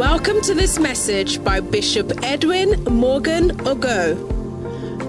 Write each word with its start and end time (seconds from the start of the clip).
Welcome 0.00 0.40
to 0.44 0.54
this 0.54 0.78
message 0.78 1.44
by 1.44 1.60
Bishop 1.60 2.10
Edwin 2.24 2.82
Morgan 2.84 3.50
Ogo. 3.66 4.16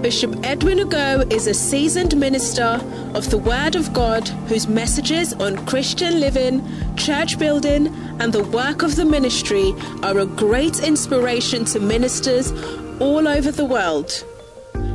Bishop 0.02 0.36
Edwin 0.44 0.80
Ogo 0.80 1.32
is 1.32 1.46
a 1.46 1.54
seasoned 1.54 2.14
minister 2.14 2.78
of 3.14 3.30
the 3.30 3.38
Word 3.38 3.74
of 3.74 3.94
God 3.94 4.28
whose 4.48 4.68
messages 4.68 5.32
on 5.32 5.64
Christian 5.64 6.20
living, 6.20 6.62
church 6.94 7.38
building, 7.38 7.86
and 8.20 8.34
the 8.34 8.44
work 8.44 8.82
of 8.82 8.96
the 8.96 9.06
ministry 9.06 9.72
are 10.02 10.18
a 10.18 10.26
great 10.26 10.80
inspiration 10.80 11.64
to 11.64 11.80
ministers 11.80 12.52
all 13.00 13.26
over 13.26 13.50
the 13.50 13.64
world. 13.64 14.26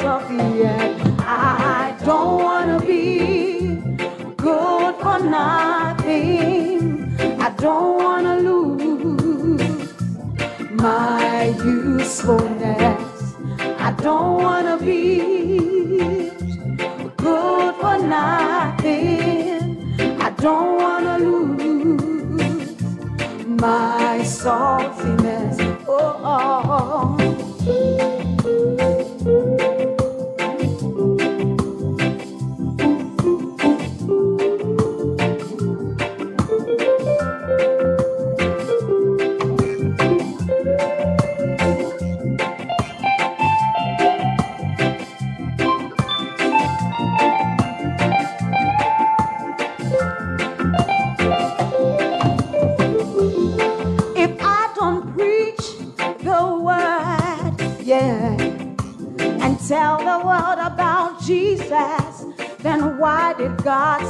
coffee. 0.00 0.59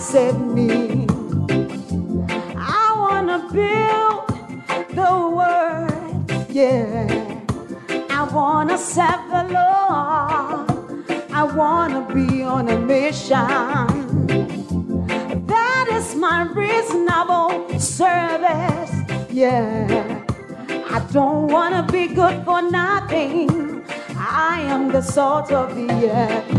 said 0.01 0.41
me. 0.41 1.07
I 2.57 2.97
wanna 2.99 3.39
build 3.53 4.27
the 4.97 5.13
world, 5.37 6.49
yeah. 6.49 7.43
I 8.09 8.23
wanna 8.33 8.79
serve 8.79 9.23
the 9.29 9.45
Lord. 9.59 10.71
I 11.31 11.43
wanna 11.45 12.01
be 12.15 12.43
on 12.43 12.71
a 12.71 12.79
mission. 12.79 13.47
That 15.47 15.87
is 15.93 16.15
my 16.15 16.45
reasonable 16.45 17.79
service, 17.79 18.95
yeah. 19.31 20.25
I 20.89 21.07
don't 21.13 21.49
wanna 21.49 21.87
be 21.93 22.07
good 22.07 22.43
for 22.47 22.63
nothing. 22.63 23.85
I 24.17 24.63
am 24.63 24.91
the 24.91 25.03
salt 25.03 25.53
of 25.53 25.75
the 25.77 26.11
earth. 26.11 26.50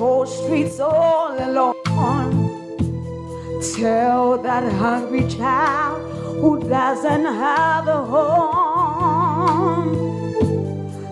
cold 0.00 0.28
streets 0.28 0.80
all 0.80 1.36
alone. 1.46 1.76
Tell 3.76 4.38
that 4.38 4.64
hungry 4.72 5.28
child 5.28 6.00
who 6.40 6.52
doesn't 6.66 7.26
have 7.26 7.86
a 7.86 8.00
home. 8.12 9.92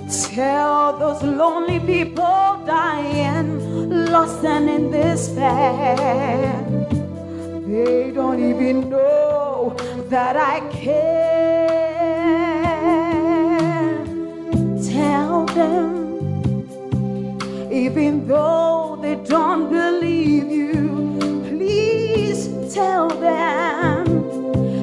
Tell 0.09 0.99
those 0.99 1.23
lonely 1.23 1.81
people 1.81 2.63
dying, 2.65 3.51
lost 4.11 4.43
and 4.43 4.71
in 4.71 4.91
despair. 4.91 6.65
They 7.67 8.11
don't 8.11 8.41
even 8.53 8.89
know 8.89 9.77
that 10.09 10.35
I 10.35 10.61
care. 10.71 11.29
Tell 14.95 15.45
them, 15.59 15.89
even 17.71 18.27
though 18.27 18.78
don't 19.27 19.71
believe 19.71 20.51
you, 20.51 21.19
please 21.49 22.49
tell 22.75 23.09
them. 23.09 24.07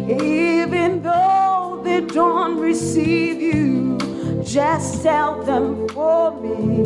Even 0.09 1.01
though 1.01 1.81
they 1.83 2.01
don't 2.01 2.59
receive 2.59 3.41
you, 3.41 3.97
just 4.43 5.03
tell 5.03 5.43
them 5.43 5.87
for 5.89 6.31
me. 6.41 6.83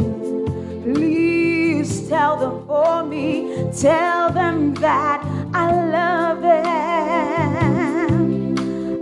Please 0.83 2.07
tell 2.07 2.37
them 2.37 2.65
for 2.65 3.03
me. 3.03 3.69
Tell 3.77 4.31
them 4.31 4.73
that 4.75 5.21
I 5.53 5.71
love 5.97 6.41
them. 6.41 7.79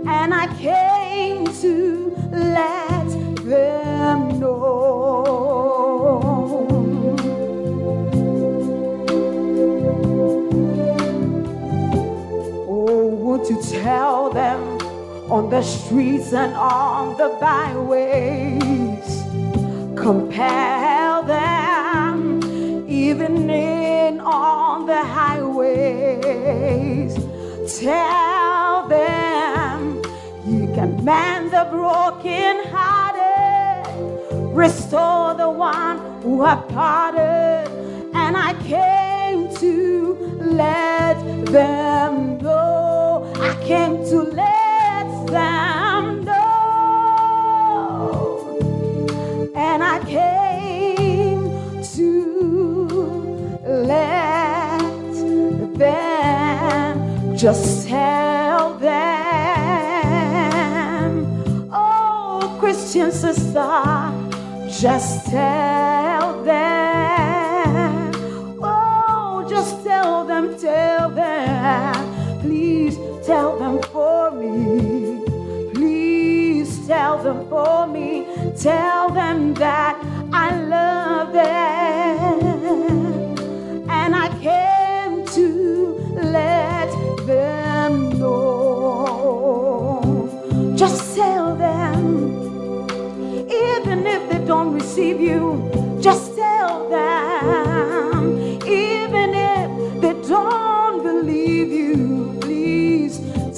And 0.08 0.34
I 0.34 0.46
came 0.58 1.46
to 1.62 2.16
let 2.32 2.67
You 13.48 13.56
tell 13.62 14.28
them 14.28 14.78
on 15.30 15.48
the 15.48 15.62
streets 15.62 16.34
and 16.34 16.52
on 16.52 17.16
the 17.16 17.30
byways? 17.40 19.22
Compel 19.96 21.22
them 21.22 22.42
even 22.86 23.48
in 23.48 24.20
on 24.20 24.84
the 24.84 25.02
highways. 25.02 26.34
Tell 27.80 28.86
them 28.86 30.02
you 30.46 30.66
can 30.74 31.02
mend 31.02 31.50
the 31.50 31.66
broken 31.70 32.66
hearted, 32.66 33.86
restore 34.54 35.32
the 35.34 35.48
one 35.48 36.20
who 36.20 36.44
have 36.44 36.68
parted, 36.68 37.66
and 38.12 38.36
I 38.36 38.52
came 38.64 39.48
to 39.56 40.18
let 40.42 41.16
them 41.46 42.36
know. 42.42 42.87
Just 57.38 57.86
tell 57.86 58.74
them. 58.74 58.90
Oh, 61.72 62.56
Christian 62.58 63.12
sister, 63.12 64.12
just 64.68 65.26
tell 65.26 66.42
them. 66.42 68.12
Oh, 68.60 69.46
just 69.48 69.84
tell 69.84 70.24
them, 70.24 70.58
tell 70.58 71.10
them. 71.10 71.97
Tell 73.28 73.58
them 73.58 73.76
for 73.92 74.30
me. 74.30 75.20
Please 75.74 76.86
tell 76.86 77.18
them 77.22 77.46
for 77.50 77.86
me. 77.86 78.24
Tell 78.56 79.10
them 79.10 79.52
that 79.52 80.00
I 80.32 80.58
love 80.62 81.34
them. 81.34 82.40
And 83.90 84.16
I 84.16 84.28
came 84.40 85.26
to 85.36 85.46
let 86.14 86.90
them 87.26 88.18
know. 88.18 90.00
Just 90.74 91.14
tell 91.14 91.54
them 91.54 92.38
even 93.44 94.06
if 94.06 94.30
they 94.30 94.38
don't 94.46 94.72
receive 94.72 95.20
you, 95.20 95.70
just 96.00 96.34
tell 96.34 96.88
them. 96.88 98.17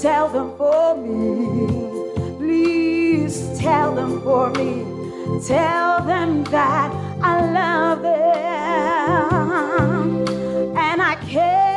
Tell 0.00 0.28
them 0.28 0.57
for 0.57 0.97
me. 0.97 2.38
Please 2.38 3.59
tell 3.59 3.95
them 3.95 4.23
for 4.23 4.49
me. 4.50 4.85
Tell 5.47 6.02
them 6.04 6.45
that 6.45 6.90
I 7.23 7.50
love 7.52 8.00
them. 8.02 8.16
And 10.76 11.02
I 11.02 11.16
came 11.26 11.70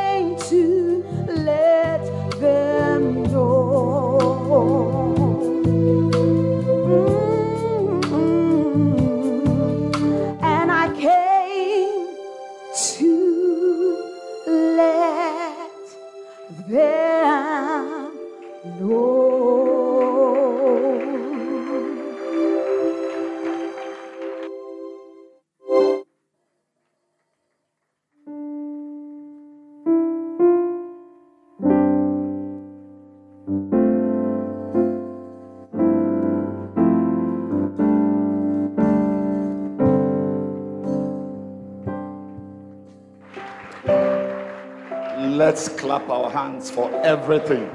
Let's 45.54 45.68
clap 45.68 46.10
our 46.10 46.28
hands 46.32 46.68
for 46.68 46.90
everything. 47.04 47.68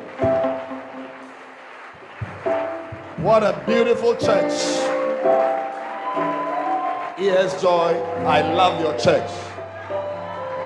What 3.24 3.42
a 3.42 3.64
beautiful 3.66 4.18
church. 4.18 4.52
Yes, 7.18 7.62
Joy, 7.62 7.96
I 8.28 8.42
love 8.54 8.82
your 8.82 8.98
church. 8.98 9.32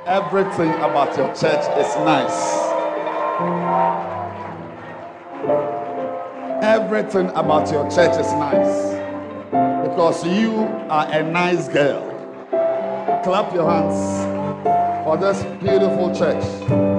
Everything 0.08 0.72
about 0.82 1.16
your 1.16 1.28
church 1.36 1.64
is 1.78 1.96
nice. 1.98 2.40
Everything 6.64 7.28
about 7.36 7.72
your 7.72 7.88
church 7.92 8.20
is 8.20 8.34
nice. 8.42 8.90
Because 9.88 10.26
you 10.26 10.52
are 10.90 11.06
a 11.12 11.22
nice 11.22 11.68
girl. 11.68 12.10
Clap 13.24 13.54
your 13.54 13.70
hands 13.70 14.34
for 15.06 15.16
this 15.18 15.44
beautiful 15.62 16.12
church. 16.16 16.93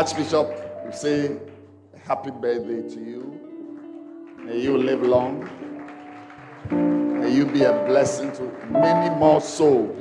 Archbishop, 0.00 0.48
we 0.86 0.92
say 0.92 1.36
happy 2.06 2.30
birthday 2.30 2.80
to 2.88 3.00
you. 3.04 4.34
May 4.42 4.58
you 4.58 4.78
live 4.78 5.02
long. 5.02 5.44
May 7.20 7.30
you 7.30 7.44
be 7.44 7.64
a 7.64 7.84
blessing 7.84 8.32
to 8.32 8.44
many 8.70 9.14
more 9.16 9.42
souls, 9.42 9.94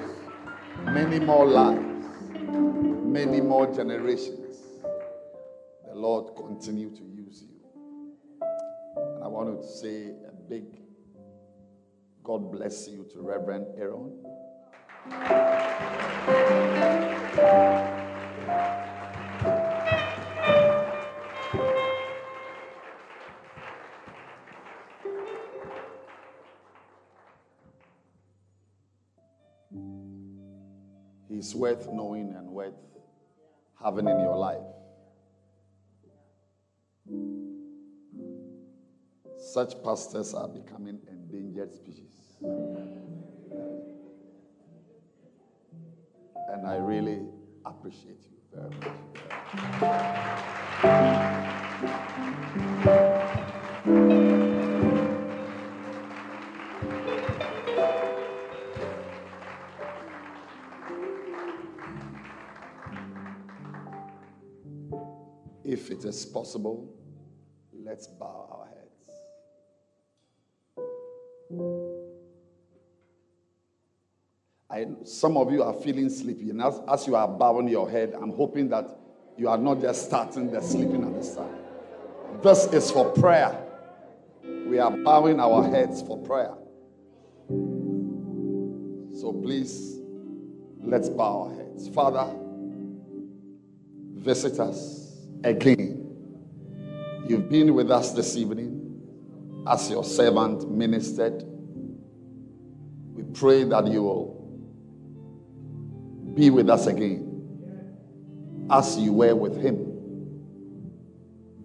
many 0.86 1.20
more 1.20 1.46
lives, 1.46 1.84
many 2.39 3.41
more 3.41 3.68
generations. 3.75 4.60
The 5.86 5.96
Lord 5.96 6.34
continue 6.34 6.91
to 6.91 7.03
use 7.03 7.44
you. 7.44 7.60
And 8.96 9.22
I 9.22 9.27
want 9.27 9.62
to 9.62 9.68
say 9.68 10.12
a 10.25 10.32
big 10.50 10.63
God 12.24 12.53
bless 12.53 12.88
you 12.88 13.06
to 13.12 13.22
Reverend 13.22 13.65
Aaron. 13.77 14.13
He's 31.39 31.55
worth 31.55 31.88
knowing 31.88 32.36
and 32.38 32.50
worth 32.50 32.74
having 33.81 34.10
in 34.10 34.19
your 34.19 34.36
life. 34.36 34.58
Such 39.38 39.81
pastors 39.81 40.34
are 40.34 40.50
becoming 40.50 41.00
endangered 41.08 41.74
species. 41.74 42.12
And 46.51 46.67
I 46.67 46.75
really 46.75 47.22
appreciate 47.65 48.19
you 48.29 48.36
very 48.53 48.72
much. 52.84 53.05
If 65.79 65.91
it 65.91 66.03
is 66.03 66.25
possible, 66.25 66.93
let's 67.86 68.05
bow 68.05 68.50
our 68.51 68.67
heads. 68.67 69.09
I, 74.69 74.88
some 75.05 75.38
of 75.38 75.53
you 75.53 75.63
are 75.63 75.74
feeling 75.74 76.09
sleepy, 76.09 76.50
and 76.50 76.62
as, 76.62 76.81
as 76.91 77.07
you 77.07 77.15
are 77.15 77.29
bowing 77.29 77.69
your 77.69 77.89
head, 77.89 78.13
I'm 78.21 78.33
hoping 78.33 78.67
that 78.69 78.89
you 79.38 79.48
are 79.48 79.57
not 79.57 79.79
just 79.79 80.07
starting 80.07 80.51
the 80.51 80.62
sleeping 80.62 81.05
at 81.05 81.13
this 81.13 81.36
time. 81.36 81.55
This 82.43 82.65
is 82.74 82.91
for 82.91 83.09
prayer. 83.13 83.57
We 84.43 84.79
are 84.79 84.91
bowing 84.91 85.39
our 85.39 85.63
heads 85.63 86.01
for 86.01 86.17
prayer. 86.17 86.55
So 89.17 89.31
please, 89.31 89.98
let's 90.83 91.07
bow 91.07 91.43
our 91.43 91.55
heads. 91.55 91.88
Father, 91.88 92.36
visit 94.17 94.59
us 94.59 94.99
again. 95.43 95.96
You've 97.27 97.50
been 97.50 97.74
with 97.74 97.91
us 97.91 98.13
this 98.13 98.36
evening 98.36 99.63
as 99.67 99.89
your 99.89 100.03
servant 100.03 100.69
ministered. 100.69 101.43
We 103.13 103.24
pray 103.34 103.63
that 103.65 103.88
you 103.88 104.03
will 104.03 104.39
be 106.34 106.50
with 106.50 106.69
us 106.69 106.88
again 106.88 107.29
as 108.72 108.98
you 108.98 109.13
were 109.13 109.36
with 109.36 109.62
him. 109.62 109.86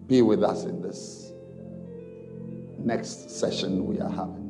Be 0.07 0.21
with 0.21 0.43
us 0.43 0.65
in 0.65 0.81
this 0.81 1.31
next 2.77 3.31
session 3.31 3.85
we 3.85 3.99
are 3.99 4.09
having. 4.09 4.43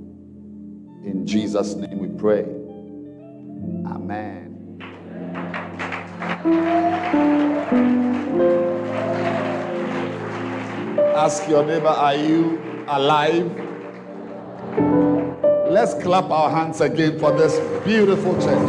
In 1.05 1.25
Jesus' 1.25 1.75
name 1.75 1.99
we 1.99 2.09
pray. 2.19 2.43
Amen. 3.85 4.51
Ask 11.15 11.47
your 11.47 11.65
neighbor, 11.65 11.87
are 11.87 12.13
you 12.13 12.59
alive? 12.89 13.49
Let's 15.71 15.93
clap 15.93 16.29
our 16.29 16.49
hands 16.49 16.81
again 16.81 17.17
for 17.17 17.31
this 17.31 17.57
beautiful 17.85 18.33
church. 18.33 18.67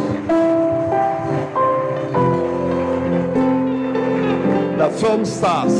The 4.77 4.89
film 4.97 5.25
stars, 5.25 5.73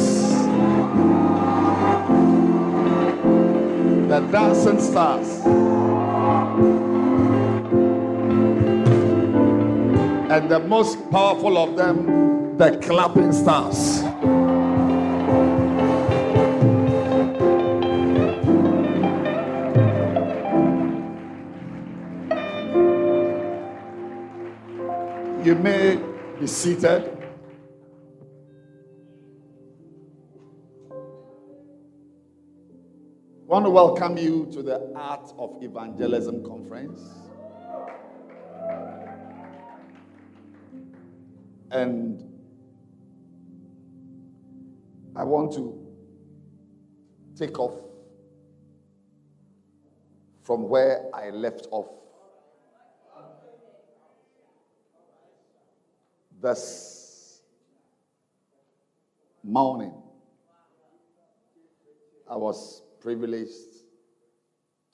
the 4.09 4.19
dancing 4.29 4.81
stars, 4.81 5.45
and 10.29 10.51
the 10.51 10.59
most 10.59 11.09
powerful 11.11 11.57
of 11.57 11.77
them, 11.77 12.57
the 12.57 12.77
clapping 12.83 13.31
stars. 13.31 14.06
May 25.67 25.99
be 26.39 26.47
seated. 26.47 27.11
I 33.41 33.49
want 33.49 33.65
to 33.65 33.69
welcome 33.69 34.17
you 34.17 34.47
to 34.53 34.63
the 34.63 34.93
Art 34.95 35.29
of 35.37 35.61
Evangelism 35.61 36.45
Conference. 36.45 37.01
And 41.71 42.23
I 45.17 45.23
want 45.25 45.51
to 45.53 45.85
take 47.35 47.59
off 47.59 47.77
from 50.43 50.69
where 50.69 51.09
I 51.13 51.29
left 51.31 51.67
off 51.71 51.87
this 56.41 57.41
morning. 59.43 59.93
I 62.29 62.35
was 62.35 62.81
privileged 62.99 63.51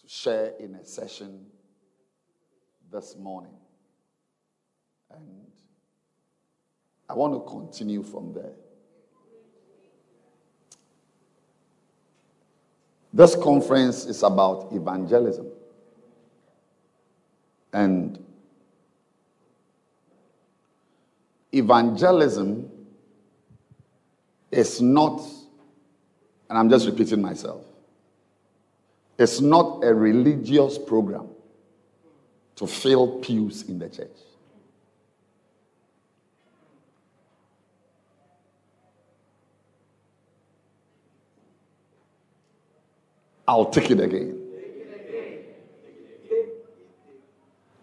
to 0.01 0.07
share 0.07 0.53
in 0.59 0.75
a 0.75 0.85
session 0.85 1.45
this 2.91 3.15
morning. 3.17 3.55
And 5.11 5.47
I 7.09 7.13
want 7.13 7.33
to 7.33 7.49
continue 7.49 8.03
from 8.03 8.33
there. 8.33 8.53
This 13.11 13.35
conference 13.35 14.05
is 14.05 14.23
about 14.23 14.69
evangelism. 14.71 15.47
And 17.71 18.23
evangelism 21.53 22.69
is 24.51 24.81
not, 24.81 25.21
and 26.49 26.57
I'm 26.57 26.69
just 26.69 26.85
repeating 26.85 27.21
myself, 27.21 27.63
it's 29.17 29.39
not 29.39 29.83
a 29.83 29.93
religious 29.93 30.77
program 30.77 31.29
to 32.55 32.67
fill 32.67 33.19
pews 33.19 33.63
in 33.69 33.79
the 33.79 33.89
church. 33.89 34.09
I'll 43.47 43.69
take 43.69 43.91
it 43.91 43.99
again. 43.99 44.39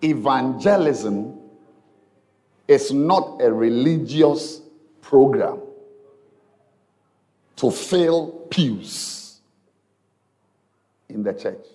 Evangelism 0.02 1.39
is 2.70 2.92
not 2.92 3.42
a 3.42 3.52
religious 3.52 4.60
program 5.02 5.58
to 7.56 7.68
fill 7.68 8.46
pews 8.48 9.40
in 11.08 11.24
the 11.24 11.32
church. 11.32 11.66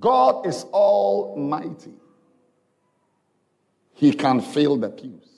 God 0.00 0.46
is 0.46 0.64
almighty. 0.64 1.92
He 3.92 4.14
can 4.14 4.40
fill 4.40 4.78
the 4.78 4.88
pews. 4.88 5.37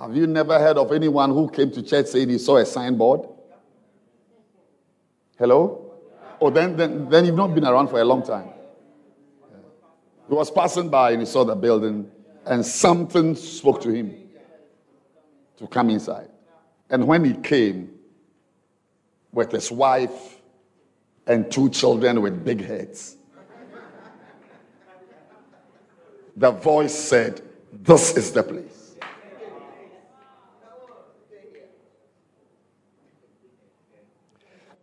Have 0.00 0.16
you 0.16 0.26
never 0.26 0.58
heard 0.58 0.78
of 0.78 0.90
anyone 0.92 1.30
who 1.30 1.50
came 1.50 1.70
to 1.72 1.82
church 1.82 2.06
saying 2.06 2.30
he 2.30 2.38
saw 2.38 2.56
a 2.56 2.64
signboard? 2.64 3.28
Hello? 5.38 5.92
Oh, 6.40 6.48
then, 6.48 6.74
then, 6.74 7.10
then 7.10 7.26
you've 7.26 7.36
not 7.36 7.54
been 7.54 7.66
around 7.66 7.88
for 7.88 8.00
a 8.00 8.04
long 8.04 8.22
time. 8.22 8.48
He 10.26 10.34
was 10.34 10.50
passing 10.50 10.88
by 10.88 11.10
and 11.10 11.20
he 11.20 11.26
saw 11.26 11.44
the 11.44 11.54
building, 11.54 12.10
and 12.46 12.64
something 12.64 13.34
spoke 13.34 13.82
to 13.82 13.90
him 13.90 14.14
to 15.58 15.66
come 15.66 15.90
inside. 15.90 16.30
And 16.88 17.06
when 17.06 17.22
he 17.22 17.34
came 17.34 17.90
with 19.32 19.52
his 19.52 19.70
wife 19.70 20.40
and 21.26 21.50
two 21.52 21.68
children 21.68 22.22
with 22.22 22.42
big 22.42 22.64
heads, 22.64 23.16
the 26.36 26.52
voice 26.52 26.94
said, 26.94 27.42
This 27.70 28.16
is 28.16 28.32
the 28.32 28.42
place. 28.42 28.79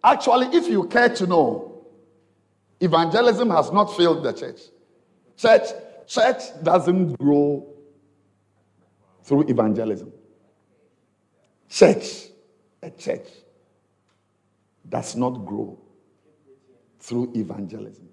Actually, 0.08 0.48
if 0.56 0.70
you 0.70 0.86
care 0.86 1.10
to 1.10 1.28
know, 1.28 1.86
evangelism 2.80 3.50
has 3.50 3.74
not 3.74 3.94
filled 3.98 4.24
the 4.24 4.32
church. 4.32 4.62
Church, 5.36 5.68
church 6.08 6.44
doesn't 6.64 7.16
grow 7.20 7.68
through 9.22 9.50
evangelism. 9.50 10.14
Church, 11.70 12.28
a 12.82 12.90
church, 12.90 13.28
does 14.88 15.18
not 15.18 15.46
grow 15.46 15.78
through 17.02 17.34
evangelism. 17.36 18.08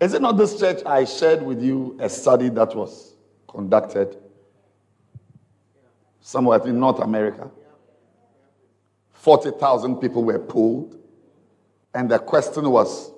Is 0.00 0.14
it 0.14 0.22
not 0.22 0.38
this 0.38 0.58
church 0.58 0.80
I 0.86 1.04
shared 1.04 1.42
with 1.42 1.62
you 1.62 1.98
a 2.00 2.08
study 2.08 2.48
that 2.48 2.74
was 2.74 3.16
conducted 3.46 4.16
somewhere 6.28 6.60
in 6.66 6.78
North 6.78 6.98
America? 6.98 7.50
40,000 9.12 9.96
people 9.96 10.22
were 10.22 10.38
polled, 10.38 10.94
and 11.94 12.10
the 12.10 12.18
question 12.18 12.68
was 12.70 13.10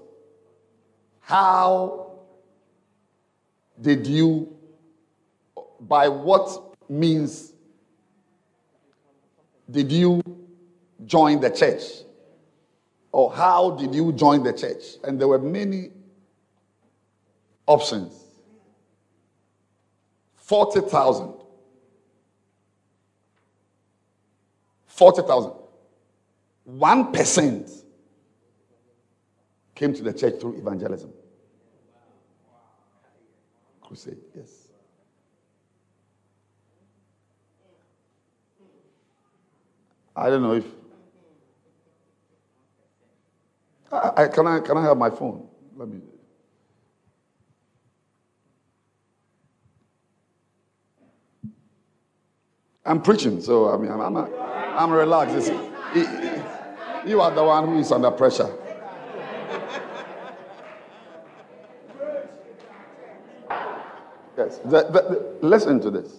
How 1.21 2.13
did 3.81 4.07
you, 4.07 4.57
by 5.81 6.07
what 6.07 6.77
means 6.89 7.53
did 9.69 9.91
you 9.91 10.23
join 11.05 11.41
the 11.41 11.51
church? 11.51 11.83
Or 13.11 13.33
how 13.33 13.73
did 13.73 13.93
you 13.93 14.13
join 14.13 14.45
the 14.45 14.53
church? 14.53 14.85
And 15.03 15.21
there 15.21 15.27
were 15.27 15.41
many 15.41 15.91
options 17.67 18.13
40,000. 20.37 21.40
40,000. 25.01 25.53
1% 26.69 27.83
came 29.75 29.95
to 29.95 30.03
the 30.03 30.13
church 30.13 30.39
through 30.39 30.59
evangelism. 30.59 31.11
Crusade, 33.81 34.19
yes. 34.37 34.69
I 40.15 40.29
don't 40.29 40.43
know 40.43 40.53
if. 40.53 40.67
I, 43.91 44.25
I, 44.25 44.29
can, 44.29 44.47
I, 44.47 44.61
can 44.61 44.77
I 44.77 44.83
have 44.83 44.99
my 44.99 45.09
phone? 45.09 45.49
Let 45.77 45.89
me. 45.89 46.01
I'm 52.91 53.01
preaching, 53.01 53.41
so 53.41 53.73
I 53.73 53.77
mean, 53.77 53.89
I'm, 53.89 54.01
I'm, 54.01 54.17
I'm 54.17 54.91
relaxed. 54.91 55.47
you 57.07 57.21
are 57.21 57.31
the 57.31 57.45
one 57.45 57.69
who 57.69 57.79
is 57.79 57.93
under 57.93 58.11
pressure. 58.11 58.53
Yes. 64.37 64.59
The, 64.65 64.71
the, 64.71 65.37
the, 65.41 65.47
listen 65.47 65.81
to 65.83 65.91
this. 65.93 66.17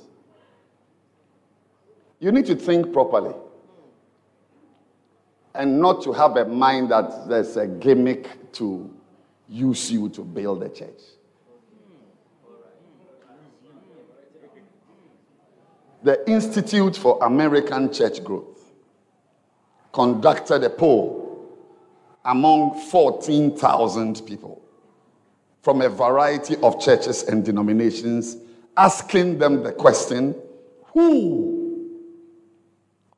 You 2.22 2.32
need 2.32 2.46
to 2.46 2.56
think 2.56 2.94
properly 2.94 3.36
and 5.54 5.82
not 5.82 6.02
to 6.04 6.14
have 6.14 6.38
a 6.38 6.46
mind 6.46 6.92
that 6.92 7.28
there's 7.28 7.58
a 7.58 7.68
gimmick 7.68 8.54
to 8.54 8.90
use 9.50 9.92
you 9.92 10.08
to 10.08 10.22
build 10.22 10.64
a 10.64 10.70
church. 10.70 11.02
The 16.04 16.28
Institute 16.30 16.96
for 16.96 17.20
American 17.24 17.94
Church 17.94 18.24
Growth 18.24 18.72
conducted 19.94 20.64
a 20.64 20.70
poll 20.70 21.48
among 22.26 22.80
14,000 22.90 24.26
people 24.26 24.62
from 25.62 25.82
a 25.82 25.90
variety 25.90 26.56
of 26.64 26.80
churches 26.82 27.24
and 27.24 27.46
denominations, 27.46 28.38
asking 28.78 29.38
them 29.38 29.62
the 29.62 29.72
question 29.72 30.34
who 30.86 32.00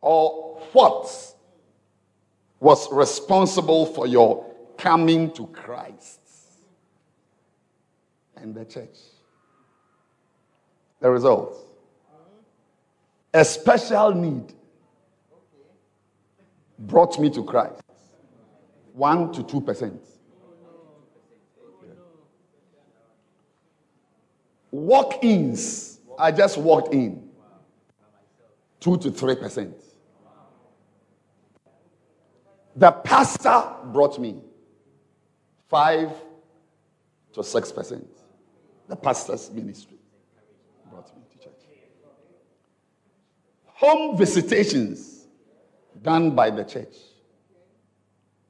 or 0.01 0.59
what 0.73 1.35
was 2.59 2.91
responsible 2.91 3.85
for 3.85 4.07
your 4.07 4.45
coming 4.77 5.31
to 5.31 5.47
Christ 5.47 6.19
and 8.35 8.53
the 8.53 8.65
church. 8.65 8.97
The 10.99 11.09
results 11.09 11.59
a 13.33 13.43
special 13.43 14.13
need 14.13 14.53
brought 16.77 17.19
me 17.19 17.29
to 17.31 17.43
Christ. 17.43 17.81
One 18.93 19.31
to 19.33 19.43
two 19.43 19.61
percent. 19.61 20.01
Walk 24.69 25.23
ins, 25.23 25.99
I 26.17 26.31
just 26.31 26.57
walked 26.57 26.93
in. 26.93 27.29
Two 28.79 28.97
to 28.97 29.11
three 29.11 29.35
percent. 29.35 29.75
The 32.75 32.91
pastor 32.91 33.63
brought 33.85 34.19
me 34.19 34.41
five 35.69 36.11
to 37.33 37.43
six 37.43 37.71
percent. 37.71 38.07
The 38.87 38.95
pastor's 38.95 39.49
ministry 39.51 39.97
brought 40.89 41.15
me 41.15 41.21
to 41.31 41.37
church. 41.37 41.53
Home 43.83 44.17
visitations 44.17 45.27
done 46.01 46.33
by 46.33 46.49
the 46.49 46.63
church 46.63 46.95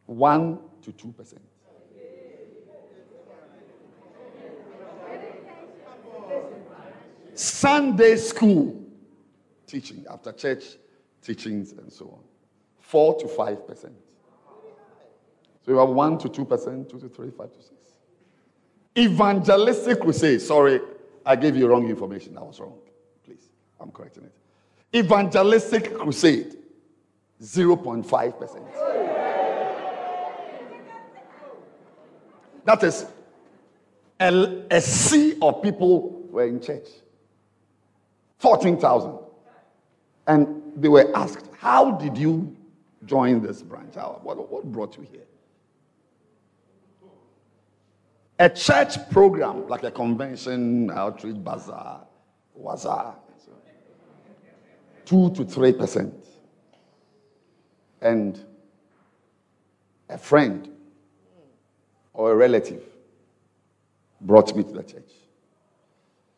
one 0.06 0.60
to 0.84 0.92
two 0.92 1.12
percent. 1.12 1.42
Sunday 7.34 8.16
school 8.18 8.80
teaching, 9.66 10.06
after 10.08 10.32
church 10.34 10.66
teachings, 11.24 11.72
and 11.72 11.92
so 11.92 12.06
on. 12.06 12.20
4 12.82 13.20
to 13.22 13.26
5%. 13.26 13.66
So 13.80 13.92
you 15.66 15.78
have 15.78 15.90
1 15.90 16.18
to 16.20 16.30
2%, 16.30 16.90
2 16.90 17.00
to 17.00 17.10
3, 17.10 17.32
5 17.32 17.52
to 17.54 17.58
6. 17.58 17.72
Evangelistic 19.00 20.00
crusade. 20.00 20.42
Sorry, 20.42 20.80
I 21.26 21.36
gave 21.36 21.56
you 21.56 21.66
wrong 21.66 21.90
information. 21.90 22.38
I 22.38 22.42
was 22.42 22.60
wrong. 22.60 22.78
Please, 23.26 23.50
I'm 23.80 23.90
correcting 23.90 24.26
it 24.26 24.43
evangelistic 24.96 25.98
crusade 25.98 26.58
0.5%. 27.42 28.84
That 32.66 32.84
is, 32.84 33.06
a, 34.20 34.64
a 34.72 34.80
sea 34.82 35.38
of 35.42 35.62
people 35.62 36.22
were 36.30 36.48
in 36.48 36.62
church 36.62 36.88
14,000. 38.40 39.20
And 40.28 40.62
they 40.76 40.88
were 40.88 41.16
asked, 41.16 41.50
How 41.58 41.92
did 41.92 42.18
you 42.18 42.56
join 43.06 43.42
this 43.42 43.62
branch? 43.62 43.96
What, 43.96 44.50
what 44.50 44.64
brought 44.66 44.98
you 44.98 45.08
here? 45.12 45.22
A 48.40 48.50
church 48.50 49.10
program, 49.12 49.68
like 49.68 49.84
a 49.84 49.92
convention, 49.92 50.90
outreach 50.92 51.42
bazaar, 51.44 52.06
bazaar, 52.56 53.16
2 55.06 55.32
to 55.32 55.46
3%. 55.46 56.14
And 58.02 58.40
a 60.10 60.18
friend 60.18 60.70
or 62.14 62.32
a 62.32 62.36
relative 62.36 62.84
brought 64.22 64.56
me 64.56 64.64
to 64.64 64.72
the 64.72 64.84
church. 64.84 65.12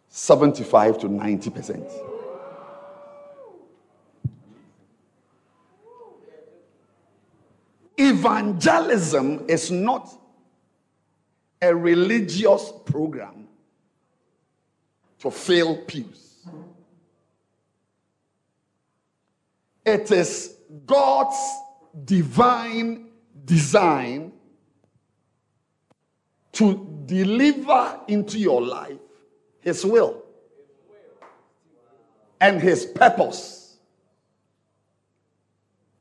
75 0.10 1.00
to 1.00 1.08
90%. 1.08 1.92
Evangelism 7.98 9.46
is 9.48 9.72
not 9.72 10.10
a 11.62 11.74
religious 11.74 12.72
program 12.86 13.48
to 15.20 15.32
fill 15.32 15.78
pews. 15.78 16.35
It 19.86 20.12
is 20.12 20.58
God's 20.86 21.38
divine 22.04 23.10
design 23.46 24.32
to 26.54 27.04
deliver 27.06 28.00
into 28.08 28.40
your 28.40 28.62
life 28.62 28.98
his 29.66 29.84
will 29.84 30.24
and 32.40 32.62
His 32.62 32.86
purpose 32.86 33.78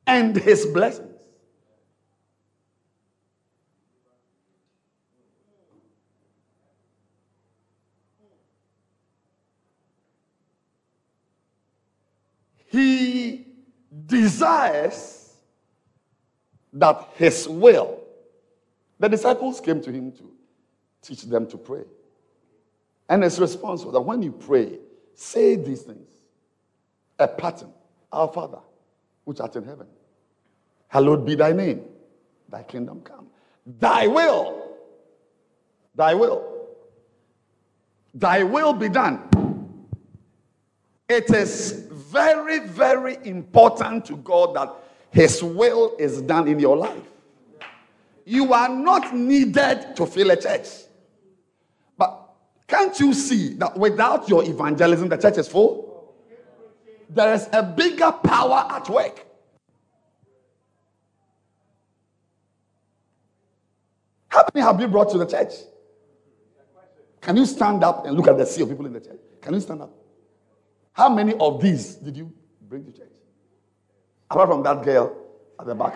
and 0.06 0.36
His 0.36 0.66
blessings. 0.66 1.10
He 12.66 13.43
desires 14.06 15.34
that 16.72 17.08
His 17.14 17.48
will. 17.48 18.00
The 18.98 19.08
disciples 19.08 19.60
came 19.60 19.80
to 19.82 19.92
Him 19.92 20.12
to 20.12 20.30
teach 21.02 21.22
them 21.22 21.46
to 21.48 21.58
pray. 21.58 21.84
And 23.08 23.22
his 23.22 23.38
response 23.38 23.84
was 23.84 23.92
that 23.92 24.00
when 24.00 24.22
you 24.22 24.32
pray, 24.32 24.78
say 25.14 25.56
these 25.56 25.82
things. 25.82 26.08
A 27.18 27.28
pattern. 27.28 27.72
Our 28.10 28.28
Father, 28.28 28.60
which 29.24 29.40
art 29.40 29.54
in 29.56 29.64
heaven. 29.64 29.86
Hallowed 30.88 31.26
be 31.26 31.34
thy 31.34 31.52
name. 31.52 31.82
Thy 32.48 32.62
kingdom 32.62 33.00
come. 33.00 33.26
Thy 33.66 34.06
will. 34.06 34.76
Thy 35.94 36.14
will. 36.14 36.68
Thy 38.14 38.42
will 38.42 38.72
be 38.72 38.88
done. 38.88 39.28
It 41.08 41.30
is 41.30 41.86
very, 41.90 42.60
very 42.60 43.18
important 43.24 44.06
to 44.06 44.16
God 44.16 44.54
that 44.56 44.74
his 45.10 45.42
will 45.42 45.94
is 45.98 46.22
done 46.22 46.48
in 46.48 46.58
your 46.58 46.76
life. 46.76 47.02
You 48.24 48.54
are 48.54 48.70
not 48.70 49.14
needed 49.14 49.94
to 49.96 50.06
fill 50.06 50.30
a 50.30 50.36
church. 50.36 50.66
But 51.98 52.30
can't 52.66 52.98
you 52.98 53.12
see 53.12 53.54
that 53.54 53.76
without 53.76 54.28
your 54.28 54.44
evangelism, 54.44 55.10
the 55.10 55.18
church 55.18 55.36
is 55.36 55.46
full? 55.46 56.14
There 57.10 57.34
is 57.34 57.48
a 57.52 57.62
bigger 57.62 58.10
power 58.10 58.66
at 58.70 58.88
work. 58.88 59.26
How 64.28 64.44
many 64.52 64.64
have 64.64 64.80
you 64.80 64.88
brought 64.88 65.10
to 65.10 65.18
the 65.18 65.26
church? 65.26 65.52
Can 67.20 67.36
you 67.36 67.46
stand 67.46 67.84
up 67.84 68.06
and 68.06 68.16
look 68.16 68.26
at 68.26 68.36
the 68.38 68.46
sea 68.46 68.62
of 68.62 68.70
people 68.70 68.86
in 68.86 68.94
the 68.94 69.00
church? 69.00 69.20
Can 69.40 69.54
you 69.54 69.60
stand 69.60 69.82
up? 69.82 69.92
How 70.94 71.08
many 71.08 71.34
of 71.34 71.60
these 71.60 71.96
did 71.96 72.16
you 72.16 72.32
bring 72.62 72.84
to 72.84 72.92
church? 72.92 73.10
Apart 74.30 74.48
from 74.48 74.62
that 74.62 74.82
girl 74.84 75.16
at 75.58 75.66
the 75.66 75.74
back. 75.74 75.94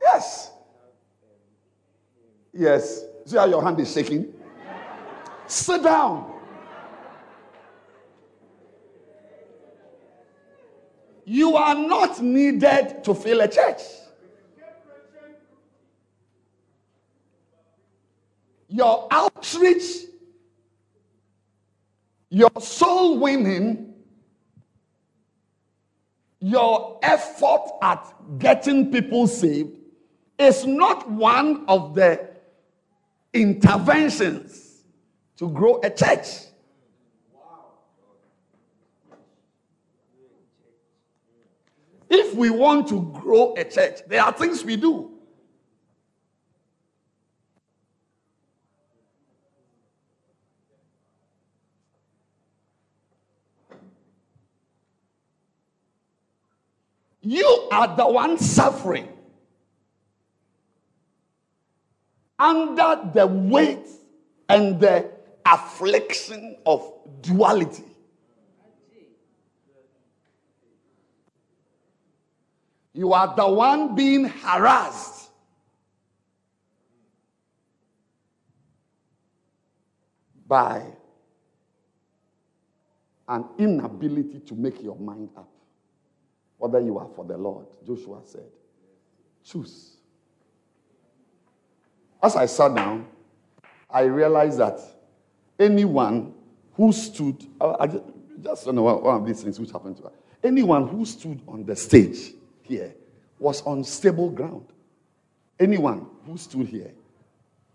Yes. 0.00 0.52
Yes. 2.52 3.04
See 3.26 3.36
how 3.36 3.46
your 3.46 3.62
hand 3.62 3.78
is 3.80 3.92
shaking? 3.92 4.32
Sit 5.48 5.82
down. 5.82 6.32
You 11.24 11.56
are 11.56 11.74
not 11.74 12.22
needed 12.22 13.02
to 13.02 13.14
fill 13.14 13.40
a 13.40 13.48
church. 13.48 13.80
Your 18.70 19.08
outreach, 19.10 20.04
your 22.30 22.50
soul 22.60 23.18
winning, 23.18 23.94
your 26.38 27.00
effort 27.02 27.68
at 27.82 28.14
getting 28.38 28.92
people 28.92 29.26
saved 29.26 29.76
is 30.38 30.64
not 30.64 31.10
one 31.10 31.64
of 31.66 31.96
the 31.96 32.30
interventions 33.34 34.84
to 35.36 35.48
grow 35.50 35.80
a 35.82 35.90
church. 35.90 36.26
If 42.08 42.34
we 42.34 42.50
want 42.50 42.88
to 42.88 43.02
grow 43.20 43.54
a 43.56 43.64
church, 43.64 44.00
there 44.06 44.22
are 44.22 44.32
things 44.32 44.64
we 44.64 44.76
do. 44.76 45.19
You 57.30 57.68
are 57.70 57.94
the 57.96 58.08
one 58.08 58.38
suffering 58.38 59.08
under 62.36 63.08
the 63.14 63.24
weight 63.24 63.86
and 64.48 64.80
the 64.80 65.08
affliction 65.46 66.56
of 66.66 66.92
duality. 67.20 67.84
You 72.94 73.12
are 73.12 73.32
the 73.36 73.46
one 73.46 73.94
being 73.94 74.24
harassed. 74.24 75.30
By 80.48 80.84
an 83.28 83.44
inability 83.56 84.40
to 84.40 84.56
make 84.56 84.82
your 84.82 84.96
mind 84.96 85.28
up 85.36 85.49
whether 86.60 86.78
you 86.78 86.98
are 86.98 87.08
for 87.16 87.24
the 87.24 87.38
Lord. 87.38 87.66
Joshua 87.86 88.20
said, 88.24 88.44
Choose. 89.42 89.96
As 92.22 92.36
I 92.36 92.44
sat 92.44 92.74
down, 92.74 93.06
I 93.88 94.02
realized 94.02 94.58
that 94.58 94.78
anyone 95.58 96.34
who 96.74 96.92
stood, 96.92 97.42
I 97.60 97.86
just, 97.86 98.04
just 98.42 98.64
don't 98.66 98.74
know 98.74 98.82
one 98.82 99.16
of 99.22 99.26
these 99.26 99.42
things 99.42 99.58
which 99.58 99.70
happened 99.70 99.96
to 99.96 100.02
her. 100.04 100.12
Anyone 100.44 100.86
who 100.86 101.06
stood 101.06 101.40
on 101.48 101.64
the 101.64 101.74
stage 101.74 102.34
here 102.62 102.94
was 103.38 103.62
on 103.62 103.82
stable 103.82 104.28
ground. 104.28 104.66
Anyone 105.58 106.06
who 106.26 106.36
stood 106.36 106.68
here 106.68 106.92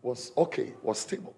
was 0.04 0.32
okay, 0.38 0.74
was 0.84 1.00
stable. 1.00 1.36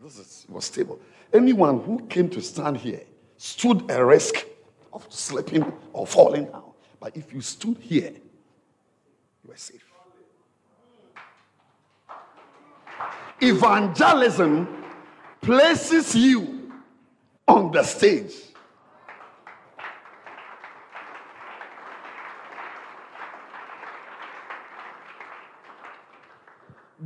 This 0.00 0.18
is, 0.18 0.46
was 0.48 0.66
stable. 0.66 1.00
Anyone 1.32 1.80
who 1.80 2.06
came 2.06 2.28
to 2.30 2.40
stand 2.40 2.76
here 2.76 3.02
stood 3.36 3.90
a 3.90 4.04
risk 4.04 4.46
of 4.92 5.04
slipping 5.08 5.72
or 5.92 6.06
falling 6.06 6.44
down. 6.46 6.73
But 7.00 7.16
if 7.16 7.32
you 7.32 7.40
stood 7.40 7.78
here, 7.78 8.12
you 8.12 9.50
were 9.50 9.56
safe. 9.56 9.84
Evangelism 13.40 14.84
places 15.40 16.14
you 16.14 16.72
on 17.46 17.70
the 17.72 17.82
stage. 17.82 18.32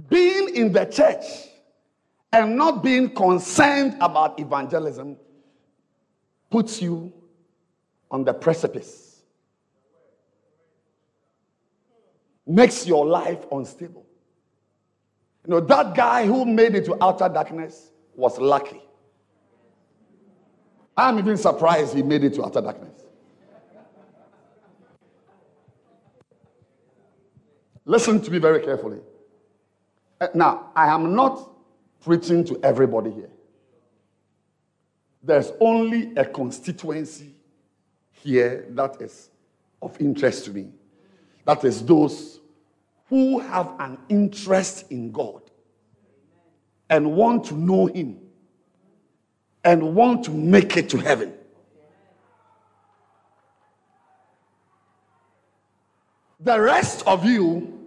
Being 0.08 0.54
in 0.54 0.72
the 0.72 0.84
church 0.84 1.24
and 2.32 2.56
not 2.56 2.84
being 2.84 3.12
concerned 3.12 3.96
about 4.00 4.38
evangelism 4.38 5.16
puts 6.50 6.80
you 6.80 7.12
on 8.10 8.24
the 8.24 8.32
precipice. 8.32 9.07
Makes 12.48 12.86
your 12.86 13.06
life 13.06 13.44
unstable. 13.52 14.06
You 15.46 15.50
know, 15.52 15.60
that 15.60 15.94
guy 15.94 16.26
who 16.26 16.44
made 16.44 16.74
it 16.74 16.84
to 16.86 17.02
outer 17.02 17.28
darkness 17.28 17.90
was 18.16 18.38
lucky. 18.38 18.82
I'm 20.96 21.18
even 21.18 21.36
surprised 21.36 21.94
he 21.94 22.02
made 22.02 22.24
it 22.24 22.34
to 22.34 22.44
outer 22.44 22.60
darkness. 22.60 22.94
Listen 27.84 28.20
to 28.20 28.30
me 28.30 28.38
very 28.38 28.62
carefully. 28.62 28.98
Uh, 30.20 30.28
now, 30.34 30.70
I 30.74 30.88
am 30.88 31.14
not 31.14 31.50
preaching 32.00 32.44
to 32.44 32.60
everybody 32.62 33.10
here. 33.10 33.30
There's 35.22 35.52
only 35.60 36.14
a 36.16 36.24
constituency 36.24 37.34
here 38.12 38.66
that 38.70 39.00
is 39.00 39.30
of 39.80 39.98
interest 40.00 40.44
to 40.46 40.50
me. 40.50 40.68
That 41.44 41.64
is 41.64 41.84
those 41.84 42.37
who 43.08 43.40
have 43.40 43.72
an 43.78 43.98
interest 44.08 44.90
in 44.90 45.10
God 45.12 45.42
and 46.90 47.12
want 47.12 47.44
to 47.46 47.54
know 47.54 47.86
Him 47.86 48.18
and 49.64 49.94
want 49.94 50.24
to 50.24 50.30
make 50.30 50.76
it 50.76 50.88
to 50.90 50.98
heaven. 50.98 51.32
The 56.40 56.60
rest 56.60 57.02
of 57.06 57.24
you 57.24 57.78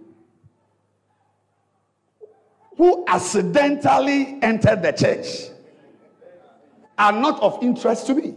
who 2.76 3.04
accidentally 3.06 4.38
entered 4.42 4.82
the 4.82 4.92
church 4.92 5.50
are 6.98 7.12
not 7.12 7.40
of 7.40 7.62
interest 7.62 8.06
to 8.06 8.14
me. 8.14 8.34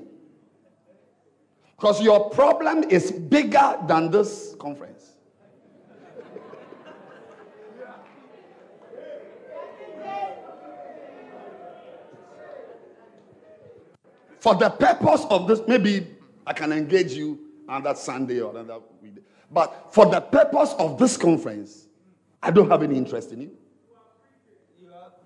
Because 1.75 2.01
your 2.01 2.29
problem 2.29 2.83
is 2.83 3.11
bigger 3.11 3.77
than 3.87 4.09
this 4.09 4.55
conference. 4.59 5.14
For 14.45 14.53
the 14.53 14.69
purpose 14.69 15.25
of 15.31 15.47
this, 15.47 15.59
maybe 15.67 16.05
I 16.45 16.53
can 16.53 16.71
engage 16.71 17.13
you 17.13 17.39
on 17.67 17.81
that 17.81 17.97
Sunday 17.97 18.41
or 18.41 18.51
another 18.51 18.83
week. 19.01 19.15
But 19.49 19.91
for 19.91 20.05
the 20.05 20.21
purpose 20.21 20.75
of 20.77 20.99
this 20.99 21.17
conference, 21.17 21.87
I 22.43 22.51
don't 22.51 22.69
have 22.69 22.83
any 22.83 22.95
interest 22.95 23.31
in 23.31 23.41
you. 23.41 23.51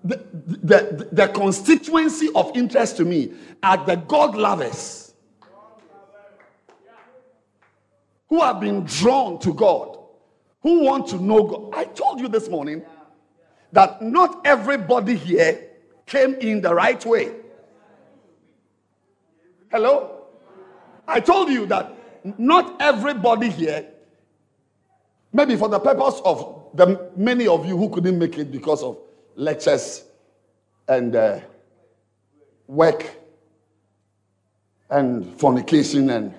The, 0.04 0.24
the, 0.32 1.08
the, 1.12 1.28
constituency 1.28 2.30
of 2.34 2.56
interest 2.56 2.96
to 2.96 3.04
me 3.04 3.34
are 3.62 3.84
the 3.84 3.96
God 3.96 4.36
lovers 4.36 5.12
who 8.30 8.40
have 8.40 8.58
been 8.58 8.84
drawn 8.84 9.38
to 9.40 9.52
God, 9.52 9.98
who 10.62 10.80
want 10.84 11.08
to 11.08 11.16
know 11.22 11.42
God. 11.42 11.74
I 11.74 11.84
told 11.84 12.20
you 12.20 12.28
this 12.28 12.48
morning 12.48 12.80
that 13.72 14.00
not 14.00 14.40
everybody 14.46 15.14
here 15.14 15.68
came 16.06 16.36
in 16.36 16.62
the 16.62 16.74
right 16.74 17.04
way. 17.04 17.39
Hello? 19.70 20.24
I 21.06 21.20
told 21.20 21.48
you 21.48 21.64
that 21.66 21.94
not 22.38 22.76
everybody 22.80 23.50
here, 23.50 23.86
maybe 25.32 25.54
for 25.56 25.68
the 25.68 25.78
purpose 25.78 26.20
of 26.24 26.70
the 26.74 27.10
many 27.16 27.46
of 27.46 27.64
you 27.66 27.76
who 27.76 27.88
couldn't 27.88 28.18
make 28.18 28.36
it 28.36 28.50
because 28.50 28.82
of 28.82 28.98
lectures 29.36 30.04
and 30.88 31.14
uh, 31.14 31.40
work 32.66 33.08
and 34.90 35.38
fornication 35.38 36.10
and 36.10 36.34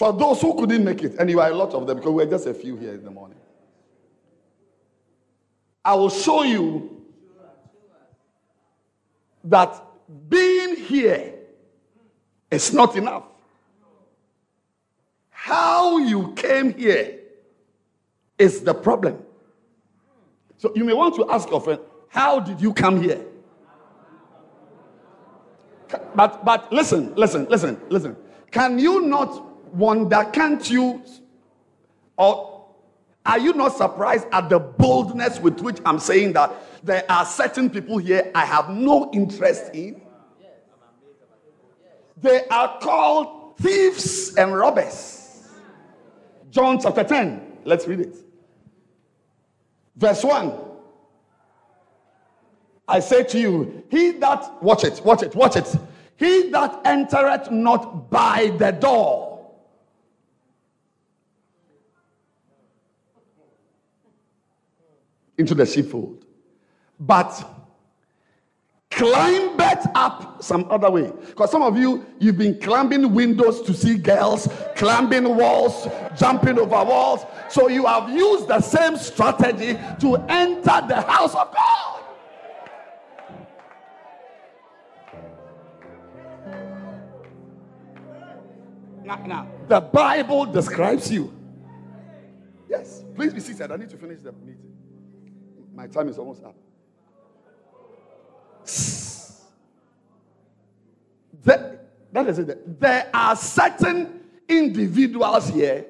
For 0.00 0.14
those 0.14 0.40
who 0.40 0.54
couldn't 0.54 0.82
make 0.82 1.02
it, 1.02 1.16
and 1.18 1.28
you 1.28 1.40
are 1.40 1.50
a 1.50 1.54
lot 1.54 1.74
of 1.74 1.86
them 1.86 1.98
because 1.98 2.10
we're 2.10 2.24
just 2.24 2.46
a 2.46 2.54
few 2.54 2.74
here 2.74 2.94
in 2.94 3.04
the 3.04 3.10
morning, 3.10 3.36
I 5.84 5.94
will 5.94 6.08
show 6.08 6.42
you 6.42 7.04
that 9.44 9.78
being 10.26 10.76
here 10.76 11.34
is 12.50 12.72
not 12.72 12.96
enough. 12.96 13.24
How 15.28 15.98
you 15.98 16.32
came 16.32 16.72
here 16.72 17.18
is 18.38 18.62
the 18.62 18.72
problem. 18.72 19.22
So 20.56 20.72
you 20.74 20.84
may 20.84 20.94
want 20.94 21.14
to 21.16 21.30
ask 21.30 21.50
your 21.50 21.60
friend, 21.60 21.80
How 22.08 22.40
did 22.40 22.58
you 22.58 22.72
come 22.72 23.02
here? 23.02 23.22
But, 26.14 26.42
but 26.42 26.72
listen, 26.72 27.14
listen, 27.16 27.44
listen, 27.50 27.78
listen. 27.90 28.16
Can 28.50 28.78
you 28.78 29.02
not 29.02 29.49
wonder, 29.72 30.24
can't 30.32 30.68
you? 30.70 31.02
Or 32.16 32.66
Are 33.24 33.38
you 33.38 33.52
not 33.52 33.76
surprised 33.76 34.26
at 34.32 34.48
the 34.48 34.58
boldness 34.58 35.40
with 35.40 35.60
which 35.60 35.78
I'm 35.84 35.98
saying 35.98 36.32
that 36.32 36.52
there 36.82 37.04
are 37.10 37.24
certain 37.26 37.68
people 37.68 37.98
here 37.98 38.30
I 38.34 38.44
have 38.44 38.70
no 38.70 39.10
interest 39.12 39.74
in? 39.74 40.00
They 42.16 42.44
are 42.50 42.78
called 42.80 43.56
thieves 43.58 44.34
and 44.36 44.54
robbers. 44.54 45.48
John 46.50 46.80
chapter 46.80 47.04
10. 47.04 47.58
Let's 47.64 47.86
read 47.86 48.00
it. 48.00 48.16
Verse 49.96 50.24
1. 50.24 50.52
I 52.88 53.00
say 53.00 53.22
to 53.22 53.38
you, 53.38 53.84
he 53.90 54.12
that, 54.12 54.62
watch 54.62 54.82
it, 54.82 55.00
watch 55.04 55.22
it, 55.22 55.34
watch 55.36 55.56
it. 55.56 55.76
He 56.16 56.50
that 56.50 56.80
entereth 56.84 57.50
not 57.50 58.10
by 58.10 58.52
the 58.58 58.72
door. 58.72 59.29
Into 65.40 65.54
the 65.54 65.64
sheepfold, 65.64 66.26
but 67.00 67.32
climbeth 68.90 69.86
up 69.94 70.42
some 70.42 70.66
other 70.68 70.90
way. 70.90 71.10
Because 71.28 71.50
some 71.50 71.62
of 71.62 71.78
you, 71.78 72.04
you've 72.18 72.36
been 72.36 72.60
climbing 72.60 73.14
windows 73.14 73.62
to 73.62 73.72
see 73.72 73.96
girls, 73.96 74.48
climbing 74.76 75.34
walls, 75.34 75.88
jumping 76.14 76.58
over 76.58 76.84
walls. 76.84 77.24
So 77.48 77.68
you 77.68 77.86
have 77.86 78.10
used 78.10 78.48
the 78.48 78.60
same 78.60 78.98
strategy 78.98 79.78
to 80.00 80.16
enter 80.28 80.82
the 80.86 81.00
house 81.08 81.34
of 81.34 81.54
God. 81.54 82.02
Now, 89.04 89.16
now, 89.26 89.48
the 89.68 89.80
Bible 89.80 90.44
describes 90.44 91.10
you. 91.10 91.32
Yes, 92.68 93.04
please 93.14 93.32
be 93.32 93.40
seated. 93.40 93.72
I 93.72 93.76
need 93.76 93.88
to 93.88 93.96
finish 93.96 94.20
the 94.20 94.32
meeting. 94.32 94.70
My 95.74 95.86
time 95.86 96.08
is 96.08 96.18
almost 96.18 96.44
up. 96.44 96.54
The, 101.42 101.78
that 102.12 102.26
is 102.26 102.38
it. 102.38 102.80
There 102.80 103.08
are 103.14 103.36
certain 103.36 104.20
individuals 104.48 105.48
here 105.48 105.86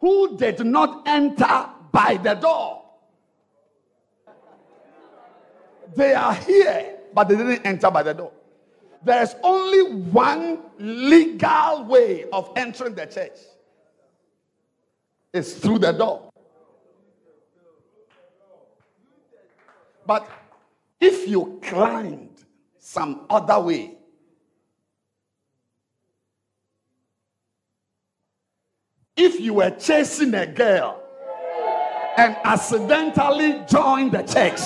who 0.00 0.36
did 0.36 0.64
not 0.64 1.06
enter 1.06 1.66
by 1.92 2.18
the 2.22 2.34
door. 2.34 2.82
They 5.94 6.14
are 6.14 6.34
here, 6.34 6.96
but 7.12 7.28
they 7.28 7.36
didn't 7.36 7.64
enter 7.66 7.90
by 7.90 8.02
the 8.02 8.14
door. 8.14 8.32
There's 9.04 9.34
only 9.42 9.94
one 9.94 10.60
legal 10.78 11.84
way 11.84 12.24
of 12.32 12.50
entering 12.56 12.94
the 12.94 13.06
church. 13.06 13.38
It's 15.32 15.52
through 15.54 15.80
the 15.80 15.92
door. 15.92 16.30
But 20.06 20.28
if 21.00 21.28
you 21.28 21.60
climbed 21.62 22.44
some 22.78 23.26
other 23.30 23.60
way, 23.60 23.94
if 29.16 29.40
you 29.40 29.54
were 29.54 29.70
chasing 29.70 30.34
a 30.34 30.46
girl 30.46 31.00
and 32.16 32.36
accidentally 32.44 33.64
joined 33.68 34.12
the 34.12 34.22
church, 34.22 34.60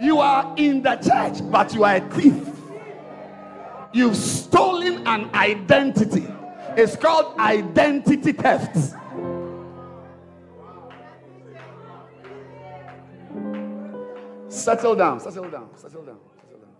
you 0.00 0.18
are 0.18 0.54
in 0.56 0.82
the 0.82 0.96
church, 0.96 1.38
but 1.50 1.74
you 1.74 1.84
are 1.84 1.96
a 1.96 2.10
thief. 2.10 2.48
You've 3.92 4.16
stolen 4.16 5.06
an 5.06 5.30
identity. 5.34 6.26
It's 6.76 6.96
called 6.96 7.38
identity 7.38 8.32
theft. 8.32 8.94
Settle 14.48 14.94
down, 14.94 15.20
settle 15.20 15.50
down, 15.50 15.68
settle 15.76 16.02
down, 16.04 16.18
settle 16.40 16.58
down. 16.58 16.70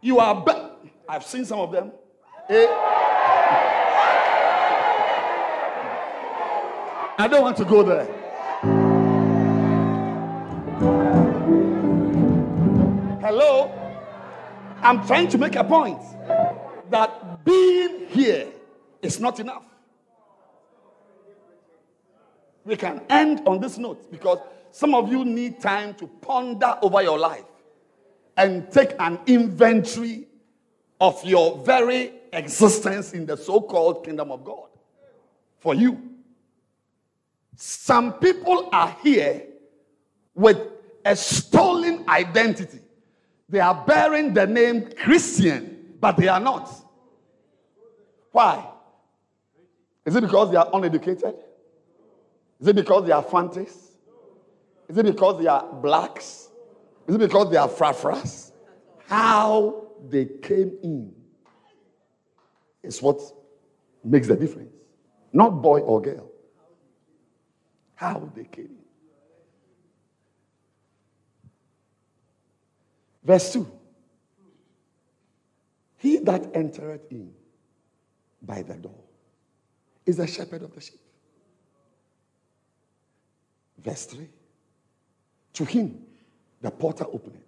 You 0.00 0.18
are, 0.20 0.44
be- 0.44 0.52
I've 1.08 1.24
seen 1.24 1.44
some 1.44 1.60
of 1.60 1.72
them. 1.72 1.90
Eh? 2.48 2.66
I 7.16 7.28
don't 7.28 7.42
want 7.42 7.56
to 7.56 7.64
go 7.64 7.82
there. 7.82 8.06
Hello? 13.20 13.83
I'm 14.84 15.06
trying 15.06 15.28
to 15.28 15.38
make 15.38 15.56
a 15.56 15.64
point 15.64 16.02
that 16.90 17.42
being 17.42 18.06
here 18.08 18.48
is 19.00 19.18
not 19.18 19.40
enough. 19.40 19.64
We 22.66 22.76
can 22.76 23.00
end 23.08 23.42
on 23.46 23.60
this 23.60 23.78
note 23.78 24.10
because 24.12 24.38
some 24.70 24.94
of 24.94 25.10
you 25.10 25.24
need 25.24 25.60
time 25.60 25.94
to 25.94 26.06
ponder 26.06 26.78
over 26.82 27.02
your 27.02 27.18
life 27.18 27.44
and 28.36 28.70
take 28.70 28.94
an 28.98 29.18
inventory 29.26 30.26
of 31.00 31.24
your 31.24 31.64
very 31.64 32.12
existence 32.34 33.14
in 33.14 33.24
the 33.24 33.36
so 33.36 33.62
called 33.62 34.04
kingdom 34.04 34.30
of 34.30 34.44
God 34.44 34.68
for 35.60 35.74
you. 35.74 36.10
Some 37.56 38.14
people 38.14 38.68
are 38.70 38.94
here 39.02 39.46
with 40.34 40.58
a 41.06 41.16
stolen 41.16 42.04
identity. 42.08 42.80
They 43.48 43.60
are 43.60 43.84
bearing 43.86 44.32
the 44.34 44.46
name 44.46 44.90
Christian, 45.02 45.94
but 46.00 46.16
they 46.16 46.28
are 46.28 46.40
not. 46.40 46.70
Why? 48.32 48.68
Is 50.04 50.16
it 50.16 50.22
because 50.22 50.50
they 50.50 50.56
are 50.56 50.68
uneducated? 50.72 51.34
Is 52.60 52.68
it 52.68 52.76
because 52.76 53.06
they 53.06 53.12
are 53.12 53.22
fantas? 53.22 53.76
Is 54.88 54.98
it 54.98 55.06
because 55.06 55.40
they 55.40 55.46
are 55.46 55.72
blacks? 55.72 56.48
Is 57.06 57.14
it 57.14 57.18
because 57.18 57.50
they 57.50 57.56
are 57.56 57.68
frafras? 57.68 58.52
How 59.06 59.84
they 60.08 60.26
came 60.26 60.78
in 60.82 61.14
is 62.82 63.00
what 63.00 63.20
makes 64.02 64.28
the 64.28 64.36
difference. 64.36 64.72
Not 65.32 65.62
boy 65.62 65.80
or 65.80 66.00
girl. 66.00 66.30
How 67.94 68.30
they 68.34 68.44
came 68.44 68.66
in. 68.66 68.83
Verse 73.24 73.52
2 73.52 73.70
He 75.98 76.18
that 76.18 76.54
entereth 76.54 77.10
in 77.10 77.32
by 78.42 78.62
the 78.62 78.74
door 78.74 79.00
is 80.04 80.18
the 80.18 80.26
shepherd 80.26 80.62
of 80.62 80.74
the 80.74 80.80
sheep. 80.80 81.00
Verse 83.78 84.04
3 84.06 84.28
To 85.54 85.64
him 85.64 86.04
the 86.60 86.70
porter 86.70 87.04
openeth, 87.04 87.40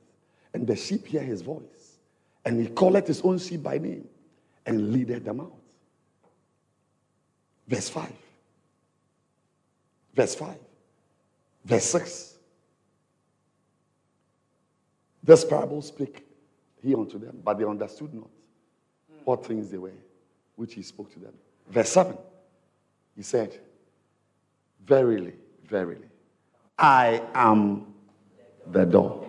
and 0.55 0.67
the 0.67 0.77
sheep 0.77 1.07
hear 1.07 1.23
his 1.23 1.43
voice, 1.43 1.99
and 2.45 2.61
he 2.61 2.69
calleth 2.69 3.07
his 3.07 3.21
own 3.23 3.39
sheep 3.39 3.63
by 3.63 3.79
name 3.79 4.09
and 4.65 4.93
leadeth 4.93 5.25
them 5.25 5.41
out. 5.41 5.53
Verse 7.69 7.89
5. 7.89 8.13
Verse 10.15 10.35
5. 10.35 10.57
Verse 11.65 11.85
6. 11.85 12.36
This 15.27 15.45
parable 15.45 15.83
speak 15.83 16.25
he 16.81 16.95
unto 16.95 17.19
them, 17.19 17.41
but 17.43 17.59
they 17.59 17.65
understood 17.65 18.15
not 18.15 18.31
what 19.25 19.45
things 19.45 19.69
they 19.69 19.77
were, 19.77 19.91
which 20.55 20.75
he 20.75 20.83
spoke 20.83 21.13
to 21.15 21.19
them. 21.19 21.33
Verse 21.69 21.91
7. 21.91 22.17
He 23.17 23.23
said, 23.23 23.59
Verily, 24.85 25.33
verily, 25.69 26.07
I 26.79 27.21
am 27.35 27.93
the 28.71 28.85
door. 28.85 29.25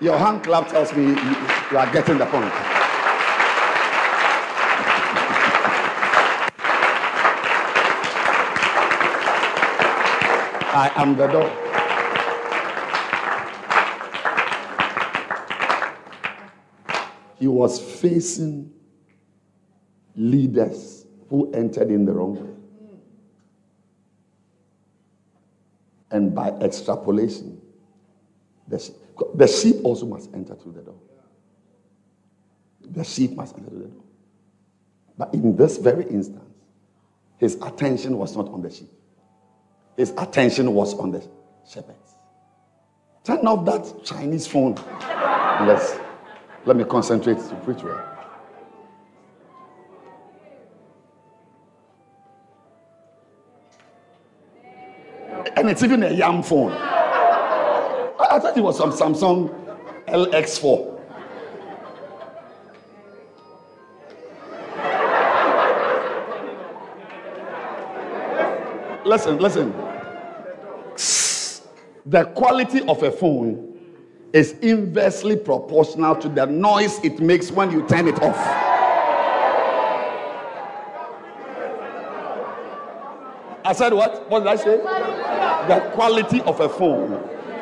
Your 0.00 0.18
hand 0.18 0.42
clap 0.42 0.68
tells 0.68 0.94
me 0.94 1.04
you, 1.04 1.16
you 1.70 1.78
are 1.78 1.92
getting 1.92 2.16
the 2.16 2.26
point. 2.26 2.73
I 10.74 10.90
am 10.96 11.16
the 11.16 11.28
door. 11.28 11.48
He 17.38 17.46
was 17.46 17.80
facing 18.00 18.72
leaders 20.16 21.06
who 21.30 21.52
entered 21.52 21.90
in 21.90 22.04
the 22.04 22.12
wrong 22.12 22.34
way. 22.34 22.54
And 26.10 26.34
by 26.34 26.48
extrapolation, 26.60 27.60
the 28.66 28.80
sheep, 28.80 28.96
the 29.34 29.46
sheep 29.46 29.76
also 29.84 30.06
must 30.06 30.34
enter 30.34 30.56
through 30.56 30.72
the 30.72 30.82
door. 30.82 30.98
The 32.80 33.04
sheep 33.04 33.36
must 33.36 33.56
enter 33.56 33.70
through 33.70 33.78
the 33.78 33.88
door. 33.88 34.04
But 35.16 35.34
in 35.34 35.54
this 35.54 35.76
very 35.76 36.04
instance, 36.06 36.42
his 37.36 37.54
attention 37.62 38.18
was 38.18 38.36
not 38.36 38.48
on 38.48 38.60
the 38.62 38.70
sheep. 38.70 38.90
His 39.96 40.12
attention 40.18 40.74
was 40.74 40.94
on 40.94 41.12
the 41.12 41.26
shepherds. 41.68 42.16
Turn 43.22 43.46
off 43.46 43.64
that 43.64 44.04
Chinese 44.04 44.46
phone. 44.46 44.74
Let's, 45.66 45.96
let 46.66 46.76
me 46.76 46.84
concentrate 46.84 47.38
to 47.38 47.54
preach 47.64 47.82
well. 47.82 48.10
And 55.56 55.70
it's 55.70 55.82
even 55.82 56.02
a 56.02 56.10
young 56.10 56.42
phone. 56.42 56.72
I 56.72 58.38
thought 58.40 58.56
it 58.56 58.60
was 58.60 58.76
some 58.76 58.90
Samsung 58.90 59.48
LX4. 60.06 60.93
Listen, 69.04 69.38
listen. 69.38 69.72
The 72.06 72.24
quality 72.34 72.82
of 72.82 73.02
a 73.02 73.10
phone 73.10 73.78
is 74.32 74.52
inversely 74.60 75.36
proportional 75.36 76.16
to 76.16 76.28
the 76.28 76.44
noise 76.46 76.98
it 77.04 77.20
makes 77.20 77.50
when 77.50 77.70
you 77.70 77.86
turn 77.86 78.08
it 78.08 78.20
off. 78.22 78.36
I 83.66 83.72
said 83.72 83.94
what? 83.94 84.28
What 84.28 84.40
did 84.40 84.48
I 84.48 84.56
say? 84.56 84.76
The 85.68 85.90
quality 85.94 86.42
of 86.42 86.60
a 86.60 86.68
phone 86.68 87.12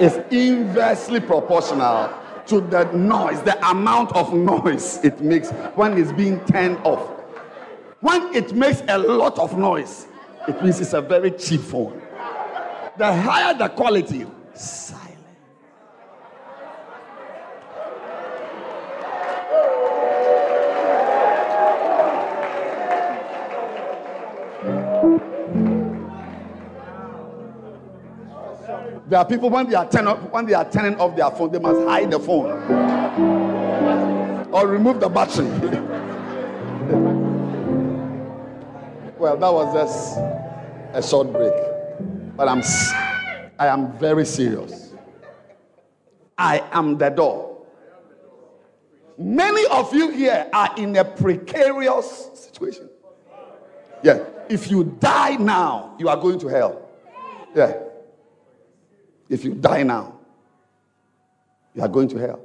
is 0.01 0.19
inversely 0.33 1.21
proportional 1.21 2.13
to 2.47 2.61
the 2.61 2.85
noise, 2.93 3.41
the 3.43 3.57
amount 3.69 4.13
of 4.17 4.35
noise 4.35 4.99
it 5.05 5.21
makes 5.21 5.51
when 5.77 5.97
it's 5.97 6.11
being 6.13 6.41
turned 6.47 6.79
off. 6.79 7.09
When 8.01 8.35
it 8.35 8.53
makes 8.53 8.83
a 8.89 8.99
lot 8.99 9.39
of 9.39 9.57
noise, 9.57 10.09
it 10.49 10.63
means 10.63 10.81
it's 10.81 10.93
a 10.93 11.01
very 11.01 11.31
cheap 11.33 11.61
phone. 11.61 12.01
The 12.97 13.13
higher 13.13 13.55
the 13.55 13.69
quality, 13.69 14.27
silent. 14.55 15.09
There 29.09 29.19
are 29.19 29.27
people 29.27 29.51
when 29.51 29.69
they 29.69 29.75
are 29.75 29.89
turn 29.89 30.09
up, 30.09 30.33
when 30.33 30.47
they 30.47 30.55
are 30.55 30.71
turning 30.71 30.99
off 30.99 31.15
their 31.17 31.31
phone, 31.31 31.53
they 31.53 31.59
must 31.59 31.87
hide 31.87 32.11
the 32.11 32.19
phone 32.19 32.51
or 34.53 34.67
remove 34.67 35.01
the 35.01 35.09
battery. 35.09 36.09
well, 39.23 39.37
that 39.37 39.53
was 39.53 39.73
just 39.73 40.19
a 40.95 41.01
short 41.01 41.33
break. 41.33 41.53
But 42.37 42.49
I'm, 42.49 42.61
I 43.57 43.69
am 43.69 43.97
very 43.97 44.27
serious. 44.27 44.93
I 46.37 46.65
am 46.73 46.99
the 46.99 47.09
door. 47.09 47.65
Many 49.17 49.65
of 49.67 49.95
you 49.95 50.11
here 50.11 50.51
are 50.53 50.75
in 50.77 50.97
a 50.97 51.05
precarious 51.05 52.31
situation. 52.35 52.91
Yeah. 54.03 54.25
If 54.49 54.69
you 54.69 54.83
die 54.99 55.37
now, 55.37 55.95
you 56.01 56.09
are 56.09 56.17
going 56.17 56.41
to 56.41 56.49
hell. 56.49 56.89
Yeah. 57.55 57.79
If 59.29 59.45
you 59.45 59.55
die 59.55 59.85
now, 59.85 60.19
you 61.77 61.83
are 61.83 61.89
going 61.89 62.09
to 62.09 62.19
hell. 62.19 62.45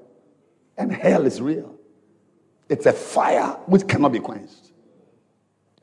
And 0.78 0.92
hell 0.92 1.26
is 1.26 1.42
real. 1.42 1.76
It's 2.70 2.86
a 2.86 2.94
fire 2.94 3.58
which 3.66 3.88
cannot 3.88 4.12
be 4.12 4.20
quenched. 4.20 4.67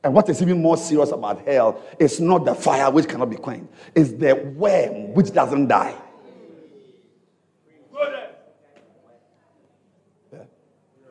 And 0.05 0.13
what 0.13 0.29
is 0.29 0.39
even 0.39 0.61
more 0.61 0.77
serious 0.77 1.11
about 1.11 1.41
hell 1.47 1.81
is 1.97 2.19
not 2.19 2.45
the 2.45 2.53
fire 2.53 2.91
which 2.91 3.07
cannot 3.09 3.27
be 3.31 3.37
quenched, 3.37 3.65
it's 3.95 4.11
the 4.11 4.35
worm 4.55 5.15
which 5.15 5.33
doesn't 5.33 5.67
die. 5.67 5.95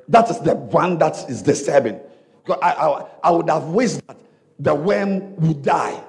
That 0.06 0.30
is 0.30 0.38
the 0.40 0.54
one 0.54 0.98
that 0.98 1.28
is 1.28 1.42
disturbing. 1.42 1.98
I, 2.48 2.54
I, 2.70 3.06
I 3.24 3.30
would 3.32 3.48
have 3.50 3.64
wished 3.64 4.06
that 4.06 4.16
the 4.60 4.74
worm 4.74 5.34
would 5.36 5.62
die, 5.62 6.00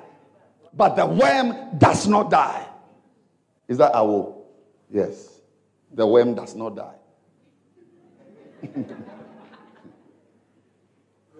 but 0.74 0.96
the 0.96 1.08
worm 1.08 1.78
does 1.80 2.06
not 2.06 2.30
die. 2.30 2.68
Is 3.68 3.80
that 3.80 3.96
our? 3.96 4.36
Yes. 4.92 5.40
The 5.94 6.06
worm 6.06 6.36
does 6.36 6.54
not 6.56 6.76
die. 6.76 6.96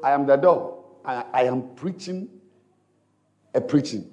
I 0.04 0.12
am 0.12 0.26
the 0.26 0.38
door. 0.38 0.75
I, 1.06 1.26
I 1.34 1.44
am 1.44 1.70
preaching 1.76 2.30
a 3.54 3.62
preaching. 3.62 4.12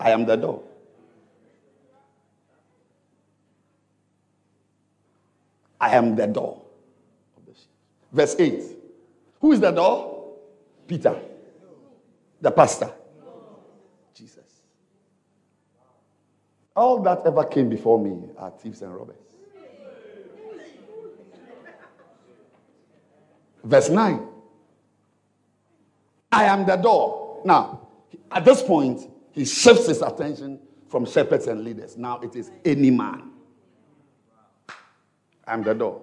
I 0.00 0.10
am 0.10 0.26
the 0.26 0.36
door. 0.36 0.62
I 5.80 5.96
am 5.96 6.14
the 6.14 6.26
door. 6.26 6.62
Verse 8.12 8.36
8. 8.38 8.62
Who 9.40 9.52
is 9.52 9.60
the 9.60 9.70
door? 9.70 10.34
Peter, 10.86 11.18
the 12.40 12.50
pastor. 12.50 12.92
Jesus. 14.14 14.62
All 16.76 17.02
that 17.02 17.22
ever 17.24 17.44
came 17.44 17.68
before 17.68 17.98
me 17.98 18.28
are 18.38 18.50
thieves 18.50 18.82
and 18.82 18.94
robbers. 18.94 19.33
Verse 23.64 23.88
9. 23.88 24.28
I 26.30 26.44
am 26.44 26.66
the 26.66 26.76
door. 26.76 27.42
Now, 27.44 27.88
at 28.30 28.44
this 28.44 28.62
point, 28.62 29.08
he 29.32 29.44
shifts 29.44 29.86
his 29.86 30.02
attention 30.02 30.60
from 30.88 31.06
shepherds 31.06 31.46
and 31.46 31.64
leaders. 31.64 31.96
Now 31.96 32.20
it 32.20 32.36
is 32.36 32.50
any 32.64 32.90
man. 32.90 33.30
I 35.46 35.54
am 35.54 35.62
the 35.62 35.74
door. 35.74 36.02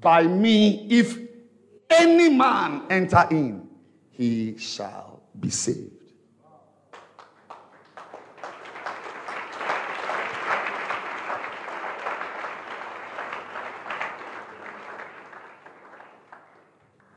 By 0.00 0.24
me, 0.24 0.86
if 0.90 1.18
any 1.90 2.30
man 2.30 2.82
enter 2.90 3.26
in, 3.30 3.68
he 4.10 4.56
shall 4.58 5.22
be 5.38 5.50
saved. 5.50 5.95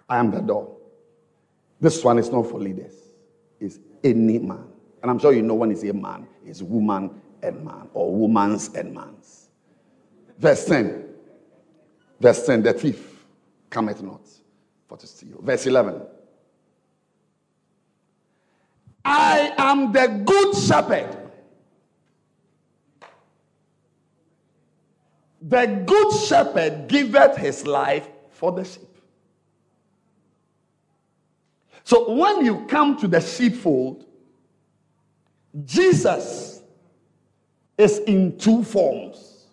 I 0.10 0.18
am 0.18 0.32
the 0.32 0.42
door. 0.42 0.76
This 1.80 2.04
one 2.04 2.18
is 2.18 2.30
not 2.30 2.48
for 2.50 2.60
leaders, 2.60 2.94
it's 3.60 3.80
any 4.04 4.40
man. 4.40 4.66
And 5.02 5.10
I'm 5.10 5.20
sure 5.20 5.32
you 5.32 5.42
know 5.42 5.54
when 5.54 5.72
it's 5.72 5.84
a 5.84 5.94
man, 5.94 6.28
it's 6.46 6.62
woman 6.62 7.22
and 7.42 7.64
man, 7.64 7.88
or 7.94 8.14
woman's 8.14 8.70
and 8.74 8.94
man's. 8.94 9.50
Verse 10.38 10.66
10. 10.66 11.06
Verse 12.20 12.46
10 12.46 12.64
The 12.64 12.74
thief 12.74 13.26
cometh 13.70 14.02
not 14.02 14.22
for 14.88 14.98
to 14.98 15.08
steal. 15.08 15.40
Verse 15.42 15.66
11. 15.68 16.02
I 19.06 19.54
am 19.58 19.92
the 19.92 20.08
good 20.26 20.56
shepherd. 20.56 21.16
The 25.42 25.84
good 25.86 26.12
shepherd 26.28 26.88
giveth 26.90 27.38
his 27.38 27.66
life 27.66 28.08
for 28.30 28.52
the 28.52 28.66
sheep. 28.66 28.89
So 31.90 32.14
when 32.14 32.46
you 32.46 32.68
come 32.68 32.98
to 32.98 33.08
the 33.08 33.20
sheepfold, 33.20 34.06
Jesus 35.66 36.62
is 37.80 37.98
in 38.06 38.38
two 38.38 38.64
forms. 38.64 39.48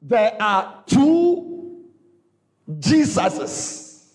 There 0.00 0.40
are 0.40 0.82
two 0.86 1.82
Jesuses 2.66 4.06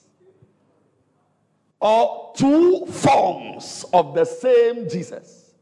or 1.79 2.33
two 2.35 2.87
forms 2.87 3.85
of 3.93 4.15
the 4.15 4.25
same 4.25 4.89
Jesus. 4.89 5.53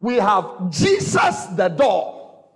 We 0.00 0.14
have 0.14 0.70
Jesus 0.70 1.44
the 1.54 1.68
door. 1.68 2.46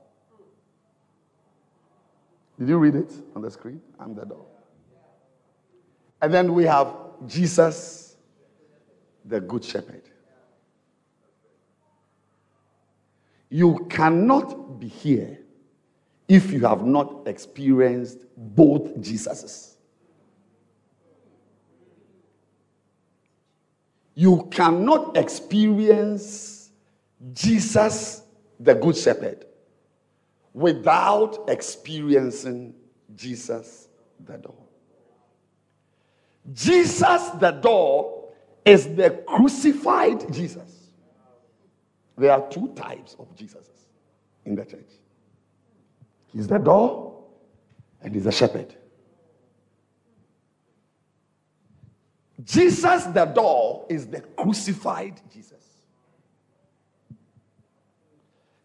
Did 2.58 2.70
you 2.70 2.78
read 2.78 2.94
it 2.94 3.12
on 3.34 3.42
the 3.42 3.50
screen? 3.50 3.82
I'm 4.00 4.14
the 4.14 4.24
door. 4.24 4.46
And 6.26 6.34
then 6.34 6.54
we 6.54 6.64
have 6.64 6.92
Jesus, 7.28 8.16
the 9.24 9.40
Good 9.40 9.64
Shepherd. 9.64 10.02
You 13.48 13.86
cannot 13.88 14.80
be 14.80 14.88
here 14.88 15.38
if 16.26 16.50
you 16.50 16.66
have 16.66 16.84
not 16.84 17.28
experienced 17.28 18.18
both 18.36 18.96
Jesuses. 18.96 19.76
You 24.16 24.48
cannot 24.50 25.16
experience 25.16 26.70
Jesus, 27.34 28.22
the 28.58 28.74
Good 28.74 28.96
Shepherd, 28.96 29.46
without 30.52 31.44
experiencing 31.48 32.74
Jesus, 33.14 33.86
the 34.24 34.38
door. 34.38 34.65
Jesus, 36.52 37.30
the 37.40 37.50
door, 37.50 38.30
is 38.64 38.94
the 38.94 39.10
crucified 39.26 40.32
Jesus. 40.32 40.90
There 42.18 42.32
are 42.32 42.48
two 42.48 42.72
types 42.74 43.14
of 43.18 43.34
Jesuses 43.36 43.86
in 44.44 44.54
the 44.54 44.64
church 44.64 44.90
He's 46.32 46.48
the 46.48 46.58
door 46.58 47.24
and 48.02 48.14
He's 48.14 48.24
the 48.24 48.32
shepherd. 48.32 48.74
Jesus, 52.44 53.04
the 53.04 53.24
door, 53.24 53.86
is 53.88 54.06
the 54.06 54.20
crucified 54.20 55.20
Jesus. 55.32 55.64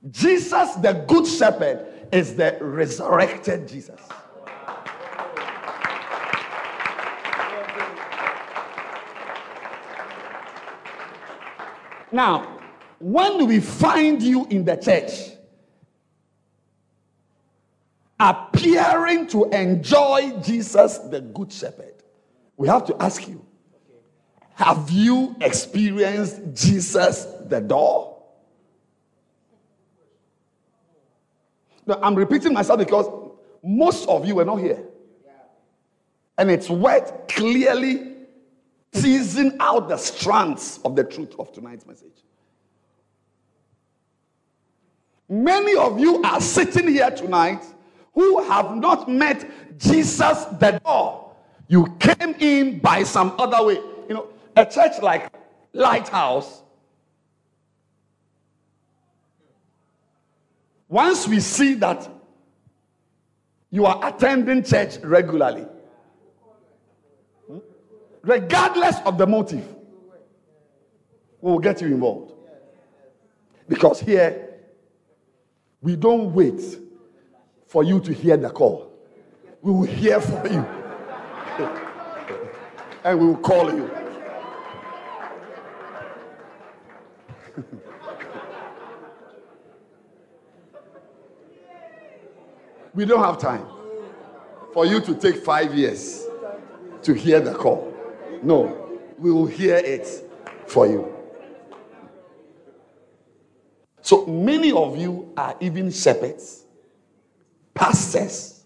Jesus, 0.09 0.75
the 0.75 0.93
good 1.07 1.25
shepherd, 1.25 1.87
is 2.11 2.35
the 2.35 2.57
resurrected 2.59 3.67
Jesus. 3.67 3.99
Now, 12.11 12.59
when 12.99 13.47
we 13.47 13.59
find 13.59 14.21
you 14.21 14.45
in 14.47 14.65
the 14.65 14.75
church 14.75 15.31
appearing 18.19 19.27
to 19.27 19.45
enjoy 19.45 20.39
Jesus, 20.43 20.99
the 20.99 21.21
Good 21.21 21.51
Shepherd, 21.51 21.93
we 22.57 22.67
have 22.67 22.85
to 22.85 23.01
ask 23.01 23.27
you 23.27 23.45
have 24.53 24.91
you 24.91 25.35
experienced 25.41 26.39
Jesus, 26.53 27.25
the 27.47 27.59
door? 27.59 28.21
Now, 31.87 31.99
I'm 32.03 32.13
repeating 32.13 32.53
myself 32.53 32.77
because 32.77 33.07
most 33.63 34.07
of 34.07 34.25
you 34.27 34.35
were 34.35 34.45
not 34.45 34.57
here. 34.57 34.83
And 36.37 36.51
it's 36.51 36.69
worth 36.69 37.27
clearly 37.27 38.10
teasing 38.91 39.57
out 39.59 39.87
the 39.87 39.97
strands 39.97 40.79
of 40.83 40.95
the 40.95 41.03
truth 41.03 41.33
of 41.39 41.51
tonight's 41.53 41.85
message. 41.85 42.07
Many 45.29 45.75
of 45.77 45.99
you 45.99 46.21
are 46.23 46.41
sitting 46.41 46.89
here 46.89 47.09
tonight 47.09 47.63
who 48.13 48.43
have 48.43 48.75
not 48.75 49.09
met 49.09 49.49
Jesus 49.77 50.43
the 50.59 50.79
door. 50.83 51.33
You 51.69 51.95
came 51.99 52.35
in 52.39 52.79
by 52.79 53.03
some 53.03 53.33
other 53.39 53.65
way. 53.65 53.75
You 54.09 54.15
know, 54.15 54.27
a 54.57 54.65
church 54.65 55.01
like 55.01 55.31
Lighthouse, 55.71 56.61
once 60.89 61.25
we 61.29 61.39
see 61.39 61.75
that 61.75 62.09
you 63.69 63.85
are 63.85 64.05
attending 64.05 64.63
church 64.63 64.97
regularly, 64.97 65.65
regardless 68.21 68.97
of 69.05 69.17
the 69.17 69.25
motive, 69.27 69.67
we 71.41 71.51
will 71.51 71.59
get 71.59 71.81
you 71.81 71.87
involved. 71.87 72.33
Because 73.67 73.99
here, 73.99 74.49
we 75.81 75.95
don't 75.95 76.33
wait 76.33 76.61
for 77.67 77.83
you 77.83 77.99
to 78.01 78.13
hear 78.13 78.37
the 78.37 78.49
call. 78.49 78.91
We 79.61 79.71
will 79.71 79.83
hear 79.83 80.19
for 80.21 80.47
you. 80.47 80.65
and 83.03 83.19
we 83.19 83.25
will 83.27 83.37
call 83.37 83.73
you. 83.73 83.89
we 92.93 93.05
don't 93.05 93.23
have 93.23 93.37
time 93.39 93.65
for 94.73 94.85
you 94.85 94.99
to 95.01 95.15
take 95.15 95.37
five 95.37 95.73
years 95.73 96.25
to 97.03 97.13
hear 97.13 97.39
the 97.39 97.53
call. 97.53 97.90
No, 98.43 98.99
we 99.17 99.31
will 99.31 99.45
hear 99.45 99.77
it 99.77 100.07
for 100.67 100.87
you. 100.87 101.15
So 104.01 104.25
many 104.25 104.71
of 104.71 104.97
you 104.97 105.31
are 105.37 105.55
even 105.59 105.91
shepherds, 105.91 106.65
pastors, 107.73 108.63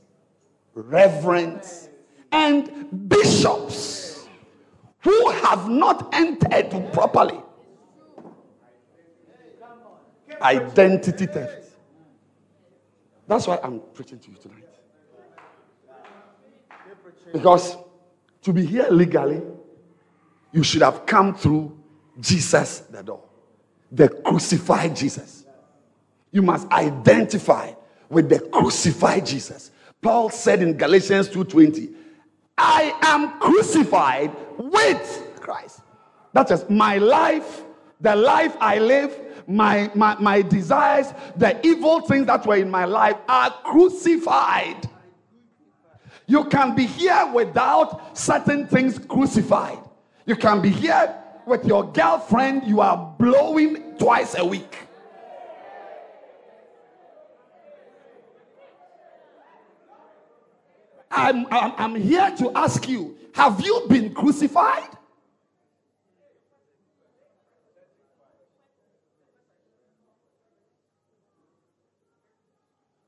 reverends, 0.73 1.89
and 2.32 3.07
bishops 3.09 4.28
who 4.99 5.30
have 5.30 5.69
not 5.69 6.13
entered 6.13 6.71
properly. 6.93 7.41
Identity 10.41 11.26
theft. 11.26 11.69
That's 13.28 13.47
why 13.47 13.59
I'm 13.61 13.82
preaching 13.93 14.19
to 14.19 14.32
you 14.32 14.38
tonight. 14.38 14.63
Because 17.34 17.78
to 18.41 18.53
be 18.53 18.65
here 18.65 18.88
legally, 18.89 19.41
you 20.56 20.64
should 20.64 20.82
have 20.82 21.06
come 21.06 21.36
through 21.36 21.78
Jesus 22.18 22.80
the 22.89 23.03
door, 23.03 23.22
the 23.91 24.08
crucified 24.08 24.95
Jesus. 24.95 25.45
You 26.32 26.41
must 26.41 26.72
identify 26.72 27.74
with 28.10 28.30
the 28.30 28.39
crucified 28.39 29.26
Jesus. 29.26 29.72
Paul 30.01 30.30
said 30.30 30.62
in 30.62 30.78
Galatians 30.78 31.28
2:20, 31.28 31.93
I 32.58 32.97
am 33.01 33.38
crucified 33.39 34.34
with 34.58 35.34
Christ. 35.41 35.82
That 36.32 36.49
is 36.51 36.64
my 36.70 36.99
life, 36.99 37.64
the 37.99 38.16
life 38.16 38.56
I 38.62 38.80
live, 38.80 39.20
my, 39.47 39.91
my, 39.93 40.16
my 40.20 40.41
desires, 40.41 41.14
the 41.36 41.60
evil 41.68 41.99
things 42.01 42.28
that 42.28 42.45
were 42.45 42.56
in 42.56 42.72
my 42.72 42.86
life 42.86 43.18
are 43.28 43.51
crucified. 43.64 44.89
You 46.28 46.45
can 46.45 46.76
be 46.76 46.86
here 46.86 47.30
without 47.34 48.18
certain 48.18 48.68
things 48.68 48.97
crucified. 48.99 49.85
You 50.26 50.36
can 50.36 50.61
be 50.61 50.69
here 50.69 51.15
with 51.45 51.65
your 51.65 51.91
girlfriend, 51.91 52.63
you 52.63 52.82
are 52.82 53.15
blowing 53.19 53.95
twice 53.97 54.36
a 54.36 54.43
week. 54.43 54.80
I'm, 61.11 61.45
I'm, 61.51 61.73
I'm 61.78 61.95
here 61.95 62.34
to 62.38 62.51
ask 62.55 62.89
you 62.89 63.15
have 63.34 63.63
you 63.63 63.86
been 63.89 64.13
crucified? 64.13 64.89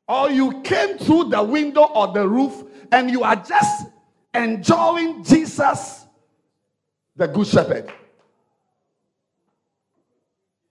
Or 0.07 0.29
you 0.29 0.61
came 0.61 0.97
through 0.97 1.25
the 1.25 1.43
window 1.43 1.83
or 1.83 2.13
the 2.13 2.27
roof 2.27 2.63
and 2.91 3.09
you 3.09 3.23
are 3.23 3.35
just 3.35 3.87
enjoying 4.33 5.23
Jesus 5.23 5.96
the 7.17 7.27
Good 7.27 7.47
Shepherd. 7.47 7.91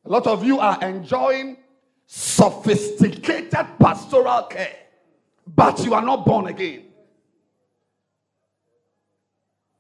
A 0.05 0.09
lot 0.09 0.27
of 0.29 0.45
you 0.45 0.61
are 0.61 0.79
enjoying 0.83 1.57
sophisticated 2.07 3.67
pastoral 3.81 4.45
care, 4.45 4.77
but 5.47 5.85
you 5.85 5.93
are 5.95 6.03
not 6.03 6.25
born 6.25 6.47
again. 6.47 6.85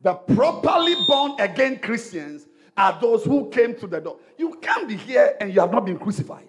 The 0.01 0.15
properly 0.15 0.97
born 1.07 1.41
again 1.41 1.79
Christians 1.79 2.47
are 2.77 2.99
those 3.01 3.25
who 3.25 3.49
came 3.51 3.77
to 3.77 3.87
the 3.87 4.01
door. 4.01 4.19
You 4.37 4.59
can't 4.61 4.89
be 4.89 4.97
here 4.97 5.37
and 5.41 5.55
you 5.55 5.61
have 5.61 5.71
not 5.71 5.87
been 5.87 5.99
crucified. 5.99 6.47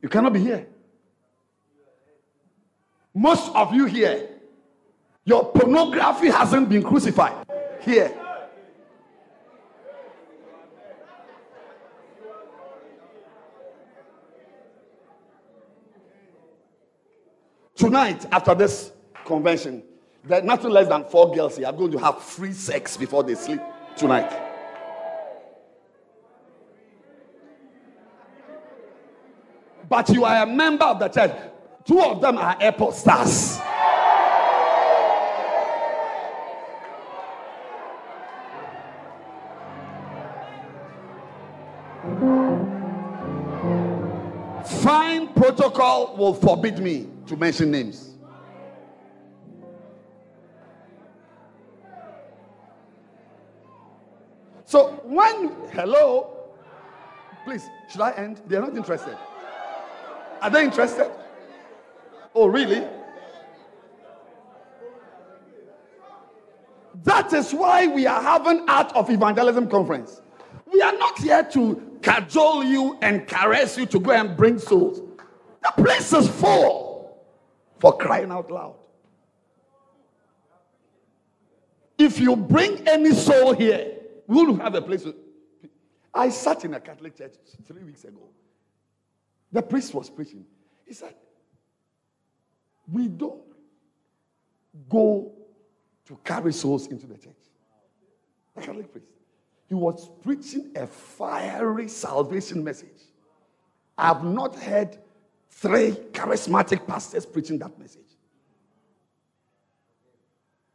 You 0.00 0.08
cannot 0.08 0.32
be 0.32 0.40
here. 0.40 0.66
Most 3.14 3.54
of 3.54 3.72
you 3.74 3.84
here, 3.84 4.28
your 5.24 5.52
pornography 5.52 6.28
hasn't 6.28 6.68
been 6.68 6.82
crucified 6.82 7.43
here. 7.84 8.12
Tonight, 17.76 18.26
after 18.32 18.54
this 18.54 18.92
convention, 19.24 19.82
there 20.24 20.40
are 20.40 20.44
nothing 20.44 20.70
less 20.70 20.88
than 20.88 21.04
four 21.04 21.34
girls 21.34 21.56
here 21.56 21.66
are 21.66 21.72
going 21.72 21.90
to 21.92 21.98
have 21.98 22.22
free 22.22 22.52
sex 22.52 22.96
before 22.96 23.22
they 23.22 23.34
sleep 23.34 23.60
tonight. 23.96 24.32
But 29.88 30.08
you 30.08 30.24
are 30.24 30.44
a 30.44 30.46
member 30.46 30.84
of 30.84 30.98
the 30.98 31.08
church. 31.08 31.32
Two 31.84 32.00
of 32.00 32.20
them 32.22 32.38
are 32.38 32.56
airport 32.60 32.94
stars. 32.94 33.60
Protocol 45.84 46.16
will 46.16 46.34
forbid 46.34 46.78
me 46.78 47.06
to 47.26 47.36
mention 47.36 47.70
names. 47.70 48.10
So 54.64 54.92
when 55.04 55.50
hello, 55.72 56.30
please, 57.44 57.68
should 57.90 58.00
I 58.00 58.12
end? 58.12 58.40
They 58.46 58.56
are 58.56 58.62
not 58.62 58.76
interested. 58.76 59.16
Are 60.40 60.50
they 60.50 60.64
interested? 60.64 61.10
Oh, 62.34 62.46
really? 62.46 62.86
That 67.02 67.32
is 67.32 67.52
why 67.52 67.86
we 67.86 68.06
are 68.06 68.22
having 68.22 68.68
Art 68.68 68.92
of 68.94 69.10
Evangelism 69.10 69.68
conference. 69.68 70.22
We 70.72 70.80
are 70.80 70.96
not 70.96 71.18
here 71.18 71.44
to 71.52 71.98
cajole 72.02 72.64
you 72.64 72.98
and 73.02 73.26
caress 73.28 73.76
you 73.76 73.86
to 73.86 74.00
go 74.00 74.12
and 74.12 74.36
bring 74.36 74.58
souls. 74.58 75.03
The 75.64 75.82
place 75.82 76.12
is 76.12 76.28
full 76.28 77.24
for 77.78 77.96
crying 77.96 78.30
out 78.30 78.50
loud. 78.50 78.76
If 81.98 82.20
you 82.20 82.36
bring 82.36 82.86
any 82.86 83.12
soul 83.12 83.54
here, 83.54 83.92
we 84.26 84.44
will 84.44 84.56
have 84.56 84.74
a 84.74 84.82
place. 84.82 85.06
I 86.12 86.28
sat 86.28 86.64
in 86.64 86.74
a 86.74 86.80
Catholic 86.80 87.16
church 87.16 87.34
three 87.66 87.82
weeks 87.82 88.04
ago. 88.04 88.28
The 89.52 89.62
priest 89.62 89.94
was 89.94 90.10
preaching. 90.10 90.44
He 90.86 90.92
said, 90.92 91.14
We 92.92 93.08
don't 93.08 93.42
go 94.88 95.32
to 96.06 96.18
carry 96.24 96.52
souls 96.52 96.88
into 96.88 97.06
the 97.06 97.16
church. 97.16 97.32
The 98.54 98.62
Catholic 98.62 98.92
priest. 98.92 99.06
He 99.68 99.74
was 99.74 100.10
preaching 100.22 100.72
a 100.76 100.86
fiery 100.86 101.88
salvation 101.88 102.62
message. 102.62 103.00
I 103.96 104.08
have 104.08 104.24
not 104.24 104.56
heard 104.56 104.98
three 105.56 105.92
charismatic 106.12 106.86
pastors 106.86 107.24
preaching 107.24 107.58
that 107.58 107.78
message. 107.78 108.02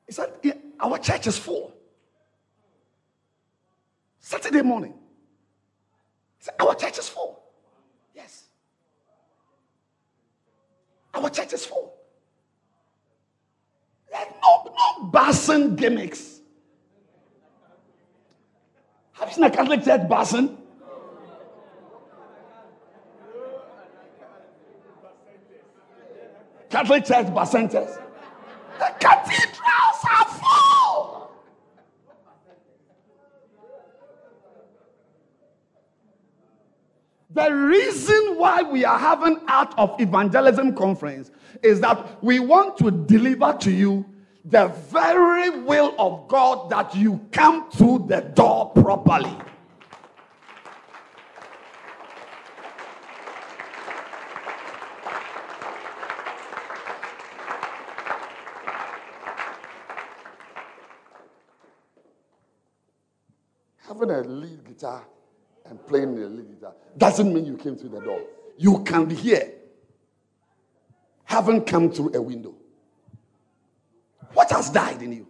He 0.07 0.13
said, 0.13 0.31
Our 0.79 0.97
church 0.97 1.27
is 1.27 1.37
full. 1.37 1.73
Saturday 4.19 4.61
morning. 4.61 4.93
Said, 6.39 6.55
Our 6.59 6.75
church 6.75 6.97
is 6.97 7.09
full. 7.09 7.43
Yes. 8.15 8.45
Our 11.13 11.29
church 11.29 11.53
is 11.53 11.65
full. 11.65 11.93
There's 14.11 14.27
no, 14.41 14.63
no 14.65 15.11
bacenta 15.11 15.75
gimmicks. 15.75 16.39
Have 19.11 19.27
you 19.27 19.35
seen 19.35 19.43
a 19.43 19.51
Catholic 19.51 19.83
church 19.83 20.01
bacenta? 20.09 20.58
Catholic 26.69 27.05
church 27.05 27.27
bacentas. 27.27 27.99
The 28.77 28.93
cathedrals 28.99 30.05
are 30.09 30.25
full. 30.25 31.31
The 37.31 37.51
reason 37.51 38.37
why 38.37 38.61
we 38.63 38.85
are 38.85 38.97
having 38.97 39.39
Art 39.47 39.73
of 39.77 39.99
Evangelism 39.99 40.75
conference 40.75 41.31
is 41.63 41.79
that 41.81 42.23
we 42.23 42.39
want 42.39 42.77
to 42.77 42.91
deliver 42.91 43.53
to 43.61 43.71
you 43.71 44.05
the 44.45 44.67
very 44.89 45.49
will 45.49 45.93
of 45.99 46.27
God 46.27 46.69
that 46.69 46.95
you 46.95 47.19
come 47.31 47.69
through 47.71 48.05
the 48.07 48.21
door 48.21 48.71
properly. 48.71 49.35
Having 63.87 64.11
a 64.11 64.21
lead 64.21 64.68
guitar 64.79 65.03
and 65.65 65.85
playing 65.87 66.15
the 66.15 66.27
lead 66.27 66.49
guitar 66.49 66.73
doesn't 66.97 67.33
mean 67.33 67.45
you 67.45 67.57
came 67.57 67.75
through 67.75 67.89
the 67.89 67.99
door. 67.99 68.21
You 68.57 68.83
can 68.83 69.09
hear, 69.09 69.51
haven't 71.25 71.65
come 71.65 71.91
through 71.91 72.13
a 72.15 72.21
window. 72.21 72.55
What 74.33 74.49
has 74.51 74.69
died 74.69 75.01
in 75.01 75.11
you? 75.11 75.27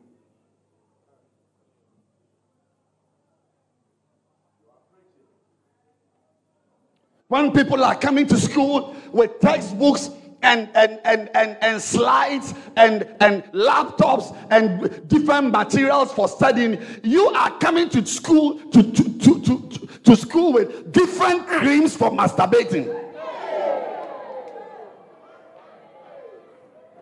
When 7.28 7.52
people 7.52 7.84
are 7.84 7.96
coming 7.96 8.28
to 8.28 8.38
school 8.38 8.96
with 9.12 9.40
textbooks 9.40 10.10
and, 10.42 10.70
and, 10.74 11.00
and, 11.04 11.30
and, 11.36 11.58
and 11.62 11.82
slides 11.82 12.54
and, 12.76 13.08
and 13.20 13.44
laptops 13.52 14.36
and 14.50 15.08
different 15.08 15.52
materials 15.52 16.14
for 16.14 16.28
studying, 16.28 16.82
you 17.04 17.28
are 17.30 17.58
coming 17.60 17.90
to 17.90 18.06
school 18.06 18.60
to, 18.72 18.84
to, 18.84 19.18
to, 19.20 19.42
to, 19.42 19.88
to 20.04 20.16
school 20.16 20.54
with 20.54 20.92
different 20.92 21.46
creams 21.48 21.96
for 21.96 22.12
masturbating. 22.12 22.96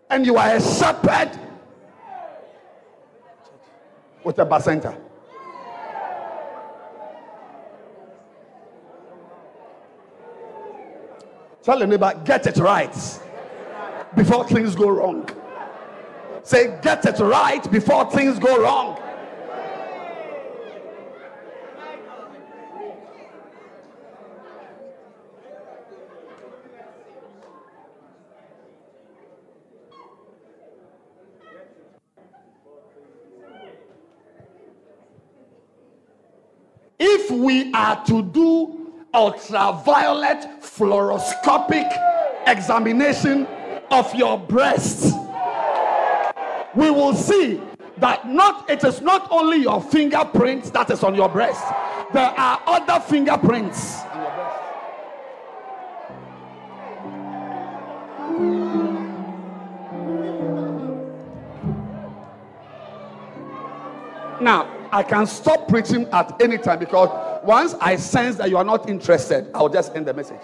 And 0.09 0.25
you 0.25 0.37
are 0.37 0.55
a 0.55 0.61
shepherd 0.61 1.31
with 4.23 4.39
a 4.39 4.45
bacenta. 4.45 4.97
Tell 11.61 11.77
your 11.79 11.87
neighbor, 11.87 12.19
get 12.23 12.47
it 12.47 12.57
right 12.57 13.19
before 14.15 14.47
things 14.47 14.75
go 14.75 14.89
wrong. 14.89 15.29
Say, 16.43 16.79
get 16.81 17.05
it 17.05 17.19
right 17.19 17.69
before 17.71 18.09
things 18.09 18.39
go 18.39 18.61
wrong. 18.61 19.01
if 36.99 37.31
we 37.31 37.71
are 37.73 38.03
to 38.05 38.23
do 38.23 38.91
ultraviolet 39.13 40.61
fluoroscopic 40.61 41.87
examination 42.47 43.47
of 43.91 44.13
your 44.15 44.37
breast, 44.37 45.13
we 46.75 46.89
will 46.91 47.13
see 47.13 47.61
that 47.97 48.27
not 48.27 48.69
it 48.69 48.83
is 48.83 49.01
not 49.01 49.27
only 49.31 49.57
your 49.57 49.81
fingerprints 49.81 50.69
that 50.71 50.89
is 50.91 51.03
on 51.03 51.15
your 51.15 51.29
breast. 51.29 51.63
There 52.13 52.29
are 52.37 52.61
other 52.67 52.99
fingerprints. 52.99 53.97
Now, 64.39 64.71
I 64.91 65.03
can 65.03 65.25
stop 65.25 65.67
preaching 65.67 66.07
at 66.09 66.39
any 66.41 66.57
time 66.57 66.79
because 66.79 67.09
once 67.43 67.73
I 67.81 67.95
sense 67.95 68.35
that 68.37 68.49
you 68.49 68.57
are 68.57 68.63
not 68.63 68.87
interested, 68.87 69.49
I'll 69.53 69.69
just 69.69 69.95
end 69.95 70.05
the 70.05 70.13
message. 70.13 70.39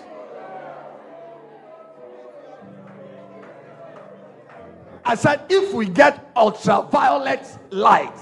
I 5.05 5.15
said, 5.15 5.45
if 5.49 5.73
we 5.73 5.87
get 5.87 6.31
ultraviolet 6.35 7.45
light 7.71 8.15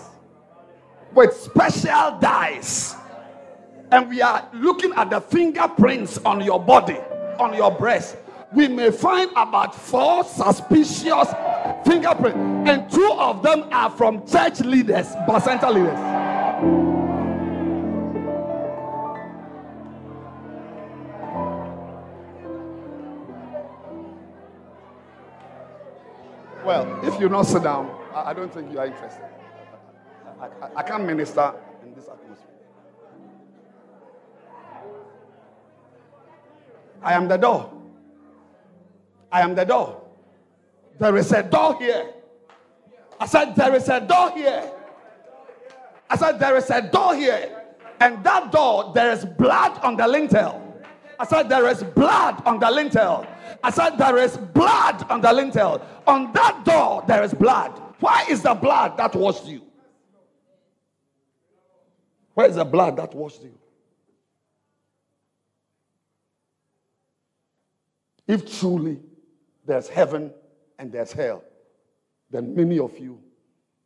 with 1.13 1.33
special 1.33 2.17
dyes, 2.19 2.95
and 3.91 4.09
we 4.09 4.21
are 4.21 4.47
looking 4.53 4.93
at 4.93 5.09
the 5.09 5.19
fingerprints 5.19 6.17
on 6.19 6.41
your 6.41 6.59
body, 6.59 6.97
on 7.39 7.53
your 7.53 7.71
breast, 7.71 8.17
we 8.53 8.67
may 8.67 8.91
find 8.91 9.29
about 9.31 9.75
four 9.75 10.23
suspicious 10.23 11.33
fingerprints, 11.85 12.69
and 12.69 12.89
two 12.91 13.13
of 13.17 13.43
them 13.43 13.67
are 13.71 13.89
from 13.89 14.25
church 14.27 14.59
leaders, 14.61 15.07
bacenta 15.27 15.73
leaders. 15.73 16.10
You 27.21 27.29
not 27.29 27.45
sit 27.45 27.63
down, 27.63 27.89
I, 28.13 28.33
don't 28.33 28.51
think 28.51 28.71
you 28.71 28.79
are 28.79 28.87
interested. 28.87 29.23
I, 30.41 30.45
I, 30.45 30.69
I 30.77 30.83
can't 30.83 31.05
minister 31.05 31.53
in 31.83 31.93
this 31.93 32.07
atmosphere. 32.09 32.47
I 37.03 37.13
am 37.13 37.27
the 37.27 37.37
door. 37.37 37.71
I 39.31 39.41
am 39.41 39.55
the 39.55 39.63
door. 39.63 40.01
There 40.99 41.15
is 41.17 41.31
a 41.31 41.43
door 41.43 41.77
here. 41.79 42.11
I 43.19 43.27
said, 43.27 43.55
There 43.55 43.73
is 43.75 43.87
a 43.87 43.99
door 44.01 44.31
here. 44.31 44.71
I 46.09 46.17
said, 46.17 46.39
There 46.39 46.57
is 46.57 46.69
a 46.69 46.81
door 46.81 47.15
here. 47.15 47.63
And 47.99 48.23
that 48.23 48.51
door, 48.51 48.91
there 48.93 49.11
is 49.11 49.25
blood 49.25 49.79
on 49.83 49.95
the 49.95 50.07
lintel. 50.07 50.60
I 51.21 51.25
said, 51.25 51.49
There 51.49 51.67
is 51.67 51.83
blood 51.83 52.41
on 52.47 52.59
the 52.59 52.71
lintel. 52.71 53.27
I 53.63 53.69
said, 53.69 53.91
There 53.91 54.17
is 54.17 54.37
blood 54.37 55.05
on 55.07 55.21
the 55.21 55.31
lintel. 55.31 55.79
On 56.07 56.33
that 56.33 56.65
door, 56.65 57.03
there 57.07 57.21
is 57.21 57.31
blood. 57.31 57.79
Why 57.99 58.25
is 58.27 58.41
the 58.41 58.55
blood 58.55 58.97
that 58.97 59.15
washed 59.15 59.45
you? 59.45 59.61
Where 62.33 62.49
is 62.49 62.55
the 62.55 62.65
blood 62.65 62.97
that 62.97 63.13
washed 63.13 63.43
you? 63.43 63.53
If 68.27 68.59
truly 68.59 68.99
there's 69.63 69.89
heaven 69.89 70.33
and 70.79 70.91
there's 70.91 71.11
hell, 71.11 71.43
then 72.31 72.55
many 72.55 72.79
of 72.79 72.97
you 72.97 73.21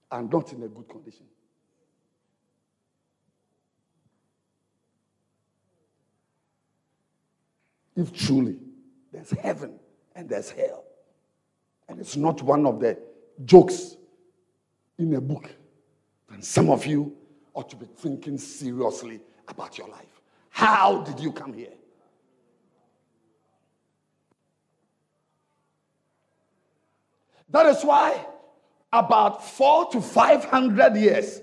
are 0.10 0.24
not 0.24 0.54
in 0.54 0.64
a 0.64 0.70
good 0.70 0.88
condition. 0.88 1.26
If 7.96 8.14
truly 8.14 8.58
there's 9.12 9.32
heaven 9.32 9.80
and 10.16 10.30
there's 10.30 10.50
hell. 10.50 10.84
And 11.88 12.00
it's 12.00 12.16
not 12.16 12.42
one 12.42 12.66
of 12.66 12.80
the 12.80 12.98
jokes 13.46 13.96
in 14.98 15.14
a 15.14 15.22
book, 15.22 15.50
then 16.30 16.42
some 16.42 16.70
of 16.70 16.86
you 16.86 17.16
ought 17.54 17.70
to 17.70 17.76
be 17.76 17.86
thinking 17.86 18.38
seriously 18.38 19.20
about 19.48 19.78
your 19.78 19.88
life. 19.88 20.22
How 20.50 21.02
did 21.02 21.20
you 21.20 21.32
come 21.32 21.54
here? 21.54 21.74
That 27.50 27.68
is 27.68 27.84
why, 27.84 28.26
about 28.92 29.46
four 29.46 29.90
to 29.92 30.02
five 30.02 30.44
hundred 30.46 30.96
years 30.96 31.42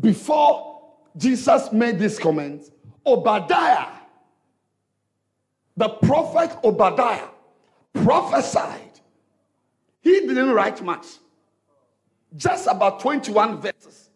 before 0.00 0.82
Jesus 1.16 1.72
made 1.72 1.98
this 1.98 2.18
comment, 2.18 2.70
Obadiah, 3.06 3.86
the 5.78 5.88
prophet 5.88 6.58
Obadiah, 6.64 7.28
prophesied. 7.94 9.00
He 10.00 10.20
didn't 10.20 10.50
write 10.50 10.82
much, 10.82 11.06
just 12.36 12.66
about 12.66 12.98
21 12.98 13.60
verses. 13.60 14.10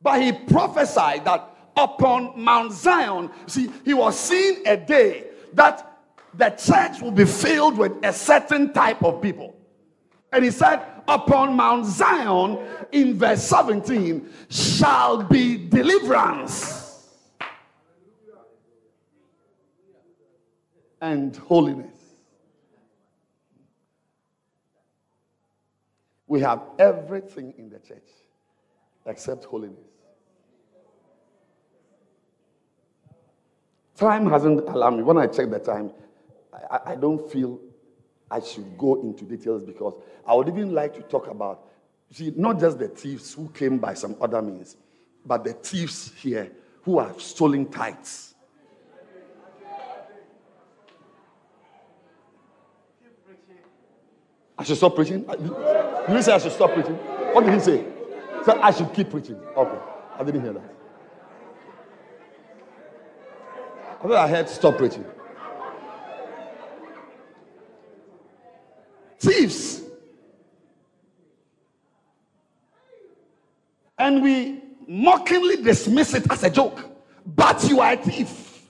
But 0.00 0.22
he 0.22 0.32
prophesied 0.32 1.26
that 1.26 1.46
upon 1.76 2.42
Mount 2.42 2.72
Zion, 2.72 3.30
see, 3.46 3.70
he 3.84 3.92
was 3.92 4.18
seeing 4.18 4.66
a 4.66 4.78
day 4.78 5.26
that 5.52 6.00
the 6.32 6.48
church 6.50 7.02
will 7.02 7.12
be 7.12 7.26
filled 7.26 7.76
with 7.76 7.92
a 8.02 8.12
certain 8.12 8.72
type 8.72 9.04
of 9.04 9.20
people. 9.20 9.54
And 10.32 10.42
he 10.42 10.50
said, 10.50 10.80
Upon 11.06 11.54
Mount 11.54 11.84
Zion, 11.84 12.58
in 12.92 13.18
verse 13.18 13.42
17, 13.42 14.26
shall 14.48 15.22
be 15.24 15.68
deliverance 15.68 16.81
and 21.02 21.36
holiness. 21.36 21.98
We 26.28 26.40
have 26.40 26.62
everything 26.78 27.52
in 27.58 27.68
the 27.68 27.80
church 27.80 28.08
except 29.04 29.44
holiness. 29.44 29.76
Time 33.96 34.30
hasn't 34.30 34.60
allowed 34.68 34.96
me. 34.96 35.02
When 35.02 35.18
I 35.18 35.26
check 35.26 35.50
the 35.50 35.58
time, 35.58 35.90
I, 36.70 36.92
I 36.92 36.94
don't 36.94 37.30
feel 37.30 37.60
I 38.30 38.40
should 38.40 38.78
go 38.78 39.02
into 39.02 39.24
details 39.24 39.62
because 39.64 39.94
I 40.26 40.34
would 40.34 40.48
even 40.48 40.72
like 40.72 40.94
to 40.94 41.02
talk 41.02 41.26
about, 41.26 41.68
see, 42.10 42.32
not 42.36 42.60
just 42.60 42.78
the 42.78 42.88
thieves 42.88 43.34
who 43.34 43.48
came 43.48 43.78
by 43.78 43.94
some 43.94 44.16
other 44.20 44.40
means, 44.40 44.76
but 45.26 45.44
the 45.44 45.52
thieves 45.52 46.12
here 46.16 46.50
who 46.82 47.00
have 47.00 47.20
stolen 47.20 47.66
tithes. 47.66 48.31
I 54.58 54.64
should 54.64 54.76
stop 54.76 54.94
preaching? 54.94 55.24
You 56.08 56.22
say 56.22 56.32
I 56.32 56.38
should 56.38 56.52
stop 56.52 56.72
preaching? 56.74 56.94
What 57.32 57.44
did 57.44 57.54
he 57.54 57.60
say? 57.60 57.84
So 58.44 58.60
I 58.60 58.70
should 58.70 58.92
keep 58.92 59.10
preaching. 59.10 59.40
Okay. 59.56 59.78
I 60.18 60.24
didn't 60.24 60.42
hear 60.42 60.52
that. 60.52 60.74
I 64.00 64.02
thought 64.02 64.12
I 64.12 64.28
heard 64.28 64.48
stop 64.48 64.76
preaching. 64.76 65.04
thieves. 69.22 69.82
And 73.98 74.22
we 74.22 74.62
mockingly 74.86 75.62
dismiss 75.62 76.14
it 76.14 76.30
as 76.30 76.42
a 76.42 76.50
joke. 76.50 76.80
But 77.24 77.62
you 77.68 77.80
are 77.80 77.92
a 77.92 77.96
thief. 77.96 78.66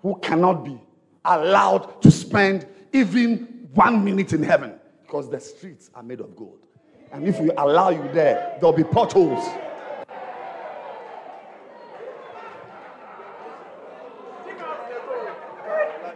Who 0.00 0.16
cannot 0.20 0.64
be 0.64 0.80
allowed 1.24 2.00
to 2.02 2.10
spend 2.10 2.66
even 2.92 3.68
one 3.74 4.04
minute 4.04 4.32
in 4.32 4.42
heaven 4.42 4.74
because 5.02 5.30
the 5.30 5.40
streets 5.40 5.90
are 5.94 6.02
made 6.02 6.20
of 6.20 6.36
gold. 6.36 6.60
And 7.12 7.26
if 7.26 7.38
we 7.40 7.50
allow 7.50 7.90
you 7.90 8.08
there, 8.12 8.56
there'll 8.60 8.76
be 8.76 8.84
potholes. 8.84 9.44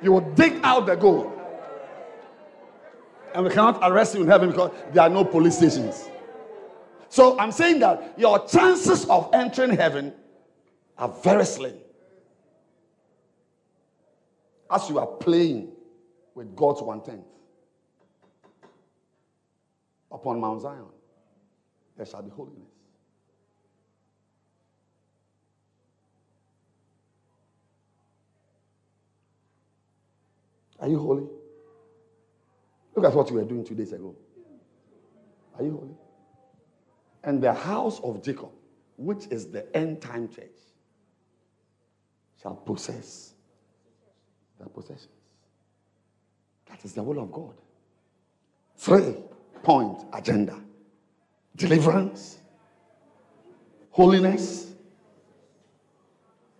you 0.02 0.12
will 0.12 0.20
dig 0.34 0.60
out 0.62 0.86
the 0.86 0.94
gold. 0.94 1.32
And 3.34 3.44
we 3.44 3.50
cannot 3.50 3.78
arrest 3.82 4.14
you 4.14 4.22
in 4.22 4.28
heaven 4.28 4.50
because 4.50 4.72
there 4.92 5.02
are 5.02 5.08
no 5.08 5.24
police 5.24 5.56
stations. 5.56 6.08
So 7.08 7.38
I'm 7.38 7.52
saying 7.52 7.80
that 7.80 8.14
your 8.18 8.46
chances 8.46 9.06
of 9.06 9.30
entering 9.32 9.76
heaven 9.76 10.12
are 10.96 11.08
very 11.08 11.44
slim. 11.44 11.74
As 14.70 14.88
you 14.88 14.98
are 14.98 15.06
playing 15.06 15.72
with 16.34 16.54
God's 16.54 16.82
one 16.82 17.02
tenth 17.02 17.24
upon 20.10 20.40
Mount 20.40 20.62
Zion, 20.62 20.84
there 21.96 22.06
shall 22.06 22.22
be 22.22 22.30
holiness. 22.30 22.68
Are 30.80 30.88
you 30.88 30.98
holy? 30.98 31.26
Look 32.94 33.04
at 33.04 33.14
what 33.14 33.28
you 33.30 33.36
were 33.36 33.44
doing 33.44 33.64
two 33.64 33.74
days 33.74 33.92
ago. 33.92 34.14
Are 35.58 35.64
you 35.64 35.72
holy? 35.72 35.94
And 37.24 37.42
the 37.42 37.52
house 37.52 38.00
of 38.00 38.22
Jacob, 38.22 38.50
which 38.96 39.26
is 39.30 39.50
the 39.50 39.74
end 39.76 40.00
time 40.00 40.28
church, 40.28 40.46
shall 42.40 42.54
possess 42.54 43.34
their 44.58 44.68
possessions. 44.68 45.08
That 46.68 46.84
is 46.84 46.92
the 46.92 47.02
will 47.02 47.20
of 47.20 47.32
God. 47.32 47.54
Three 48.76 49.16
point 49.62 50.04
agenda 50.12 50.60
deliverance, 51.56 52.38
holiness, 53.90 54.72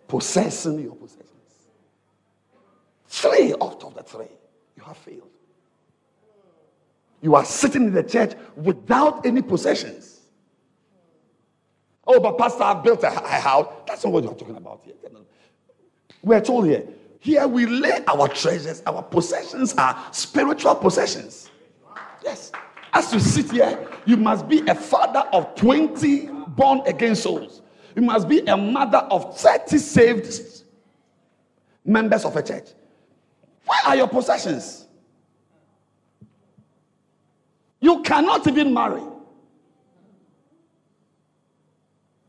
possessing 0.07 0.79
your 0.79 0.95
possessions. 0.95 1.25
Three 3.07 3.53
out 3.53 3.83
of 3.83 3.95
the 3.95 4.03
three, 4.03 4.27
you 4.75 4.83
have 4.83 4.97
failed. 4.97 5.29
You 7.21 7.35
are 7.35 7.45
sitting 7.45 7.83
in 7.83 7.93
the 7.93 8.03
church 8.03 8.33
without 8.55 9.25
any 9.25 9.41
possessions. 9.41 10.19
Oh, 12.05 12.19
but 12.19 12.37
Pastor, 12.37 12.63
I've 12.63 12.83
built 12.83 13.03
a 13.03 13.09
house. 13.09 13.67
That's 13.87 14.03
not 14.03 14.13
what 14.13 14.23
you're 14.23 14.33
talking 14.33 14.57
about 14.57 14.81
here. 14.83 14.95
We're 16.21 16.41
told 16.41 16.65
here. 16.65 16.87
Here 17.19 17.45
we 17.47 17.65
lay 17.65 17.99
our 18.07 18.27
treasures, 18.29 18.81
our 18.85 19.03
possessions 19.03 19.75
are 19.75 20.07
spiritual 20.11 20.75
possessions. 20.75 21.49
Yes. 22.23 22.51
As 22.93 23.13
you 23.13 23.19
sit 23.19 23.51
here, 23.51 23.87
you 24.05 24.17
must 24.17 24.47
be 24.47 24.65
a 24.67 24.73
father 24.73 25.27
of 25.33 25.53
20 25.55 26.27
born 26.47 26.81
again 26.85 27.15
souls. 27.15 27.61
You 27.95 28.01
must 28.01 28.27
be 28.27 28.39
a 28.39 28.55
mother 28.55 28.99
of 28.99 29.37
30 29.37 29.77
saved 29.77 30.63
members 31.83 32.23
of 32.23 32.35
a 32.35 32.41
church. 32.41 32.69
Where 33.65 33.79
are 33.85 33.95
your 33.95 34.07
possessions? 34.07 34.87
You 37.81 38.01
cannot 38.01 38.47
even 38.47 38.73
marry. 38.73 39.03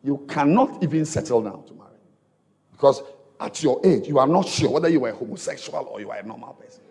You 0.03 0.25
cannot 0.29 0.83
even 0.83 1.05
settle 1.05 1.43
down 1.43 1.65
to 1.67 1.75
marry. 1.75 1.91
Because 2.73 3.03
at 3.41 3.63
your 3.63 3.81
age, 3.85 4.07
you 4.07 4.19
are 4.19 4.27
not 4.27 4.47
sure 4.47 4.71
whether 4.71 4.89
you 4.89 5.05
are 5.07 5.13
homosexual 5.13 5.87
or 5.87 6.01
you 6.01 6.11
are 6.11 6.19
a 6.19 6.23
normal 6.23 6.53
person. 6.55 6.83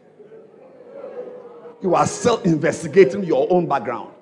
You 1.81 1.95
are 1.95 2.07
still 2.07 2.41
investigating 2.41 3.23
your 3.23 3.47
own 3.49 3.67
background. 3.67 4.13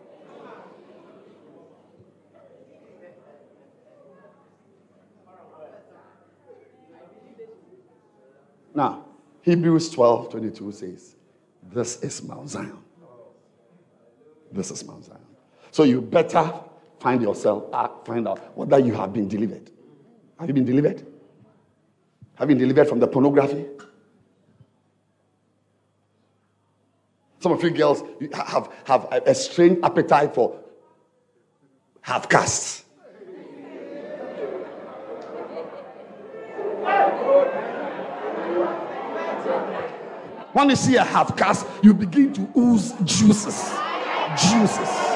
Now, 8.76 9.06
Hebrews 9.42 9.90
12 9.90 10.30
22 10.30 10.72
says, 10.72 11.16
This 11.64 12.04
is 12.04 12.22
Mount 12.22 12.50
Zion. 12.50 12.78
This 14.52 14.70
is 14.70 14.86
Mount 14.86 15.06
Zion. 15.06 15.18
So 15.72 15.84
you 15.84 16.02
better 16.02 16.54
find 17.00 17.22
yourself, 17.22 17.64
uh, 17.74 17.88
find 18.06 18.28
out 18.28 18.56
whether 18.56 18.78
you 18.78 18.94
have 18.94 19.14
been 19.14 19.28
delivered. 19.28 19.72
Have 20.40 20.50
you 20.50 20.54
been 20.54 20.66
delivered? 20.66 21.06
Have 22.38 22.48
been 22.48 22.58
delivered 22.58 22.88
from 22.88 23.00
the 23.00 23.08
pornography? 23.08 23.66
Some 27.40 27.52
of 27.52 27.64
you 27.64 27.72
girls 27.72 28.04
have, 28.34 28.72
have 28.86 29.08
a 29.12 29.34
strange 29.34 29.80
appetite 29.84 30.34
for 30.36 30.60
half 32.02 32.30
castes. 32.30 32.84
When 40.54 40.70
you 40.70 40.76
see 40.76 40.96
a 40.96 41.04
half 41.04 41.36
caste, 41.38 41.68
you 41.84 41.94
begin 41.94 42.34
to 42.34 42.50
ooze 42.58 42.94
juices. 43.04 43.72
Juices. 44.36 45.07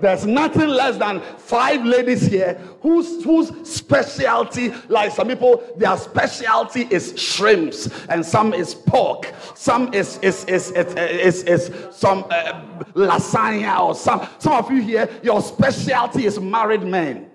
There's 0.00 0.26
nothing 0.26 0.68
less 0.68 0.96
than 0.96 1.20
five 1.38 1.84
ladies 1.84 2.26
here 2.26 2.54
whose, 2.80 3.24
whose 3.24 3.52
specialty, 3.68 4.72
like 4.88 5.12
some 5.12 5.28
people, 5.28 5.62
their 5.76 5.96
specialty 5.96 6.86
is 6.90 7.14
shrimps, 7.20 7.88
and 8.08 8.24
some 8.24 8.54
is 8.54 8.74
pork, 8.74 9.32
some 9.54 9.92
is 9.92 10.18
is 10.18 10.44
is 10.44 10.70
is, 10.72 10.94
is, 10.94 11.42
is 11.44 11.96
some 11.96 12.24
uh, 12.30 12.52
lasagna, 12.94 13.80
or 13.80 13.94
some 13.94 14.26
some 14.38 14.52
of 14.52 14.70
you 14.70 14.80
here, 14.80 15.08
your 15.22 15.40
specialty 15.40 16.26
is 16.26 16.38
married 16.38 16.82
men. 16.82 17.27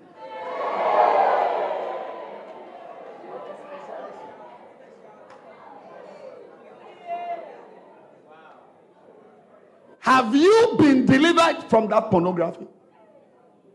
Have 10.14 10.32
you 10.32 10.76
been 10.78 11.04
delivered 11.06 11.64
from 11.68 11.88
that 11.88 12.08
pornography? 12.08 12.68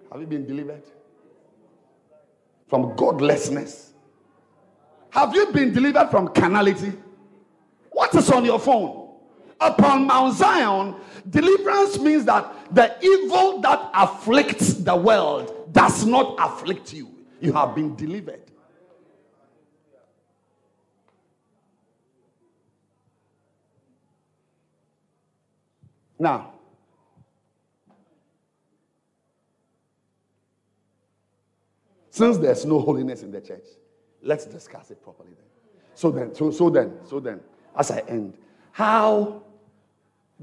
Have 0.10 0.22
you 0.22 0.28
been 0.28 0.46
delivered 0.48 0.84
from 2.70 2.96
godlessness? 2.96 3.92
Have 5.10 5.36
you 5.36 5.52
been 5.52 5.74
delivered 5.74 6.10
from 6.10 6.30
carnality? 6.30 6.94
What 7.92 8.16
is 8.16 8.32
on 8.32 8.46
your 8.46 8.58
phone? 8.58 9.16
Upon 9.60 10.08
Mount 10.08 10.38
Zion, 10.38 10.96
deliverance 11.30 12.00
means 12.00 12.24
that 12.24 12.74
the 12.74 12.96
evil 13.04 13.60
that 13.60 13.92
afflicts 13.94 14.76
the 14.76 14.96
world 14.96 15.74
does 15.74 16.06
not 16.06 16.38
afflict 16.40 16.94
you. 16.94 17.14
You 17.42 17.52
have 17.52 17.76
been 17.76 17.98
delivered. 17.98 18.49
Now, 26.20 26.52
since 32.10 32.38
there's 32.38 32.66
no 32.66 32.80
holiness 32.80 33.24
in 33.24 33.32
the 33.32 33.40
church, 33.40 33.64
let's 34.22 34.46
discuss 34.46 34.92
it 34.92 35.02
properly 35.02 35.30
then. 35.30 35.82
So 35.96 36.12
then, 36.12 36.36
so, 36.36 36.52
so 36.52 36.70
then, 36.70 36.98
so 37.06 37.22
then, 37.22 37.40
as 37.78 37.92
I 37.92 38.00
end, 38.00 38.34
how 38.74 39.44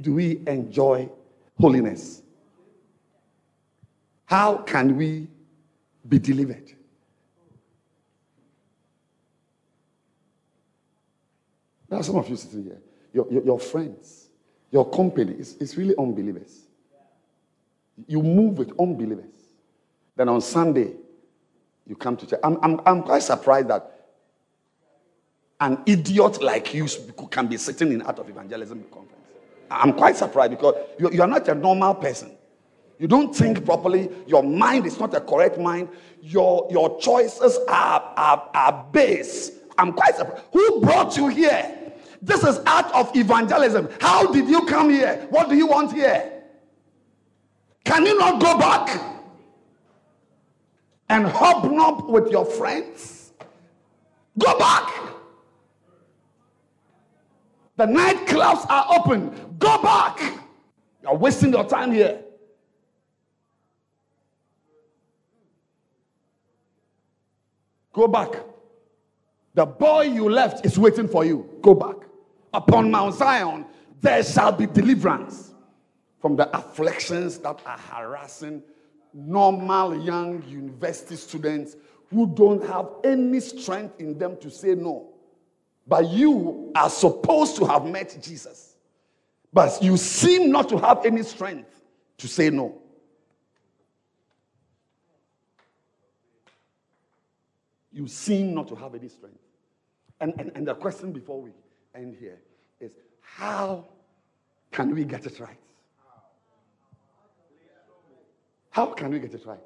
do 0.01 0.15
we 0.15 0.43
enjoy 0.47 1.11
holiness? 1.61 2.23
How 4.25 4.57
can 4.59 4.97
we 4.97 5.29
be 6.09 6.19
delivered? 6.19 6.73
There 11.89 12.01
are 12.01 12.03
some 12.03 12.17
of 12.17 12.29
you 12.29 12.37
sitting 12.37 12.65
here, 12.65 12.81
your, 13.13 13.27
your, 13.31 13.45
your 13.45 13.61
friends 13.61 14.26
your 14.71 14.89
company 14.91 15.33
is, 15.33 15.55
is 15.57 15.77
really 15.77 15.95
unbelievers. 15.97 16.67
You 18.07 18.23
move 18.23 18.59
with 18.59 18.73
unbelievers. 18.79 19.31
Then 20.17 20.29
on 20.29 20.41
Sunday, 20.41 20.93
you 21.87 21.97
come 21.97 22.17
to 22.17 22.27
church. 22.27 22.41
I'm, 22.43 22.59
I'm, 22.63 22.81
I'm 22.85 23.03
quite 23.03 23.23
surprised 23.23 23.69
that 23.69 23.93
an 25.61 25.83
idiot 25.87 26.43
like 26.43 26.75
you 26.75 26.87
can 27.31 27.47
be 27.47 27.57
sitting 27.57 27.93
in 27.93 28.03
Art 28.03 28.19
of 28.19 28.29
Evangelism 28.29 28.85
conference. 28.93 29.13
I'm 29.71 29.93
quite 29.95 30.17
surprised 30.17 30.51
because 30.51 30.75
you, 30.99 31.11
you 31.11 31.23
are 31.23 31.29
not 31.29 31.49
a 31.49 31.55
normal 31.55 31.95
person. 31.95 32.33
You 32.99 33.09
don't 33.09 33.35
think 33.35 33.65
properly. 33.65 34.11
Your 34.27 34.43
mind 34.43 34.87
is 34.87 34.99
not 34.99 35.15
a 35.15 35.21
correct 35.21 35.59
mind. 35.59 35.89
Your, 36.23 36.67
your 36.71 36.99
choices 36.99 37.59
are, 37.69 38.13
are, 38.17 38.51
are 38.55 38.87
base. 38.91 39.53
I'm 39.79 39.93
quite 39.93 40.17
surprised. 40.17 40.43
Who 40.53 40.81
brought 40.81 41.17
you 41.17 41.29
here? 41.29 41.86
This 42.23 42.43
is 42.45 42.59
art 42.67 42.93
of 42.93 43.15
evangelism. 43.17 43.89
How 44.01 44.31
did 44.33 44.49
you 44.49 44.65
come 44.67 44.91
here? 44.91 45.27
What 45.31 45.49
do 45.49 45.57
you 45.57 45.67
want 45.67 45.93
here? 45.93 46.33
Can 47.85 48.05
you 48.05 48.19
not 48.19 48.41
go 48.41 48.59
back 48.59 49.01
and 51.09 51.27
hobnob 51.27 52.09
with 52.09 52.31
your 52.31 52.45
friends? 52.45 53.33
Go 54.39 54.59
back. 54.59 54.93
The 57.77 57.87
nightclubs 57.87 58.69
are 58.71 58.99
open. 58.99 59.57
Go 59.59 59.81
back. 59.83 60.21
You're 61.03 61.17
wasting 61.17 61.53
your 61.53 61.65
time 61.65 61.93
here. 61.93 62.23
Go 67.93 68.09
back. 68.09 68.46
The 69.57 69.65
boy 69.65 70.03
you 70.03 70.29
left 70.29 70.67
is 70.67 70.79
waiting 70.79 71.09
for 71.09 71.25
you. 71.25 71.49
Go 71.63 71.75
back. 71.75 71.97
Upon 72.53 72.91
Mount 72.91 73.15
Zion, 73.15 73.65
there 74.03 74.23
shall 74.23 74.53
be 74.53 74.67
deliverance 74.67 75.55
from 76.21 76.37
the 76.37 76.55
afflictions 76.55 77.39
that 77.39 77.59
are 77.65 77.79
harassing 77.79 78.63
normal 79.15 79.99
young 79.99 80.43
university 80.47 81.17
students 81.17 81.75
who 82.11 82.27
don't 82.27 82.63
have 82.67 82.87
any 83.03 83.41
strength 83.41 83.99
in 83.99 84.19
them 84.19 84.37
to 84.43 84.51
say 84.51 84.75
no. 84.75 85.09
But 85.87 86.11
you 86.11 86.71
are 86.77 86.91
supposed 86.91 87.57
to 87.57 87.65
have 87.65 87.87
met 87.87 88.15
Jesus. 88.21 88.77
But 89.55 89.83
you 89.83 89.97
seem 89.97 90.51
not 90.51 90.69
to 90.69 90.77
have 90.77 91.07
any 91.07 91.23
strength 91.23 91.83
to 92.19 92.29
say 92.29 92.51
no. 92.51 92.79
You 97.91 98.07
seem 98.07 98.53
not 98.53 98.69
to 98.69 98.75
have 98.75 98.95
any 98.95 99.09
strength. 99.09 99.46
And, 100.21 100.35
and, 100.39 100.53
and 100.55 100.67
the 100.67 100.75
question 100.75 101.13
before 101.13 101.41
we 101.43 101.51
end 101.95 102.17
here 102.19 102.39
is 102.81 102.93
how 103.21 103.87
can 104.71 104.95
we 104.95 105.05
get 105.05 105.27
it 105.27 105.39
right? 105.41 105.59
How 108.71 108.87
can 108.87 109.11
we 109.11 109.19
get 109.19 109.35
it 109.35 109.45
right? 109.47 109.61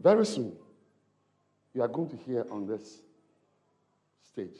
Very 0.00 0.26
soon, 0.26 0.52
you 1.74 1.82
are 1.82 1.88
going 1.88 2.08
to 2.10 2.16
hear 2.16 2.44
on 2.50 2.66
this 2.66 3.02
stage 4.24 4.58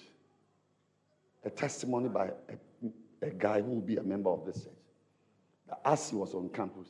a 1.44 1.50
testimony 1.50 2.08
by 2.08 2.26
a, 2.26 3.26
a 3.26 3.30
guy 3.30 3.60
who 3.60 3.70
will 3.70 3.80
be 3.80 3.96
a 3.96 4.02
member 4.02 4.30
of 4.30 4.44
this 4.46 4.62
church 4.62 4.81
as 5.84 6.10
he 6.10 6.16
was 6.16 6.34
on 6.34 6.48
campus, 6.48 6.88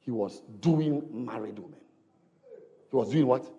he 0.00 0.10
was 0.10 0.42
doing 0.60 1.06
married 1.12 1.58
women. 1.58 1.80
He 2.90 2.96
was 2.96 3.10
doing 3.10 3.26
what? 3.26 3.50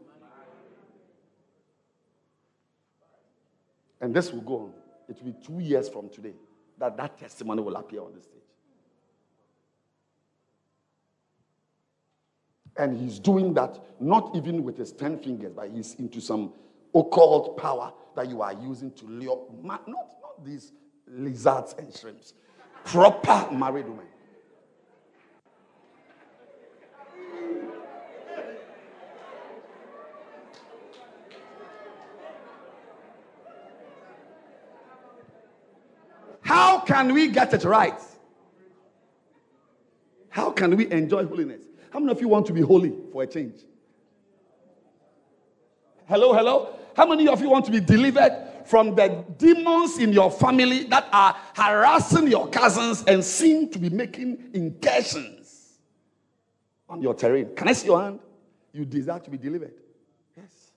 And 4.02 4.16
this 4.16 4.32
will 4.32 4.42
go 4.42 4.56
on. 4.60 4.74
It 5.08 5.18
will 5.22 5.32
be 5.32 5.38
two 5.46 5.60
years 5.60 5.90
from 5.90 6.10
today 6.10 6.34
that 6.78 6.96
that 6.98 7.18
testimony 7.18 7.62
will 7.62 7.76
appear 7.76 8.02
on 8.02 8.14
the 8.14 8.22
stage. 8.22 8.36
And 12.78 12.98
he's 12.98 13.20
doing 13.20 13.54
that 13.56 13.78
not 14.00 14.36
even 14.36 14.64
with 14.64 14.78
his 14.78 14.94
10 14.94 15.20
fingers, 15.20 15.52
but 15.54 15.70
he's 15.70 15.96
into 15.96 16.22
some 16.22 16.54
occult 16.96 17.58
power 17.58 17.92
that 18.16 18.30
you 18.30 18.42
are 18.42 18.54
using 18.54 18.92
to 18.94 19.06
lure, 19.06 19.46
not, 19.62 19.88
not 19.88 20.46
these 20.46 20.72
lizards 21.08 21.76
and 21.78 21.94
shrimps, 21.96 22.34
proper 22.86 23.52
married 23.52 23.88
woman. 23.88 24.06
How 36.42 36.80
can 36.80 37.14
we 37.14 37.28
get 37.28 37.54
it 37.54 37.64
right? 37.64 38.00
How 40.30 40.52
can 40.52 40.76
we 40.76 40.90
enjoy 40.92 41.26
holiness? 41.26 41.62
How 41.92 42.00
many 42.00 42.12
of 42.12 42.22
you 42.22 42.28
want 42.28 42.46
to 42.48 42.54
be 42.54 42.62
holy 42.62 42.94
for 43.12 43.24
a 43.24 43.28
change? 43.28 43.62
Hello, 46.08 46.34
hello. 46.34 46.76
How 46.96 47.06
many 47.06 47.28
of 47.28 47.40
you 47.42 47.50
want 47.50 47.66
to 47.66 47.72
be 47.72 47.80
delivered 47.80 48.59
from 48.70 48.94
the 48.94 49.26
demons 49.40 49.98
in 49.98 50.14
your 50.14 50.30
family 50.30 50.84
that 50.84 51.10
are 51.12 51.36
harassing 51.56 52.28
your 52.28 52.48
cousins 52.50 53.04
and 53.08 53.24
seem 53.24 53.68
to 53.68 53.80
be 53.80 53.90
making 53.90 54.52
incursions 54.54 55.80
on 56.88 57.02
your 57.02 57.16
terrain. 57.16 57.50
Can 57.56 57.68
I 57.68 57.74
see 57.74 57.88
your 57.88 58.00
hand? 58.00 58.20
You 58.72 58.86
desire 58.86 59.18
to 59.22 59.30
be 59.32 59.40
delivered. 59.40 59.74
Yes. 60.38 60.70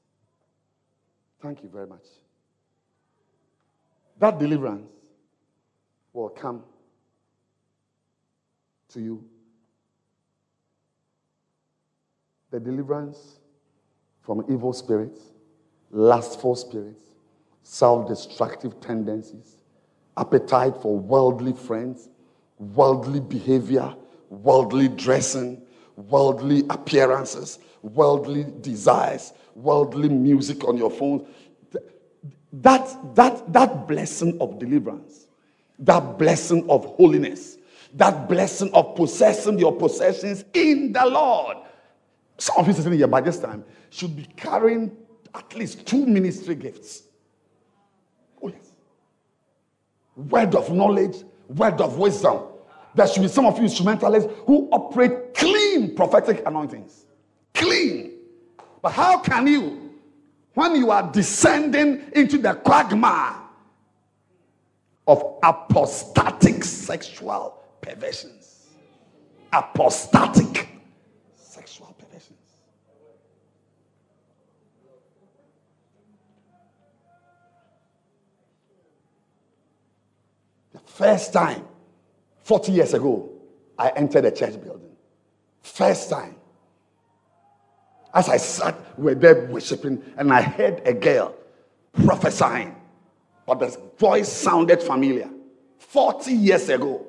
Thank 1.43 1.62
you 1.62 1.68
very 1.68 1.86
much. 1.86 2.07
That 4.18 4.38
deliverance 4.38 4.88
will 6.14 6.30
come 6.30 6.62
to 8.88 9.01
you. 9.03 9.22
The 12.51 12.59
deliverance 12.59 13.36
from 14.22 14.47
evil 14.49 14.72
spirits, 14.72 15.20
lustful 15.90 16.57
spirits, 16.57 17.03
self 17.63 18.09
destructive 18.09 18.81
tendencies, 18.81 19.57
appetite 20.17 20.75
for 20.83 20.99
worldly 20.99 21.53
friends, 21.53 22.09
worldly 22.59 23.21
behavior, 23.21 23.95
worldly 24.31 24.89
dressing, 24.89 25.63
worldly 25.97 26.65
appearances, 26.71 27.59
worldly 27.83 28.47
desires, 28.61 29.33
worldly 29.55 30.09
music 30.09 30.65
on 30.65 30.77
your 30.77 30.91
phone. 30.91 31.27
that, 32.53 33.15
that, 33.15 33.53
that 33.53 33.89
blessing 33.89 34.41
of 34.41 34.59
deliverance, 34.59 35.27
that 35.79 36.19
blessing 36.19 36.69
of 36.69 36.85
holiness, 36.97 37.59
that 37.95 38.29
blessing 38.29 38.73
of 38.75 38.95
possessing 38.95 39.59
your 39.59 39.75
possessions 39.77 40.45
in 40.55 40.93
the 40.93 41.05
Lord. 41.07 41.59
Some 42.39 42.57
of 42.59 42.67
you 42.67 42.73
sitting 42.73 42.93
here 42.95 43.07
by 43.07 43.21
this 43.21 43.39
time 43.39 43.65
should 43.91 44.17
be 44.17 44.25
carrying 44.37 44.97
at 45.35 45.55
least 45.55 45.87
two 45.87 46.07
ministry 46.07 46.55
gifts. 46.55 47.03
Oh, 48.43 48.49
yes. 48.49 48.73
Word 50.17 50.55
of 50.55 50.71
knowledge, 50.73 51.17
word 51.49 51.81
of 51.81 51.99
wisdom. 51.99 52.41
There 52.95 53.07
should 53.07 53.23
be 53.23 53.29
some 53.29 53.47
of 53.47 53.57
you 53.57 53.65
instrumentalists 53.65 54.31
who 54.47 54.69
operate 54.71 55.35
clean 55.35 55.95
prophetic 55.95 56.43
anointings. 56.47 57.07
Clean. 57.55 58.13
But 58.83 58.93
how 58.93 59.19
can 59.19 59.47
you, 59.47 59.95
when 60.55 60.77
you 60.77 60.91
are 60.91 61.11
descending 61.11 62.03
into 62.15 62.39
the 62.39 62.55
quagmire 62.55 63.37
of 65.07 65.39
apostatic 65.43 66.65
sexual 66.65 67.59
perversions, 67.81 68.69
apostatic 69.53 70.69
sexual 71.37 71.87
perversions. 71.87 72.02
First 81.03 81.33
time, 81.33 81.65
40 82.45 82.71
years 82.71 82.95
ago, 82.95 83.29
I 83.77 83.89
entered 83.91 84.25
a 84.25 84.31
church 84.31 84.63
building. 84.63 84.93
First 85.61 86.11
time. 86.11 86.37
As 88.15 88.29
I 88.29 88.37
sat, 88.37 88.77
we 88.97 89.07
were 89.07 89.15
there 89.17 89.47
worshiping, 89.47 90.01
and 90.17 90.33
I 90.33 90.43
heard 90.43 90.81
a 90.85 90.93
girl 90.93 91.35
prophesying, 92.05 92.77
but 93.47 93.59
the 93.59 93.77
voice 93.99 94.31
sounded 94.31 94.81
familiar. 94.81 95.29
40 95.79 96.33
years 96.33 96.69
ago, 96.69 97.05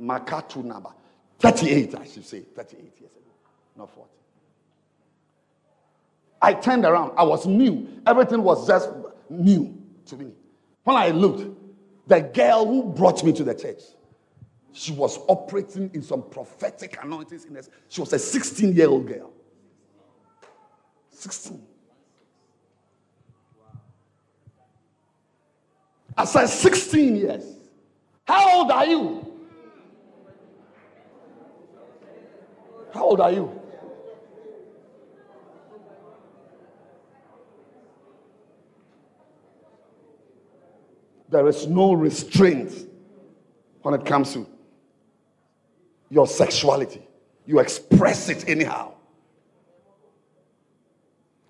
Makatu 0.00 0.64
Naba. 0.64 0.92
38, 1.38 1.94
I 1.94 2.04
should 2.04 2.26
say, 2.26 2.40
38 2.40 2.82
years 2.98 3.12
ago, 3.12 3.30
not 3.76 3.90
40. 3.94 4.10
I 6.40 6.54
turned 6.54 6.84
around. 6.84 7.12
I 7.16 7.22
was 7.22 7.46
new. 7.46 7.86
Everything 8.04 8.42
was 8.42 8.66
just 8.66 8.90
new 9.30 9.80
to 10.06 10.16
me. 10.16 10.32
When 10.82 10.96
I 10.96 11.10
looked, 11.10 11.61
the 12.12 12.20
girl 12.20 12.66
who 12.66 12.82
brought 12.82 13.24
me 13.24 13.32
to 13.32 13.42
the 13.42 13.54
church, 13.54 13.80
she 14.72 14.92
was 14.92 15.18
operating 15.28 15.90
in 15.94 16.02
some 16.02 16.22
prophetic 16.22 17.02
anointings. 17.02 17.46
In 17.46 17.54
this. 17.54 17.70
She 17.88 18.02
was 18.02 18.12
a 18.12 18.18
16 18.18 18.74
year 18.74 18.88
old 18.88 19.06
girl. 19.06 19.32
16. 21.10 21.62
I 26.14 26.24
said 26.26 26.46
16 26.48 27.16
years. 27.16 27.44
How 28.26 28.58
old 28.58 28.70
are 28.70 28.84
you? 28.84 29.26
How 32.92 33.04
old 33.04 33.20
are 33.22 33.32
you? 33.32 33.61
There 41.32 41.48
is 41.48 41.66
no 41.66 41.94
restraint 41.94 42.74
when 43.80 43.94
it 43.94 44.04
comes 44.04 44.34
to 44.34 44.46
your 46.10 46.26
sexuality. 46.26 47.00
You 47.46 47.58
express 47.58 48.28
it 48.28 48.46
anyhow. 48.46 48.92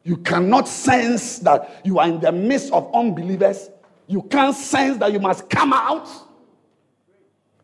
You 0.04 0.18
cannot 0.18 0.68
sense 0.68 1.40
that 1.40 1.80
you 1.84 1.98
are 1.98 2.06
in 2.06 2.20
the 2.20 2.30
midst 2.30 2.72
of 2.72 2.94
unbelievers. 2.94 3.70
You 4.06 4.22
can't 4.22 4.54
sense 4.54 4.98
that 4.98 5.12
you 5.12 5.18
must 5.18 5.50
come 5.50 5.72
out. 5.72 6.08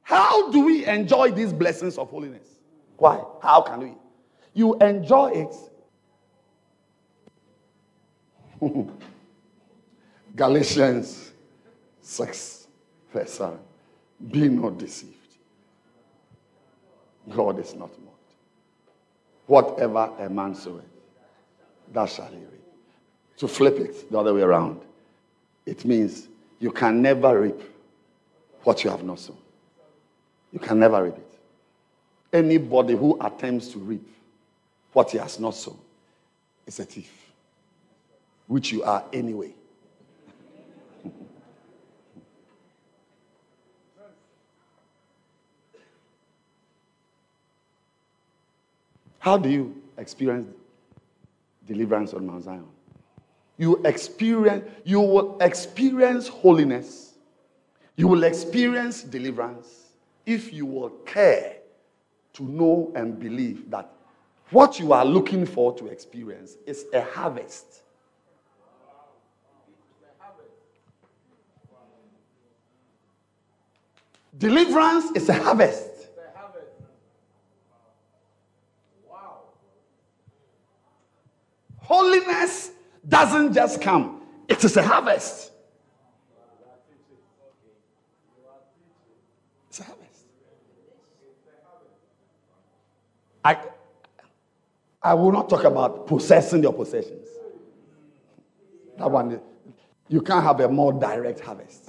How 0.02 0.50
do 0.50 0.64
we 0.64 0.86
enjoy 0.86 1.30
these 1.30 1.52
blessings 1.52 1.98
of 1.98 2.10
holiness? 2.10 2.48
Why? 2.96 3.22
How 3.40 3.60
can 3.60 3.78
we? 3.78 3.94
You 4.54 4.76
enjoy 4.78 5.46
it. 8.60 8.60
Galatians 10.34 11.28
6, 12.08 12.66
verse 13.12 13.32
7. 13.34 13.58
Be 14.30 14.48
not 14.48 14.78
deceived. 14.78 15.14
God 17.28 17.58
is 17.58 17.74
not 17.74 17.90
mocked. 18.02 18.32
Whatever 19.46 20.10
a 20.18 20.30
man 20.30 20.54
soweth, 20.54 20.84
that 21.92 22.08
shall 22.08 22.28
he 22.28 22.38
reap. 22.38 22.64
To 23.36 23.46
flip 23.46 23.78
it 23.78 24.10
the 24.10 24.18
other 24.18 24.32
way 24.32 24.40
around, 24.40 24.80
it 25.66 25.84
means 25.84 26.28
you 26.58 26.72
can 26.72 27.02
never 27.02 27.42
reap 27.42 27.60
what 28.64 28.82
you 28.84 28.90
have 28.90 29.04
not 29.04 29.18
sown. 29.18 29.36
You 30.50 30.60
can 30.60 30.78
never 30.78 31.04
reap 31.04 31.16
it. 31.16 31.38
Anybody 32.32 32.96
who 32.96 33.18
attempts 33.20 33.68
to 33.68 33.78
reap 33.78 34.08
what 34.94 35.10
he 35.10 35.18
has 35.18 35.38
not 35.38 35.54
sown 35.54 35.78
is 36.66 36.80
a 36.80 36.84
thief, 36.84 37.12
which 38.46 38.72
you 38.72 38.82
are 38.82 39.04
anyway. 39.12 39.52
How 49.18 49.36
do 49.36 49.48
you 49.48 49.82
experience 49.96 50.48
deliverance 51.66 52.14
on 52.14 52.26
Mount 52.26 52.44
Zion? 52.44 52.66
You 53.56 53.80
experience, 53.84 54.64
you 54.84 55.00
will 55.00 55.36
experience 55.40 56.28
holiness. 56.28 57.14
You 57.96 58.06
will 58.06 58.22
experience 58.22 59.02
deliverance 59.02 59.88
if 60.24 60.52
you 60.52 60.64
will 60.66 60.90
care 60.90 61.56
to 62.34 62.44
know 62.44 62.92
and 62.94 63.18
believe 63.18 63.68
that 63.70 63.90
what 64.50 64.78
you 64.78 64.92
are 64.92 65.04
looking 65.04 65.44
for 65.44 65.74
to 65.76 65.88
experience 65.88 66.56
is 66.64 66.86
a 66.94 67.02
harvest. 67.02 67.82
Deliverance 74.38 75.10
is 75.16 75.28
a 75.28 75.34
harvest. 75.34 75.97
Holiness 81.88 82.70
doesn't 83.08 83.54
just 83.54 83.80
come, 83.80 84.20
it 84.46 84.62
is 84.62 84.76
a 84.76 84.82
harvest. 84.82 85.50
It's 89.70 89.80
a 89.80 89.84
harvest. 89.84 90.24
I, 93.42 93.56
I 95.02 95.14
will 95.14 95.32
not 95.32 95.48
talk 95.48 95.64
about 95.64 96.06
possessing 96.06 96.62
your 96.62 96.74
possessions. 96.74 97.26
That 98.98 99.10
one, 99.10 99.40
you 100.08 100.20
can't 100.20 100.44
have 100.44 100.60
a 100.60 100.68
more 100.68 100.92
direct 100.92 101.40
harvest. 101.40 101.88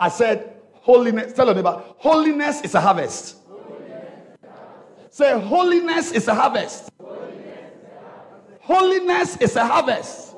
I 0.00 0.08
said, 0.08 0.56
holiness, 0.72 1.32
tell 1.32 1.46
your 1.46 1.54
neighbor, 1.54 1.84
holiness 1.98 2.62
is 2.62 2.74
a 2.74 2.80
harvest. 2.80 3.36
Say, 5.10 5.38
holiness 5.38 6.10
is 6.10 6.26
a 6.26 6.34
harvest. 6.34 6.90
Holiness 8.66 9.36
is 9.36 9.54
a 9.54 9.64
harvest. 9.64 10.34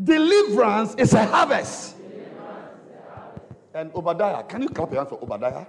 Deliverance 0.00 0.94
is 0.94 1.12
a 1.12 1.24
harvest. 1.24 1.96
And 3.74 3.90
Obadiah, 3.92 4.44
can 4.44 4.62
you 4.62 4.68
clap 4.68 4.92
your 4.92 5.00
hands 5.00 5.10
for 5.10 5.18
Obadiah? 5.20 5.66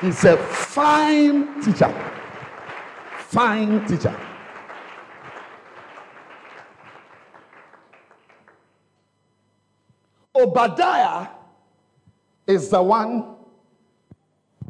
He's 0.00 0.24
a 0.24 0.38
fine 0.38 1.62
teacher. 1.62 1.92
Fine 3.28 3.86
teacher. 3.86 4.16
Obadiah 10.34 11.28
is 12.46 12.70
the 12.70 12.82
one 12.82 13.36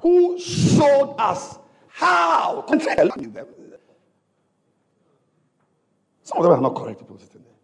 who 0.02 0.40
showed 0.40 1.14
us 1.18 1.60
how. 1.86 2.66
Some 6.28 6.38
of 6.40 6.44
them 6.44 6.52
are 6.52 6.60
not 6.60 6.74
correct 6.74 6.98
people 6.98 7.18
sitting 7.18 7.42
there. 7.42 7.54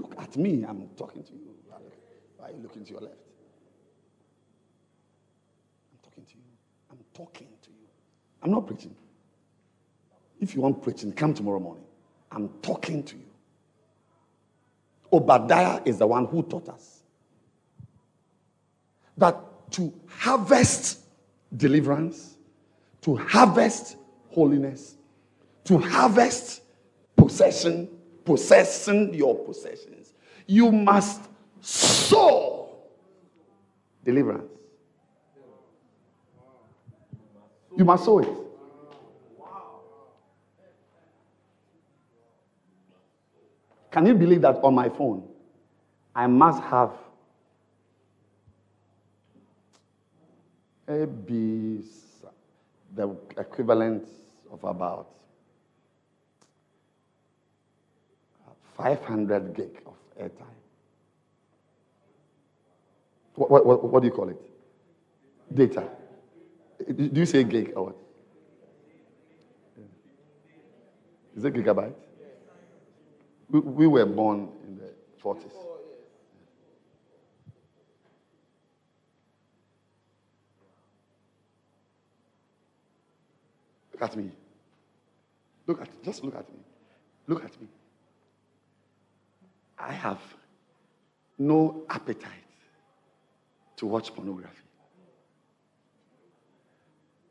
Look 0.00 0.14
at 0.18 0.36
me, 0.36 0.64
I'm 0.68 0.88
talking 0.96 1.22
to 1.22 1.32
you. 1.32 1.54
Why 2.38 2.48
are 2.48 2.50
you 2.50 2.58
looking 2.60 2.84
to 2.84 2.90
your 2.90 3.02
left? 3.02 3.14
I'm 5.92 5.98
talking 6.02 6.24
to 6.24 6.34
you. 6.34 6.42
I'm 6.90 6.98
talking 7.14 7.46
to 7.62 7.70
you. 7.70 7.86
I'm 8.42 8.50
not 8.50 8.66
preaching. 8.66 8.96
If 10.40 10.56
you 10.56 10.62
want 10.62 10.82
preaching, 10.82 11.12
come 11.12 11.34
tomorrow 11.34 11.60
morning. 11.60 11.84
I'm 12.32 12.48
talking 12.62 13.04
to 13.04 13.14
you. 13.14 13.30
Obadiah 15.12 15.82
is 15.84 15.98
the 15.98 16.06
one 16.08 16.26
who 16.26 16.42
taught 16.42 16.68
us 16.68 17.04
that 19.18 19.36
to 19.70 19.94
harvest 20.08 20.98
deliverance, 21.56 22.38
to 23.02 23.14
harvest 23.18 23.98
holiness, 24.32 24.96
to 25.64 25.78
harvest 25.78 26.62
possession, 27.16 27.88
possessing 28.24 29.14
your 29.14 29.38
possessions, 29.44 30.14
you 30.46 30.70
must 30.72 31.22
sow 31.60 32.74
deliverance. 34.04 34.50
You 37.76 37.84
must 37.84 38.04
sow 38.04 38.18
it. 38.18 38.28
Can 43.90 44.06
you 44.06 44.14
believe 44.14 44.40
that 44.40 44.56
on 44.62 44.74
my 44.74 44.88
phone, 44.88 45.28
I 46.14 46.26
must 46.26 46.62
have 46.64 46.92
maybe 50.88 51.84
the 52.94 53.16
equivalent 53.38 54.06
of 54.52 54.62
about 54.64 55.08
500 58.76 59.54
gig 59.54 59.82
of 59.86 59.94
airtime. 60.20 60.46
What, 63.34 63.64
what, 63.64 63.84
what, 63.90 64.00
do 64.00 64.08
you 64.08 64.12
call 64.12 64.28
it? 64.28 64.36
Data. 65.54 65.88
Do 66.94 67.20
you 67.20 67.26
say 67.26 67.44
gig 67.44 67.72
or 67.74 67.86
what? 67.86 67.96
Is 71.34 71.44
it 71.44 71.54
gigabyte? 71.54 71.94
We, 73.48 73.60
we 73.60 73.86
were 73.86 74.04
born 74.04 74.48
in 74.66 74.76
the 74.76 74.90
40s. 75.22 75.52
Look 83.92 84.02
at 84.02 84.16
me. 84.16 84.30
Look 85.72 85.80
at 85.80 86.02
just 86.04 86.22
look 86.22 86.34
at 86.34 86.46
me. 86.52 86.58
Look 87.26 87.42
at 87.42 87.58
me. 87.58 87.66
I 89.78 89.90
have 89.90 90.20
no 91.38 91.84
appetite 91.88 92.44
to 93.76 93.86
watch 93.86 94.14
pornography. 94.14 94.66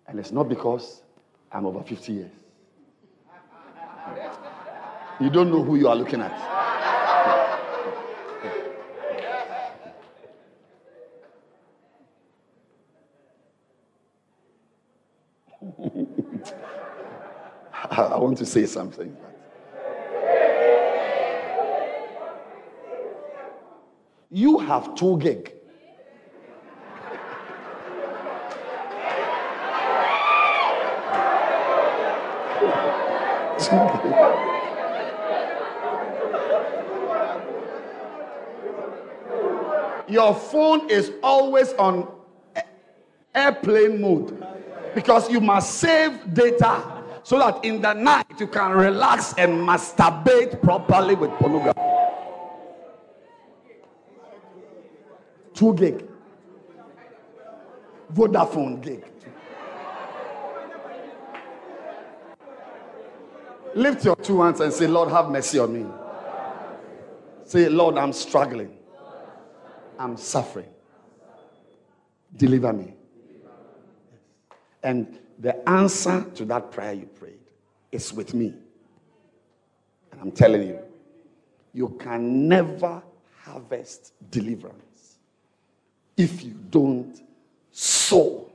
And 0.07 0.19
it's 0.19 0.31
not 0.31 0.49
because 0.49 1.03
I'm 1.51 1.67
over 1.67 1.83
50 1.83 2.13
years. 2.13 2.31
You 5.19 5.29
don't 5.29 5.51
know 5.51 5.61
who 5.63 5.75
you 5.75 5.87
are 5.87 5.95
looking 5.95 6.21
at. 6.21 6.70
I 18.07 18.17
want 18.17 18.37
to 18.39 18.45
say 18.45 18.65
something. 18.65 19.15
You 24.29 24.59
have 24.59 24.95
two 24.95 25.17
gig. 25.19 25.53
Your 40.07 40.35
phone 40.35 40.89
is 40.89 41.11
always 41.23 41.73
on 41.73 42.07
airplane 43.33 44.01
mode 44.01 44.45
because 44.93 45.29
you 45.29 45.39
must 45.39 45.75
save 45.79 46.33
data 46.33 46.90
so 47.23 47.37
that 47.39 47.63
in 47.63 47.81
the 47.81 47.93
night 47.93 48.27
you 48.39 48.47
can 48.47 48.71
relax 48.71 49.33
and 49.37 49.53
masturbate 49.67 50.61
properly 50.61 51.15
with 51.15 51.31
pornography. 51.31 51.79
Two 55.53 55.73
gig. 55.75 56.07
Vodafone 58.13 58.81
gig. 58.81 59.05
Lift 63.73 64.03
your 64.03 64.15
two 64.17 64.41
hands 64.41 64.59
and 64.59 64.73
say, 64.73 64.87
Lord, 64.87 65.09
have 65.09 65.29
mercy 65.29 65.59
on 65.59 65.73
me. 65.73 65.85
Say, 67.45 67.69
Lord, 67.69 67.97
I'm 67.97 68.11
struggling. 68.11 68.77
I'm 69.97 70.17
suffering. 70.17 70.67
Deliver 72.35 72.73
me. 72.73 72.93
And 74.83 75.19
the 75.41 75.67
answer 75.67 76.25
to 76.35 76.45
that 76.45 76.71
prayer 76.71 76.93
you 76.93 77.07
prayed 77.07 77.39
is 77.91 78.13
with 78.13 78.33
me. 78.33 78.53
And 80.11 80.21
I'm 80.21 80.31
telling 80.31 80.67
you, 80.67 80.79
you 81.73 81.89
can 81.99 82.47
never 82.47 83.01
harvest 83.43 84.13
deliverance 84.29 85.17
if 86.15 86.43
you 86.43 86.53
don't 86.69 87.19
sow 87.71 88.50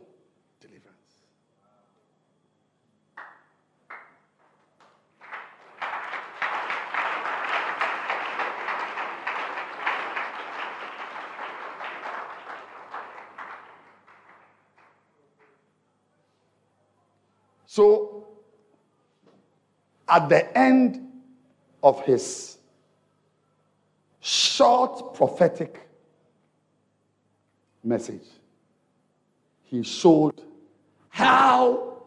So, 17.77 18.25
at 20.09 20.31
the 20.31 20.57
end 20.57 21.13
of 21.83 22.03
his 22.07 22.57
short 24.19 25.13
prophetic 25.13 25.87
message, 27.85 28.25
he 29.65 29.83
showed 29.83 30.41
how 31.11 31.99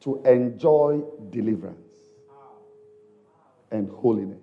to 0.00 0.20
enjoy 0.24 1.02
deliverance 1.30 1.78
and 3.70 3.88
holiness 3.88 4.42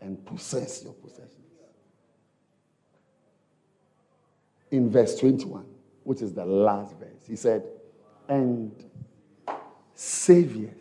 and 0.00 0.26
possess 0.26 0.82
your 0.82 0.94
possessions. 0.94 1.36
In 4.72 4.90
verse 4.90 5.16
21, 5.20 5.64
which 6.02 6.22
is 6.22 6.34
the 6.34 6.44
last 6.44 6.96
verse, 6.96 7.24
he 7.28 7.36
said, 7.36 7.62
and 8.30 8.72
saviors 9.92 10.76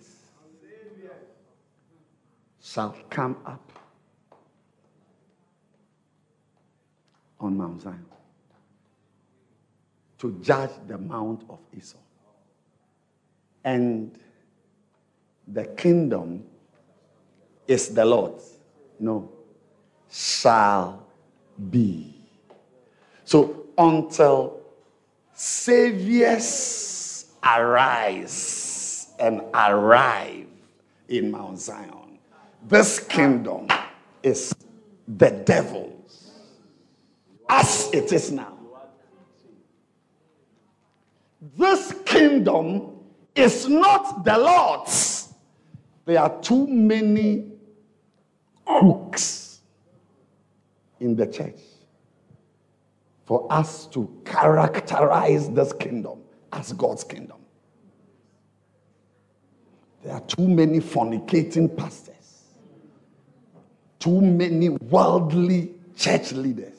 shall 2.62 2.96
come 3.10 3.36
up 3.44 3.72
on 7.40 7.58
Mount 7.58 7.82
Zion 7.82 8.06
to 10.20 10.40
judge 10.44 10.70
the 10.88 11.00
Mount 11.00 11.44
of 11.50 11.58
Esau. 11.76 11.98
And 13.64 14.16
the 15.48 15.66
kingdom 15.66 16.44
is 17.68 17.90
the 17.90 18.06
Lord's. 18.06 18.60
No, 19.00 19.32
shall 20.12 21.04
be. 21.72 22.14
So 23.26 23.66
until 23.76 24.60
saviors 25.34 27.09
arise 27.44 29.08
and 29.20 29.42
arrive 29.54 30.48
in 31.08 31.32
Mount 31.32 31.60
Zion. 31.60 32.20
This 32.68 33.00
kingdom 33.00 33.68
is 34.24 34.54
the 35.08 35.32
devil's 35.32 36.32
as 37.50 37.90
it 37.94 38.14
is 38.14 38.32
now. 38.32 38.54
This 41.58 41.94
kingdom 42.06 43.00
is 43.36 43.68
not 43.68 44.24
the 44.24 44.38
Lord's. 44.38 45.34
There 46.06 46.20
are 46.20 46.42
too 46.42 46.68
many 46.68 47.52
crooks 48.66 49.62
in 51.00 51.16
the 51.16 51.26
church 51.28 51.60
for 53.26 53.52
us 53.52 53.86
to 53.88 54.10
characterize 54.26 55.50
this 55.50 55.72
kingdom 55.74 56.20
as 56.52 56.74
God's 56.74 57.04
kingdom. 57.04 57.38
There 60.04 60.14
are 60.14 60.22
too 60.22 60.48
many 60.48 60.80
fornicating 60.80 61.76
pastors, 61.76 62.44
too 64.00 64.22
many 64.22 64.70
worldly 64.70 65.74
church 65.96 66.32
leaders. 66.32 66.76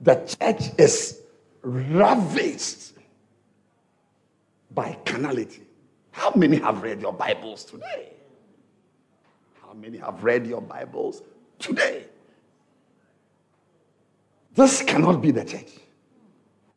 The 0.00 0.16
church 0.16 0.78
is 0.78 1.20
ravaged 1.62 2.92
by 4.72 4.98
carnality. 5.04 5.62
How 6.10 6.32
many 6.34 6.56
have 6.58 6.82
read 6.82 7.00
your 7.00 7.12
Bibles 7.12 7.64
today? 7.64 8.12
How 9.62 9.72
many 9.72 9.98
have 9.98 10.22
read 10.22 10.46
your 10.46 10.60
Bibles 10.60 11.22
today? 11.58 12.04
This 14.54 14.82
cannot 14.82 15.20
be 15.20 15.30
the 15.30 15.44
church. 15.44 15.70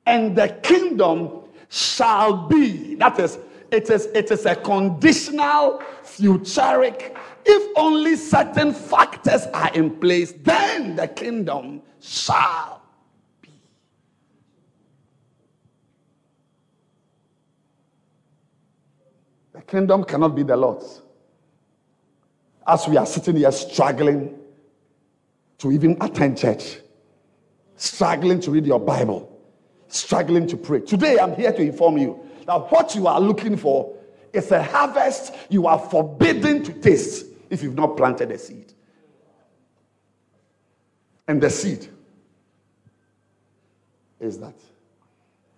And 0.05 0.35
the 0.35 0.49
kingdom 0.63 1.43
shall 1.69 2.47
be. 2.47 2.95
That 2.95 3.19
is, 3.19 3.37
it 3.71 3.89
is, 3.89 4.05
it 4.07 4.31
is 4.31 4.45
a 4.45 4.55
conditional, 4.55 5.81
futuric. 6.03 7.15
If 7.45 7.77
only 7.77 8.15
certain 8.15 8.73
factors 8.73 9.45
are 9.53 9.71
in 9.73 9.99
place, 9.99 10.33
then 10.43 10.95
the 10.95 11.07
kingdom 11.07 11.81
shall 11.99 12.81
be. 13.41 13.51
The 19.53 19.61
kingdom 19.61 20.03
cannot 20.03 20.35
be 20.35 20.43
the 20.43 20.57
Lord's. 20.57 21.01
As 22.65 22.87
we 22.87 22.97
are 22.97 23.05
sitting 23.05 23.37
here 23.37 23.51
struggling 23.51 24.37
to 25.57 25.71
even 25.71 25.97
attend 26.01 26.37
church, 26.37 26.79
struggling 27.75 28.39
to 28.41 28.51
read 28.51 28.65
your 28.65 28.79
Bible, 28.79 29.36
struggling 29.87 30.47
to 30.47 30.57
pray. 30.57 30.81
Today, 30.81 31.17
I'm 31.19 31.35
here 31.35 31.51
to 31.51 31.61
inform 31.61 31.97
you 31.97 32.19
that 32.45 32.71
what 32.71 32.95
you 32.95 33.07
are 33.07 33.19
looking 33.19 33.57
for 33.57 33.95
is 34.33 34.51
a 34.51 34.61
harvest 34.61 35.33
you 35.49 35.67
are 35.67 35.79
forbidden 35.79 36.63
to 36.63 36.73
taste 36.73 37.25
if 37.49 37.63
you've 37.63 37.75
not 37.75 37.97
planted 37.97 38.31
a 38.31 38.37
seed. 38.37 38.73
And 41.27 41.41
the 41.41 41.49
seed 41.49 41.87
is 44.19 44.39
that 44.39 44.55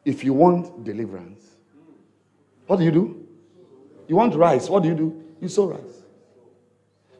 if 0.05 0.23
you 0.23 0.33
want 0.33 0.83
deliverance, 0.83 1.45
what 2.67 2.77
do 2.77 2.85
you 2.85 2.91
do? 2.91 3.27
You 4.07 4.15
want 4.15 4.33
rice, 4.35 4.69
what 4.69 4.83
do 4.83 4.89
you 4.89 4.95
do? 4.95 5.23
You 5.39 5.47
sow 5.47 5.67
rice. 5.67 6.01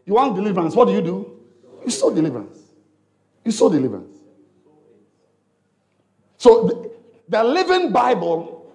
You 0.06 0.15
want 0.15 0.36
deliverance, 0.36 0.76
what 0.76 0.86
do 0.86 0.94
you 0.94 1.02
do? 1.02 1.40
You 1.86 1.91
sow 1.91 2.14
deliverance. 2.14 2.60
You 3.45 3.52
sow 3.52 3.69
deliverance. 3.69 4.18
So 6.38 6.89
the, 7.30 7.44
Living 7.44 7.92
Bible 7.92 8.74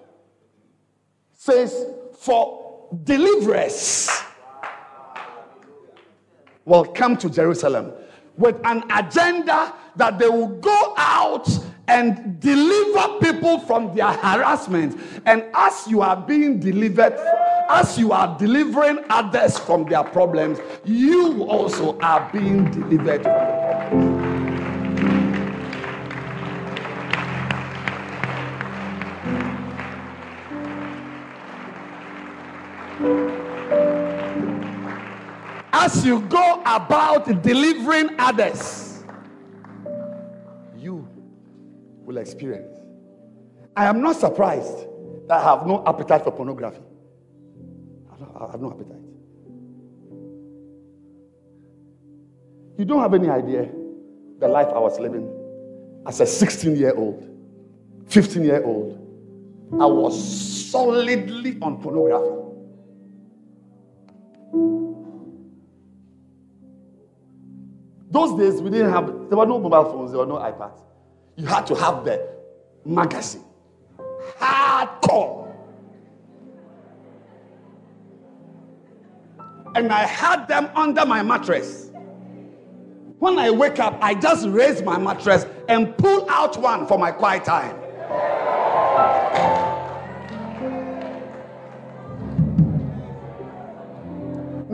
says, 1.33 1.85
for 2.17 2.89
deliverers 3.03 4.09
will 6.63 6.85
come 6.85 7.15
to 7.17 7.29
Jerusalem 7.29 7.93
with 8.37 8.55
an 8.65 8.83
agenda 8.91 9.73
that 9.95 10.17
they 10.17 10.27
will 10.27 10.47
go 10.47 10.93
out 10.97 11.47
and 11.87 12.39
deliver 12.39 13.19
people 13.19 13.59
from 13.59 13.95
their 13.95 14.11
harassment. 14.11 14.99
And 15.25 15.43
as 15.53 15.87
you 15.87 16.01
are 16.01 16.15
being 16.15 16.59
delivered, 16.59 17.13
as 17.69 17.97
you 17.97 18.11
are 18.11 18.37
delivering 18.39 18.99
others 19.09 19.59
from 19.59 19.85
their 19.85 20.03
problems, 20.03 20.59
you 20.83 21.43
also 21.43 21.97
are 21.99 22.29
being 22.33 22.71
delivered 22.71 23.25
As 35.73 36.05
you 36.05 36.21
go 36.21 36.61
about 36.65 37.25
delivering 37.43 38.09
others, 38.17 39.03
you 40.77 41.07
will 42.03 42.17
experience. 42.17 42.75
I 43.75 43.85
am 43.85 44.01
not 44.01 44.15
surprised 44.15 44.87
that 45.27 45.37
I 45.39 45.43
have 45.43 45.67
no 45.67 45.83
appetite 45.85 46.23
for 46.23 46.31
pornography. 46.31 46.81
I 48.39 48.51
have 48.51 48.61
no 48.61 48.71
appetite. 48.71 49.01
You 52.77 52.85
don't 52.85 53.01
have 53.01 53.13
any 53.13 53.29
idea 53.29 53.69
the 54.39 54.47
life 54.47 54.67
I 54.67 54.79
was 54.79 54.99
living 54.99 55.29
as 56.07 56.19
a 56.19 56.25
16 56.25 56.75
year 56.75 56.93
old, 56.95 57.29
15 58.07 58.43
year 58.43 58.63
old. 58.63 59.01
I 59.73 59.85
was 59.85 60.69
solidly 60.71 61.57
on 61.61 61.81
pornography. 61.81 62.44
Those 68.11 68.39
days, 68.39 68.61
we 68.61 68.69
didn't 68.69 68.91
have, 68.91 69.07
there 69.29 69.37
were 69.37 69.45
no 69.45 69.59
mobile 69.59 69.91
phones, 69.91 70.11
there 70.11 70.19
were 70.19 70.25
no 70.25 70.35
iPads. 70.35 70.79
You 71.35 71.45
had 71.47 71.67
to 71.67 71.75
have 71.75 72.05
the 72.05 72.25
magazine. 72.85 73.43
Hardcore. 74.39 75.53
And 79.75 79.91
I 79.91 80.05
had 80.05 80.47
them 80.47 80.69
under 80.75 81.05
my 81.05 81.21
mattress. 81.23 81.91
When 83.19 83.37
I 83.37 83.51
wake 83.51 83.79
up, 83.79 83.97
I 84.01 84.13
just 84.15 84.47
raise 84.47 84.81
my 84.81 84.97
mattress 84.97 85.45
and 85.67 85.97
pull 85.97 86.29
out 86.29 86.57
one 86.57 86.87
for 86.87 86.97
my 86.97 87.11
quiet 87.11 87.43
time. 87.43 87.75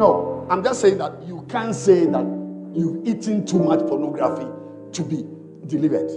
No, 0.02 0.48
I'm 0.50 0.64
just 0.64 0.82
saying 0.82 0.98
that 0.98 1.22
you 1.28 1.46
can't 1.48 1.76
say 1.76 2.06
that 2.06 2.26
you've 2.74 3.08
eaten 3.08 3.46
too 3.46 3.60
much 3.60 3.82
pornography 3.82 4.48
to 4.94 5.04
be 5.04 5.24
delivered. 5.68 6.10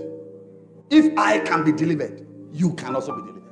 If 0.88 1.12
I 1.18 1.40
can 1.40 1.64
be 1.64 1.72
delivered, 1.72 2.26
you 2.50 2.72
can 2.72 2.94
also 2.94 3.14
be 3.14 3.20
delivered. 3.20 3.42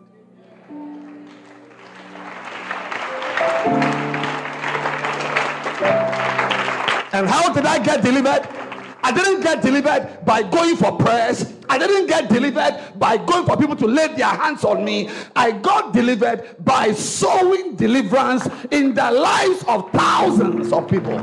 And 7.12 7.28
how 7.28 7.52
did 7.52 7.66
I 7.66 7.78
get 7.84 8.02
delivered? 8.02 8.61
I 9.02 9.12
didn't 9.12 9.40
get 9.40 9.62
delivered 9.62 10.24
by 10.24 10.42
going 10.42 10.76
for 10.76 10.96
prayers. 10.96 11.52
I 11.68 11.78
didn't 11.78 12.06
get 12.06 12.28
delivered 12.28 12.80
by 12.96 13.16
going 13.16 13.46
for 13.46 13.56
people 13.56 13.76
to 13.76 13.86
lay 13.86 14.08
their 14.08 14.26
hands 14.26 14.64
on 14.64 14.84
me. 14.84 15.10
I 15.34 15.52
got 15.52 15.92
delivered 15.92 16.56
by 16.64 16.92
sowing 16.92 17.74
deliverance 17.76 18.48
in 18.70 18.94
the 18.94 19.10
lives 19.10 19.64
of 19.66 19.90
thousands 19.90 20.72
of 20.72 20.88
people. 20.88 21.16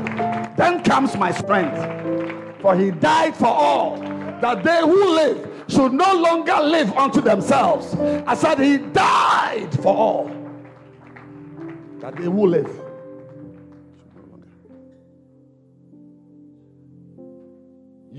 Then 0.56 0.82
comes 0.82 1.16
my 1.16 1.32
strength. 1.32 2.60
For 2.60 2.76
he 2.76 2.90
died 2.90 3.34
for 3.34 3.46
all, 3.46 3.96
that 3.96 4.62
they 4.62 4.80
who 4.80 5.14
live 5.14 5.64
should 5.68 5.92
no 5.92 6.14
longer 6.14 6.56
live 6.60 6.92
unto 6.92 7.20
themselves. 7.20 7.94
I 8.26 8.34
said, 8.34 8.58
He 8.58 8.76
died 8.76 9.72
for 9.80 9.96
all, 9.96 10.30
that 12.00 12.16
they 12.16 12.24
who 12.24 12.46
live 12.46 12.89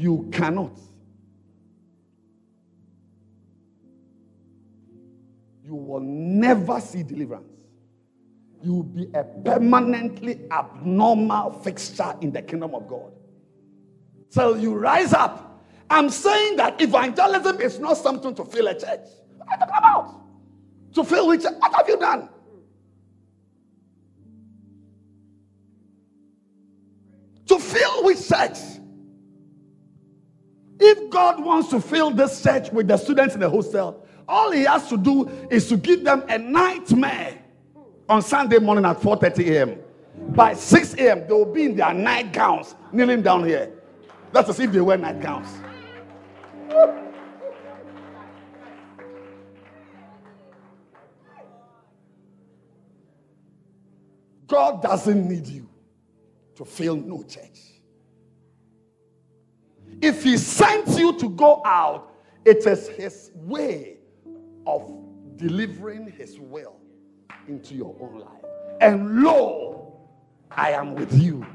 You 0.01 0.27
cannot. 0.31 0.79
You 5.63 5.75
will 5.75 5.99
never 5.99 6.81
see 6.81 7.03
deliverance. 7.03 7.45
You 8.63 8.73
will 8.73 8.83
be 8.83 9.07
a 9.13 9.23
permanently 9.23 10.39
abnormal 10.49 11.51
fixture 11.51 12.15
in 12.19 12.31
the 12.31 12.41
kingdom 12.41 12.73
of 12.73 12.87
God. 12.87 13.11
So 14.29 14.55
you 14.55 14.73
rise 14.73 15.13
up. 15.13 15.61
I'm 15.87 16.09
saying 16.09 16.55
that 16.55 16.81
evangelism 16.81 17.61
is 17.61 17.77
not 17.77 17.95
something 17.95 18.33
to 18.33 18.43
fill 18.43 18.69
a 18.69 18.73
church. 18.73 19.07
What 19.37 19.49
are 19.49 19.53
you 19.53 19.59
talking 19.59 19.75
about? 19.77 20.21
To 20.95 21.03
fill 21.03 21.27
which? 21.27 21.43
What 21.43 21.75
have 21.75 21.87
you 21.87 21.99
done? 21.99 22.27
To 27.45 27.59
fill 27.59 28.03
which 28.03 28.27
church? 28.27 28.80
If 30.83 31.11
God 31.11 31.39
wants 31.43 31.69
to 31.69 31.79
fill 31.79 32.09
this 32.09 32.41
church 32.41 32.71
with 32.71 32.87
the 32.87 32.97
students 32.97 33.35
in 33.35 33.39
the 33.39 33.49
hostel, 33.49 34.03
all 34.27 34.49
he 34.49 34.63
has 34.63 34.89
to 34.89 34.97
do 34.97 35.27
is 35.51 35.69
to 35.69 35.77
give 35.77 36.03
them 36.03 36.23
a 36.27 36.39
nightmare 36.39 37.37
on 38.09 38.23
Sunday 38.23 38.57
morning 38.57 38.85
at 38.85 38.99
4:30 38.99 39.49
a.m. 39.51 39.79
By 40.33 40.55
6 40.55 40.95
a.m., 40.95 41.27
they 41.27 41.33
will 41.33 41.45
be 41.45 41.65
in 41.65 41.75
their 41.75 41.93
nightgowns, 41.93 42.75
kneeling 42.91 43.21
down 43.21 43.45
here. 43.45 43.71
That's 44.31 44.49
as 44.49 44.59
if 44.59 44.71
they 44.71 44.81
wear 44.81 44.97
nightgowns. 44.97 45.47
God 54.47 54.81
doesn't 54.81 55.29
need 55.29 55.45
you 55.47 55.69
to 56.55 56.65
fill 56.65 56.95
no 56.95 57.21
church. 57.21 57.70
If 60.01 60.23
he 60.23 60.35
sent 60.37 60.97
you 60.97 61.13
to 61.19 61.29
go 61.29 61.61
out, 61.63 62.11
it 62.43 62.65
is 62.65 62.87
his 62.89 63.31
way 63.35 63.97
of 64.65 64.91
delivering 65.37 66.11
his 66.11 66.39
will 66.39 66.75
into 67.47 67.75
your 67.75 67.95
own 67.99 68.19
life. 68.19 68.51
And 68.79 69.23
lo, 69.23 69.99
I 70.49 70.71
am 70.71 70.95
with 70.95 71.13
you 71.13 71.45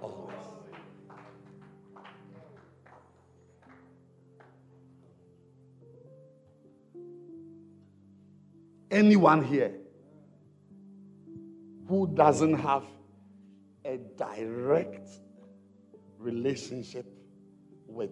always. 0.00 0.34
Anyone 8.90 9.44
here 9.44 9.74
who 11.86 12.06
doesn't 12.14 12.54
have 12.54 12.84
a 13.84 13.98
direct 14.16 15.08
relationship 16.18 17.06
with 17.90 18.10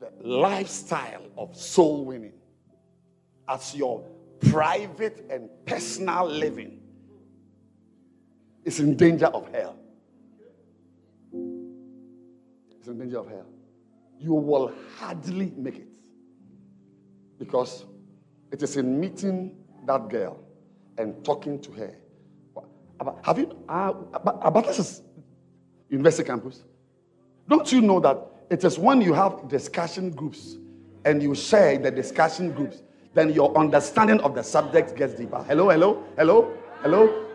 the 0.00 0.10
lifestyle 0.20 1.22
of 1.36 1.56
soul 1.56 2.04
winning 2.04 2.32
as 3.48 3.74
your 3.74 4.04
private 4.50 5.26
and 5.30 5.48
personal 5.66 6.26
living 6.26 6.80
is 8.64 8.80
in 8.80 8.96
danger 8.96 9.26
of 9.26 9.52
hell. 9.52 9.76
It's 12.78 12.88
in 12.88 12.98
danger 12.98 13.18
of 13.18 13.28
hell. 13.28 13.46
You 14.18 14.34
will 14.34 14.72
hardly 14.96 15.52
make 15.56 15.76
it 15.76 15.88
because 17.38 17.84
it 18.52 18.62
is 18.62 18.76
in 18.76 18.98
meeting 19.00 19.56
that 19.86 20.08
girl 20.08 20.40
and 20.98 21.24
talking 21.24 21.60
to 21.60 21.72
her. 21.72 21.94
Have 23.22 23.38
you, 23.38 23.56
uh, 23.68 23.92
but 23.92 24.66
this 24.66 24.78
is 24.78 25.02
university 25.88 26.24
campus. 26.24 26.64
Don't 27.48 27.72
you 27.72 27.80
know 27.80 27.98
that 28.00 28.18
it 28.50 28.62
is 28.64 28.78
when 28.78 29.00
you 29.00 29.14
have 29.14 29.48
discussion 29.48 30.10
groups 30.10 30.56
and 31.04 31.22
you 31.22 31.34
share 31.34 31.78
the 31.78 31.90
discussion 31.90 32.52
groups, 32.52 32.82
then 33.14 33.32
your 33.32 33.56
understanding 33.56 34.20
of 34.20 34.34
the 34.34 34.42
subject 34.42 34.94
gets 34.96 35.14
deeper. 35.14 35.42
Hello, 35.44 35.70
hello, 35.70 36.04
hello, 36.16 36.56
hello. 36.82 37.26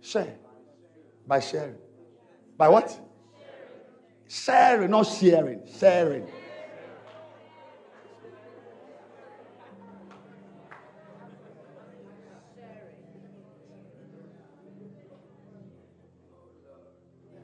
Share. 0.00 0.34
By 1.26 1.40
sharing. 1.40 1.76
By 2.56 2.68
what? 2.68 2.98
Sharing, 4.28 4.90
not 4.90 5.06
sharing. 5.06 5.60
Sharing. 5.78 6.26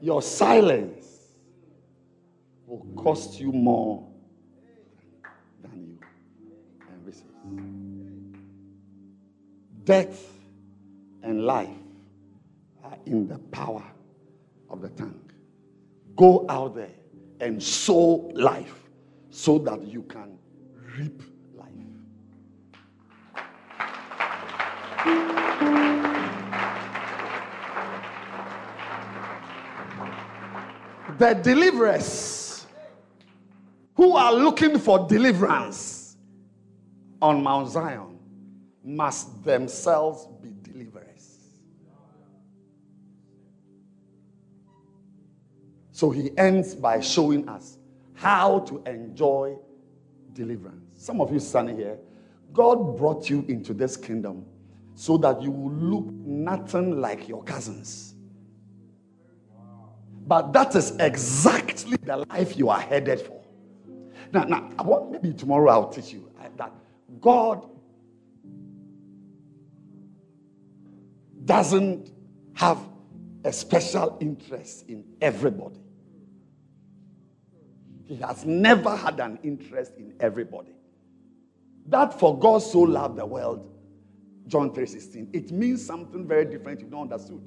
Your 0.01 0.21
silence 0.21 1.05
will 2.65 2.85
cost 2.95 3.39
you 3.39 3.51
more 3.51 4.07
than 5.61 5.87
you 5.87 5.99
envisage. 6.93 7.25
Death 9.83 10.31
and 11.23 11.43
life 11.45 11.69
are 12.83 12.97
in 13.05 13.27
the 13.27 13.39
power 13.51 13.83
of 14.69 14.81
the 14.81 14.89
tongue. 14.89 15.31
Go 16.15 16.45
out 16.47 16.75
there 16.75 16.89
and 17.41 17.61
sow 17.61 18.31
life 18.33 18.75
so 19.31 19.57
that 19.59 19.85
you 19.85 20.03
can 20.03 20.37
reap 20.97 21.21
life. 21.55 21.69
The 31.19 31.33
deliverers 31.33 32.65
who 33.95 34.15
are 34.15 34.33
looking 34.33 34.79
for 34.79 35.05
deliverance 35.05 36.15
on 37.21 37.43
Mount 37.43 37.67
Zion 37.67 38.17
must 38.85 39.43
themselves 39.43 40.27
be 40.41 40.53
deliverers. 40.61 41.37
So 45.91 46.09
he 46.09 46.31
ends 46.37 46.73
by 46.73 47.01
showing 47.01 47.49
us 47.49 47.77
how 48.13 48.59
to 48.59 48.81
enjoy 48.85 49.57
deliverance. 50.31 51.03
Some 51.03 51.19
of 51.19 51.33
you 51.33 51.41
standing 51.41 51.75
here, 51.75 51.99
God 52.53 52.97
brought 52.97 53.29
you 53.29 53.43
into 53.49 53.73
this 53.73 53.97
kingdom 53.97 54.45
so 54.95 55.17
that 55.17 55.41
you 55.41 55.51
will 55.51 55.73
look 55.73 56.05
nothing 56.05 57.01
like 57.01 57.27
your 57.27 57.43
cousins. 57.43 58.08
But 60.29 60.53
that 60.53 60.75
is 60.75 60.91
exactly 60.99 61.97
the 62.03 62.17
life 62.17 62.55
you 62.55 62.69
are 62.69 62.79
headed 62.79 63.19
for. 63.19 63.41
Now, 64.31 64.43
now 64.43 64.69
I 64.77 64.83
want, 64.83 65.11
maybe 65.11 65.33
tomorrow 65.33 65.71
I'll 65.71 65.89
teach 65.89 66.13
you 66.13 66.31
uh, 66.39 66.49
that 66.55 66.71
God 67.19 67.67
doesn't 71.45 72.11
have 72.53 72.77
a 73.43 73.51
special 73.51 74.17
interest 74.19 74.87
in 74.87 75.03
everybody. 75.19 75.79
He 78.05 78.17
has 78.17 78.45
never 78.45 78.95
had 78.95 79.19
an 79.19 79.39
interest 79.41 79.93
in 79.97 80.13
everybody. 80.19 80.75
That 81.87 82.19
for 82.19 82.37
God 82.37 82.59
so 82.59 82.81
loved 82.81 83.17
the 83.17 83.25
world, 83.25 83.67
John 84.45 84.75
3:16, 84.75 85.29
it 85.33 85.51
means 85.51 85.83
something 85.83 86.27
very 86.27 86.45
different 86.45 86.81
you 86.81 86.87
don't 86.87 87.11
understood. 87.11 87.41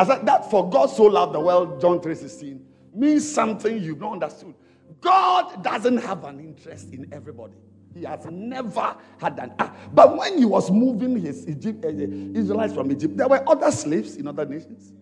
I 0.00 0.04
said 0.06 0.24
that 0.24 0.50
for 0.50 0.70
God 0.70 0.86
so 0.86 1.04
loved 1.04 1.34
the 1.34 1.40
world, 1.40 1.78
John 1.78 2.00
3:16, 2.00 2.58
means 2.94 3.30
something 3.30 3.82
you've 3.82 4.00
not 4.00 4.14
understood. 4.14 4.54
God 4.98 5.62
doesn't 5.62 5.98
have 5.98 6.24
an 6.24 6.40
interest 6.40 6.94
in 6.94 7.06
everybody. 7.12 7.52
He 7.92 8.04
has 8.04 8.24
never 8.30 8.96
had 9.20 9.38
an. 9.38 9.52
Ah, 9.58 9.76
but 9.92 10.16
when 10.16 10.38
he 10.38 10.46
was 10.46 10.70
moving 10.70 11.18
his 11.18 11.46
Egypt, 11.46 11.84
uh, 11.84 11.88
Israelites 11.88 12.72
from 12.72 12.90
Egypt, 12.90 13.14
there 13.14 13.28
were 13.28 13.46
other 13.46 13.70
slaves 13.70 14.16
in 14.16 14.26
other 14.26 14.46
nations. 14.46 14.94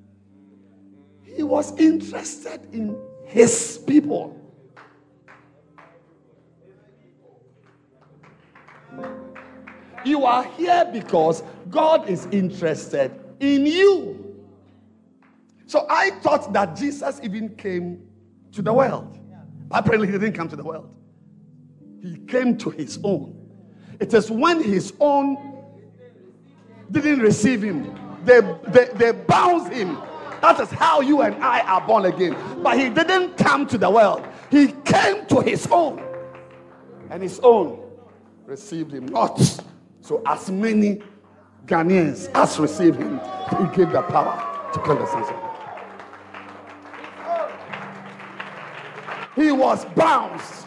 He 1.22 1.44
was 1.44 1.78
interested 1.78 2.66
in 2.72 2.96
his 3.24 3.78
people. 3.86 4.34
You 10.04 10.24
are 10.24 10.42
here 10.42 10.90
because 10.92 11.44
God 11.70 12.08
is 12.08 12.26
interested 12.32 13.12
in 13.38 13.64
you. 13.64 14.17
So 15.68 15.84
I 15.90 16.10
thought 16.22 16.50
that 16.54 16.76
Jesus 16.76 17.20
even 17.22 17.54
came 17.56 18.02
to 18.52 18.62
the 18.62 18.72
world. 18.72 19.18
Apparently, 19.70 20.06
he 20.06 20.12
didn't 20.12 20.32
come 20.32 20.48
to 20.48 20.56
the 20.56 20.64
world, 20.64 20.90
he 22.00 22.16
came 22.26 22.56
to 22.56 22.70
his 22.70 22.98
own. 23.04 23.34
It 24.00 24.14
is 24.14 24.30
when 24.30 24.62
his 24.62 24.94
own 24.98 25.36
didn't 26.90 27.20
receive 27.20 27.62
him, 27.62 27.94
they, 28.24 28.40
they, 28.68 28.86
they 28.94 29.12
bound 29.12 29.70
him. 29.70 29.98
That 30.40 30.58
is 30.58 30.70
how 30.70 31.02
you 31.02 31.20
and 31.20 31.34
I 31.44 31.60
are 31.60 31.86
born 31.86 32.06
again. 32.06 32.34
But 32.62 32.78
he 32.78 32.88
didn't 32.88 33.36
come 33.36 33.66
to 33.66 33.76
the 33.76 33.90
world, 33.90 34.26
he 34.50 34.68
came 34.86 35.26
to 35.26 35.42
his 35.42 35.66
own. 35.70 36.02
And 37.10 37.22
his 37.22 37.40
own 37.40 37.78
received 38.46 38.94
him 38.94 39.04
not. 39.04 39.38
So, 40.00 40.22
as 40.24 40.50
many 40.50 41.02
Ghanaians 41.66 42.30
as 42.34 42.58
received 42.58 42.96
him, 42.96 43.20
he 43.50 43.76
gave 43.76 43.92
the 43.92 44.00
power 44.00 44.72
to 44.72 44.80
come 44.80 44.98
the 44.98 45.06
sons 45.06 45.28
he 49.38 49.52
was 49.52 49.84
bounced. 49.86 50.66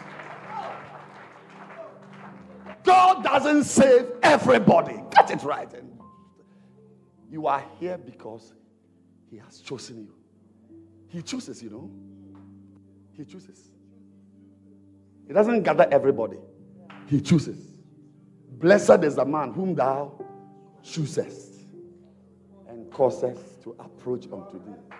God 2.84 3.22
doesn't 3.22 3.64
save 3.64 4.06
everybody. 4.22 5.02
Get 5.10 5.30
it 5.30 5.42
right. 5.42 5.72
And 5.72 6.00
you 7.30 7.46
are 7.46 7.64
here 7.78 7.98
because 7.98 8.54
he 9.30 9.36
has 9.38 9.60
chosen 9.60 9.98
you. 9.98 10.14
He 11.08 11.22
chooses, 11.22 11.62
you 11.62 11.70
know. 11.70 11.90
He 13.12 13.24
chooses. 13.24 13.70
He 15.26 15.32
doesn't 15.32 15.62
gather 15.62 15.86
everybody. 15.90 16.38
He 17.06 17.20
chooses. 17.20 17.58
Blessed 18.58 19.04
is 19.04 19.16
the 19.16 19.24
man 19.24 19.52
whom 19.52 19.74
thou 19.74 20.18
choosest 20.82 21.66
and 22.68 22.90
causes 22.90 23.38
to 23.62 23.76
approach 23.78 24.24
unto 24.32 24.58
thee. 24.64 24.96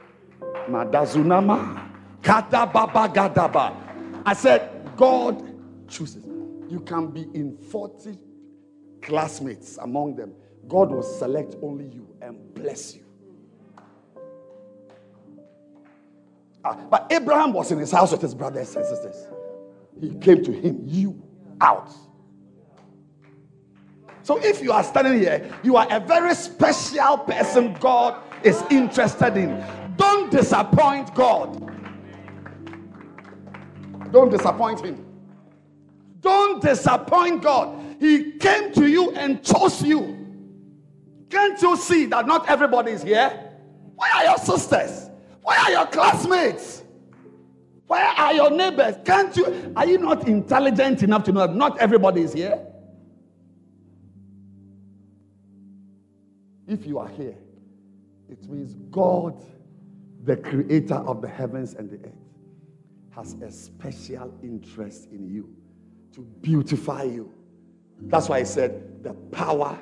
Madazunama. 0.69 1.92
Gadaba. 2.23 3.77
I 4.25 4.35
said, 4.35 4.97
God 4.97 5.89
chooses. 5.89 6.25
You 6.69 6.81
can 6.81 7.09
be 7.09 7.23
in 7.35 7.57
40 7.57 8.19
classmates 9.03 9.79
among 9.79 10.17
them. 10.17 10.33
God 10.69 10.91
will 10.91 11.03
select 11.03 11.57
only 11.63 11.87
you 11.87 12.07
and 12.23 12.55
bless 12.55 12.95
you. 12.95 13.05
Ah, 16.65 16.75
but 16.89 17.09
Abraham 17.11 17.53
was 17.53 17.73
in 17.73 17.79
his 17.79 17.91
house 17.91 18.13
with 18.13 18.23
his 18.23 18.35
brothers 18.35 18.75
and 18.77 18.87
sisters. 18.87 19.27
He 20.01 20.15
came 20.15 20.45
to 20.45 20.53
him, 20.53 20.81
you 20.85 21.21
out. 21.61 21.91
So 24.23 24.39
if 24.39 24.63
you 24.63 24.71
are 24.71 24.85
standing 24.85 25.19
here, 25.19 25.53
you 25.65 25.77
are 25.77 25.87
a 25.91 25.99
very 25.99 26.35
special 26.35 27.19
person 27.19 27.75
God 27.81 28.23
is 28.45 28.63
interested 28.71 29.37
in. 29.37 29.63
Don't 29.97 30.31
disappoint 30.31 31.13
God. 31.15 31.72
Don't 34.13 34.31
disappoint 34.31 34.85
him. 34.85 35.05
Don't 36.21 36.63
disappoint 36.63 37.43
God. 37.43 37.97
He 37.99 38.33
came 38.33 38.73
to 38.75 38.87
you 38.87 39.11
and 39.13 39.43
chose 39.43 39.83
you. 39.83 40.19
Can't 41.31 41.61
you 41.63 41.77
see 41.77 42.07
that 42.07 42.27
not 42.27 42.49
everybody 42.49 42.93
is 42.93 43.03
here? 43.03 43.51
Where 43.97 44.13
are 44.13 44.25
your 44.25 44.39
sisters? 44.39 45.09
Where 45.43 45.59
are 45.59 45.71
your 45.71 45.87
classmates? 45.87 46.83
Where 47.87 48.05
are 48.05 48.35
your 48.35 48.51
neighbors? 48.51 48.97
Can't 49.05 49.37
you? 49.37 49.73
Are 49.77 49.87
you 49.87 49.99
not 49.99 50.29
intelligent 50.29 51.03
enough 51.03 51.25
to 51.25 51.33
know 51.33 51.47
that 51.47 51.57
not 51.57 51.79
everybody 51.79 52.23
is 52.23 52.33
here? 52.33 52.61
If 56.69 56.87
you 56.87 56.99
are 56.99 57.09
here, 57.09 57.37
it 58.31 58.49
means 58.49 58.75
God, 58.91 59.45
the 60.25 60.37
creator 60.37 60.95
of 60.95 61.21
the 61.21 61.29
heavens 61.29 61.75
and 61.75 61.91
the 61.91 61.97
earth, 61.97 62.22
has 63.15 63.35
a 63.43 63.51
special 63.51 64.33
interest 64.43 65.09
in 65.13 65.29
you 65.29 65.55
to 66.15 66.21
beautify 66.41 67.05
you. 67.05 67.33
That's 68.03 68.29
why 68.29 68.39
I 68.39 68.43
said 68.43 69.03
the 69.03 69.15
power 69.15 69.79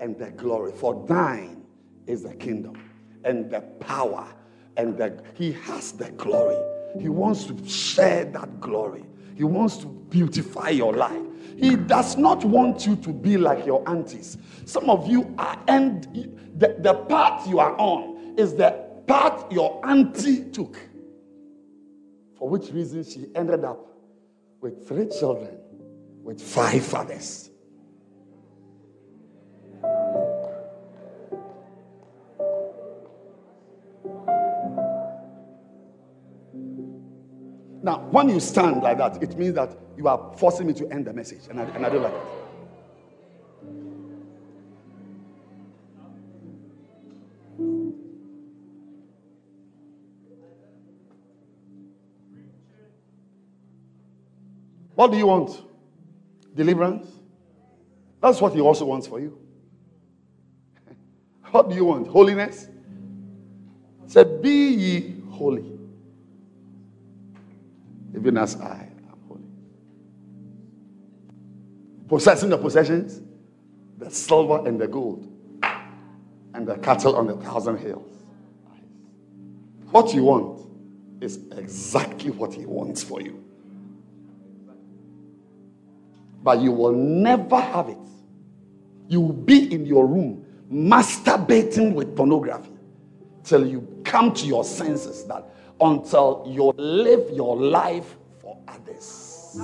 and 0.00 0.18
the 0.18 0.30
glory. 0.30 0.72
For 0.72 1.04
thine 1.06 1.66
is 2.06 2.22
the 2.22 2.34
kingdom 2.34 2.80
and 3.24 3.50
the 3.50 3.60
power 3.60 4.26
and 4.76 4.96
the 4.96 5.22
he 5.34 5.52
has 5.52 5.92
the 5.92 6.10
glory. 6.12 6.56
He 7.00 7.08
wants 7.08 7.44
to 7.46 7.68
share 7.68 8.24
that 8.26 8.60
glory. 8.60 9.04
He 9.36 9.44
wants 9.44 9.76
to 9.78 9.86
beautify 9.86 10.70
your 10.70 10.94
life. 10.94 11.22
He 11.56 11.76
does 11.76 12.16
not 12.16 12.44
want 12.44 12.86
you 12.86 12.96
to 12.96 13.12
be 13.12 13.36
like 13.36 13.66
your 13.66 13.86
aunties. 13.88 14.38
Some 14.64 14.88
of 14.88 15.08
you 15.08 15.34
are 15.38 15.60
and 15.66 16.04
the, 16.56 16.76
the 16.78 16.94
path 16.94 17.46
you 17.48 17.58
are 17.58 17.76
on 17.76 18.34
is 18.36 18.54
the 18.54 18.70
path 19.06 19.50
your 19.50 19.84
auntie 19.84 20.44
took. 20.44 20.78
For 22.38 22.48
which 22.48 22.70
reason 22.70 23.02
she 23.02 23.26
ended 23.34 23.64
up 23.64 23.84
with 24.60 24.86
three 24.86 25.08
children 25.08 25.58
with 26.22 26.40
five 26.40 26.84
fathers. 26.84 27.50
Now, 37.82 38.00
when 38.10 38.28
you 38.28 38.38
stand 38.38 38.82
like 38.82 38.98
that, 38.98 39.22
it 39.22 39.36
means 39.38 39.54
that 39.54 39.76
you 39.96 40.06
are 40.08 40.32
forcing 40.36 40.66
me 40.66 40.74
to 40.74 40.86
end 40.88 41.06
the 41.06 41.12
message, 41.12 41.48
and 41.48 41.60
I, 41.60 41.64
and 41.64 41.86
I 41.86 41.88
don't 41.88 42.02
like 42.02 42.12
it. 42.12 42.47
What 54.98 55.12
do 55.12 55.16
you 55.16 55.28
want? 55.28 55.62
Deliverance? 56.56 57.06
That's 58.20 58.40
what 58.40 58.52
he 58.52 58.60
also 58.60 58.84
wants 58.84 59.06
for 59.06 59.20
you. 59.20 59.38
What 61.52 61.70
do 61.70 61.76
you 61.76 61.84
want? 61.84 62.08
Holiness? 62.08 62.66
Say, 64.08 64.24
Be 64.24 64.70
ye 64.70 65.14
holy 65.30 65.78
even 68.12 68.36
as 68.38 68.60
I 68.60 68.88
am 69.12 69.18
holy. 69.28 69.42
Possessing 72.08 72.48
the 72.50 72.58
possessions, 72.58 73.22
the 73.98 74.10
silver 74.10 74.66
and 74.66 74.80
the 74.80 74.88
gold, 74.88 75.32
and 76.54 76.66
the 76.66 76.74
cattle 76.78 77.14
on 77.14 77.28
the 77.28 77.36
thousand 77.36 77.78
hills. 77.78 78.18
What 79.92 80.12
you 80.12 80.24
want 80.24 80.66
is 81.20 81.38
exactly 81.56 82.32
what 82.32 82.52
He 82.52 82.66
wants 82.66 83.04
for 83.04 83.20
you. 83.20 83.44
But 86.48 86.62
you 86.62 86.72
will 86.72 86.94
never 86.94 87.60
have 87.60 87.90
it. 87.90 87.98
You 89.06 89.20
will 89.20 89.34
be 89.34 89.70
in 89.70 89.84
your 89.84 90.06
room 90.06 90.46
masturbating 90.72 91.92
with 91.92 92.16
pornography 92.16 92.72
till 93.44 93.66
you 93.66 93.86
come 94.02 94.32
to 94.32 94.46
your 94.46 94.64
senses 94.64 95.26
that 95.26 95.44
until 95.78 96.46
you 96.48 96.72
live 96.78 97.28
your 97.34 97.54
life 97.54 98.16
for 98.40 98.58
others. 98.66 99.58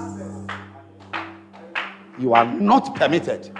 You 2.18 2.34
are 2.34 2.44
not 2.44 2.94
permitted 2.94 3.50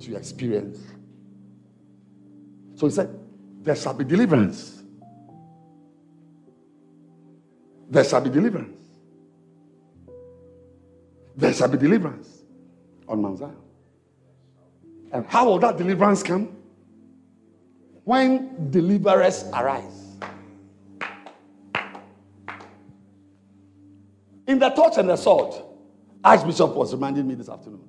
to 0.00 0.16
experience. 0.16 0.80
So 2.74 2.88
he 2.88 2.92
said, 2.94 3.16
There 3.62 3.76
shall 3.76 3.94
be 3.94 4.02
deliverance. 4.02 4.82
There 7.88 8.02
shall 8.02 8.22
be 8.22 8.30
deliverance. 8.30 8.87
There 11.38 11.52
shall 11.52 11.68
be 11.68 11.78
deliverance 11.78 12.42
on 13.06 13.22
Mount 13.22 13.38
Zion. 13.38 13.54
And 15.12 15.24
how 15.26 15.46
will 15.46 15.60
that 15.60 15.78
deliverance 15.78 16.20
come? 16.20 16.56
When 18.02 18.72
deliverers 18.72 19.44
arise. 19.54 20.16
In 24.48 24.58
the 24.58 24.70
torch 24.70 24.94
and 24.96 25.08
the 25.08 25.16
sword, 25.16 25.62
Archbishop 26.24 26.74
was 26.74 26.92
reminding 26.92 27.28
me 27.28 27.36
this 27.36 27.48
afternoon. 27.48 27.86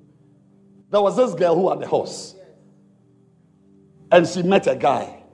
There 0.88 1.00
was 1.00 1.16
this 1.16 1.34
girl 1.34 1.56
who 1.56 1.70
had 1.70 1.82
a 1.82 1.88
horse. 1.88 2.36
And 4.12 4.28
she 4.28 4.44
met 4.44 4.68
a 4.68 4.76
guy. 4.76 5.24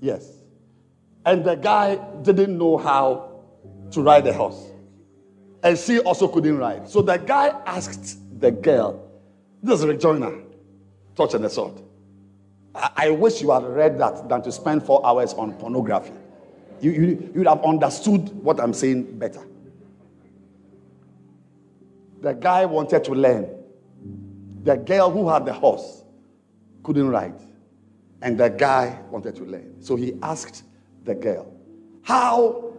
Yes. 0.00 0.32
And 1.26 1.44
the 1.44 1.56
guy 1.56 1.96
didn't 2.22 2.56
know 2.56 2.78
how 2.78 3.42
to 3.90 4.00
ride 4.00 4.26
a 4.26 4.32
horse. 4.32 4.70
And 5.66 5.76
she 5.76 5.98
also 5.98 6.28
couldn't 6.28 6.58
ride. 6.58 6.88
So 6.88 7.02
the 7.02 7.16
guy 7.16 7.48
asked 7.66 8.20
the 8.40 8.52
girl, 8.52 9.02
this 9.64 9.80
is 9.80 9.86
rejoinder, 9.86 10.44
touch 11.16 11.34
and 11.34 11.44
assault. 11.44 11.82
I, 12.72 12.90
I 12.96 13.10
wish 13.10 13.42
you 13.42 13.50
had 13.50 13.64
read 13.64 13.98
that 13.98 14.28
than 14.28 14.42
to 14.42 14.52
spend 14.52 14.84
four 14.84 15.04
hours 15.04 15.34
on 15.34 15.54
pornography. 15.54 16.12
You, 16.80 16.92
you, 16.92 17.02
you 17.02 17.32
would 17.34 17.48
have 17.48 17.64
understood 17.64 18.28
what 18.44 18.60
I'm 18.60 18.72
saying 18.72 19.18
better. 19.18 19.44
The 22.20 22.34
guy 22.34 22.64
wanted 22.64 23.02
to 23.02 23.12
learn. 23.12 23.48
The 24.62 24.76
girl 24.76 25.10
who 25.10 25.28
had 25.28 25.46
the 25.46 25.52
horse 25.52 26.04
couldn't 26.84 27.08
ride. 27.08 27.40
And 28.22 28.38
the 28.38 28.50
guy 28.50 29.00
wanted 29.10 29.34
to 29.34 29.42
learn. 29.42 29.82
So 29.82 29.96
he 29.96 30.14
asked 30.22 30.62
the 31.02 31.16
girl, 31.16 31.52
How 32.02 32.72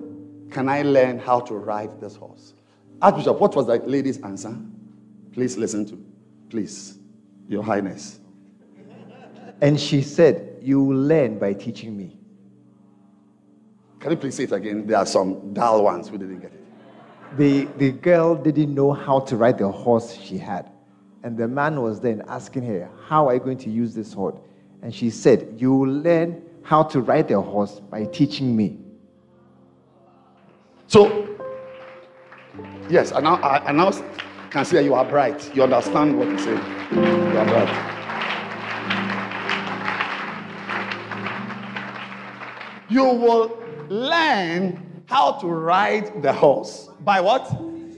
can 0.52 0.70
I 0.70 0.84
learn 0.84 1.20
how 1.20 1.42
to 1.42 1.54
ride 1.54 2.00
this 2.00 2.16
horse? 2.16 2.54
Archbishop, 3.02 3.40
what 3.40 3.56
was 3.56 3.68
the 3.68 3.78
lady's 3.80 4.22
answer? 4.22 4.56
Please 5.34 5.58
listen 5.58 5.86
to, 5.86 6.04
please, 6.50 6.98
Your 7.48 7.64
Highness. 7.64 8.20
And 9.62 9.80
she 9.80 10.02
said, 10.02 10.60
You 10.62 10.84
will 10.84 10.98
learn 10.98 11.40
by 11.40 11.54
teaching 11.54 11.96
me. 11.96 12.18
Can 14.00 14.12
you 14.12 14.18
please 14.18 14.36
say 14.36 14.44
it 14.44 14.52
again? 14.52 14.86
There 14.86 14.98
are 14.98 15.06
some 15.06 15.54
dull 15.54 15.84
ones 15.84 16.08
who 16.10 16.18
didn't 16.18 16.40
get 16.40 16.54
it 16.54 16.68
the, 17.36 17.66
the 17.78 17.92
girl 17.92 18.36
didn't 18.36 18.74
know 18.74 18.94
how 18.94 19.20
to 19.22 19.36
ride 19.36 19.58
the 19.58 19.70
horse 19.70 20.16
she 20.16 20.38
had. 20.38 20.72
And 21.24 21.38
the 21.38 21.48
man 21.48 21.82
was 21.82 22.00
then 22.00 22.24
asking 22.28 22.64
her, 22.64 22.90
How 23.08 23.28
are 23.28 23.34
you 23.34 23.40
going 23.40 23.58
to 23.60 23.70
use 23.70 23.94
this 23.94 24.14
horse? 24.14 24.40
And 24.82 24.94
she 24.94 25.10
said, 25.10 25.56
You 25.58 25.74
will 25.74 25.92
learn 25.92 26.42
how 26.64 26.84
to 26.84 27.02
ride 27.02 27.28
the 27.28 27.42
horse 27.42 27.80
by 27.80 28.06
teaching 28.06 28.56
me. 28.56 28.80
So, 30.88 31.37
yes, 32.90 33.12
I 33.12 33.20
now, 33.20 33.36
I, 33.36 33.66
I 33.68 33.72
now 33.72 33.92
can 34.50 34.66
see 34.66 34.78
that 34.78 34.84
you 34.84 34.94
are 34.94 35.06
bright. 35.06 35.54
You 35.56 35.64
understand 35.64 36.18
what 36.18 36.30
he's 36.30 36.44
saying. 36.44 36.58
You 36.92 37.38
are 37.38 37.46
bright. 37.46 37.94
You 42.90 43.04
will 43.04 43.62
learn 43.90 45.04
how 45.08 45.34
to 45.34 45.48
ride 45.48 46.22
the 46.22 46.32
horse. 46.32 46.90
By 47.02 47.22
what? 47.22 47.46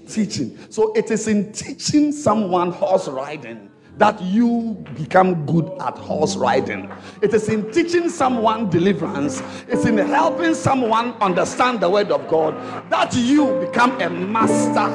Teaching. 0.08 0.58
So 0.72 0.94
it 0.94 1.12
is 1.12 1.28
in 1.28 1.52
teaching 1.52 2.12
someone 2.12 2.72
horse 2.72 3.08
riding 3.08 3.70
that 4.00 4.20
you 4.22 4.78
become 4.96 5.46
good 5.46 5.70
at 5.82 5.98
horse 5.98 6.38
riding. 6.38 6.90
It 7.22 7.34
is 7.34 7.50
in 7.50 7.70
teaching 7.70 8.10
someone 8.10 8.70
deliverance, 8.70 9.44
it's 9.68 9.86
in 9.86 9.98
helping 9.98 10.56
someone 10.56 11.12
understand 11.22 11.82
the 11.82 11.90
word 11.90 12.10
of 12.10 12.26
God 12.30 12.56
that 12.90 13.14
you 13.14 13.60
become 13.60 14.00
a 14.02 14.10
master. 14.10 14.88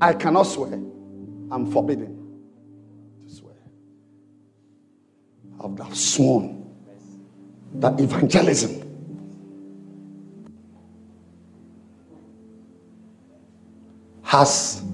I 0.00 0.12
cannot 0.14 0.44
swear. 0.44 0.74
I'm 0.74 1.70
forbidden. 1.72 2.18
To 3.24 3.34
swear. 3.34 3.54
I've 5.60 5.96
sworn 5.96 6.61
that 7.82 7.98
evangelism 7.98 8.80
has 14.22 14.84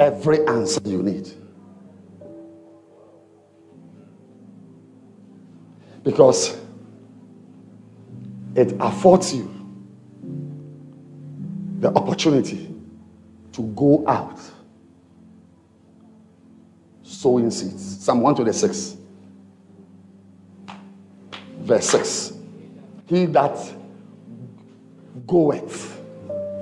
every 0.00 0.46
answer 0.46 0.80
you 0.86 1.02
need. 1.02 1.28
Because 6.02 6.56
it 8.54 8.74
affords 8.80 9.34
you 9.34 9.54
the 11.80 11.88
opportunity 11.90 12.74
to 13.52 13.62
go 13.76 14.04
out 14.08 14.40
sowing 17.02 17.50
seeds. 17.50 18.02
Psalm 18.02 18.22
126 18.22 18.96
verse 21.60 21.90
6. 21.90 22.37
He 23.08 23.24
that 23.26 23.58
goeth 25.26 26.00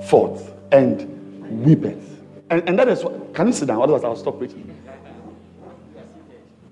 forth 0.07 0.53
and 0.71 1.65
weepeth. 1.65 2.21
And, 2.49 2.67
and 2.67 2.79
that 2.79 2.87
is 2.87 3.03
what, 3.03 3.33
can 3.35 3.47
you 3.47 3.53
sit 3.53 3.67
down? 3.67 3.81
Otherwise, 3.81 4.03
I'll 4.03 4.15
stop 4.15 4.37
preaching. 4.37 4.73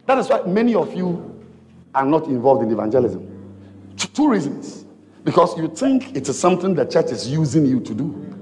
That 0.06 0.18
is 0.18 0.30
why 0.30 0.44
many 0.44 0.76
of 0.76 0.94
you 0.96 1.44
are 1.94 2.06
not 2.06 2.26
involved 2.26 2.64
in 2.64 2.72
evangelism. 2.72 3.32
Two 3.98 4.30
reasons. 4.30 4.86
Because 5.24 5.58
you 5.58 5.68
think 5.68 6.16
it 6.16 6.30
is 6.30 6.40
something 6.40 6.74
the 6.76 6.86
church 6.86 7.12
is 7.12 7.28
using 7.28 7.66
you 7.66 7.80
to 7.82 7.94
do. 7.94 8.36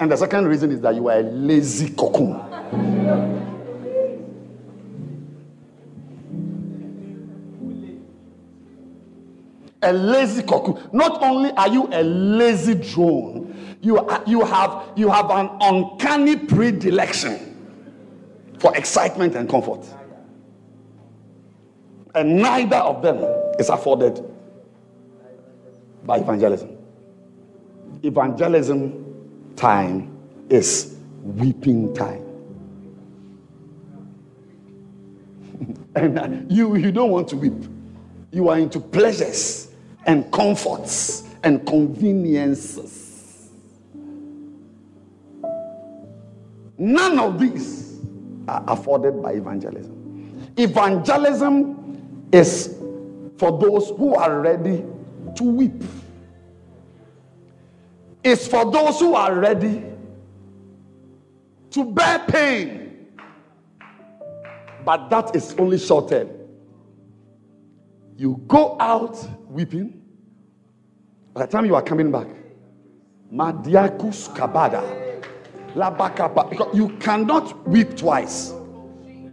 And 0.00 0.10
the 0.10 0.16
second 0.16 0.48
reason 0.48 0.72
is 0.72 0.80
that 0.80 0.96
you 0.96 1.08
are 1.08 1.20
a 1.20 1.22
lazy 1.22 1.90
cocoon. 1.90 3.51
A 9.82 9.92
lazy 9.92 10.42
cocoon. 10.42 10.88
Not 10.92 11.22
only 11.22 11.50
are 11.52 11.68
you 11.68 11.88
a 11.92 12.02
lazy 12.02 12.74
drone, 12.74 13.76
you, 13.80 14.08
you, 14.26 14.44
have, 14.44 14.92
you 14.96 15.10
have 15.10 15.30
an 15.30 15.50
uncanny 15.60 16.36
predilection 16.36 17.48
for 18.58 18.76
excitement 18.76 19.34
and 19.34 19.48
comfort. 19.48 19.84
And 22.14 22.36
neither 22.36 22.76
of 22.76 23.02
them 23.02 23.18
is 23.58 23.68
afforded 23.68 24.24
by 26.04 26.18
evangelism. 26.18 26.76
Evangelism 28.02 29.54
time 29.56 30.16
is 30.48 30.96
weeping 31.22 31.94
time. 31.94 32.24
and 35.96 36.18
uh, 36.18 36.28
you, 36.48 36.76
you 36.76 36.92
don't 36.92 37.10
want 37.10 37.28
to 37.28 37.36
weep. 37.36 37.64
You 38.30 38.48
are 38.48 38.58
into 38.58 38.78
pleasures 38.80 39.71
and 40.06 40.30
comforts 40.32 41.28
and 41.42 41.66
conveniences. 41.66 43.50
None 46.78 47.18
of 47.18 47.38
these 47.38 48.00
are 48.48 48.64
afforded 48.66 49.22
by 49.22 49.32
evangelism. 49.32 50.52
Evangelism 50.56 52.28
is 52.32 52.76
for 53.38 53.58
those 53.58 53.90
who 53.90 54.14
are 54.14 54.40
ready 54.40 54.84
to 55.36 55.44
weep. 55.44 55.82
It's 58.24 58.46
for 58.46 58.70
those 58.70 58.98
who 59.00 59.14
are 59.14 59.34
ready 59.34 59.84
to 61.70 61.84
bear 61.92 62.20
pain. 62.20 63.08
But 64.84 65.08
that 65.10 65.34
is 65.36 65.54
only 65.58 65.78
short 65.78 66.08
term. 66.08 66.28
You 68.16 68.40
go 68.46 68.76
out 68.78 69.16
weeping. 69.52 70.02
By 71.34 71.46
the 71.46 71.52
time 71.52 71.66
you 71.66 71.74
are 71.74 71.82
coming 71.82 72.10
back, 72.10 72.26
Madiakus 73.32 74.34
Kabada. 74.34 74.82
Labakapa. 75.74 76.74
You 76.74 76.90
cannot 76.98 77.66
weep 77.66 77.96
twice. 77.96 78.52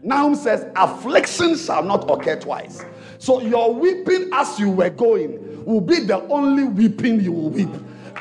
Nahum 0.02 0.36
says, 0.36 0.66
affliction 0.78 1.58
shall 1.58 1.84
not 1.84 2.10
occur 2.10 2.40
twice. 2.40 2.86
So 3.18 3.41
your 3.41 3.74
weeping 3.74 4.30
as 4.32 4.58
you 4.58 4.70
were 4.70 4.90
going 4.90 5.66
will 5.66 5.82
be 5.82 6.00
the 6.00 6.22
only 6.28 6.64
weeping 6.64 7.20
you 7.20 7.34
will 7.34 7.50
weep. 7.50 7.70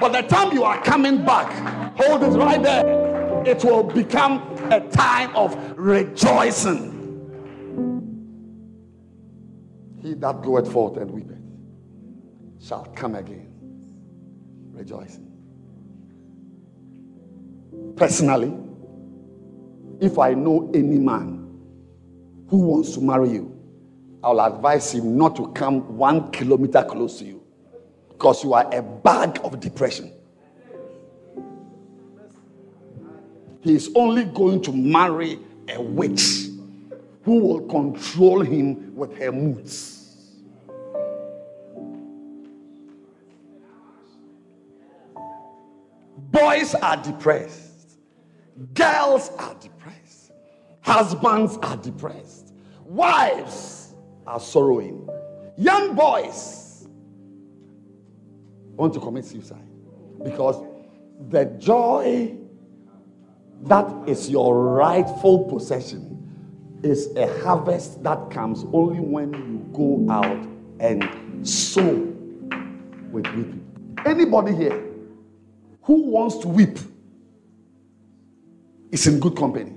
By 0.00 0.20
the 0.20 0.26
time 0.26 0.52
you 0.52 0.64
are 0.64 0.82
coming 0.82 1.24
back, 1.24 1.96
hold 1.96 2.24
it 2.24 2.36
right 2.36 2.60
there. 2.60 3.44
It 3.46 3.62
will 3.62 3.84
become 3.84 4.42
a 4.72 4.80
time 4.88 5.34
of 5.36 5.56
rejoicing. 5.78 6.96
He 10.02 10.14
that 10.14 10.42
goeth 10.42 10.72
forth 10.72 10.96
and 10.96 11.10
weepeth 11.12 11.37
shall 12.60 12.84
come 12.94 13.14
again, 13.14 13.48
rejoicing. 14.72 15.26
Personally, 17.96 18.56
if 20.00 20.18
I 20.18 20.34
know 20.34 20.70
any 20.74 20.98
man 20.98 21.38
who 22.48 22.58
wants 22.58 22.94
to 22.94 23.00
marry 23.00 23.30
you, 23.30 23.54
I'll 24.22 24.40
advise 24.40 24.92
him 24.92 25.16
not 25.16 25.36
to 25.36 25.48
come 25.52 25.96
one 25.96 26.30
kilometer 26.30 26.84
close 26.84 27.18
to 27.20 27.24
you 27.24 27.42
because 28.08 28.42
you 28.42 28.52
are 28.54 28.68
a 28.74 28.82
bag 28.82 29.40
of 29.44 29.60
depression. 29.60 30.12
He 33.60 33.74
is 33.74 33.90
only 33.94 34.24
going 34.24 34.62
to 34.62 34.72
marry 34.72 35.38
a 35.68 35.80
witch 35.80 36.46
who 37.24 37.40
will 37.40 37.60
control 37.68 38.40
him 38.40 38.94
with 38.96 39.16
her 39.18 39.30
moods. 39.30 39.97
Boys 46.30 46.74
are 46.74 46.96
depressed, 46.98 47.98
girls 48.74 49.30
are 49.38 49.54
depressed, 49.54 50.32
husbands 50.82 51.56
are 51.62 51.76
depressed, 51.78 52.52
wives 52.84 53.94
are 54.26 54.38
sorrowing, 54.38 55.08
young 55.56 55.94
boys 55.94 56.86
want 58.76 58.92
to 58.92 59.00
commit 59.00 59.24
suicide 59.24 59.66
because 60.22 60.62
the 61.30 61.46
joy 61.58 62.36
that 63.62 63.86
is 64.06 64.28
your 64.28 64.74
rightful 64.74 65.44
possession 65.44 66.14
is 66.82 67.08
a 67.16 67.26
harvest 67.40 68.02
that 68.02 68.30
comes 68.30 68.64
only 68.72 69.00
when 69.00 69.32
you 69.32 69.66
go 69.72 70.12
out 70.12 70.46
and 70.78 71.48
sow 71.48 71.94
with 73.10 73.26
weeping. 73.28 73.64
Anybody 74.04 74.54
here 74.54 74.87
who 75.88 76.02
wants 76.02 76.36
to 76.36 76.48
weep 76.48 76.78
is 78.92 79.06
in 79.06 79.18
good 79.18 79.34
company. 79.34 79.72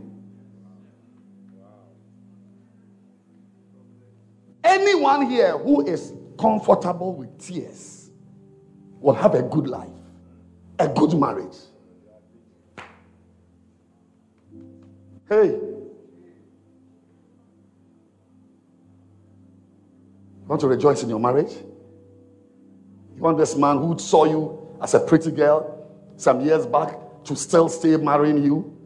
Anyone 4.62 5.30
here 5.30 5.58
who 5.58 5.88
is 5.88 6.12
comfortable 6.38 7.16
with 7.16 7.40
tears 7.40 8.10
will 9.00 9.14
have 9.14 9.36
a 9.36 9.42
good 9.42 9.68
life, 9.68 9.88
a 10.80 10.90
good 10.90 11.14
marriage. 11.14 11.56
Hey, 15.30 15.46
you 15.46 15.96
want 20.46 20.60
to 20.60 20.68
rejoice 20.68 21.04
in 21.04 21.10
your 21.10 21.22
marriage? 21.22 21.54
You 23.16 23.22
want 23.22 23.38
this 23.38 23.56
man 23.56 23.78
who 23.78 23.98
saw 23.98 24.26
you 24.26 24.78
as 24.82 24.94
a 24.94 25.00
pretty 25.00 25.32
girl 25.32 25.81
some 26.22 26.42
years 26.42 26.66
back 26.66 26.96
to 27.24 27.36
still 27.36 27.68
stay 27.68 27.98
marrying 27.98 28.44
you? 28.44 28.78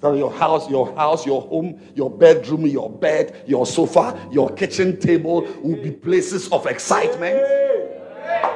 That 0.00 0.16
your 0.16 0.32
house, 0.32 0.68
your 0.70 0.94
house, 0.96 1.26
your 1.26 1.42
home, 1.42 1.80
your 1.94 2.10
bedroom, 2.10 2.66
your 2.66 2.90
bed, 2.90 3.44
your 3.46 3.66
sofa, 3.66 4.18
your 4.32 4.50
kitchen 4.54 4.98
table 4.98 5.42
will 5.62 5.80
be 5.82 5.90
places 5.90 6.48
of 6.48 6.66
excitement. 6.66 7.38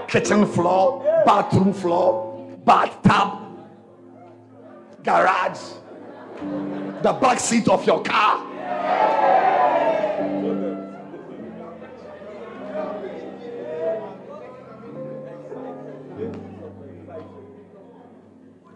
Kitchen 0.08 0.46
floor, 0.46 1.02
bathroom 1.26 1.72
floor, 1.72 2.58
bathtub, 2.64 3.40
garage, 5.02 5.60
the 7.02 7.12
back 7.20 7.38
seat 7.38 7.68
of 7.68 7.86
your 7.86 8.02
car. 8.02 8.53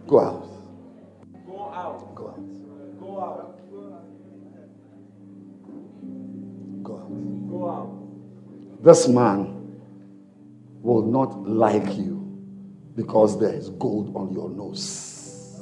Go 0.09 0.20
out. 0.20 0.48
Go 1.47 1.70
out. 1.70 2.14
Go 2.14 2.28
out. 2.28 2.40
Go 2.98 3.20
out. 3.20 3.60
Go 6.82 6.97
out. 6.97 7.51
Go 7.51 7.70
out. 7.70 8.82
This 8.82 9.06
man 9.06 9.76
will 10.80 11.02
not 11.02 11.47
like 11.47 11.98
you 11.98 12.24
because 12.97 13.39
there 13.39 13.52
is 13.52 13.68
gold 13.68 14.16
on 14.16 14.32
your 14.32 14.48
nose. 14.48 15.60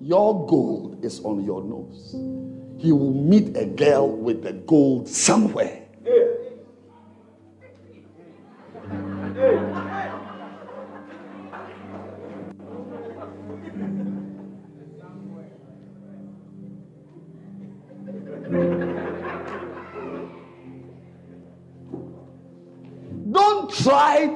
Your 0.00 0.46
gold 0.46 1.04
is 1.04 1.20
on 1.20 1.44
your 1.44 1.62
nose. 1.62 2.14
He 2.82 2.92
will 2.92 3.12
meet 3.12 3.54
a 3.58 3.66
girl 3.66 4.08
with 4.08 4.42
the 4.42 4.54
gold 4.54 5.06
somewhere. 5.06 5.83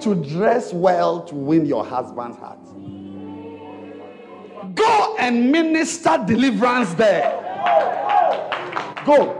To 0.08 0.28
dress 0.28 0.72
well 0.72 1.22
to 1.24 1.34
win 1.34 1.66
your 1.66 1.84
husband's 1.84 2.38
heart. 2.38 2.58
Go 4.74 5.16
and 5.18 5.52
minister 5.52 6.22
deliverance 6.26 6.94
there. 6.94 7.44
Go. 9.04 9.38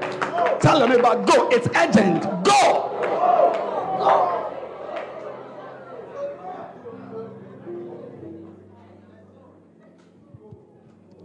Tell 0.61 0.81
them 0.81 0.93
about 0.93 1.27
go. 1.27 1.49
It's 1.51 1.69
urgent. 1.77 2.23
Go. 2.45 2.85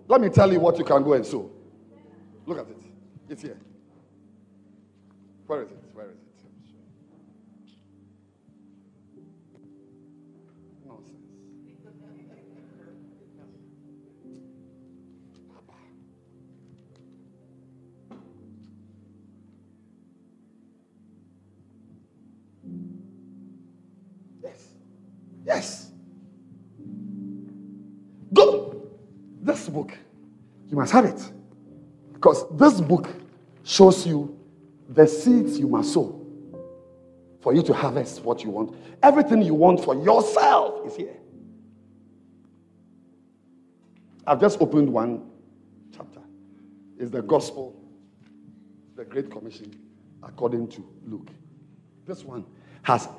Let 0.07 0.21
me 0.21 0.29
tell 0.29 0.51
you 0.51 0.59
what 0.59 0.77
you 0.77 0.83
can 0.83 1.03
go 1.03 1.13
and 1.13 1.25
sow. 1.25 1.49
Look 2.45 2.59
at 2.59 2.67
it. 2.67 2.77
It's 3.29 3.41
here. 3.41 3.57
Where 5.47 5.63
is 5.63 5.71
it? 5.71 5.82
Book, 29.73 29.97
you 30.69 30.77
must 30.77 30.93
have 30.93 31.05
it. 31.05 31.31
Because 32.13 32.45
this 32.57 32.79
book 32.79 33.09
shows 33.63 34.07
you 34.07 34.39
the 34.87 35.07
seeds 35.07 35.59
you 35.59 35.67
must 35.67 35.93
sow 35.93 36.19
for 37.41 37.53
you 37.53 37.61
to 37.63 37.73
harvest 37.73 38.23
what 38.23 38.43
you 38.43 38.49
want. 38.51 38.75
Everything 39.01 39.41
you 39.41 39.53
want 39.53 39.83
for 39.83 39.95
yourself 39.95 40.87
is 40.87 40.95
here. 40.95 41.17
I've 44.25 44.39
just 44.39 44.61
opened 44.61 44.91
one 44.91 45.29
chapter. 45.95 46.21
It's 46.97 47.11
the 47.11 47.21
gospel, 47.21 47.75
the 48.95 49.03
Great 49.03 49.29
Commission, 49.29 49.75
according 50.21 50.69
to 50.69 50.85
Luke. 51.05 51.27
This 52.05 52.23
one 52.23 52.45
has 52.83 53.09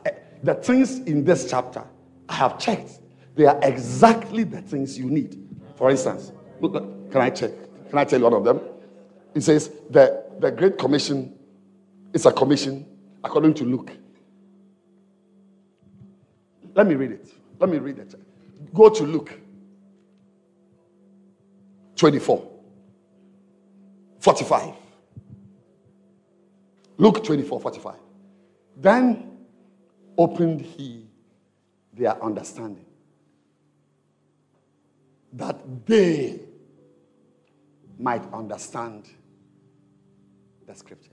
the 0.42 0.54
things 0.54 1.00
in 1.00 1.24
this 1.24 1.50
chapter 1.50 1.84
I 2.28 2.34
have 2.34 2.58
checked. 2.58 3.00
They 3.34 3.44
are 3.44 3.58
exactly 3.62 4.44
the 4.44 4.62
things 4.62 4.98
you 4.98 5.10
need. 5.10 5.38
For 5.76 5.90
instance, 5.90 6.32
can 6.68 7.20
I 7.20 7.30
check? 7.30 7.52
Can 7.88 7.98
I 7.98 8.04
tell 8.04 8.18
you 8.18 8.24
one 8.24 8.34
of 8.34 8.44
them? 8.44 8.60
It 9.34 9.42
says 9.42 9.70
the, 9.90 10.24
the 10.38 10.50
Great 10.50 10.78
Commission 10.78 11.34
is 12.12 12.26
a 12.26 12.32
commission 12.32 12.86
according 13.22 13.54
to 13.54 13.64
Luke. 13.64 13.90
Let 16.74 16.86
me 16.86 16.94
read 16.94 17.12
it. 17.12 17.28
Let 17.58 17.70
me 17.70 17.78
read 17.78 17.98
it. 17.98 18.14
Go 18.72 18.88
to 18.88 19.04
Luke 19.04 19.32
24, 21.96 22.50
45. 24.20 24.74
Luke 26.96 27.24
24, 27.24 27.60
45. 27.60 27.94
Then 28.76 29.36
opened 30.16 30.60
he 30.60 31.06
their 31.92 32.22
understanding 32.22 32.84
that 35.32 35.86
they 35.86 36.40
might 37.98 38.22
understand 38.32 39.08
the 40.66 40.74
scriptures. 40.74 41.10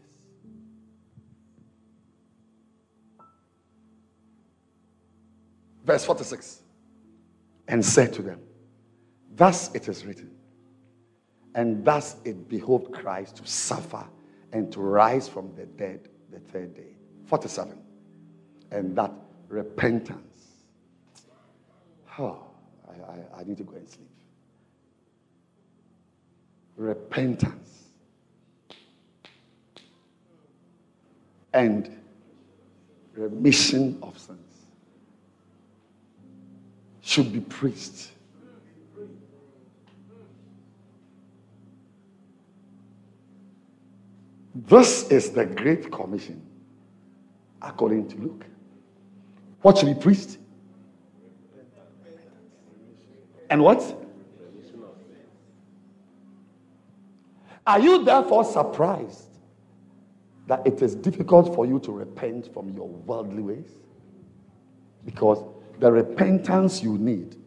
Verse 5.84 6.06
46 6.06 6.62
and 7.72 7.84
said 7.84 8.14
to 8.14 8.22
them, 8.22 8.40
Thus 9.34 9.74
it 9.74 9.88
is 9.88 10.06
written, 10.06 10.30
and 11.56 11.84
thus 11.86 12.18
it 12.26 12.50
behoved 12.50 12.92
Christ 12.94 13.38
to 13.38 13.48
suffer 13.48 14.06
and 14.52 14.72
to 14.74 14.82
rise 14.82 15.28
from 15.28 15.56
the 15.56 15.66
dead 15.66 16.10
the 16.32 16.40
third 16.40 16.76
day. 16.76 16.98
47. 17.26 17.78
And 18.72 18.96
that 18.98 19.14
repentance. 19.48 20.48
Oh, 22.20 22.44
I, 22.88 22.92
I, 22.92 23.42
I 23.42 23.44
need 23.44 23.58
to 23.58 23.64
go 23.64 23.76
and 23.76 23.90
sleep. 23.90 24.11
Repentance 26.82 27.84
and 31.54 31.96
remission 33.14 34.00
of 34.02 34.18
sins 34.18 34.66
should 37.02 37.32
be 37.32 37.40
preached. 37.42 38.10
This 44.56 45.08
is 45.12 45.30
the 45.30 45.46
Great 45.46 45.92
Commission 45.92 46.42
according 47.62 48.08
to 48.08 48.18
Luke. 48.18 48.46
What 49.62 49.78
should 49.78 49.96
be 49.96 50.02
preached? 50.02 50.40
And 53.52 53.62
what? 53.62 54.01
Are 57.72 57.80
you 57.80 58.04
therefore 58.04 58.44
surprised 58.44 59.30
that 60.48 60.68
it 60.68 60.82
is 60.82 60.94
difficult 60.94 61.56
for 61.56 61.66
you 61.66 61.80
to 61.80 61.94
repent 61.94 62.54
from 62.54 62.68
your 62.76 62.90
worldly 62.90 63.42
ways? 63.42 63.70
Because 65.06 65.42
the 65.80 65.90
repentance 65.90 66.84
you 66.84 66.98
need 66.98 67.38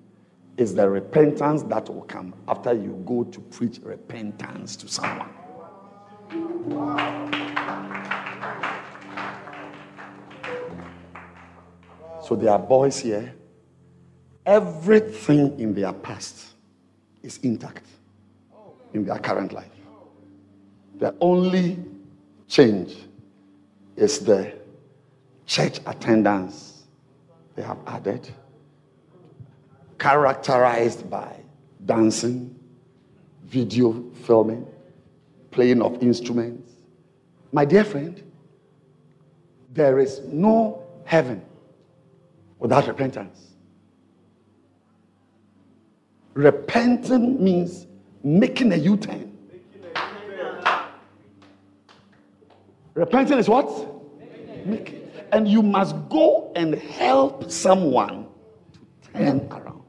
is 0.57 0.75
the 0.75 0.89
repentance 0.89 1.63
that 1.65 1.91
will 1.91 2.05
come 2.05 2.33
after 2.49 2.73
you 2.73 3.03
go 3.05 3.25
to 3.25 3.39
preach 3.39 3.81
repentance 3.83 4.77
to 4.77 4.89
someone. 4.89 5.29
So 12.23 12.35
there 12.35 12.51
are 12.51 12.59
boys 12.59 12.99
here. 12.99 13.35
Everything 14.47 15.61
in 15.61 15.75
their 15.75 15.93
past 15.93 16.55
is 17.23 17.37
intact 17.43 17.85
in 18.95 19.05
their 19.05 19.19
current 19.19 19.53
life. 19.53 19.74
The 20.99 21.15
only 21.21 21.79
change 22.49 22.97
is 23.97 24.21
the 24.21 24.53
church 25.47 25.81
attendance 25.87 26.85
they 27.57 27.63
have 27.63 27.79
added, 27.87 28.29
characterized 29.99 31.09
by 31.09 31.37
dancing, 31.85 32.55
video 33.45 34.05
filming, 34.25 34.67
playing 35.51 35.83
of 35.83 36.03
instruments. 36.03 36.73
My 37.53 37.65
dear 37.65 37.85
friend, 37.85 38.21
there 39.73 39.99
is 39.99 40.21
no 40.27 40.83
heaven 41.05 41.43
without 42.59 42.89
repentance. 42.89 43.51
Repenting 46.33 47.43
means 47.43 47.87
making 48.25 48.73
a 48.73 48.77
U 48.77 48.97
turn. 48.97 49.34
Repenting 52.95 53.39
is 53.39 53.49
what? 53.49 53.69
Make. 54.65 55.03
And 55.33 55.49
you 55.49 55.63
must 55.63 55.97
go 56.09 56.53
and 56.55 56.75
help 56.75 57.51
someone 57.51 58.29
to 58.73 59.13
turn 59.13 59.49
around. 59.51 59.83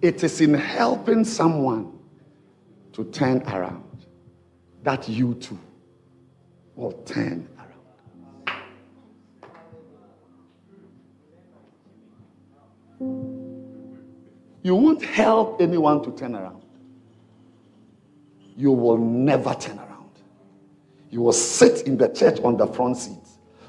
It 0.00 0.22
is 0.22 0.40
in 0.40 0.54
helping 0.54 1.24
someone 1.24 1.98
to 2.92 3.04
turn 3.04 3.42
around 3.48 4.06
that 4.84 5.08
you 5.08 5.34
too 5.34 5.58
will 6.76 6.92
turn 6.92 7.48
You 14.64 14.74
won't 14.74 15.04
help 15.04 15.60
anyone 15.60 16.02
to 16.04 16.10
turn 16.12 16.34
around. 16.34 16.62
You 18.56 18.72
will 18.72 18.96
never 18.96 19.54
turn 19.54 19.78
around. 19.78 20.10
You 21.10 21.20
will 21.20 21.34
sit 21.34 21.86
in 21.86 21.98
the 21.98 22.08
church 22.08 22.40
on 22.40 22.56
the 22.56 22.66
front 22.66 22.96
seat 22.96 23.18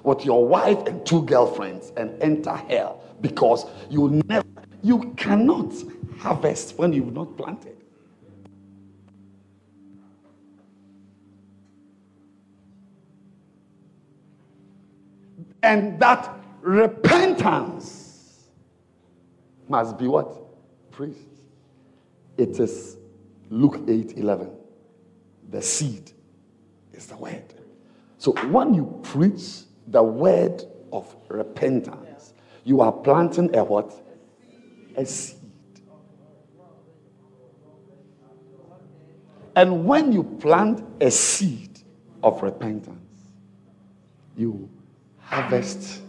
with 0.04 0.24
your 0.24 0.48
wife 0.48 0.78
and 0.88 1.06
two 1.06 1.24
girlfriends 1.24 1.92
and 1.98 2.20
enter 2.24 2.56
hell 2.56 3.04
because 3.20 3.66
you 3.90 4.22
never, 4.26 4.48
you 4.84 5.14
cannot 5.18 5.74
harvest 6.18 6.78
when 6.78 6.94
you've 6.94 7.14
not 7.14 7.36
planted. 7.36 7.76
And 15.62 16.00
that 16.00 16.34
repentance 16.62 18.46
must 19.68 19.98
be 19.98 20.08
what? 20.08 20.45
Preached. 20.96 21.20
It 22.38 22.58
is 22.58 22.96
Luke 23.50 23.82
8 23.86 24.18
11. 24.18 24.50
The 25.50 25.62
seed 25.62 26.12
is 26.94 27.08
the 27.08 27.18
word. 27.18 27.44
So 28.18 28.32
when 28.50 28.74
you 28.74 28.98
preach 29.04 29.64
the 29.88 30.02
word 30.02 30.64
of 30.94 31.14
repentance, 31.28 32.34
you 32.64 32.80
are 32.80 32.94
planting 32.94 33.54
a 33.58 33.64
what? 33.66 33.94
A 34.96 35.06
seed. 35.06 35.40
And 39.58 39.86
when 39.86 40.14
you 40.14 40.24
plant 40.24 40.82
a 41.02 41.12
seed 41.12 41.78
of 42.24 42.42
repentance, 42.42 43.00
you 44.38 44.70
harvest 45.20 46.02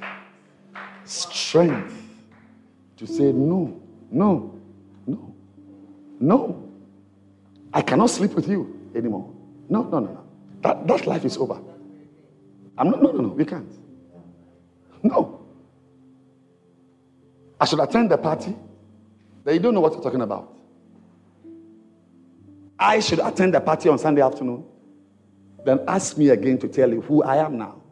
strength 1.05 1.95
to 2.99 3.07
say, 3.07 3.33
no, 3.33 3.81
no, 4.13 4.56
no. 6.21 6.63
I 7.73 7.83
cannot 7.83 8.11
sleep 8.11 8.33
with 8.33 8.49
you 8.49 8.91
anymore. 8.95 9.31
No, 9.69 9.83
no, 9.83 9.99
no, 9.99 10.13
no. 10.13 10.25
That, 10.63 10.87
that 10.87 11.07
life 11.07 11.25
is 11.25 11.37
over. 11.37 11.61
I'm 12.79 12.91
not, 12.91 13.03
no, 13.03 13.11
no, 13.11 13.21
no, 13.23 13.29
we 13.29 13.45
can't. 13.45 13.71
No. 15.03 15.41
I 17.61 17.65
should 17.65 17.81
attend 17.81 18.11
the 18.11 18.19
party. 18.19 18.57
You 19.47 19.59
don't 19.59 19.75
know 19.75 19.81
what 19.81 19.93
you're 19.93 20.03
talking 20.03 20.23
about. 20.23 20.57
I 22.79 23.01
should 23.01 23.21
attend 23.21 23.55
the 23.55 23.61
party 23.61 23.89
on 23.89 23.99
Sunday 23.99 24.23
afternoon. 24.23 24.65
Then 25.65 25.81
ask 25.89 26.17
me 26.17 26.29
again 26.31 26.59
to 26.59 26.69
tell 26.69 26.91
you 26.91 27.01
who 27.01 27.23
I 27.23 27.37
am 27.45 27.57
now. 27.57 27.83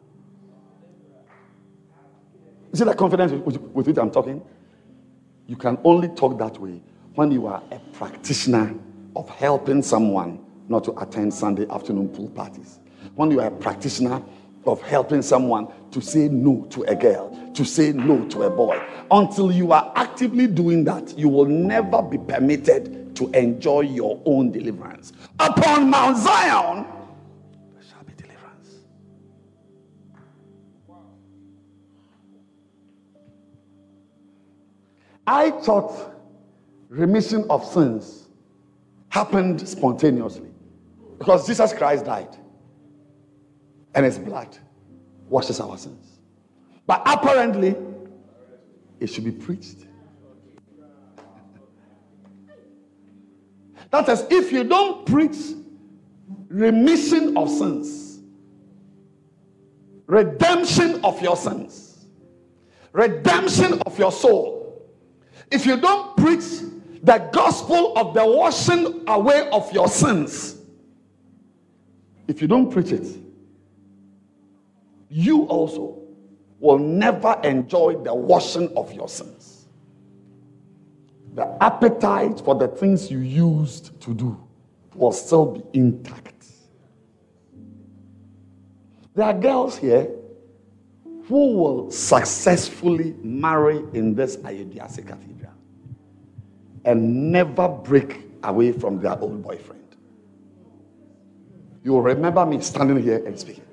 You 2.71 2.79
see 2.79 2.83
that 2.85 2.97
confidence 2.97 3.31
with, 3.31 3.57
with 3.57 3.87
which 3.87 3.97
I'm 3.97 4.11
talking? 4.11 4.41
You 5.47 5.55
can 5.55 5.77
only 5.83 6.09
talk 6.09 6.37
that 6.39 6.59
way 6.59 6.81
when 7.15 7.31
you 7.31 7.47
are 7.47 7.63
a 7.71 7.79
practitioner 7.93 8.75
of 9.15 9.29
helping 9.29 9.81
someone 9.81 10.39
not 10.67 10.83
to 10.83 10.91
attend 10.99 11.33
Sunday 11.33 11.65
afternoon 11.69 12.09
pool 12.09 12.29
parties. 12.29 12.79
When 13.15 13.31
you 13.31 13.39
are 13.39 13.47
a 13.47 13.51
practitioner 13.51 14.21
of 14.65 14.81
helping 14.81 15.21
someone 15.21 15.67
to 15.91 16.01
say 16.01 16.27
no 16.27 16.65
to 16.71 16.83
a 16.83 16.95
girl, 16.95 17.51
to 17.53 17.63
say 17.63 17.93
no 17.93 18.27
to 18.29 18.43
a 18.43 18.49
boy. 18.49 18.81
Until 19.11 19.51
you 19.51 19.71
are 19.71 19.93
actively 19.95 20.47
doing 20.47 20.83
that, 20.85 21.17
you 21.17 21.29
will 21.29 21.45
never 21.45 22.01
be 22.01 22.17
permitted 22.17 23.15
to 23.15 23.29
enjoy 23.31 23.81
your 23.81 24.21
own 24.25 24.51
deliverance. 24.51 25.13
Upon 25.39 25.89
Mount 25.89 26.17
Zion, 26.17 26.85
there 27.73 27.83
shall 27.83 28.03
be 28.03 28.13
deliverance. 28.13 28.79
I 35.27 35.51
thought 35.51 36.14
remission 36.95 37.45
of 37.49 37.63
sins 37.65 38.29
happened 39.09 39.67
spontaneously 39.67 40.49
because 41.17 41.45
Jesus 41.45 41.73
Christ 41.73 42.05
died 42.05 42.37
and 43.93 44.05
his 44.05 44.17
blood 44.17 44.57
washes 45.27 45.59
our 45.59 45.77
sins. 45.77 46.19
But 46.87 47.01
apparently, 47.05 47.75
it 48.99 49.07
should 49.07 49.25
be 49.25 49.31
preached. 49.31 49.79
That 53.91 54.09
is, 54.09 54.25
if 54.29 54.51
you 54.51 54.63
don't 54.63 55.05
preach 55.05 55.37
remission 56.47 57.37
of 57.37 57.49
sins, 57.49 58.19
redemption 60.07 61.03
of 61.05 61.21
your 61.21 61.37
sins, 61.37 62.05
redemption 62.91 63.79
of 63.85 63.97
your 63.99 64.11
soul, 64.11 64.89
if 65.51 65.65
you 65.65 65.77
don't 65.77 66.17
preach 66.17 66.43
the 67.05 67.19
gospel 67.31 67.95
of 67.97 68.15
the 68.15 68.25
washing 68.25 69.03
away 69.07 69.47
of 69.51 69.71
your 69.71 69.87
sins, 69.87 70.57
if 72.27 72.41
you 72.41 72.47
don't 72.47 72.71
preach 72.71 72.91
it, 72.91 73.05
you 75.09 75.43
also 75.43 76.01
will 76.59 76.79
never 76.79 77.39
enjoy 77.43 77.95
the 77.97 78.13
washing 78.13 78.75
of 78.75 78.91
your 78.91 79.07
sins. 79.07 79.67
The 81.35 81.63
appetite 81.63 82.41
for 82.43 82.55
the 82.55 82.67
things 82.67 83.11
you 83.11 83.19
used 83.19 83.99
to 84.01 84.13
do 84.13 84.41
will 84.95 85.11
still 85.11 85.45
be 85.45 85.63
intact. 85.77 86.45
There 89.13 89.25
are 89.25 89.33
girls 89.33 89.77
here 89.77 90.09
who 91.27 91.53
will 91.53 91.91
successfully 91.91 93.15
marry 93.21 93.77
in 93.93 94.15
this 94.15 94.37
Ayodiasi 94.37 95.05
cathedral 95.05 95.34
and 96.85 97.31
never 97.31 97.67
break 97.67 98.21
away 98.43 98.71
from 98.71 98.99
their 99.01 99.19
old 99.19 99.43
boyfriend. 99.43 99.81
You 101.83 101.93
will 101.93 102.01
remember 102.01 102.45
me 102.45 102.61
standing 102.61 103.01
here 103.01 103.23
and 103.25 103.37
speaking. 103.39 103.63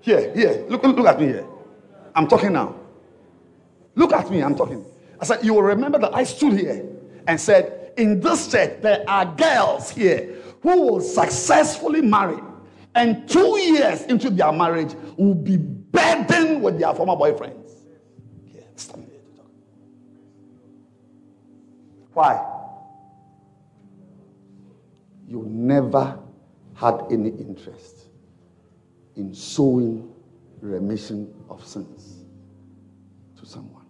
Here, 0.00 0.34
here. 0.34 0.66
Look, 0.68 0.82
look 0.82 1.06
at 1.06 1.18
me 1.18 1.26
here. 1.28 1.46
I'm 2.14 2.28
talking 2.28 2.52
now. 2.52 2.74
Look 3.94 4.12
at 4.12 4.30
me, 4.30 4.42
I'm 4.42 4.54
talking. 4.54 4.84
I 5.20 5.24
said, 5.24 5.44
You 5.44 5.54
will 5.54 5.62
remember 5.62 5.98
that 5.98 6.14
I 6.14 6.24
stood 6.24 6.58
here 6.58 6.84
and 7.26 7.40
said, 7.40 7.92
In 7.96 8.20
this 8.20 8.50
church, 8.50 8.82
there 8.82 9.04
are 9.08 9.24
girls 9.24 9.90
here 9.90 10.36
who 10.62 10.82
will 10.82 11.00
successfully 11.00 12.02
marry, 12.02 12.38
and 12.94 13.28
two 13.28 13.58
years 13.58 14.02
into 14.02 14.30
their 14.30 14.52
marriage 14.52 14.94
will 15.16 15.34
be 15.34 15.56
burdened 15.56 16.62
with 16.62 16.78
their 16.78 16.94
former 16.94 17.14
boyfriends. 17.14 17.70
Here, 18.44 18.64
Why? 22.14 22.40
You 25.26 25.44
never 25.48 26.18
had 26.74 27.00
any 27.10 27.30
interest 27.30 28.06
in 29.16 29.34
sowing 29.34 30.12
remission 30.60 31.32
of 31.50 31.66
sins 31.66 32.24
to 33.38 33.44
someone. 33.46 33.84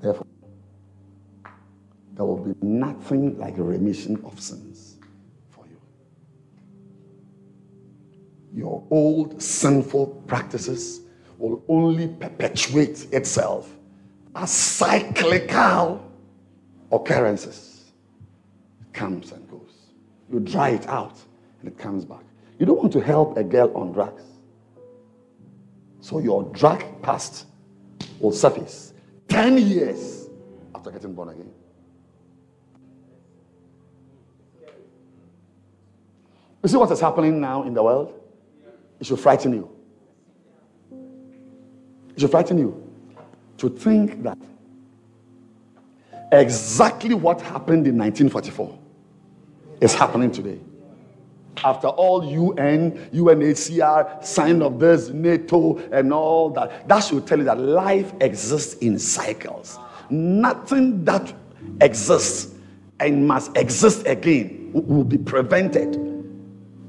Therefore, 0.00 0.26
there 2.14 2.24
will 2.24 2.44
be 2.44 2.54
nothing 2.60 3.38
like 3.38 3.54
remission 3.56 4.20
of 4.24 4.40
sins 4.40 4.96
for 5.48 5.64
you. 5.66 5.80
Your 8.52 8.82
old 8.90 9.40
sinful 9.40 10.24
practices 10.26 11.02
will 11.38 11.62
only 11.68 12.08
perpetuate 12.08 13.12
itself 13.12 13.74
as 14.34 14.50
cyclical 14.50 16.11
occurrences. 16.92 17.92
It 18.82 18.92
comes 18.92 19.32
and 19.32 19.48
goes. 19.50 19.72
You 20.30 20.40
dry 20.40 20.70
it 20.70 20.86
out 20.88 21.18
and 21.60 21.68
it 21.68 21.78
comes 21.78 22.04
back. 22.04 22.22
You 22.58 22.66
don't 22.66 22.78
want 22.78 22.92
to 22.92 23.00
help 23.00 23.36
a 23.36 23.42
girl 23.42 23.74
on 23.74 23.92
drugs. 23.92 24.22
So 26.00 26.18
your 26.18 26.44
drug 26.52 26.84
past 27.02 27.46
will 28.20 28.32
surface 28.32 28.92
10 29.28 29.58
years 29.58 30.28
after 30.74 30.90
getting 30.90 31.14
born 31.14 31.30
again. 31.30 31.50
You 36.62 36.68
see 36.68 36.76
what 36.76 36.90
is 36.92 37.00
happening 37.00 37.40
now 37.40 37.64
in 37.64 37.74
the 37.74 37.82
world? 37.82 38.20
It 39.00 39.06
should 39.06 39.18
frighten 39.18 39.52
you. 39.52 39.68
It 42.14 42.20
should 42.20 42.30
frighten 42.30 42.58
you 42.58 42.88
to 43.58 43.68
think 43.68 44.22
that 44.22 44.38
exactly 46.32 47.14
what 47.14 47.40
happened 47.40 47.86
in 47.86 47.98
1944 47.98 48.78
is 49.80 49.94
happening 49.94 50.30
today. 50.30 50.58
After 51.62 51.88
all, 51.88 52.24
UN, 52.24 52.92
UNHCR, 53.12 54.24
sign 54.24 54.62
of 54.62 54.80
this, 54.80 55.10
NATO, 55.10 55.76
and 55.92 56.12
all 56.12 56.50
that, 56.50 56.88
that 56.88 57.00
should 57.00 57.26
tell 57.26 57.38
you 57.38 57.44
that 57.44 57.58
life 57.58 58.12
exists 58.20 58.74
in 58.76 58.98
cycles. 58.98 59.78
Nothing 60.08 61.04
that 61.04 61.32
exists 61.80 62.54
and 63.00 63.26
must 63.28 63.56
exist 63.56 64.06
again 64.06 64.70
will 64.72 65.04
be 65.04 65.18
prevented 65.18 65.98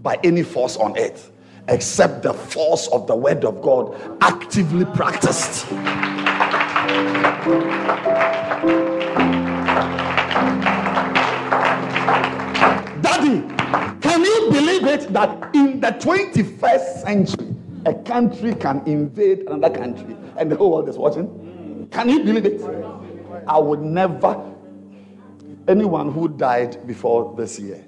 by 0.01 0.17
any 0.23 0.43
force 0.43 0.77
on 0.77 0.97
earth 0.97 1.31
except 1.67 2.23
the 2.23 2.33
force 2.33 2.87
of 2.87 3.07
the 3.07 3.15
word 3.15 3.45
of 3.45 3.61
God 3.61 3.95
actively 4.21 4.85
practiced. 4.85 5.65
Can 14.13 14.23
you 14.23 14.51
believe 14.51 14.85
it 14.85 15.11
that 15.11 15.55
in 15.55 15.79
the 15.79 15.87
21st 15.87 17.01
century, 17.01 17.55
a 17.87 17.95
country 17.95 18.53
can 18.53 18.83
invade 18.85 19.39
another 19.47 19.75
country 19.75 20.15
and 20.37 20.51
the 20.51 20.55
whole 20.55 20.71
world 20.71 20.87
is 20.87 20.97
watching? 20.99 21.87
Can 21.91 22.09
you 22.09 22.23
believe 22.23 22.45
it? 22.45 22.61
I 23.47 23.57
would 23.57 23.81
never, 23.81 24.53
anyone 25.67 26.11
who 26.11 26.27
died 26.27 26.85
before 26.85 27.33
this 27.35 27.59
year 27.59 27.83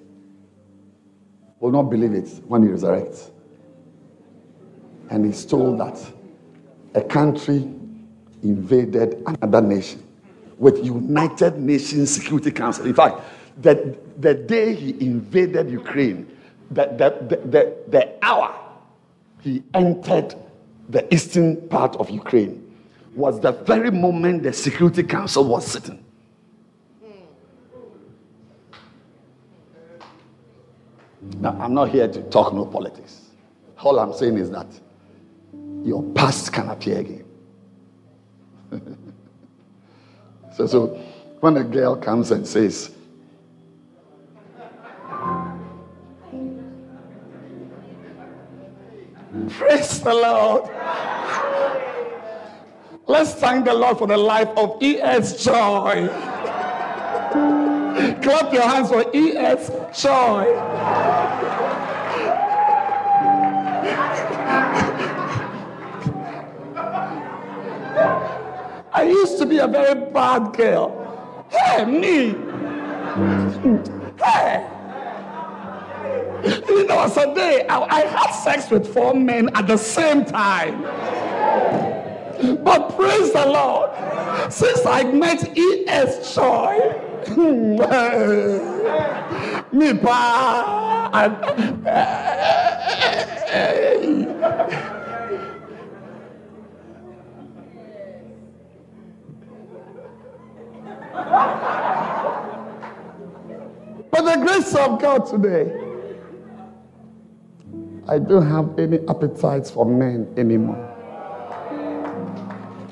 will 1.60 1.72
not 1.72 1.84
believe 1.84 2.14
it 2.14 2.27
when 2.47 2.64
he 2.64 2.69
resurrects. 2.69 3.30
And 5.11 5.26
he's 5.26 5.45
told 5.45 5.80
that 5.80 6.03
a 6.95 7.02
country 7.02 7.72
invaded 8.41 9.22
another 9.27 9.61
nation 9.61 10.02
with 10.57 10.84
United 10.84 11.60
Nations 11.60 12.15
Security 12.15 12.49
Council. 12.49 12.88
In 12.88 12.95
fact, 12.95 13.22
the, 13.61 13.95
the 14.18 14.34
day 14.34 14.74
he 14.74 14.92
invaded 15.02 15.70
Ukraine, 15.70 16.28
the, 16.72 16.86
the, 16.86 17.38
the, 17.46 17.76
the, 17.90 18.26
hour 18.26 18.56
he 19.42 19.64
entered 19.74 20.36
the 20.90 21.14
eastern 21.14 21.68
part 21.68 21.96
of 21.98 22.10
Ukraine 22.10 22.62
was 23.16 23.40
the 23.40 23.52
very 23.52 23.92
moment 23.92 24.44
the 24.44 24.54
Security 24.54 25.04
Council 25.04 25.44
was 25.46 25.66
sitting. 25.66 26.04
Now, 31.40 31.58
I'm 31.60 31.74
not 31.74 31.90
here 31.90 32.08
to 32.08 32.22
talk 32.24 32.54
no 32.54 32.66
politics. 32.66 33.22
All 33.80 34.00
I'm 34.00 34.14
saying 34.14 34.38
is 34.38 34.52
that 34.52 34.68
your 35.84 36.04
past 36.14 36.52
can 36.54 36.70
appear 36.70 37.00
again. 37.00 37.26
so, 40.56 40.68
so 40.68 40.88
when 41.40 41.58
a 41.58 41.64
girl 41.64 41.96
comes 41.96 42.32
and 42.32 42.48
says, 42.48 42.95
Praise 49.49 49.99
the 50.02 50.14
Lord. 50.14 50.70
Let's 53.07 53.34
thank 53.34 53.66
the 53.66 53.74
Lord 53.74 53.98
for 53.98 54.07
the 54.07 54.18
life 54.18 54.49
of 54.56 54.82
E.S. 54.82 55.44
Joy. 55.44 56.07
Clap 58.22 58.53
your 58.53 58.64
hands 58.64 58.90
for 58.90 59.06
E.S. 59.14 59.70
Joy. 60.02 60.45
I 68.94 69.03
used 69.03 69.38
to 69.40 69.45
be 69.45 69.57
a 69.57 69.68
very 69.68 70.12
bad 70.12 70.53
girl. 70.53 71.45
Hey, 71.49 71.86
me. 71.86 72.36
Hey. 74.24 74.74
You 76.46 76.86
know, 76.86 76.96
was 76.98 77.18
a 77.18 77.34
day 77.34 77.66
I, 77.68 77.80
I 77.82 78.02
had 78.02 78.30
sex 78.32 78.70
with 78.70 78.94
four 78.94 79.16
men 79.16 79.50
at 79.56 79.66
the 79.68 79.78
same 79.78 80.24
time. 80.26 80.84
But 82.64 82.96
praise 82.96 83.34
the 83.34 83.48
Lord, 83.48 83.90
since 84.52 84.86
I 84.86 85.04
met 85.06 85.58
E.S. 85.58 86.36
Joy, 86.36 87.02
me 89.72 89.94
pa, 89.98 91.10
and, 91.14 91.86
By 104.12 104.22
the 104.22 104.36
grace 104.46 104.76
of 104.76 105.02
God 105.02 105.26
today, 105.26 105.85
I 108.07 108.19
don't 108.19 108.45
have 108.48 108.77
any 108.77 108.99
appetites 109.07 109.72
for 109.72 109.84
men 109.84 110.32
anymore. 110.38 110.77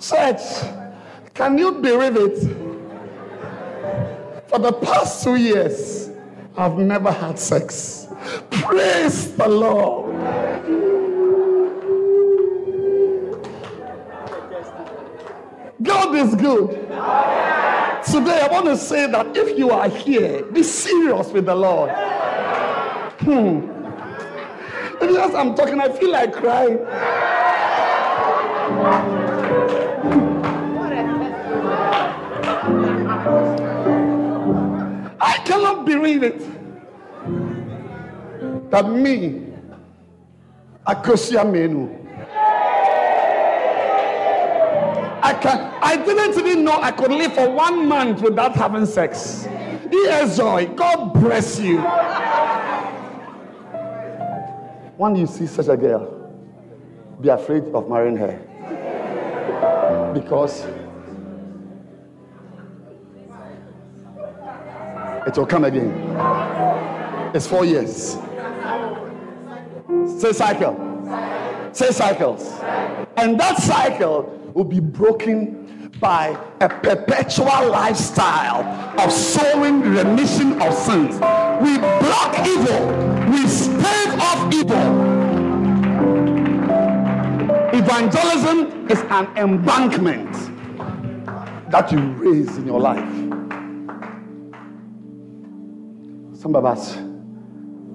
Church, 0.02 0.42
can 1.36 1.56
you 1.58 1.74
believe 1.74 2.18
it? 2.18 2.40
For 4.48 4.58
the 4.58 4.74
past 4.74 5.24
two 5.24 5.36
years, 5.36 6.10
I've 6.58 6.78
never 6.78 7.12
had 7.12 7.38
sex. 7.38 8.08
Praise 8.50 9.36
the 9.36 9.48
Lord. 9.48 10.16
God 15.84 16.16
is 16.16 16.34
good. 16.36 16.70
Today, 18.12 18.42
I 18.42 18.48
want 18.52 18.66
to 18.66 18.78
say 18.78 19.12
that 19.12 19.38
if 19.38 19.58
you 19.60 19.70
are 19.70 19.90
here, 19.90 20.44
be 20.46 20.64
serious 20.64 21.30
with 21.30 21.46
the 21.46 21.56
Lord. 21.56 21.92
Hmm. 23.20 23.73
I'm 25.06 25.54
talking, 25.54 25.82
I 25.82 25.90
feel 25.90 26.12
like 26.12 26.32
crying. 26.32 26.80
I 35.20 35.38
cannot 35.44 35.86
believe 35.86 36.24
it 36.24 36.40
that 38.72 38.90
me, 38.90 39.42
Akosia 40.88 41.52
Menu, 41.52 41.90
I 45.22 45.34
can 45.42 45.74
I 45.82 45.98
didn't 45.98 46.40
even 46.40 46.64
know 46.64 46.80
I 46.82 46.92
could 46.92 47.12
live 47.12 47.34
for 47.34 47.50
one 47.50 47.88
month 47.90 48.22
without 48.22 48.56
having 48.56 48.86
sex. 48.86 49.48
Yes, 49.92 50.38
joy. 50.38 50.68
God 50.68 51.14
bless 51.14 51.60
you. 51.60 51.80
When 55.04 55.18
you 55.18 55.28
see 55.28 55.48
such 55.48 55.68
a 55.68 55.76
girl, 55.76 56.32
be 57.20 57.28
afraid 57.28 57.66
of 57.76 57.90
marrying 57.90 58.16
her. 58.16 58.40
Because 60.14 60.64
it 65.28 65.38
will 65.38 65.46
come 65.46 65.66
again. 65.66 65.92
It's 67.36 67.46
four 67.46 67.66
years. 67.66 68.18
Say 70.22 70.32
cycle. 70.32 71.70
Say 71.74 71.92
cycles. 71.92 72.58
And 73.18 73.38
that 73.42 73.58
cycle 73.58 74.24
will 74.54 74.64
be 74.64 74.80
broken 74.80 75.92
by 76.00 76.30
a 76.62 76.70
perpetual 76.70 77.70
lifestyle 77.70 78.64
of 78.98 79.12
sowing 79.12 79.82
remission 79.82 80.62
of 80.62 80.74
sins. 80.74 81.16
We 81.62 81.78
block 81.78 82.48
evil, 82.48 82.88
we 83.30 83.46
stave 83.50 84.20
off 84.20 84.33
Evangelism 87.86 88.90
is 88.90 89.02
an 89.10 89.28
embankment 89.36 90.32
that 91.70 91.92
you 91.92 92.00
raise 92.14 92.56
in 92.56 92.66
your 92.66 92.80
life. 92.80 93.10
Some 96.40 96.56
of 96.56 96.64
us 96.64 96.96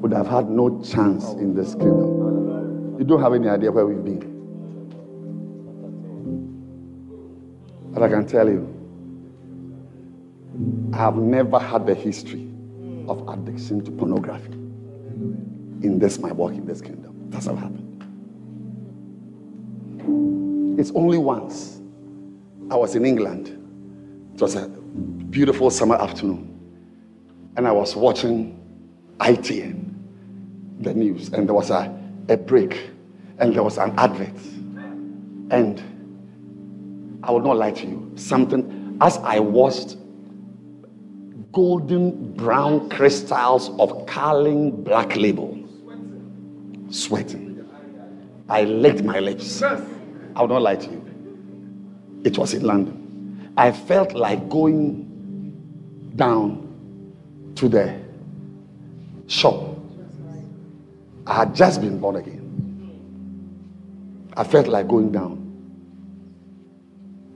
would 0.02 0.12
have 0.12 0.26
had 0.26 0.50
no 0.50 0.82
chance 0.82 1.30
in 1.40 1.54
this 1.54 1.72
kingdom. 1.72 2.96
You 2.98 3.04
don't 3.06 3.22
have 3.22 3.32
any 3.32 3.48
idea 3.48 3.72
where 3.72 3.86
we've 3.86 4.04
been. 4.04 4.20
But 7.94 8.02
I 8.02 8.10
can 8.10 8.26
tell 8.26 8.46
you, 8.46 8.68
I 10.92 10.98
have 10.98 11.16
never 11.16 11.58
had 11.58 11.86
the 11.86 11.94
history 11.94 12.46
of 13.08 13.26
addiction 13.26 13.82
to 13.86 13.90
pornography 13.90 14.52
in 14.52 15.98
this 15.98 16.18
my 16.18 16.30
work 16.32 16.52
in 16.52 16.66
this 16.66 16.82
kingdom. 16.82 17.30
That's 17.30 17.46
what 17.46 17.56
happened. 17.56 17.87
It's 20.78 20.92
only 20.92 21.18
once 21.18 21.80
I 22.70 22.76
was 22.76 22.94
in 22.94 23.04
England. 23.04 23.48
It 24.34 24.40
was 24.40 24.54
a 24.54 24.68
beautiful 25.30 25.70
summer 25.70 25.96
afternoon. 25.96 26.44
And 27.56 27.66
I 27.66 27.72
was 27.72 27.96
watching 27.96 28.58
ITN, 29.18 29.92
the 30.80 30.94
news, 30.94 31.32
and 31.32 31.48
there 31.48 31.54
was 31.54 31.70
a, 31.70 31.92
a 32.28 32.36
break, 32.36 32.90
and 33.38 33.54
there 33.54 33.62
was 33.62 33.78
an 33.78 33.92
advert. 33.98 34.36
And 35.50 35.82
I 37.24 37.32
will 37.32 37.40
not 37.40 37.56
lie 37.56 37.72
to 37.72 37.86
you. 37.86 38.12
Something, 38.14 38.96
as 39.00 39.16
I 39.18 39.40
watched 39.40 39.96
golden 41.52 42.32
brown 42.34 42.88
crystals 42.90 43.70
of 43.80 44.06
Carling 44.06 44.84
Black 44.84 45.16
Label, 45.16 45.58
sweating, 46.90 47.68
I 48.48 48.64
licked 48.64 49.02
my 49.02 49.18
lips. 49.18 49.62
I 50.38 50.42
will 50.42 50.48
not 50.48 50.62
lie 50.62 50.76
to 50.76 50.88
you. 50.88 51.04
It 52.24 52.38
was 52.38 52.54
in 52.54 52.62
London. 52.62 53.52
I 53.56 53.72
felt 53.72 54.12
like 54.14 54.48
going 54.48 56.12
down 56.14 56.64
to 57.56 57.68
the 57.68 57.98
shop. 59.26 59.76
I 61.26 61.34
had 61.34 61.56
just 61.56 61.80
been 61.80 61.98
born 61.98 62.16
again. 62.16 62.44
I 64.36 64.44
felt 64.44 64.68
like 64.68 64.86
going 64.86 65.10
down 65.10 65.44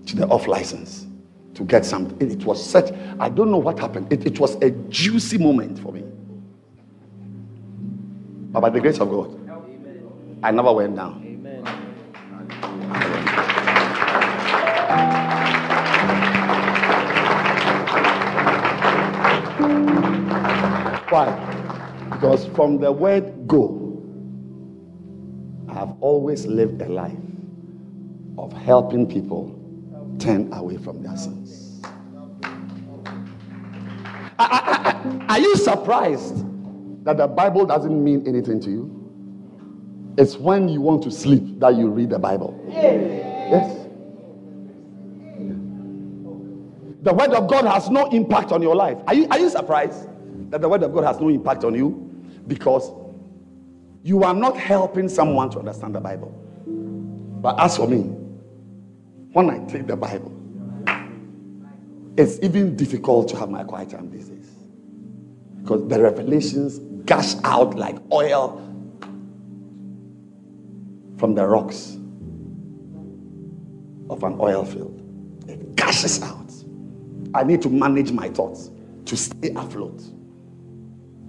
to 0.07 0.17
the 0.17 0.29
off 0.29 0.47
license 0.47 1.07
to 1.55 1.65
get 1.65 1.85
something. 1.85 2.31
It, 2.31 2.45
was 2.45 2.65
such, 2.65 2.93
I 3.19 3.29
don't 3.29 3.51
know 3.51 3.59
what 3.59 3.81
happened. 3.81 4.13
It, 4.13 4.25
it 4.25 4.39
was 4.39 4.55
a 4.63 4.71
juicy 4.71 5.39
moment 5.39 5.81
for 5.81 5.93
me. 5.93 6.05
But 8.53 8.61
by 8.61 8.71
the 8.71 8.81
grace 8.81 9.01
of 9.01 9.11
God, 9.11 9.37
I 10.45 10.53
never 10.53 10.73
went 10.73 10.95
down. 10.95 11.22
Why? 21.11 21.29
Because 22.11 22.47
from 22.55 22.79
the 22.79 22.91
word 22.91 23.47
go, 23.47 23.79
I 25.69 25.75
have 25.75 25.95
always 26.01 26.47
lived 26.47 26.81
a 26.81 26.89
life 26.89 27.13
of 28.39 28.53
helping 28.53 29.07
people 29.07 29.59
turn 30.19 30.51
away 30.53 30.79
from 30.79 31.03
their 31.03 31.17
sins. 31.17 31.83
Are 34.39 35.39
you 35.39 35.57
surprised 35.57 36.45
that 37.05 37.17
the 37.19 37.27
Bible 37.27 37.67
doesn't 37.67 38.03
mean 38.03 38.27
anything 38.27 38.61
to 38.61 38.71
you? 38.71 39.02
It's 40.19 40.37
when 40.37 40.69
you 40.69 40.81
want 40.81 41.03
to 41.05 41.11
sleep 41.11 41.61
that 41.61 41.75
you 41.75 41.89
read 41.89 42.11
the 42.11 42.19
Bible. 42.19 42.63
Yes. 42.69 43.79
The 47.03 47.13
word 47.13 47.31
of 47.31 47.49
God 47.49 47.65
has 47.65 47.91
no 47.91 48.09
impact 48.11 48.53
on 48.53 48.63
your 48.63 48.77
life. 48.77 48.99
Are 49.07 49.15
you, 49.15 49.27
are 49.31 49.39
you 49.39 49.51
surprised 49.51 50.09
that 50.51 50.61
the 50.61 50.69
word 50.69 50.83
of 50.83 50.93
God 50.95 51.05
has 51.05 51.19
no 51.19 51.29
impact 51.29 51.65
on 51.65 51.75
you? 51.75 51.91
Because 52.47 52.93
you 54.05 54.23
are 54.23 54.35
not 54.35 54.57
helping 54.57 55.09
someone 55.09 55.51
to 55.51 55.59
understand 55.59 55.95
the 55.95 56.01
Bible. 56.01 56.31
But 57.41 57.59
as 57.59 57.77
for 57.77 57.89
me, 57.89 58.03
when 59.33 59.51
I 59.51 59.65
take 59.65 59.87
the 59.87 59.97
Bible, 59.97 60.33
it's 62.17 62.39
even 62.43 62.77
difficult 62.77 63.29
to 63.31 63.37
have 63.37 63.49
my 63.49 63.65
quiet 63.65 63.91
time 63.91 64.11
these 64.11 64.29
days. 64.29 64.51
Because 65.63 65.89
the 65.89 66.01
revelations 66.01 66.79
gush 67.05 67.35
out 67.45 67.75
like 67.75 67.97
oil 68.13 68.72
from 71.23 71.37
the 71.37 71.47
rocks 71.47 71.99
of 74.11 74.25
an 74.25 74.37
oil 74.41 74.65
field. 74.65 75.01
It 75.47 75.77
gushes 75.77 76.21
out. 76.21 76.53
I 77.33 77.45
need 77.45 77.63
to 77.63 77.69
manage 77.69 78.11
my 78.11 78.29
thoughts 78.29 78.73
to 79.05 79.17
stay 79.17 79.51
afloat. 79.55 80.03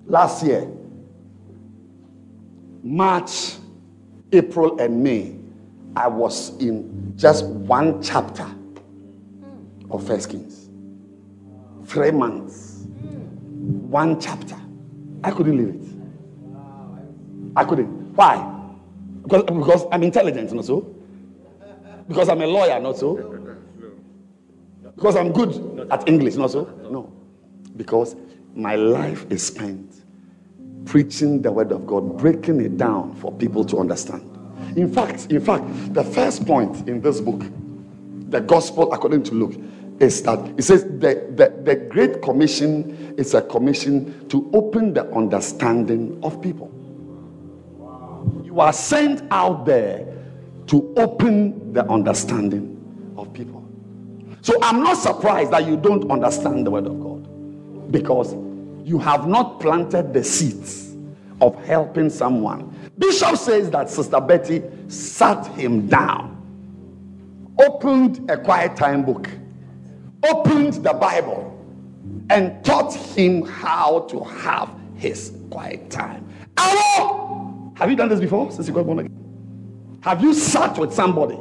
Last 0.07 0.44
year, 0.44 0.68
March, 2.82 3.57
April, 4.32 4.82
and 4.82 5.03
May, 5.03 5.38
I 5.95 6.07
was 6.07 6.57
in 6.57 7.14
just 7.15 7.45
one 7.45 8.02
chapter 8.02 8.48
of 9.91 10.07
First 10.07 10.32
Kings. 10.32 10.70
Three 11.86 12.10
months, 12.10 12.88
one 12.88 14.20
chapter. 14.20 14.57
I 15.24 15.30
couldn't 15.30 15.56
leave 15.56 15.76
it. 15.76 15.88
I 17.56 17.64
couldn't. 17.64 18.15
Why? 18.15 18.52
Because, 19.23 19.43
because 19.43 19.85
I'm 19.91 20.03
intelligent, 20.03 20.51
not 20.53 20.65
so. 20.65 20.95
Because 22.07 22.29
I'm 22.29 22.41
a 22.41 22.47
lawyer, 22.47 22.79
not 22.79 22.97
so. 22.97 23.15
Because 24.95 25.15
I'm 25.15 25.31
good 25.31 25.87
at 25.91 26.07
English, 26.07 26.35
not 26.35 26.51
so. 26.51 26.65
No. 26.91 27.11
Because 27.75 28.15
my 28.53 28.75
life 28.75 29.25
is 29.29 29.45
spent 29.45 30.03
preaching 30.85 31.41
the 31.41 31.51
word 31.51 31.71
of 31.71 31.87
God, 31.87 32.17
breaking 32.17 32.61
it 32.61 32.77
down 32.77 33.15
for 33.15 33.31
people 33.31 33.63
to 33.65 33.79
understand. 33.79 34.29
In 34.75 34.91
fact, 34.91 35.31
in 35.31 35.39
fact, 35.39 35.63
the 35.93 36.03
first 36.03 36.45
point 36.45 36.87
in 36.87 37.01
this 37.01 37.21
book, 37.21 37.41
the 38.29 38.41
gospel 38.41 38.91
according 38.91 39.23
to 39.23 39.33
Luke, 39.33 39.59
is 39.99 40.21
that 40.23 40.39
it 40.57 40.63
says 40.63 40.83
the, 40.83 41.25
the, 41.35 41.53
the 41.63 41.75
Great 41.75 42.21
Commission 42.21 43.15
is 43.17 43.33
a 43.33 43.41
commission 43.41 44.27
to 44.29 44.49
open 44.53 44.93
the 44.93 45.09
understanding 45.13 46.19
of 46.23 46.41
people. 46.41 46.71
You 48.53 48.59
are 48.59 48.71
sent 48.71 49.23
out 49.31 49.65
there 49.65 50.05
to 50.67 50.93
open 50.95 51.73
the 51.73 51.84
understanding 51.89 53.13
of 53.17 53.34
people. 53.34 53.67
So 54.41 54.53
I'm 54.61 54.84
not 54.84 54.97
surprised 54.97 55.49
that 55.53 55.65
you 55.65 55.75
don't 55.75 56.11
understand 56.11 56.67
the 56.67 56.69
word 56.69 56.85
of 56.85 57.01
God 57.01 57.91
because 57.91 58.35
you 58.88 58.99
have 58.99 59.27
not 59.27 59.59
planted 59.59 60.13
the 60.13 60.23
seeds 60.23 60.95
of 61.41 61.55
helping 61.65 62.11
someone. 62.11 62.71
Bishop 62.99 63.38
says 63.38 63.71
that 63.71 63.89
Sister 63.89 64.21
Betty 64.21 64.61
sat 64.88 65.47
him 65.47 65.88
down, 65.88 66.38
opened 67.59 68.30
a 68.30 68.38
quiet 68.38 68.75
time 68.75 69.03
book, 69.03 69.31
opened 70.30 70.73
the 70.75 70.93
Bible, 70.93 71.49
and 72.30 72.63
taught 72.63 72.93
him 72.93 73.47
how 73.47 74.01
to 74.01 74.23
have 74.23 74.69
his 74.93 75.34
quiet 75.49 75.89
time. 75.89 76.31
Hello! 76.55 77.22
Have 77.75 77.89
you 77.89 77.95
done 77.95 78.09
this 78.09 78.19
before 78.19 78.51
since 78.51 78.67
you 78.67 78.73
got 78.73 78.85
born 78.85 78.99
again? 78.99 79.99
Have 80.01 80.21
you 80.21 80.33
sat 80.33 80.77
with 80.77 80.93
somebody? 80.93 81.37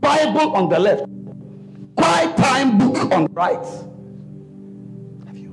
Bible 0.00 0.54
on 0.54 0.68
the 0.68 0.78
left, 0.78 1.04
quiet 1.96 2.36
time 2.36 2.78
book 2.78 3.10
on 3.10 3.24
the 3.24 3.30
right. 3.30 3.66
Have 5.26 5.36
you? 5.36 5.52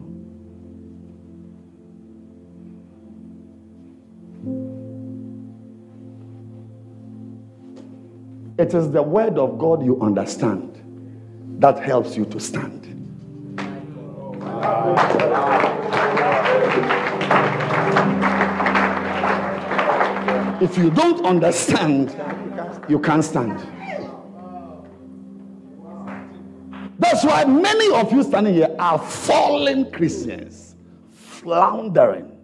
It 8.60 8.74
is 8.74 8.92
the 8.92 9.02
word 9.02 9.38
of 9.38 9.58
God 9.58 9.84
you 9.84 10.00
understand 10.02 10.78
that 11.60 11.82
helps 11.82 12.16
you 12.18 12.26
to 12.26 12.40
stand. 12.40 12.88
If 20.62 20.78
you 20.78 20.92
don't 20.92 21.26
understand, 21.26 22.16
you 22.88 23.00
can't 23.00 23.24
stand. 23.24 23.60
That's 27.00 27.26
why 27.26 27.46
many 27.46 27.92
of 27.96 28.12
you 28.14 28.22
standing 28.22 28.54
here 28.54 28.76
are 28.78 29.00
fallen 29.00 29.92
Christians, 29.92 30.76
floundering 31.10 32.38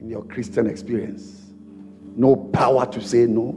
in 0.00 0.08
your 0.08 0.22
Christian 0.22 0.68
experience. 0.68 1.46
No 2.14 2.36
power 2.36 2.86
to 2.86 3.00
say 3.02 3.26
no, 3.26 3.50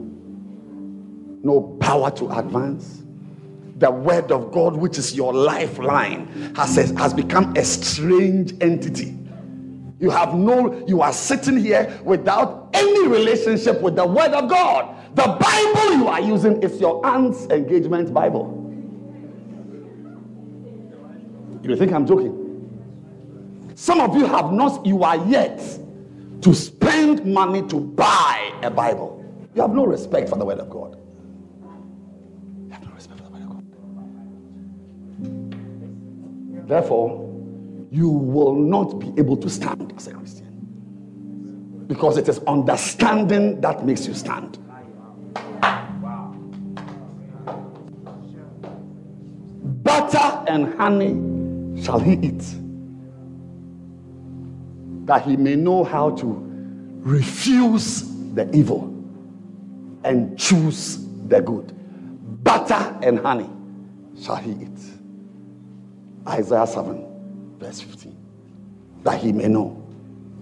no 1.44 1.78
power 1.80 2.10
to 2.10 2.32
advance. 2.40 3.04
The 3.78 3.92
word 3.92 4.32
of 4.32 4.52
God, 4.52 4.76
which 4.76 4.98
is 4.98 5.16
your 5.16 5.32
lifeline, 5.32 6.26
has, 6.56 6.76
has 6.76 7.14
become 7.14 7.56
a 7.56 7.64
strange 7.64 8.56
entity. 8.62 9.16
You 10.00 10.10
have 10.10 10.34
no, 10.34 10.86
you 10.88 11.02
are 11.02 11.14
sitting 11.14 11.58
here 11.58 12.00
without 12.04 12.69
any 12.80 13.08
relationship 13.08 13.82
with 13.82 13.96
the 13.96 14.06
word 14.06 14.32
of 14.32 14.50
God. 14.50 14.96
The 15.16 15.28
Bible 15.28 15.94
you 15.98 16.08
are 16.08 16.22
using 16.22 16.62
is 16.62 16.80
your 16.80 17.06
aunt's 17.06 17.46
engagement 17.48 18.14
Bible. 18.14 18.56
You 21.64 21.76
think 21.76 21.92
I'm 21.92 22.08
joking? 22.08 22.36
Some 23.76 24.02
of 24.02 24.16
you 24.16 24.26
have 24.26 24.52
not, 24.52 24.86
you 24.86 25.04
are 25.04 25.18
yet 25.28 25.60
to 26.42 26.54
spend 26.54 27.26
money 27.26 27.62
to 27.68 27.80
buy 27.80 28.54
a 28.64 28.72
Bible. 28.72 29.24
You 29.54 29.62
have 29.62 29.72
no 29.72 29.86
respect 29.86 30.30
for 30.30 30.38
the 30.38 30.46
word 30.46 30.60
of 30.60 30.70
God. 30.70 30.98
You 32.66 32.72
have 32.72 32.86
no 32.86 32.94
respect 32.94 33.20
for 33.20 33.26
the 33.26 33.32
word 33.32 33.42
of 33.44 33.50
God. 36.60 36.68
Therefore, 36.68 37.26
you 37.92 38.10
will 38.10 38.56
not 38.56 39.00
be 39.00 39.14
able 39.18 39.38
to 39.38 39.50
stand 39.50 39.94
as 39.96 40.08
a 40.08 40.14
Christian. 40.14 40.49
Because 41.90 42.18
it 42.18 42.30
is 42.30 42.40
understanding 42.46 43.60
that 43.62 43.84
makes 43.84 44.06
you 44.06 44.14
stand. 44.14 44.60
Butter 49.84 50.44
and 50.48 50.76
honey 50.76 51.82
shall 51.84 52.00
he 52.00 52.14
eat, 52.14 52.44
that 55.08 55.24
he 55.24 55.36
may 55.36 55.56
know 55.56 55.84
how 55.84 56.12
to 56.12 56.40
refuse 57.02 58.04
the 58.36 58.48
evil 58.56 58.94
and 60.04 60.38
choose 60.38 61.04
the 61.28 61.42
good. 61.42 61.74
Butter 62.44 63.00
and 63.02 63.20
honey 63.20 63.50
shall 64.22 64.36
he 64.36 64.52
eat. 64.52 64.80
Isaiah 66.28 66.68
7, 66.68 67.58
verse 67.58 67.82
15. 67.82 68.16
That 69.02 69.20
he 69.20 69.32
may 69.32 69.48
know 69.48 69.84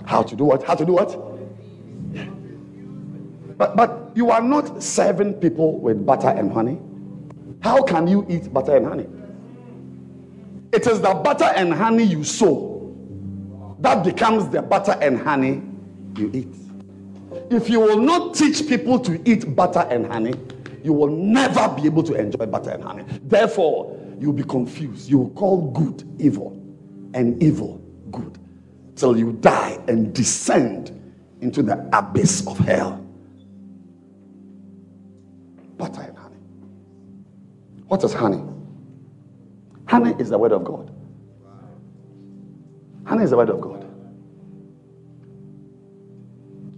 how 0.05 0.23
to 0.23 0.35
do 0.35 0.43
what? 0.43 0.63
How 0.63 0.75
to 0.75 0.85
do 0.85 0.91
what? 0.91 1.26
But, 3.57 3.75
but 3.75 4.11
you 4.15 4.29
are 4.31 4.41
not 4.41 4.81
serving 4.83 5.35
people 5.35 5.79
with 5.79 6.05
butter 6.05 6.29
and 6.29 6.51
honey. 6.51 6.79
How 7.61 7.81
can 7.83 8.07
you 8.07 8.25
eat 8.29 8.53
butter 8.53 8.75
and 8.77 8.85
honey? 8.85 9.07
It 10.71 10.85
is 10.85 11.01
the 11.01 11.13
butter 11.13 11.45
and 11.55 11.73
honey 11.73 12.03
you 12.03 12.23
sow 12.23 12.77
that 13.79 14.03
becomes 14.03 14.49
the 14.49 14.61
butter 14.61 14.97
and 15.01 15.19
honey 15.19 15.61
you 16.17 16.31
eat. 16.33 16.53
If 17.49 17.69
you 17.69 17.79
will 17.79 17.99
not 17.99 18.33
teach 18.35 18.67
people 18.67 18.99
to 18.99 19.21
eat 19.29 19.55
butter 19.55 19.87
and 19.89 20.05
honey, 20.05 20.33
you 20.83 20.93
will 20.93 21.09
never 21.09 21.67
be 21.69 21.85
able 21.85 22.03
to 22.03 22.13
enjoy 22.15 22.45
butter 22.45 22.71
and 22.71 22.83
honey. 22.83 23.05
Therefore, 23.23 23.97
you'll 24.19 24.33
be 24.33 24.43
confused. 24.43 25.09
You 25.09 25.19
will 25.19 25.29
call 25.31 25.71
good 25.71 26.03
evil 26.19 26.51
and 27.13 27.41
evil 27.41 27.81
good 28.11 28.37
till 28.95 29.17
you 29.17 29.33
die 29.33 29.79
and 29.87 30.13
descend 30.13 30.91
into 31.41 31.61
the 31.61 31.87
abyss 31.93 32.45
of 32.47 32.57
hell. 32.59 33.03
Butter 35.77 36.01
and 36.01 36.17
honey. 36.17 36.35
What 37.87 38.03
is 38.03 38.13
honey? 38.13 38.43
Honey 39.87 40.15
is 40.19 40.29
the 40.29 40.37
word 40.37 40.51
of 40.51 40.63
God. 40.63 40.91
Honey 43.05 43.23
is 43.23 43.29
the 43.29 43.37
word 43.37 43.49
of 43.49 43.61
God. 43.61 43.85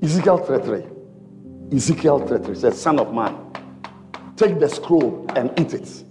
Ezekiel 0.02 0.38
33. 0.38 0.86
Ezekiel 1.76 2.28
33 2.28 2.56
says, 2.56 2.82
Son 2.82 3.00
of 3.00 3.14
man, 3.14 3.36
take 4.36 4.60
the 4.60 4.70
scroll 4.70 5.26
and 5.36 5.52
eat 5.60 5.74
it. 5.74 6.04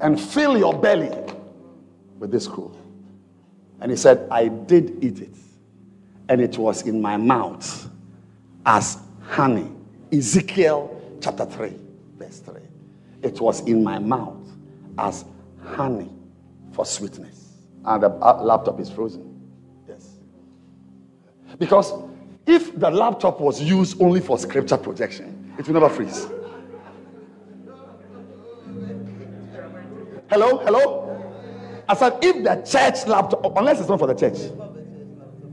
And 0.00 0.20
fill 0.20 0.56
your 0.58 0.78
belly 0.78 1.10
with 2.18 2.30
this 2.30 2.44
scroll. 2.44 2.76
And 3.80 3.90
he 3.90 3.96
said, 3.96 4.26
I 4.30 4.48
did 4.48 5.02
eat 5.02 5.20
it. 5.20 5.34
And 6.28 6.40
it 6.40 6.56
was 6.56 6.82
in 6.82 7.02
my 7.02 7.16
mouth 7.16 7.90
as 8.64 8.98
honey. 9.28 9.70
Ezekiel 10.18 11.18
chapter 11.20 11.44
3, 11.44 11.72
verse 12.16 12.40
3. 12.40 12.60
It 13.22 13.40
was 13.40 13.60
in 13.66 13.82
my 13.82 13.98
mouth 13.98 14.36
as 14.98 15.24
honey 15.64 16.10
for 16.72 16.86
sweetness. 16.86 17.52
And 17.84 18.02
the 18.02 18.10
uh, 18.10 18.42
laptop 18.42 18.80
is 18.80 18.90
frozen. 18.90 19.50
Yes. 19.88 20.18
Because 21.58 21.92
if 22.46 22.78
the 22.78 22.90
laptop 22.90 23.40
was 23.40 23.60
used 23.60 24.00
only 24.00 24.20
for 24.20 24.38
scripture 24.38 24.76
projection, 24.76 25.52
it 25.58 25.66
will 25.66 25.74
never 25.74 25.88
freeze. 25.88 26.26
Hello? 30.30 30.58
Hello? 30.58 31.10
I 31.88 31.94
said, 31.94 32.18
if 32.22 32.42
the 32.44 32.56
church 32.62 33.06
laptop, 33.06 33.56
unless 33.56 33.80
it's 33.80 33.88
not 33.88 33.98
for 33.98 34.06
the 34.06 34.14
church, 34.14 34.38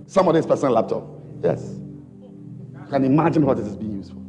somebody's 0.07 0.45
personal 0.45 0.73
laptop, 0.73 1.03
yes. 1.43 1.61
You 1.61 2.87
can 2.89 3.03
imagine 3.05 3.45
what 3.45 3.59
it 3.59 3.65
is 3.65 3.75
being 3.75 3.97
used 3.97 4.11
for. 4.11 4.20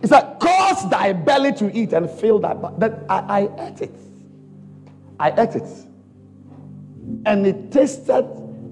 He 0.00 0.06
said, 0.06 0.38
cause 0.40 0.88
thy 0.88 1.12
belly 1.12 1.52
to 1.54 1.76
eat 1.76 1.92
and 1.92 2.08
fill 2.10 2.38
thy 2.38 2.54
That 2.78 3.04
I, 3.08 3.18
I 3.18 3.68
ate 3.68 3.82
it. 3.82 3.94
I 5.18 5.30
ate 5.30 5.56
it. 5.56 5.68
And 7.26 7.46
it 7.46 7.70
tasted 7.70 8.26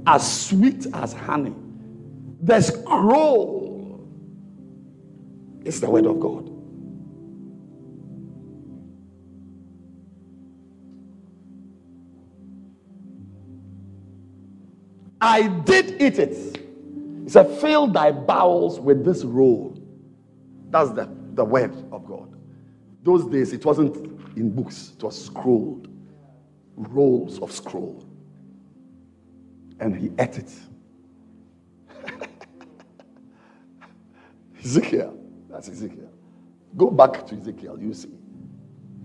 as 0.06 0.46
sweet 0.46 0.86
as 0.94 1.12
honey. 1.12 1.54
The 2.40 2.60
scroll 2.60 4.08
is 5.64 5.80
the 5.80 5.90
word 5.90 6.06
of 6.06 6.18
God. 6.18 6.48
I 15.20 15.48
did 15.48 16.00
eat 16.00 16.18
it. 16.18 16.58
He 17.24 17.28
said, 17.28 17.50
Fill 17.60 17.88
thy 17.88 18.12
bowels 18.12 18.78
with 18.80 19.04
this 19.04 19.24
roll. 19.24 19.67
That's 20.70 20.90
the, 20.90 21.08
the 21.34 21.44
word 21.44 21.74
of 21.92 22.06
God. 22.06 22.34
Those 23.02 23.26
days, 23.26 23.52
it 23.52 23.64
wasn't 23.64 23.96
in 24.36 24.50
books, 24.50 24.92
it 24.96 25.02
was 25.02 25.26
scrolled, 25.26 25.88
rolls 26.76 27.38
of 27.40 27.52
scroll. 27.52 28.04
And 29.80 29.96
he 29.96 30.10
ate 30.18 30.38
it. 30.38 30.52
Ezekiel, 34.64 35.16
that's 35.48 35.68
Ezekiel. 35.68 36.10
Go 36.76 36.90
back 36.90 37.26
to 37.28 37.36
Ezekiel, 37.36 37.78
you 37.80 37.94
see. 37.94 38.10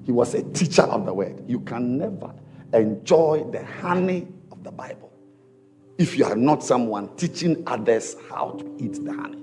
He 0.04 0.12
was 0.12 0.34
a 0.34 0.44
teacher 0.44 0.82
of 0.82 1.06
the 1.06 1.14
word. 1.14 1.44
You 1.48 1.62
can 1.62 1.98
never 1.98 2.34
enjoy 2.74 3.46
the 3.52 3.64
honey 3.64 4.28
of 4.52 4.64
the 4.64 4.72
Bible 4.72 5.12
if 5.98 6.18
you 6.18 6.26
are 6.26 6.36
not 6.36 6.64
someone 6.64 7.16
teaching 7.16 7.64
others 7.68 8.16
how 8.30 8.52
to 8.52 8.76
eat 8.80 9.04
the 9.06 9.14
honey. 9.14 9.43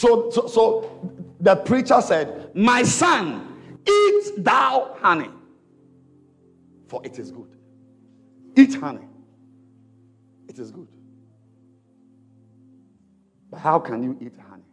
So, 0.00 0.30
so, 0.30 0.46
so 0.46 1.12
the 1.40 1.56
preacher 1.56 2.00
said, 2.00 2.52
My 2.56 2.82
son, 2.84 3.78
eat 3.86 4.32
thou 4.42 4.96
honey, 4.98 5.28
for 6.88 7.04
it 7.04 7.18
is 7.18 7.30
good. 7.30 7.54
Eat 8.56 8.76
honey, 8.76 9.06
it 10.48 10.58
is 10.58 10.70
good. 10.70 10.88
But 13.50 13.60
how 13.60 13.78
can 13.78 14.02
you 14.02 14.16
eat 14.22 14.32
honey? 14.48 14.64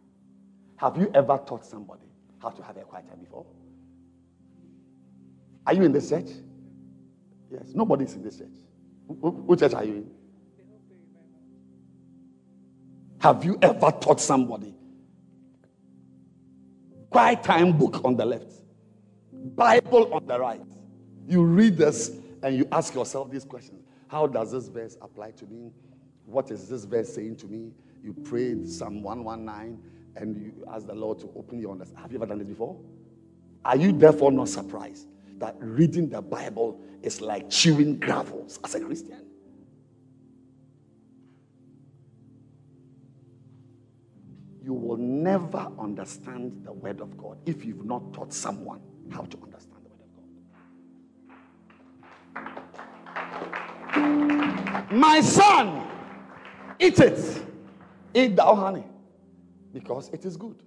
Have 0.76 0.96
you 0.96 1.10
ever 1.12 1.38
taught 1.46 1.66
somebody 1.66 2.08
how 2.38 2.48
to 2.48 2.62
have 2.62 2.78
a 2.78 2.84
quiet 2.84 3.06
time 3.06 3.18
before? 3.18 3.44
Are 5.66 5.74
you 5.74 5.82
in 5.82 5.92
the 5.92 6.00
church? 6.00 6.30
Yes, 7.50 7.72
nobody's 7.74 8.14
in 8.14 8.22
the 8.22 8.30
church. 8.30 8.56
Which 9.08 9.60
church 9.60 9.74
are 9.74 9.84
you 9.84 9.92
in? 9.92 10.10
Have 13.20 13.44
you 13.44 13.58
ever 13.60 13.92
taught 14.00 14.22
somebody? 14.22 14.77
Quiet 17.10 17.42
time 17.42 17.76
book 17.76 18.04
on 18.04 18.16
the 18.16 18.24
left, 18.24 18.52
Bible 19.32 20.12
on 20.12 20.26
the 20.26 20.38
right. 20.38 20.60
You 21.26 21.42
read 21.44 21.76
this 21.76 22.16
and 22.42 22.56
you 22.56 22.68
ask 22.72 22.94
yourself 22.94 23.30
these 23.30 23.44
questions 23.44 23.82
How 24.08 24.26
does 24.26 24.52
this 24.52 24.68
verse 24.68 24.96
apply 25.00 25.32
to 25.32 25.46
me? 25.46 25.70
What 26.26 26.50
is 26.50 26.68
this 26.68 26.84
verse 26.84 27.12
saying 27.14 27.36
to 27.36 27.46
me? 27.46 27.72
You 28.02 28.12
prayed 28.12 28.68
Psalm 28.68 29.02
119 29.02 29.82
and 30.16 30.36
you 30.36 30.66
ask 30.72 30.86
the 30.86 30.94
Lord 30.94 31.18
to 31.20 31.30
open 31.36 31.58
your 31.58 31.72
understanding. 31.72 32.02
Have 32.02 32.12
you 32.12 32.18
ever 32.18 32.26
done 32.26 32.38
this 32.38 32.48
before? 32.48 32.78
Are 33.64 33.76
you 33.76 33.92
therefore 33.92 34.32
not 34.32 34.48
surprised 34.48 35.08
that 35.38 35.56
reading 35.60 36.08
the 36.08 36.20
Bible 36.20 36.80
is 37.02 37.20
like 37.20 37.48
chewing 37.48 37.98
gravels 37.98 38.58
as 38.64 38.74
a 38.74 38.80
Christian. 38.80 39.24
You 44.68 44.74
will 44.74 44.98
never 44.98 45.72
understand 45.78 46.60
the 46.62 46.74
Word 46.74 47.00
of 47.00 47.16
God 47.16 47.38
if 47.46 47.64
you've 47.64 47.86
not 47.86 48.12
taught 48.12 48.34
someone 48.34 48.82
how 49.10 49.22
to 49.22 49.38
understand 49.42 49.80
the 49.82 49.88
Word 49.88 50.02
of 53.94 54.90
God. 54.90 54.92
My 54.92 55.22
son, 55.22 55.88
eat 56.78 57.00
it. 57.00 57.46
Eat 58.12 58.36
thou 58.36 58.54
honey 58.54 58.84
because 59.72 60.10
it 60.10 60.26
is 60.26 60.36
good. 60.36 60.62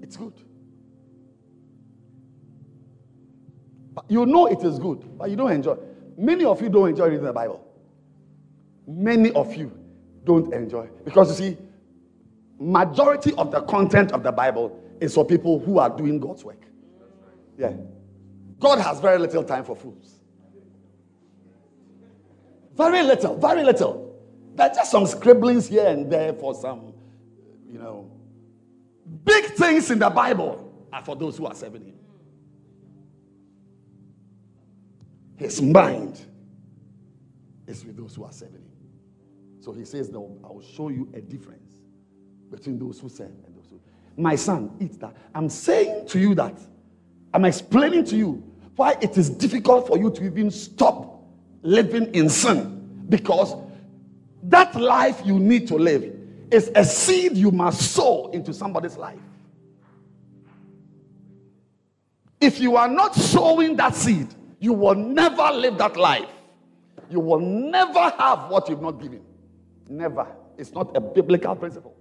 It's 0.00 0.16
good. 0.16 0.34
But 3.94 4.04
You 4.08 4.26
know 4.26 4.46
it 4.46 4.62
is 4.62 4.78
good, 4.78 5.18
but 5.18 5.28
you 5.28 5.34
don't 5.34 5.50
enjoy. 5.50 5.76
Many 6.16 6.44
of 6.44 6.62
you 6.62 6.68
don't 6.68 6.90
enjoy 6.90 7.06
reading 7.06 7.24
the 7.24 7.32
Bible. 7.32 7.66
Many 8.86 9.32
of 9.32 9.56
you 9.56 9.76
don't 10.22 10.54
enjoy 10.54 10.88
because 11.04 11.40
you 11.40 11.48
see, 11.48 11.65
majority 12.58 13.32
of 13.34 13.50
the 13.50 13.60
content 13.62 14.12
of 14.12 14.22
the 14.22 14.32
Bible 14.32 14.80
is 15.00 15.14
for 15.14 15.24
people 15.24 15.58
who 15.58 15.78
are 15.78 15.90
doing 15.90 16.18
God's 16.18 16.44
work. 16.44 16.62
Yeah. 17.58 17.72
God 18.58 18.78
has 18.80 19.00
very 19.00 19.18
little 19.18 19.44
time 19.44 19.64
for 19.64 19.76
fools. 19.76 20.20
Very 22.74 23.02
little, 23.02 23.36
very 23.36 23.64
little. 23.64 24.18
There 24.54 24.70
are 24.70 24.74
just 24.74 24.90
some 24.90 25.06
scribblings 25.06 25.66
here 25.66 25.86
and 25.86 26.10
there 26.10 26.32
for 26.32 26.54
some, 26.54 26.94
you 27.70 27.78
know. 27.78 28.10
Big 29.24 29.44
things 29.52 29.90
in 29.90 29.98
the 29.98 30.10
Bible 30.10 30.88
are 30.92 31.02
for 31.02 31.16
those 31.16 31.36
who 31.36 31.46
are 31.46 31.54
serving 31.54 31.84
Him. 31.84 31.94
His 35.36 35.60
mind 35.60 36.18
is 37.66 37.84
with 37.84 37.96
those 37.96 38.14
who 38.14 38.24
are 38.24 38.32
serving 38.32 38.62
him. 38.62 38.62
So 39.60 39.72
he 39.72 39.84
says, 39.84 40.10
No, 40.10 40.38
I 40.42 40.48
will 40.48 40.62
show 40.62 40.88
you 40.88 41.08
a 41.14 41.20
difference 41.20 41.65
between 42.50 42.78
those 42.78 43.00
who 43.00 43.08
serve 43.08 43.32
and 43.46 43.56
those 43.56 43.66
who. 43.70 43.80
My 44.16 44.36
son, 44.36 44.76
eat 44.80 44.98
that. 45.00 45.14
I'm 45.34 45.48
saying 45.48 46.08
to 46.08 46.18
you 46.18 46.34
that, 46.36 46.58
I'm 47.34 47.44
explaining 47.44 48.04
to 48.06 48.16
you 48.16 48.42
why 48.76 48.96
it 49.00 49.16
is 49.18 49.30
difficult 49.30 49.86
for 49.86 49.98
you 49.98 50.10
to 50.10 50.24
even 50.24 50.50
stop 50.50 51.22
living 51.62 52.14
in 52.14 52.28
sin. 52.28 53.04
Because 53.08 53.54
that 54.44 54.74
life 54.74 55.22
you 55.24 55.38
need 55.38 55.68
to 55.68 55.76
live 55.76 56.12
is 56.50 56.70
a 56.74 56.84
seed 56.84 57.36
you 57.36 57.50
must 57.50 57.92
sow 57.92 58.30
into 58.32 58.52
somebody's 58.52 58.96
life. 58.96 59.18
If 62.40 62.60
you 62.60 62.76
are 62.76 62.88
not 62.88 63.14
sowing 63.14 63.76
that 63.76 63.94
seed, 63.94 64.28
you 64.60 64.72
will 64.72 64.94
never 64.94 65.50
live 65.52 65.78
that 65.78 65.96
life. 65.96 66.28
You 67.10 67.20
will 67.20 67.40
never 67.40 68.10
have 68.18 68.50
what 68.50 68.68
you've 68.68 68.82
not 68.82 69.00
given. 69.00 69.22
Never. 69.88 70.26
It's 70.56 70.72
not 70.72 70.96
a 70.96 71.00
biblical 71.00 71.54
principle. 71.56 71.95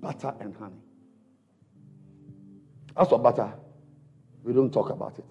Butter 0.00 0.34
and 0.40 0.54
honey. 0.56 0.82
As 2.96 3.08
for 3.08 3.18
butter, 3.18 3.52
we 4.42 4.52
don't 4.52 4.72
talk 4.72 4.90
about 4.90 5.18
it. 5.18 5.24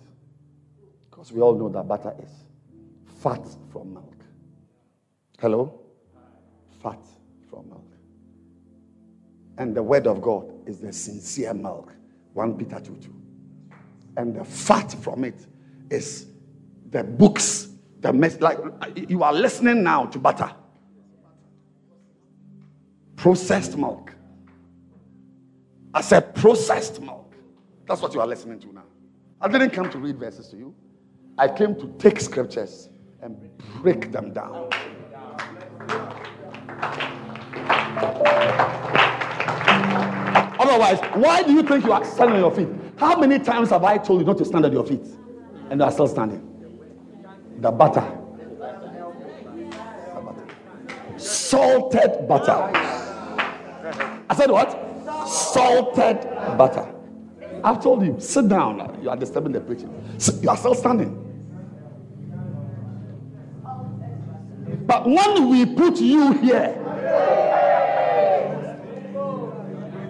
Because 1.09 1.31
we 1.31 1.41
all 1.41 1.55
know 1.55 1.69
that 1.69 1.87
butter 1.87 2.13
is 2.21 2.29
fat 3.21 3.45
from 3.71 3.93
milk. 3.93 4.23
Hello? 5.39 5.79
Fat 6.81 6.99
from 7.49 7.67
milk. 7.69 7.91
And 9.57 9.75
the 9.75 9.83
word 9.83 10.07
of 10.07 10.21
God 10.21 10.51
is 10.65 10.79
the 10.79 10.93
sincere 10.93 11.53
milk. 11.53 11.93
1 12.33 12.57
Peter 12.57 12.79
2 12.79 12.95
2. 12.95 13.13
And 14.17 14.35
the 14.35 14.45
fat 14.45 14.93
from 15.01 15.23
it 15.23 15.45
is 15.89 16.27
the 16.89 17.03
books, 17.03 17.69
the 17.99 18.13
mess. 18.13 18.39
Like 18.39 18.57
you 19.09 19.23
are 19.23 19.33
listening 19.33 19.83
now 19.83 20.05
to 20.05 20.19
butter, 20.19 20.51
processed 23.15 23.77
milk. 23.77 24.13
I 25.93 26.01
said 26.01 26.35
processed 26.35 27.01
milk. 27.01 27.33
That's 27.87 28.01
what 28.01 28.13
you 28.13 28.21
are 28.21 28.27
listening 28.27 28.59
to 28.59 28.73
now. 28.73 28.83
I 29.41 29.47
didn't 29.47 29.71
come 29.71 29.89
to 29.89 29.97
read 29.97 30.17
verses 30.17 30.47
to 30.49 30.57
you, 30.57 30.75
I 31.37 31.47
came 31.47 31.73
to 31.75 31.87
take 31.97 32.19
scriptures 32.19 32.89
and 33.21 33.37
break 33.81 34.11
them 34.11 34.33
down. 34.33 34.69
Otherwise, 40.59 40.99
why 41.13 41.41
do 41.43 41.53
you 41.53 41.63
think 41.63 41.85
you 41.85 41.93
are 41.93 42.03
standing 42.03 42.35
on 42.35 42.41
your 42.41 42.51
feet? 42.51 42.67
How 42.97 43.17
many 43.17 43.39
times 43.39 43.69
have 43.69 43.83
I 43.83 43.97
told 43.97 44.19
you 44.19 44.25
not 44.25 44.37
to 44.39 44.45
stand 44.45 44.65
on 44.65 44.73
your 44.73 44.85
feet? 44.85 45.05
And 45.69 45.79
you 45.79 45.85
are 45.85 45.91
still 45.91 46.07
standing. 46.07 46.45
The 47.59 47.71
butter. 47.71 48.03
The 50.13 50.21
butter. 50.21 50.45
Salted 51.17 52.27
butter. 52.27 52.69
I 54.29 54.35
said 54.35 54.51
what? 54.51 54.88
Salted 55.30 56.23
butter. 56.57 56.91
I've 57.64 57.84
told 57.84 58.03
you, 58.03 58.19
sit 58.19 58.49
down. 58.49 58.99
You 59.03 59.11
are 59.11 59.15
disturbing 59.15 59.51
the 59.51 59.61
preaching. 59.61 59.93
You 60.41 60.49
are 60.49 60.57
still 60.57 60.73
standing. 60.73 61.14
But 64.88 65.06
when 65.06 65.49
we 65.49 65.68
put 65.68 65.97
you 65.97 66.34
here, 66.34 66.73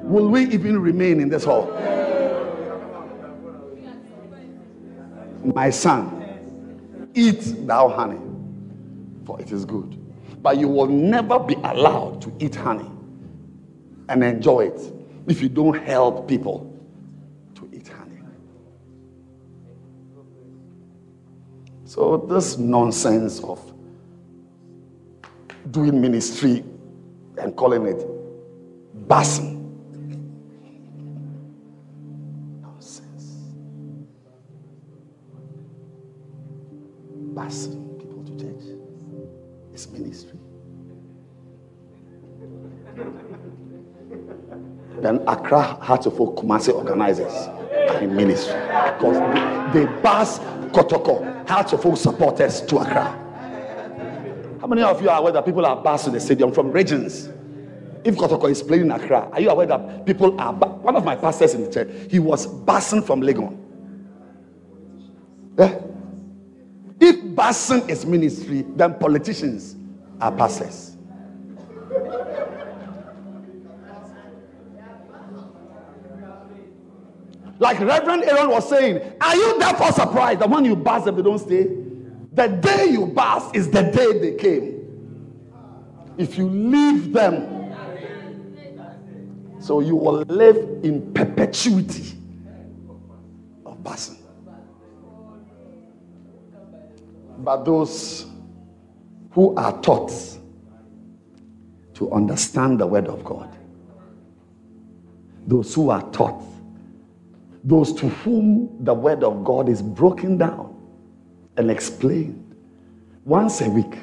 will 0.03 0.29
we 0.29 0.45
even 0.45 0.79
remain 0.79 1.19
in 1.19 1.27
this 1.27 1.43
hall? 1.43 1.65
My 5.43 5.69
son, 5.69 7.09
eat 7.13 7.67
thou 7.67 7.89
honey, 7.89 8.21
for 9.25 9.41
it 9.41 9.51
is 9.51 9.65
good. 9.65 9.97
But 10.41 10.57
you 10.57 10.69
will 10.69 10.87
never 10.87 11.39
be 11.39 11.55
allowed 11.55 12.21
to 12.21 12.33
eat 12.39 12.55
honey 12.55 12.89
and 14.07 14.23
enjoy 14.23 14.67
it 14.67 14.98
if 15.29 15.43
you 15.43 15.47
don't 15.47 15.79
help 15.85 16.27
people 16.27 16.75
to 17.53 17.69
eat 17.71 17.87
honey. 17.87 18.19
So, 21.85 22.17
this 22.17 22.57
nonsense 22.57 23.39
of 23.41 23.61
doing 25.69 26.01
ministry 26.01 26.63
and 27.37 27.55
calling 27.55 27.85
it 27.85 29.07
basing. 29.07 29.57
Nonsense. 32.63 33.53
Basing 37.35 37.97
people 37.99 38.23
to 38.23 38.31
church 38.39 38.63
is 39.73 39.87
ministry. 39.91 40.38
Then 45.01 45.23
Accra 45.27 45.77
Oak 46.19 46.35
Kumasi 46.37 46.73
organizers 46.73 47.33
in 48.01 48.15
ministry 48.15 48.53
because 48.53 49.17
they, 49.73 49.85
they 49.85 50.01
bus 50.01 50.39
Kotoko 50.71 51.45
Oak 51.47 51.97
supporters 51.97 52.61
to 52.61 52.77
Accra. 52.79 53.15
How 54.61 54.67
many 54.67 54.81
of 54.83 55.01
you 55.01 55.09
are 55.09 55.19
aware 55.19 55.31
that 55.33 55.45
people 55.45 55.65
are 55.65 55.81
to 56.05 56.09
the 56.11 56.19
stadium 56.19 56.51
from 56.51 56.71
regions? 56.71 57.29
If 58.03 58.15
Kotoko 58.15 58.49
is 58.49 58.61
playing 58.61 58.83
in 58.83 58.91
Accra, 58.91 59.29
are 59.31 59.41
you 59.41 59.49
aware 59.49 59.65
that 59.67 60.05
people 60.05 60.39
are? 60.39 60.53
bu- 60.53 60.67
One 60.81 60.95
of 60.95 61.03
my 61.03 61.15
pastors 61.15 61.53
in 61.53 61.63
the 61.63 61.71
church, 61.71 61.89
he 62.09 62.19
was 62.19 62.47
busing 62.47 63.05
from 63.05 63.21
Legon. 63.21 63.57
Eh? 65.57 65.79
If 67.01 67.15
busing 67.35 67.89
is 67.89 68.05
ministry, 68.05 68.65
then 68.75 68.93
politicians 68.95 69.75
are 70.21 70.31
pastors. 70.31 70.88
Like 77.59 77.79
Reverend 77.81 78.23
Aaron 78.23 78.49
was 78.49 78.69
saying, 78.69 79.01
are 79.19 79.35
you 79.35 79.59
therefore 79.59 79.91
surprised 79.91 80.39
that 80.39 80.49
when 80.49 80.63
you 80.63 80.77
bus 80.77 81.03
them, 81.03 81.17
they 81.17 81.21
don't 81.21 81.39
stay? 81.39 81.67
The 82.31 82.47
day 82.47 82.85
you 82.91 83.05
bus 83.07 83.53
is 83.53 83.69
the 83.69 83.83
day 83.83 84.17
they 84.17 84.35
came. 84.35 84.77
If 86.17 86.37
you 86.37 86.49
leave 86.49 87.11
them, 87.11 87.57
so 89.59 89.81
you 89.81 89.97
will 89.97 90.21
live 90.21 90.55
in 90.83 91.13
perpetuity 91.13 92.17
of 93.65 93.77
busing. 93.83 94.17
But 97.39 97.65
those 97.65 98.25
who 99.31 99.55
are 99.55 99.79
taught 99.81 100.13
to 101.95 102.11
understand 102.11 102.79
the 102.79 102.87
word 102.87 103.07
of 103.07 103.23
God, 103.25 103.49
those 105.45 105.73
who 105.73 105.89
are 105.89 106.09
taught, 106.11 106.41
those 107.69 107.93
to 107.93 108.09
whom 108.09 108.83
the 108.83 108.93
word 108.93 109.23
of 109.23 109.43
God 109.43 109.69
is 109.69 109.81
broken 109.81 110.37
down 110.39 110.75
and 111.55 111.69
explained 111.69 112.55
once 113.25 113.61
a 113.61 113.69
week, 113.69 113.95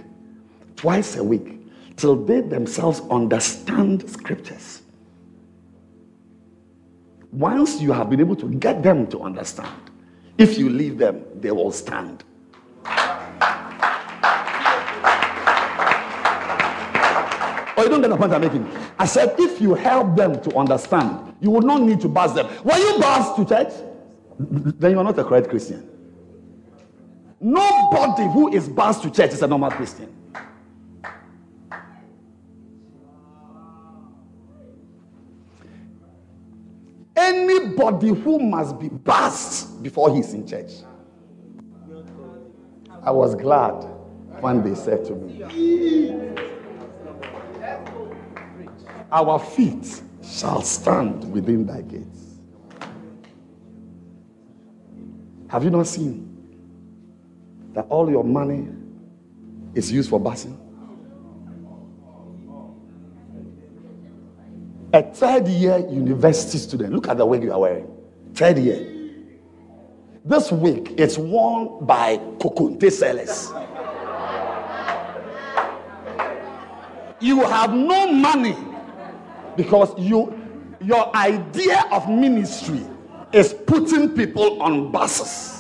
twice 0.77 1.17
a 1.17 1.25
week, 1.25 1.61
till 1.97 2.15
they 2.15 2.43
themselves 2.43 3.01
understand 3.11 4.09
scriptures. 4.09 4.83
Once 7.33 7.81
you 7.81 7.91
have 7.91 8.09
been 8.09 8.21
able 8.21 8.37
to 8.37 8.49
get 8.51 8.85
them 8.85 9.07
to 9.09 9.21
understand, 9.23 9.91
if 10.39 10.57
you 10.57 10.71
leave 10.71 10.97
them, 10.97 11.25
they 11.41 11.51
will 11.51 11.73
stand. 11.73 12.23
You 17.87 17.91
don't 17.91 18.01
get 18.01 18.11
the 18.11 18.17
point 18.17 18.33
I'm 18.33 18.41
making. 18.41 18.69
I 18.99 19.07
said, 19.07 19.35
if 19.39 19.61
you 19.61 19.75
help 19.75 20.17
them 20.17 20.41
to 20.43 20.57
understand, 20.57 21.35
you 21.41 21.51
will 21.51 21.63
not 21.63 21.83
need 21.83 22.01
to 22.01 22.09
buzz 22.09 22.35
them. 22.35 22.47
When 22.63 22.81
you 22.81 22.99
buzz 22.99 23.37
to 23.37 23.45
church, 23.45 23.73
then 24.39 24.93
you 24.93 24.99
are 24.99 25.05
not 25.05 25.19
a 25.19 25.25
correct 25.25 25.49
Christian. 25.49 25.89
Nobody 27.41 28.25
who 28.25 28.53
is 28.53 28.69
buzzed 28.69 29.03
to 29.03 29.11
church 29.11 29.33
is 29.33 29.43
a 29.43 29.47
normal 29.47 29.71
Christian. 29.71 30.13
Anybody 37.15 38.09
who 38.09 38.39
must 38.39 38.79
be 38.79 38.89
buzzed 38.89 39.83
before 39.83 40.15
he's 40.15 40.35
in 40.35 40.47
church. 40.47 40.73
I 43.03 43.11
was 43.11 43.35
glad 43.35 43.85
when 44.41 44.63
they 44.63 44.75
said 44.75 45.05
to 45.07 45.15
me, 45.15 46.56
Our 49.11 49.39
feet 49.39 50.03
shall 50.23 50.63
stand 50.63 51.31
within 51.33 51.67
thy 51.67 51.83
gates. 51.83 52.41
Have 55.49 55.63
you 55.63 55.71
not 55.71 55.87
seen 55.87 56.25
that 57.73 57.87
all 57.89 58.11
your 58.11 58.25
money 58.25 58.69
is 59.75 59.93
used 59.93 60.11
for 60.11 60.21
busing? 60.21 60.57
A 64.93 65.03
third 65.03 65.47
year 65.47 65.79
university 65.79 66.59
student, 66.59 66.93
look 66.93 67.07
at 67.09 67.17
the 67.17 67.27
wig 67.27 67.43
you 67.43 67.53
are 67.53 67.61
wearing. 67.61 67.87
Third 68.35 68.59
year. 68.59 68.93
This 70.25 70.51
wig 70.51 70.99
is 70.99 71.17
worn 71.19 71.87
by 71.87 72.17
Kokonte 72.39 72.91
sellers. 72.91 73.53
You 77.21 77.43
have 77.43 77.73
no 77.73 78.11
money 78.13 78.57
because 79.57 79.99
you 79.99 80.43
your 80.81 81.15
idea 81.17 81.85
of 81.91 82.09
ministry 82.09 82.85
is 83.33 83.53
putting 83.53 84.15
people 84.15 84.63
on 84.63 84.93
buses. 84.93 85.55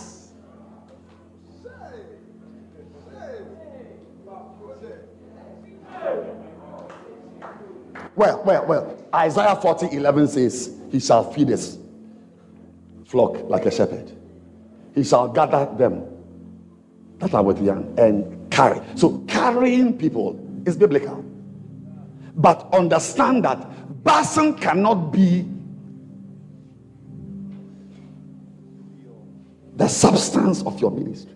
Well, 8.14 8.43
well, 8.47 8.66
well. 8.66 9.05
Isaiah 9.14 9.56
40 9.56 9.94
11 9.94 10.28
says, 10.28 10.74
He 10.90 11.01
shall 11.01 11.31
feed 11.32 11.48
his 11.48 11.78
flock 13.05 13.36
like 13.48 13.66
a 13.66 13.70
shepherd. 13.70 14.10
He 14.94 15.05
shall 15.05 15.28
gather 15.28 15.70
them 15.77 16.02
that 17.18 17.35
are 17.35 17.43
with 17.43 17.62
young 17.62 17.94
and 17.98 18.51
carry. 18.51 18.81
So, 18.94 19.18
carrying 19.28 19.97
people 19.97 20.40
is 20.66 20.77
biblical. 20.77 21.24
But 22.37 22.73
understand 22.73 23.45
that 23.45 24.05
Basin 24.05 24.55
cannot 24.55 25.11
be 25.13 25.49
the 29.77 29.89
substance 29.89 30.63
of 30.63 30.81
your 30.81 30.91
ministry. 30.91 31.33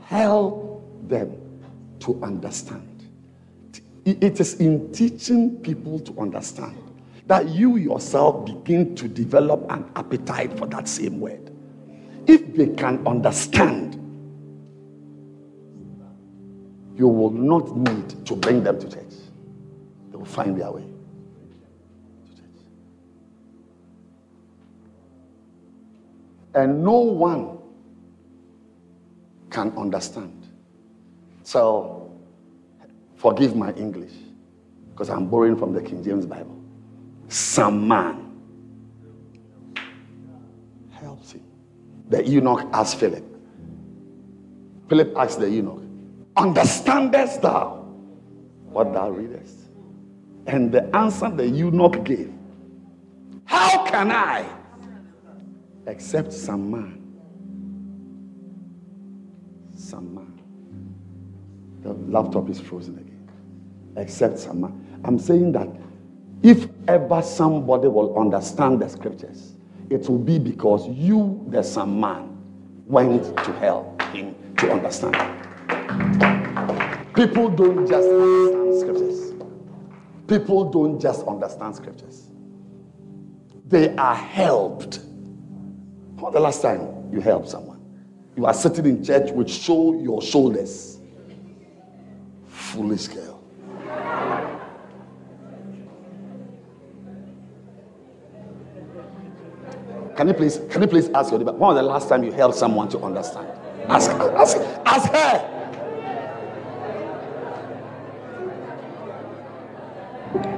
Help 0.00 1.08
them 1.08 1.36
to 2.00 2.22
understand. 2.22 2.88
It 4.04 4.40
is 4.40 4.54
in 4.54 4.92
teaching 4.92 5.56
people 5.60 6.00
to 6.00 6.18
understand 6.18 6.76
that 7.26 7.48
you 7.48 7.76
yourself 7.76 8.44
begin 8.44 8.94
to 8.96 9.06
develop 9.06 9.64
an 9.70 9.90
appetite 9.94 10.58
for 10.58 10.66
that 10.66 10.88
same 10.88 11.20
word. 11.20 11.50
If 12.26 12.54
they 12.54 12.68
can 12.68 13.06
understand, 13.06 14.01
you 16.96 17.08
will 17.08 17.30
not 17.30 17.76
need 17.76 18.26
to 18.26 18.36
bring 18.36 18.62
them 18.62 18.78
to 18.78 18.88
church. 18.88 19.14
They 20.10 20.16
will 20.16 20.24
find 20.24 20.60
their 20.60 20.70
way 20.70 20.82
to 20.82 22.36
church. 22.36 22.64
And 26.54 26.84
no 26.84 26.98
one 26.98 27.58
can 29.50 29.72
understand. 29.76 30.46
So, 31.44 32.10
forgive 33.16 33.56
my 33.56 33.72
English 33.74 34.12
because 34.90 35.10
I'm 35.10 35.26
borrowing 35.28 35.56
from 35.56 35.72
the 35.72 35.82
King 35.82 36.02
James 36.02 36.26
Bible. 36.26 36.58
Some 37.28 37.88
man 37.88 38.38
helps 40.90 41.32
him. 41.32 41.42
The 42.08 42.24
eunuch 42.26 42.68
asked 42.72 42.98
Philip. 42.98 43.24
Philip 44.88 45.14
asked 45.16 45.40
the 45.40 45.48
eunuch, 45.48 45.81
Understandest 46.36 47.42
thou 47.42 47.84
what 48.64 48.92
thou 48.92 49.10
readest? 49.10 49.58
And 50.46 50.72
the 50.72 50.94
answer 50.96 51.30
the 51.30 51.46
eunuch 51.46 52.04
gave 52.04 52.32
How 53.44 53.84
can 53.86 54.10
I? 54.10 54.44
Except 55.86 56.32
some 56.32 56.70
man. 56.70 56.98
Some 59.74 60.14
man. 60.14 60.38
The 61.82 61.92
laptop 61.92 62.48
is 62.48 62.60
frozen 62.60 62.98
again. 62.98 63.28
Except 63.96 64.38
some 64.38 64.62
man. 64.62 65.00
I'm 65.04 65.18
saying 65.18 65.52
that 65.52 65.68
if 66.42 66.68
ever 66.88 67.22
somebody 67.22 67.88
will 67.88 68.18
understand 68.18 68.80
the 68.80 68.88
scriptures, 68.88 69.54
it 69.90 70.08
will 70.08 70.18
be 70.18 70.38
because 70.38 70.88
you, 70.88 71.44
the 71.48 71.62
some 71.62 72.00
man, 72.00 72.36
went 72.86 73.36
to 73.44 73.52
help 73.54 74.00
him 74.02 74.34
to 74.56 74.72
understand. 74.72 75.31
People 77.14 77.48
don't 77.50 77.86
just 77.86 78.08
understand 78.08 78.80
scriptures. 78.80 79.32
People 80.26 80.70
don't 80.70 81.00
just 81.00 81.26
understand 81.26 81.76
scriptures. 81.76 82.30
They 83.66 83.94
are 83.96 84.14
helped. 84.14 85.00
When 86.16 86.32
the 86.32 86.40
last 86.40 86.62
time 86.62 87.10
you 87.12 87.20
helped 87.20 87.48
someone? 87.48 87.80
You 88.36 88.46
are 88.46 88.54
sitting 88.54 88.86
in 88.86 89.04
church 89.04 89.30
with 89.30 89.50
show 89.50 89.94
your 90.00 90.22
shoulders. 90.22 90.98
Foolish 92.46 93.08
girl. 93.08 93.42
Can 100.16 100.28
you 100.28 100.34
please, 100.34 100.60
can 100.70 100.82
you 100.82 100.88
please 100.88 101.08
ask 101.10 101.30
your 101.30 101.38
neighbor, 101.38 101.52
when 101.52 101.60
was 101.60 101.76
the 101.76 101.82
last 101.82 102.08
time 102.08 102.22
you 102.22 102.32
helped 102.32 102.56
someone 102.56 102.88
to 102.90 102.98
understand? 103.00 103.48
Ask, 103.88 104.10
ask, 104.10 104.56
ask 104.84 105.10
her. 105.10 105.48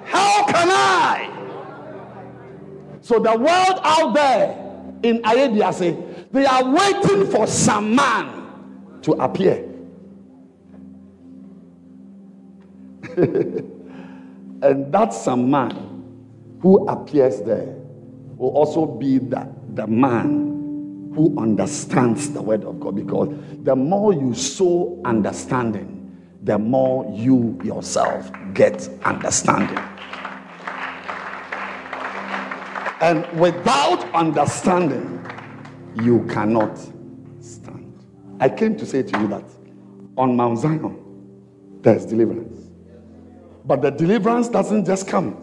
How 0.04 0.33
can 0.46 0.68
I? 0.70 1.30
So 3.00 3.18
the 3.18 3.36
world 3.36 3.80
out 3.82 4.14
there 4.14 4.64
in 5.02 5.20
Ayediase, 5.22 6.30
they 6.32 6.46
are 6.46 6.64
waiting 6.64 7.30
for 7.30 7.46
some 7.46 7.94
man 7.94 8.98
to 9.02 9.12
appear. 9.12 9.70
and 13.16 14.90
that 14.92 15.12
some 15.12 15.50
man 15.50 16.02
who 16.60 16.86
appears 16.88 17.42
there 17.42 17.76
will 18.36 18.50
also 18.50 18.86
be 18.86 19.18
the, 19.18 19.46
the 19.74 19.86
man 19.86 21.12
who 21.14 21.38
understands 21.38 22.30
the 22.30 22.42
word 22.42 22.64
of 22.64 22.80
God 22.80 22.96
because 22.96 23.28
the 23.62 23.76
more 23.76 24.12
you 24.12 24.34
sow 24.34 25.00
understanding, 25.04 26.18
the 26.42 26.58
more 26.58 27.08
you 27.14 27.60
yourself 27.62 28.30
get 28.54 28.88
understanding. 29.04 29.78
And 33.04 33.30
without 33.38 34.02
understanding, 34.14 35.22
you 36.00 36.24
cannot 36.24 36.78
stand. 37.38 38.02
I 38.40 38.48
came 38.48 38.78
to 38.78 38.86
say 38.86 39.02
to 39.02 39.20
you 39.20 39.28
that 39.28 39.44
on 40.16 40.34
Mount 40.34 40.60
Zion, 40.60 40.98
there's 41.82 42.06
deliverance. 42.06 42.70
But 43.66 43.82
the 43.82 43.90
deliverance 43.90 44.48
doesn't 44.48 44.86
just 44.86 45.06
come, 45.06 45.36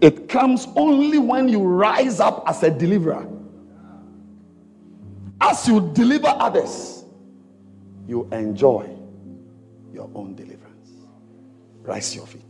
it 0.00 0.28
comes 0.28 0.68
only 0.76 1.18
when 1.18 1.48
you 1.48 1.64
rise 1.64 2.20
up 2.20 2.44
as 2.46 2.62
a 2.62 2.70
deliverer. 2.70 3.28
As 5.40 5.66
you 5.66 5.90
deliver 5.94 6.28
others, 6.28 7.04
you 8.06 8.28
enjoy 8.30 8.88
your 9.92 10.08
own 10.14 10.36
deliverance. 10.36 10.90
Rise 11.82 12.14
your 12.14 12.28
feet. 12.28 12.44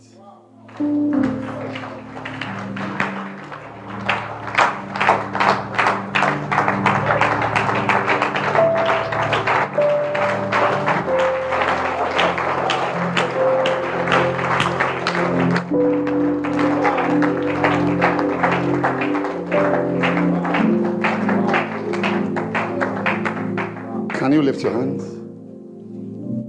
Your 24.65 24.73
hands? 24.73 25.05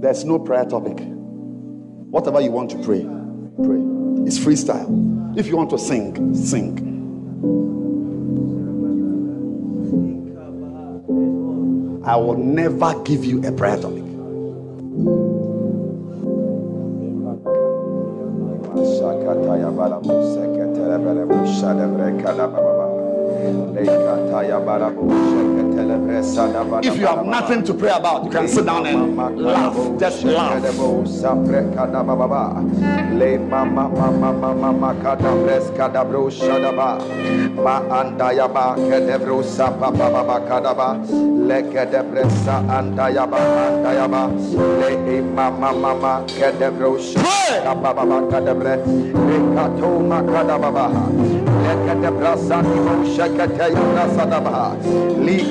There's 0.00 0.24
no 0.24 0.38
prayer 0.38 0.64
topic. 0.64 0.98
Whatever 2.10 2.40
you 2.40 2.50
want 2.50 2.70
to 2.70 2.76
pray, 2.78 3.02
pray. 3.62 3.80
It's 4.26 4.38
freestyle. 4.38 5.38
If 5.38 5.46
you 5.46 5.56
want 5.56 5.70
to 5.70 5.78
sing, 5.78 6.34
sing. 6.34 6.94
I 12.04 12.16
will 12.16 12.36
never 12.36 13.02
give 13.02 13.24
you 13.24 13.44
a 13.44 13.52
prayer 13.52 13.76
topic. 13.76 14.06
If 26.84 26.98
you 26.98 27.06
have 27.06 27.24
nothing 27.26 27.62
to 27.64 27.74
pray 27.74 27.90
about, 27.90 28.24
you 28.24 28.30
can 28.30 28.48
sit 28.48 28.66
down 28.66 28.86
and 28.86 29.16
laugh. 29.36 29.74
Just 29.98 30.24
laugh. 30.24 30.62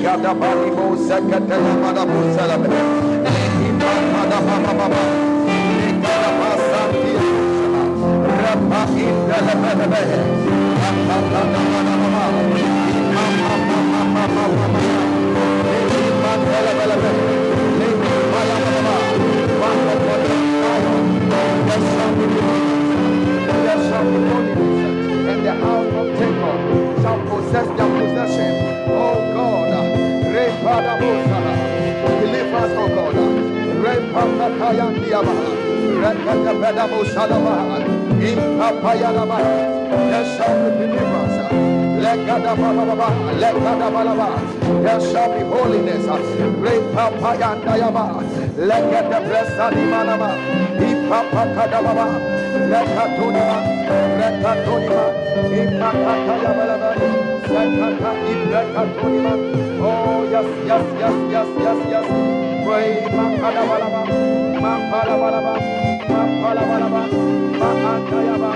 Mama 0.06 0.15
And 25.28 25.44
the 25.44 25.52
house 25.52 25.92
of 25.92 26.06
Jacob 26.18 27.02
shall 27.02 27.20
possess 27.26 27.66
their 27.76 27.88
possession. 27.88 28.52
Oh 28.88 29.34
God. 29.34 29.55
Deliver 32.20 32.56
us, 32.56 32.72
oh 32.76 32.88
God. 32.88 33.16
Repada 33.84 34.48
kaya 34.58 34.84
ndiyama. 34.92 35.32
Rekada 36.02 36.52
beda 36.60 36.84
bosa 36.88 37.24
dama. 37.28 37.80
Impapayadaba. 38.20 39.38
There 39.88 40.24
shall 40.36 40.54
be 40.60 40.68
deliverance. 40.76 41.38
Lekadabalaba. 42.04 43.08
Lekadabalaba. 43.40 44.28
There 44.82 45.00
shall 45.00 45.32
be 45.32 45.40
holiness. 45.48 46.04
Repapayandayaba. 46.64 48.04
Lekadabressadimanaba. 48.68 50.28
Ipapakadababa. 50.88 52.06
Lekatonima. 52.70 53.58
Lekatonima. 54.20 55.04
Impapakayabalaba. 55.56 57.25
Oh, 59.78 60.26
yes, 60.30 60.46
yes, 60.66 60.82
yes, 60.98 61.16
yes, 61.30 61.48
yes, 61.62 61.78
yes. 61.90 62.06
Pray, 62.66 63.06
Makadabalaba. 63.14 64.02
Mapalabalaba. 64.60 65.54
Mapalabalaba. 66.10 67.02
Makantayaba. 67.60 68.50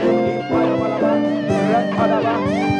Ipayabalaba. 0.00 1.12
Rekadaba. 1.68 2.32
Rekadaba. 2.40 2.79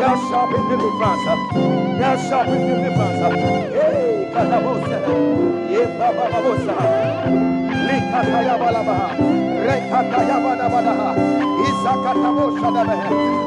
Thou 0.00 0.16
shalt 0.28 0.48
be 0.50 0.56
deliverance. 0.68 1.24
Thou 2.00 2.16
shalt 2.28 2.46
be 2.46 2.56
deliverance. 2.56 3.20
Hey, 3.76 4.30
Kadabosa, 4.32 4.98
Yebababosa, 5.68 6.74
Likatayabalabaha, 7.86 9.08
Rekatayabadabaha, 9.66 11.08
Isakatabosa, 11.68 12.68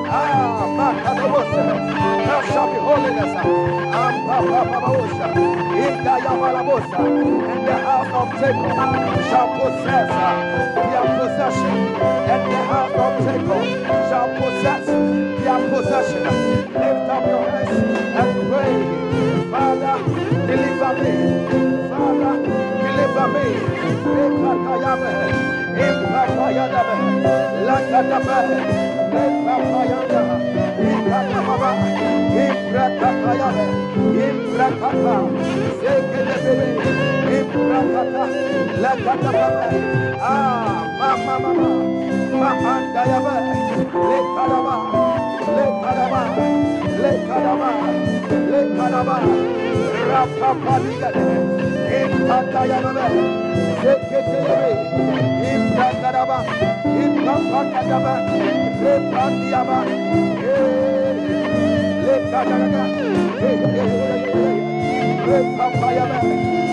Ah, 0.05 0.67
Makadabosa. 0.77 1.63
Thou 2.27 2.41
shalt 2.53 2.69
be 2.71 2.77
holiness. 2.77 3.33
Ampapababosa, 4.03 5.27
Indayabalabosa, 5.85 6.99
and 7.01 7.67
the 7.67 7.73
house 7.73 8.11
of 8.13 8.27
Jacob 8.39 8.77
shall 9.29 9.49
possess 9.57 10.09
possession, 11.43 11.77
and 12.31 12.43
the 12.51 12.61
house 12.71 12.95
of 12.95 13.13
Jacob 13.25 13.63
shall 14.09 14.29
possess 14.39 14.85
their 14.85 15.59
possession. 15.69 16.23
Lift 16.71 17.09
up 17.11 17.25
your 17.27 17.43
hands 17.49 17.77
and 18.19 18.31
pray. 18.49 18.75
Father, 19.51 19.97
deliver 20.47 20.93
me. 21.03 21.13
Father, 21.89 22.33
deliver 22.83 23.27
me. 23.33 23.45
Lakadabe, 24.43 25.13
Repapayada, 29.13 30.21
Ikadababa, 30.89 31.71
Imprakatayabe, 32.43 33.65
Imprakata, 34.23 34.47
Zekedebe, 34.53 34.53
Imprakata, 34.63 35.15
Lakadabe, 35.83 37.22
Ah, 40.25 40.89
Mama, 40.97 41.35
Mama, 41.37 41.69
Mama, 42.33 42.73
Dayabe, 42.93 43.35
Lekadaba, 43.93 44.75
Lekadaba, 45.53 46.21
Lekadaba, 46.97 47.69
Lekadaba, 48.49 49.17
Rapapaligade, 50.09 51.25
Impatayabe, 51.93 53.05
Zeketebe, 53.83 54.59
Impakadaba, 55.53 56.37
Impakadaba, 57.03 58.13
Repandiaba, 58.81 59.77
Lekadaba, 62.05 62.83
Repapayabe, 63.41 63.93
Rakata, 63.93 64.41
Impapadabe, 65.29 66.21
Ah, 66.23 66.72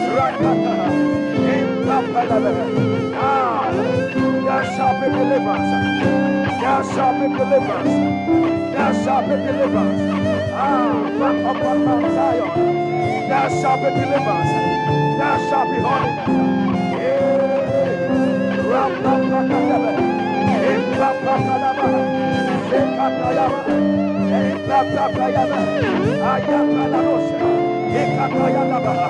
there 4.50 4.64
shall 4.76 4.94
be 5.00 5.06
deliverance. 5.08 5.70
There 6.60 6.82
shall 6.92 7.14
be 7.20 7.26
deliverance. 7.36 7.94
There 8.74 8.94
shall 9.04 9.22
be 9.22 9.36
deliverance. 9.36 10.02
Ah, 10.52 10.92
back 11.18 11.38
upon 11.56 11.84
Mount 11.84 12.06
Zion. 12.14 12.50
There 13.28 13.50
shall 13.60 13.76
be 13.78 13.88
deliverance. 14.00 14.52
There 15.18 15.38
shall 15.48 15.66
be 15.70 15.78
holiness. 15.86 16.30
Yeah. 17.00 17.30
Rapapakadabe. 18.70 19.92
Impapakadaba. 20.70 21.88
Zekatayaba. 22.68 23.60
Impapakayaba. 24.36 25.58
Ayakadabosha. 28.20 29.08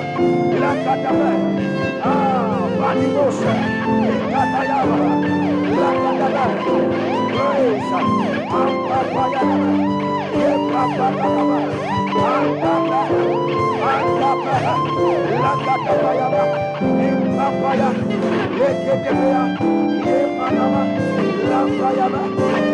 Ikatayadaba. 4.21 5.09
Lakadabe. 21.91 22.31
Ah, 22.43 22.70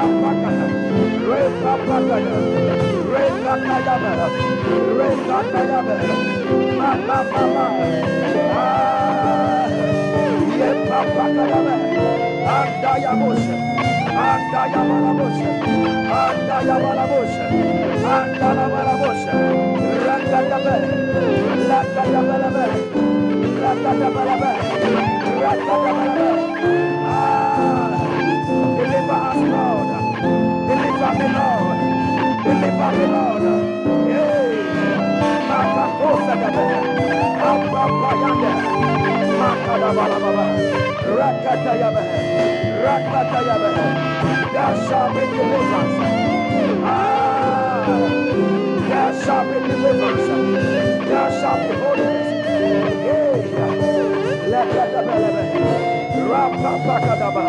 Ah. 0.00 0.28
Rakatabalaba. 23.60 24.52
Rakatabalaba. 25.42 26.87
Deliver 31.18 31.28
me, 31.30 31.38
Lord. 31.38 31.78
Deliver 32.44 32.90
me, 32.98 33.06
Lord. 33.14 33.42
Hey. 34.08 34.54
Makakosa 35.50 36.34
dabe. 36.40 36.64
Apapayande. 37.48 38.52
Makadabalababa. 39.40 40.46
Rakatayabe. 41.18 42.04
Rakatayabe. 42.84 43.72
There 44.52 44.76
shall 44.88 45.08
be 45.14 45.20
deliverance. 45.20 45.98
Ah. 46.84 47.86
There 48.88 49.14
shall 49.24 49.44
be 49.46 49.58
deliverance. 49.68 50.28
There 51.08 51.30
shall 51.40 51.58
be 51.58 51.74
holiness. 51.82 52.30
Yeah. 53.06 54.50
Lekadabelebe. 54.52 55.44
Rapapakadaba. 56.30 57.44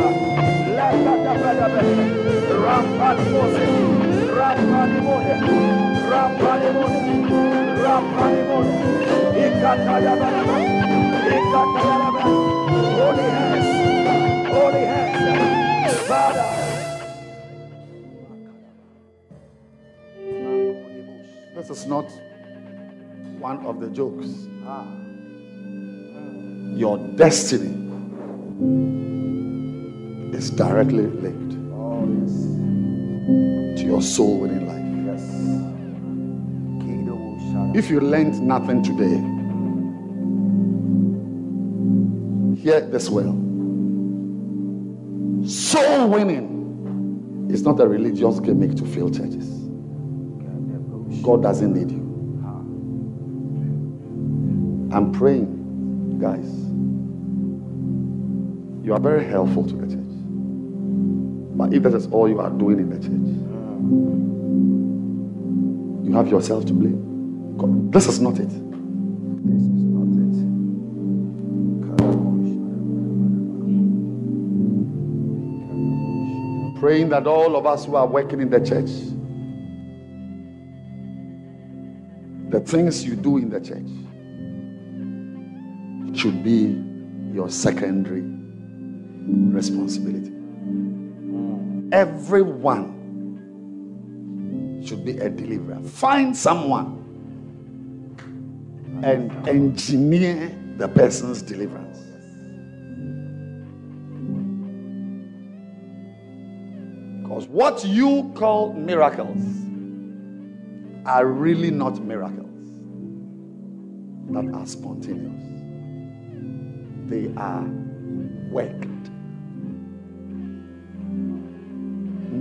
This 21.55 21.69
is 21.69 21.85
not 21.87 22.09
one 23.39 23.65
of 23.65 23.81
the 23.81 23.89
jokes. 23.89 24.47
Your 26.79 26.97
destiny 27.17 27.75
is 30.33 30.49
directly 30.51 31.07
linked 31.07 31.51
to 33.77 33.83
your 33.85 34.01
soul 34.01 34.39
winning 34.39 34.67
life. 34.67 34.79
If 37.75 37.89
you 37.89 37.99
learned 37.99 38.41
nothing 38.41 38.81
today, 38.83 39.17
hear 42.61 42.81
this 42.81 43.09
well. 43.09 43.35
Soul 45.47 46.09
winning 46.09 47.47
is 47.51 47.63
not 47.63 47.79
a 47.79 47.87
religious 47.87 48.39
gimmick 48.39 48.75
to 48.75 48.85
fill 48.85 49.09
churches. 49.09 49.47
God 51.21 51.43
doesn't 51.43 51.73
need 51.73 51.91
you. 51.91 52.09
I'm 54.91 55.11
praying, 55.11 56.17
guys. 56.19 56.49
You 58.83 58.93
are 58.93 58.99
very 58.99 59.25
helpful 59.25 59.63
to 59.67 59.75
the 59.75 59.87
church. 59.95 60.08
But 61.59 61.73
if 61.73 61.83
that 61.83 61.93
is 61.93 62.07
all 62.07 62.29
you 62.29 62.39
are 62.39 62.49
doing 62.49 62.79
in 62.79 62.89
the 62.89 62.95
church, 62.95 63.11
you 66.07 66.13
have 66.15 66.29
yourself 66.29 66.65
to 66.67 66.73
blame. 66.73 67.57
God, 67.57 67.91
this 67.91 68.07
is 68.07 68.21
not 68.21 68.39
it. 68.39 68.47
This 68.47 68.55
is 68.55 69.69
not 69.91 70.07
it. 76.77 76.79
Praying 76.79 77.09
that 77.09 77.27
all 77.27 77.57
of 77.57 77.65
us 77.65 77.83
who 77.83 77.97
are 77.97 78.07
working 78.07 78.39
in 78.39 78.49
the 78.49 78.61
church, 78.61 78.89
the 82.51 82.61
things 82.61 83.03
you 83.03 83.17
do 83.17 83.37
in 83.37 83.49
the 83.49 83.59
church 83.59 83.85
should 86.17 86.41
be 86.41 86.81
your 87.33 87.49
secondary 87.49 88.23
responsibility. 89.51 90.38
Everyone 91.91 92.97
should 94.85 95.03
be 95.05 95.17
a 95.17 95.29
deliverer. 95.29 95.81
Find 95.81 96.35
someone 96.35 96.99
and 99.03 99.31
engineer 99.47 100.55
the 100.77 100.87
person's 100.87 101.41
deliverance. 101.41 101.97
Because 107.21 107.47
what 107.47 107.85
you 107.85 108.31
call 108.35 108.73
miracles 108.73 109.43
are 111.05 111.25
really 111.25 111.71
not 111.71 112.03
miracles 112.03 112.45
that 114.31 114.53
are 114.53 114.65
spontaneous, 114.65 115.43
they 117.09 117.33
are 117.35 117.65
worked. 118.51 118.98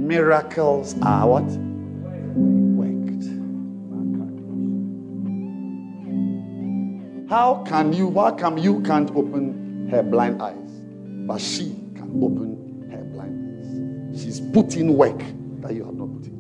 Miracles 0.09 0.97
are 1.03 1.29
what? 1.29 1.45
Worked. 2.79 3.25
How 7.29 7.63
can 7.65 7.93
you, 7.93 8.07
why 8.07 8.31
come 8.31 8.57
you 8.57 8.81
can't 8.81 9.11
open 9.11 9.87
her 9.91 10.03
blind 10.03 10.41
eyes, 10.41 10.71
but 11.27 11.39
she 11.43 11.75
can 11.95 12.23
open 12.25 12.89
her 12.91 13.05
blind 13.05 14.15
eyes? 14.15 14.23
She's 14.23 14.41
putting 14.41 14.97
work 14.97 15.19
that 15.61 15.75
you 15.75 15.85
have 15.85 15.95
not 15.95 16.11
put 16.15 16.25
in. 16.27 16.39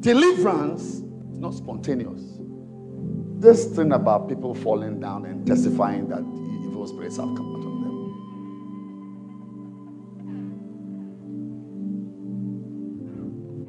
Deliverance 0.00 0.82
is 1.32 1.38
not 1.38 1.54
spontaneous. 1.54 2.20
This 3.38 3.64
thing 3.74 3.92
about 3.92 4.28
people 4.28 4.54
falling 4.54 5.00
down 5.00 5.24
and 5.24 5.46
testifying 5.46 6.08
that 6.10 6.20
evil 6.68 6.86
spirits 6.86 7.16
have 7.16 7.34
come 7.34 7.59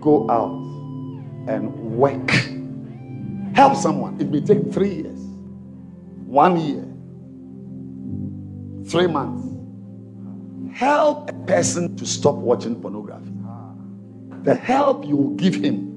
Go 0.02 0.30
out 0.30 0.52
and 1.48 1.74
work. 1.96 2.30
Help 3.56 3.76
someone. 3.76 4.20
It 4.20 4.32
may 4.32 4.42
take 4.42 4.74
three 4.74 4.96
years, 4.96 5.20
one 6.26 6.60
year, 6.60 6.84
three 8.90 9.08
months. 9.08 9.48
Help 10.76 11.30
a 11.30 11.34
person 11.46 11.96
to 11.98 12.06
stop 12.06 12.36
watching 12.36 12.82
pornography. 12.82 13.32
The 14.44 14.56
help 14.56 15.06
you 15.06 15.34
give 15.38 15.56
him 15.56 15.92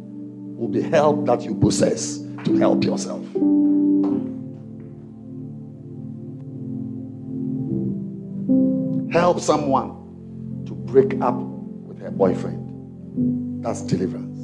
will 0.58 0.68
be 0.68 0.82
help 0.82 1.24
that 1.26 1.42
you 1.42 1.54
possess 1.54 2.18
to 2.44 2.56
help 2.58 2.84
yourself. 2.84 3.24
Help 9.10 9.40
someone 9.40 10.64
to 10.66 10.74
break 10.74 11.20
up 11.22 11.36
with 11.36 11.98
her 12.00 12.10
boyfriend. 12.10 12.60
That's 13.64 13.80
deliverance. 13.80 14.38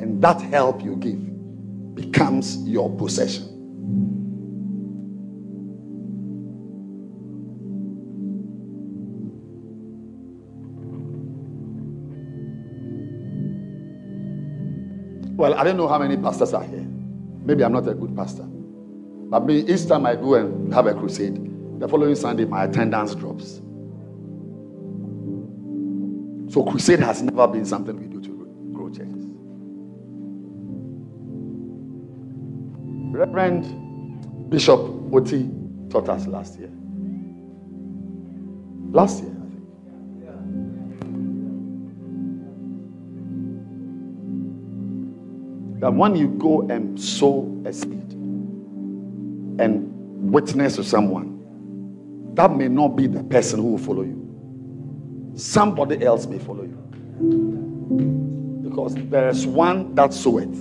And 0.00 0.22
that 0.22 0.40
help 0.42 0.80
you 0.80 0.94
give 0.94 1.94
becomes 1.96 2.56
your 2.58 2.88
possession. 2.96 3.48
Well, 15.36 15.54
I 15.54 15.64
don't 15.64 15.76
know 15.76 15.88
how 15.88 15.98
many 15.98 16.16
pastors 16.16 16.54
are 16.54 16.62
here. 16.62 16.86
Maybe 17.44 17.64
I'm 17.64 17.72
not 17.72 17.88
a 17.88 17.94
good 17.94 18.14
pastor. 18.14 18.44
But 18.44 19.50
each 19.50 19.88
time 19.88 20.06
I 20.06 20.14
go 20.14 20.34
and 20.34 20.72
have 20.72 20.86
a 20.86 20.94
crusade, 20.94 21.80
the 21.80 21.88
following 21.88 22.14
Sunday, 22.14 22.44
my 22.44 22.66
attendance 22.66 23.16
drops. 23.16 23.60
So, 26.50 26.64
crusade 26.64 26.98
has 26.98 27.22
never 27.22 27.46
been 27.46 27.64
something 27.64 27.96
we 27.96 28.06
do 28.08 28.20
to 28.22 28.72
grow 28.72 28.90
churches. 28.90 29.24
Reverend 33.16 34.50
Bishop 34.50 34.80
Oti 35.14 35.48
taught 35.90 36.08
us 36.08 36.26
last 36.26 36.58
year. 36.58 36.72
Last 38.90 39.22
year, 39.22 39.30
I 39.30 39.46
think. 39.48 39.68
That 45.80 45.94
when 45.94 46.16
you 46.16 46.30
go 46.30 46.62
and 46.62 47.00
sow 47.00 47.62
a 47.64 47.72
seed 47.72 48.10
and 49.60 50.32
witness 50.32 50.74
to 50.76 50.82
someone, 50.82 52.34
that 52.34 52.50
may 52.56 52.66
not 52.66 52.96
be 52.96 53.06
the 53.06 53.22
person 53.22 53.60
who 53.60 53.70
will 53.72 53.78
follow 53.78 54.02
you. 54.02 54.19
Somebody 55.34 56.04
else 56.04 56.26
may 56.26 56.38
follow 56.38 56.64
you. 56.64 56.78
Because 58.62 58.94
there 58.94 59.28
is 59.28 59.46
one 59.46 59.94
that 59.94 60.12
soweth 60.14 60.56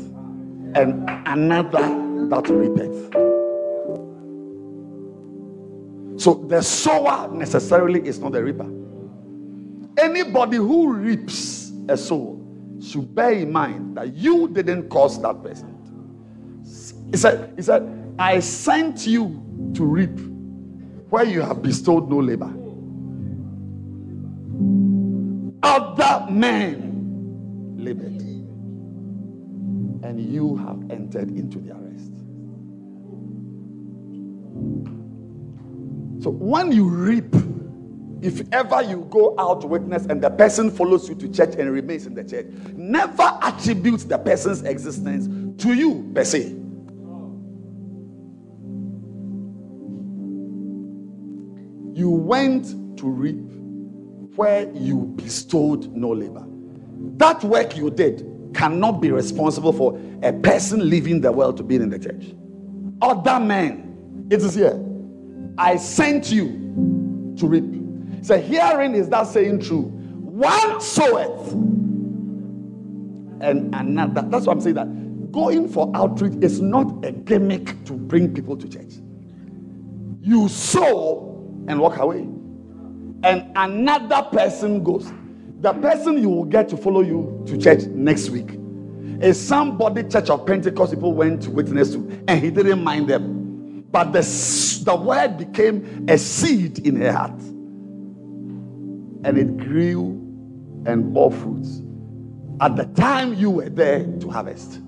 and 0.76 1.10
another 1.26 1.82
that 2.30 2.48
reapeth. 2.50 3.14
So 6.22 6.34
the 6.34 6.62
sower 6.62 7.30
necessarily 7.34 8.06
is 8.06 8.20
not 8.20 8.34
the 8.34 8.44
reaper. 8.44 8.70
Anybody 9.98 10.58
who 10.58 10.94
reaps 10.94 11.72
a 11.88 11.98
soul 11.98 12.46
should 12.82 13.14
bear 13.16 13.32
in 13.32 13.52
mind 13.52 13.98
that 13.98 14.14
you 14.16 14.48
didn't 14.50 14.90
cause 14.90 15.22
that 15.22 15.42
person. 15.44 15.76
He 17.12 17.18
said, 17.18 17.54
he 17.56 17.62
said, 17.62 18.14
I 18.20 18.40
sent 18.40 19.08
you 19.08 19.44
to 19.76 19.84
reap 19.84 20.20
where 21.10 21.24
you 21.24 21.42
have 21.42 21.62
bestowed 21.62 22.10
no 22.10 22.18
labor. 22.18 22.54
Men 26.32 27.76
labored, 27.78 28.22
and 30.04 30.20
you 30.20 30.56
have 30.58 30.90
entered 30.92 31.30
into 31.30 31.60
their 31.60 31.76
rest. 31.76 32.12
So 36.24 36.30
when 36.32 36.72
you 36.72 36.88
reap, 36.90 37.34
if 38.22 38.42
ever 38.52 38.82
you 38.82 39.08
go 39.10 39.36
out 39.40 39.62
to 39.62 39.68
witness 39.68 40.06
and 40.06 40.22
the 40.22 40.30
person 40.30 40.70
follows 40.70 41.08
you 41.08 41.16
to 41.16 41.30
church 41.30 41.56
and 41.56 41.72
remains 41.72 42.06
in 42.06 42.14
the 42.14 42.24
church, 42.24 42.48
never 42.76 43.38
attribute 43.42 44.02
the 44.10 44.18
person's 44.18 44.64
existence 44.64 45.28
to 45.64 45.74
you 45.74 46.12
per 46.14 46.26
se. 46.26 46.56
You 51.94 52.10
went 52.10 52.98
to 52.98 53.10
reap 53.10 53.50
where 54.40 54.72
you 54.74 55.02
bestowed 55.18 55.94
no 55.94 56.12
labor. 56.12 56.46
That 57.18 57.44
work 57.44 57.76
you 57.76 57.92
did 57.92 58.26
cannot 58.54 59.02
be 59.02 59.12
responsible 59.12 59.74
for 59.74 60.00
a 60.24 60.32
person 60.32 60.90
leaving 60.90 61.20
the 61.20 61.30
world 61.30 61.58
to 61.58 61.64
be 61.64 61.76
in 61.76 61.90
the 61.90 62.00
church. 62.00 62.28
Other 63.02 63.38
men, 63.38 64.28
it 64.32 64.42
is 64.42 64.56
here. 64.56 64.82
I 65.58 65.76
sent 65.76 66.32
you 66.32 67.34
to 67.38 67.48
reap. 67.48 67.66
So 68.26 68.40
hearing 68.40 68.96
is 68.96 69.10
that 69.10 69.28
saying 69.28 69.60
true. 69.60 69.82
One 69.82 70.80
soweth, 70.80 71.52
and 73.42 73.76
another. 73.76 74.22
That's 74.22 74.46
what 74.46 74.54
I'm 74.54 74.62
saying. 74.62 74.76
That 74.76 75.32
going 75.34 75.68
for 75.68 75.92
outreach 75.94 76.42
is 76.42 76.62
not 76.62 77.04
a 77.04 77.12
gimmick 77.12 77.84
to 77.88 77.92
bring 77.92 78.34
people 78.34 78.56
to 78.56 78.70
church. 78.70 78.94
You 80.22 80.48
sow 80.48 81.66
and 81.68 81.82
walk 81.82 81.98
away, 81.98 82.26
and 83.24 83.52
another 83.56 84.24
person 84.30 84.84
goes. 84.84 85.12
The 85.62 85.74
person 85.74 86.18
you 86.18 86.30
will 86.30 86.46
get 86.46 86.70
to 86.70 86.78
follow 86.78 87.02
you 87.02 87.44
to 87.48 87.58
church 87.58 87.84
next 87.88 88.30
week 88.30 88.58
is 89.22 89.40
somebody 89.40 90.04
Church 90.04 90.30
of 90.30 90.46
Pentecost 90.46 90.94
people 90.94 91.14
went 91.14 91.44
to 91.44 91.52
witness 91.52 91.92
to, 91.92 92.24
and 92.28 92.42
he 92.42 92.50
didn't 92.50 92.84
mind 92.84 93.10
them. 93.10 93.86
But 93.92 94.14
the, 94.14 94.22
the 94.86 94.96
word 94.96 95.38
became 95.38 96.06
a 96.08 96.18
seed 96.18 96.80
in 96.88 96.96
her 97.02 97.12
heart. 97.12 97.40
And 99.26 99.38
it 99.38 99.58
grew 99.58 100.12
and 100.86 101.14
bore 101.14 101.32
fruits 101.32 101.82
at 102.62 102.76
the 102.76 102.86
time 102.86 103.34
you 103.34 103.50
were 103.50 103.70
there 103.70 104.06
to 104.06 104.30
harvest. 104.30 104.80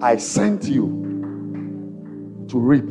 I 0.00 0.16
sent 0.16 0.64
you 0.64 0.86
to 2.48 2.58
reap 2.58 2.88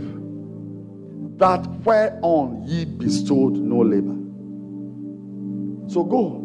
that 1.42 1.66
whereon 1.84 2.64
ye 2.68 2.86
bestowed 2.86 3.54
no 3.54 3.80
labor. 3.80 4.16
So 5.92 6.04
go. 6.04 6.38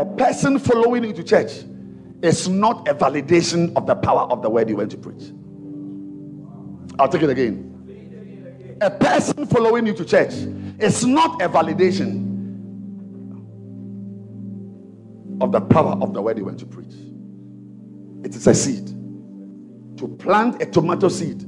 A 0.00 0.04
person 0.04 0.60
following 0.60 1.02
you 1.02 1.12
to 1.14 1.24
church 1.24 1.64
is 2.22 2.48
not 2.48 2.86
a 2.86 2.94
validation 2.94 3.72
of 3.74 3.88
the 3.88 3.96
power 3.96 4.22
of 4.30 4.40
the 4.40 4.48
word 4.48 4.68
you 4.68 4.76
went 4.76 4.92
to 4.92 4.96
preach. 4.96 5.32
I'll 7.00 7.08
take 7.08 7.22
it 7.22 7.30
again. 7.30 8.78
A 8.80 8.90
person 8.90 9.46
following 9.46 9.88
you 9.88 9.94
to 9.94 10.04
church 10.04 10.34
is 10.78 11.04
not 11.04 11.42
a 11.42 11.48
validation 11.48 12.30
of 15.40 15.50
the 15.50 15.60
power 15.60 15.98
of 16.00 16.14
the 16.14 16.22
word 16.22 16.38
you 16.38 16.44
went 16.44 16.60
to 16.60 16.66
preach. 16.66 16.94
It 18.24 18.36
is 18.36 18.46
a 18.46 18.54
seed. 18.54 18.86
To 19.98 20.06
plant 20.20 20.62
a 20.62 20.66
tomato 20.66 21.08
seed 21.08 21.44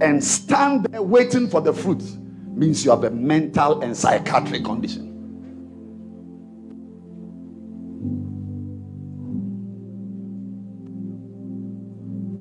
and 0.00 0.22
stand 0.22 0.86
there 0.86 1.02
waiting 1.02 1.48
for 1.48 1.60
the 1.60 1.72
fruit 1.72 2.02
means 2.48 2.84
you 2.84 2.90
have 2.90 3.04
a 3.04 3.10
mental 3.10 3.82
and 3.82 3.96
psychiatric 3.96 4.64
condition. 4.64 5.12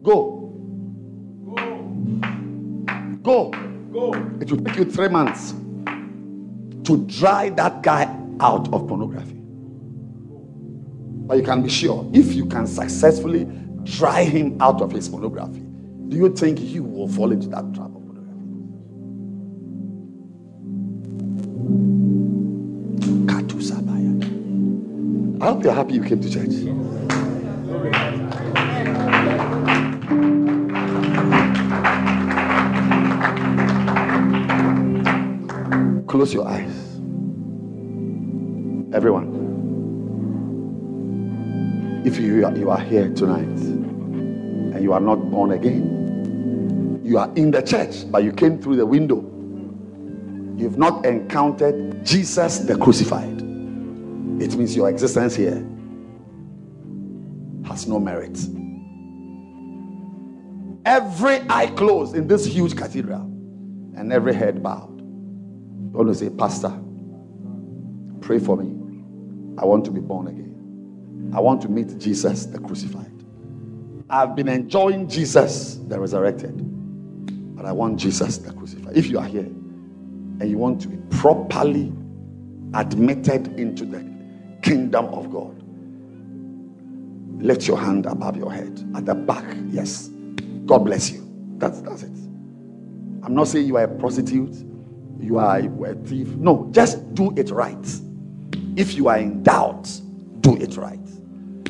Go. 0.03 0.53
Go. 3.23 3.49
Go. 3.91 4.14
It 4.40 4.52
will 4.52 4.64
take 4.64 4.76
you 4.76 4.86
three 4.86 5.07
months 5.07 5.53
to 6.84 7.06
dry 7.07 7.49
that 7.49 7.82
guy 7.82 8.03
out 8.40 8.72
of 8.72 8.88
pornography. 8.88 9.34
But 11.27 11.38
you 11.38 11.44
can 11.44 11.64
be 11.64 11.69
sure 11.69 12.07
if 12.14 12.34
you 12.34 12.45
can 12.45 12.68
successfully 12.68 13.48
dry 13.84 14.23
him 14.23 14.61
out 14.61 14.82
of 14.82 14.91
his 14.91 15.10
pornography, 15.10 15.64
do 16.15 16.21
you 16.21 16.33
think 16.33 16.61
you 16.61 16.81
will 16.81 17.09
fall 17.09 17.33
into 17.33 17.49
that 17.49 17.73
trap? 17.73 17.91
I 25.41 25.47
hope 25.49 25.63
you're 25.63 25.73
happy 25.73 25.93
you 25.95 26.03
came 26.03 26.21
to 26.21 26.29
church. 26.29 26.47
Close 36.07 36.33
your 36.33 36.47
eyes. 36.47 36.71
Everyone. 38.95 39.27
If 42.05 42.17
you 42.17 42.45
are, 42.45 42.55
you 42.57 42.69
are 42.71 42.79
here 42.79 43.09
tonight 43.13 43.59
and 44.75 44.81
you 44.81 44.93
are 44.93 45.01
not 45.01 45.17
born 45.29 45.51
again, 45.51 45.94
you 47.06 47.19
are 47.19 47.32
in 47.36 47.52
the 47.52 47.61
church, 47.61 48.10
but 48.11 48.23
you 48.23 48.32
came 48.32 48.60
through 48.60 48.77
the 48.77 48.86
window. 48.86 49.18
You've 50.57 50.80
not 50.80 51.06
encountered 51.06 52.03
Jesus 52.03 52.57
the 52.60 52.76
crucified. 52.76 53.41
It 54.41 54.56
means 54.56 54.76
your 54.76 54.90
existence 54.90 55.36
here 55.36 55.64
has 57.65 57.88
no 57.88 57.99
merit. 57.99 58.38
Every 60.86 61.41
eye 61.48 61.68
closed 61.68 62.15
in 62.15 62.27
this 62.27 62.44
huge 62.45 62.76
cathedral 62.76 63.22
and 63.95 64.11
every 64.11 64.34
head 64.34 64.64
bowed. 64.64 64.98
You 64.99 65.91
want 65.91 66.10
to 66.10 66.15
say, 66.15 66.30
Pastor, 66.30 66.73
pray 68.22 68.40
for 68.40 68.57
me. 68.57 68.72
I 69.60 69.65
want 69.65 69.86
to 69.86 69.91
be 69.91 70.02
born 70.02 70.27
again. 70.27 71.32
I 71.36 71.40
want 71.40 71.61
to 71.61 71.69
meet 71.69 71.99
Jesus 71.99 72.48
the 72.48 72.60
crucified. 72.60 73.11
I've 74.10 74.36
been 74.36 74.48
enjoying 74.48 75.07
Jesus 75.07 75.76
the 75.88 75.99
resurrected, 75.99 76.74
but 77.65 77.69
I 77.69 77.73
want 77.73 77.99
Jesus 77.99 78.37
the 78.37 78.53
crucified. 78.53 78.95
If 78.95 79.07
you 79.07 79.17
are 79.17 79.25
here 79.25 79.39
and 79.39 80.47
you 80.47 80.55
want 80.55 80.79
to 80.81 80.87
be 80.87 80.97
properly 81.17 81.91
admitted 82.76 83.60
into 83.60 83.85
the 83.85 84.07
kingdom 84.61 85.05
of 85.05 85.31
God, 85.31 85.63
lift 87.41 87.68
your 87.68 87.79
hand 87.79 88.05
above 88.05 88.37
your 88.37 88.53
head 88.53 88.87
at 88.95 89.07
the 89.07 89.15
back. 89.15 89.44
Yes. 89.69 90.10
God 90.68 90.79
bless 90.85 91.10
you. 91.10 91.27
That's 91.57 91.81
that's 91.81 92.03
it. 92.03 92.15
I'm 93.23 93.34
not 93.34 93.47
saying 93.47 93.65
you 93.65 93.77
are 93.77 93.85
a 93.85 93.87
prostitute, 93.87 94.63
you 95.19 95.39
are 95.39 95.57
a 95.57 95.95
thief. 96.05 96.27
No, 96.35 96.69
just 96.71 97.15
do 97.15 97.34
it 97.35 97.49
right. 97.49 97.99
If 98.76 98.94
you 98.94 99.07
are 99.07 99.18
in 99.18 99.41
doubt, 99.41 99.89
do 100.41 100.55
it 100.57 100.77
right. 100.77 100.99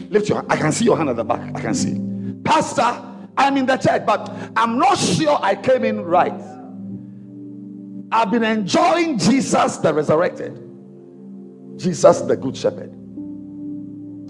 Lift 0.09 0.27
your 0.27 0.39
hand. 0.39 0.51
I 0.51 0.57
can 0.57 0.73
see 0.73 0.83
your 0.83 0.97
hand 0.97 1.07
at 1.07 1.15
the 1.15 1.23
back. 1.23 1.55
I 1.55 1.61
can 1.61 1.73
see. 1.73 2.01
Pastor, 2.43 3.04
I'm 3.37 3.57
in 3.57 3.65
the 3.65 3.77
church, 3.77 4.05
but 4.05 4.29
I'm 4.55 4.77
not 4.77 4.97
sure 4.97 5.37
I 5.41 5.55
came 5.55 5.83
in 5.83 6.03
right. 6.03 6.41
I've 8.11 8.31
been 8.31 8.43
enjoying 8.43 9.17
Jesus 9.17 9.77
the 9.77 9.93
resurrected, 9.93 10.55
Jesus 11.77 12.21
the 12.21 12.37
good 12.37 12.55
shepherd. 12.55 12.91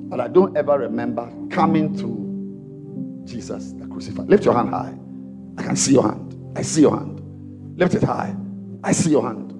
But 0.09 0.19
I 0.19 0.27
don't 0.27 0.55
ever 0.55 0.79
remember 0.79 1.31
coming 1.49 1.95
to 1.97 3.25
Jesus 3.31 3.73
the 3.73 3.87
crucified. 3.87 4.27
Lift 4.27 4.45
your 4.45 4.53
hand 4.53 4.69
high. 4.69 4.97
I 5.57 5.63
can 5.63 5.75
see 5.75 5.93
your 5.93 6.03
hand. 6.03 6.53
I 6.55 6.61
see 6.61 6.81
your 6.81 6.97
hand. 6.97 7.21
Lift 7.77 7.95
it 7.95 8.03
high. 8.03 8.35
I 8.83 8.91
see 8.91 9.11
your 9.11 9.23
hand. 9.23 9.51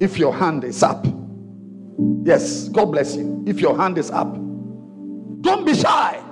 If 0.00 0.18
your 0.18 0.34
hand 0.34 0.62
is 0.64 0.82
up, 0.82 1.06
yes, 2.24 2.68
God 2.68 2.86
bless 2.86 3.16
you. 3.16 3.42
If 3.46 3.60
your 3.60 3.76
hand 3.76 3.98
is 3.98 4.10
up, 4.10 4.32
don't 5.40 5.64
be 5.64 5.74
shy. 5.74 6.22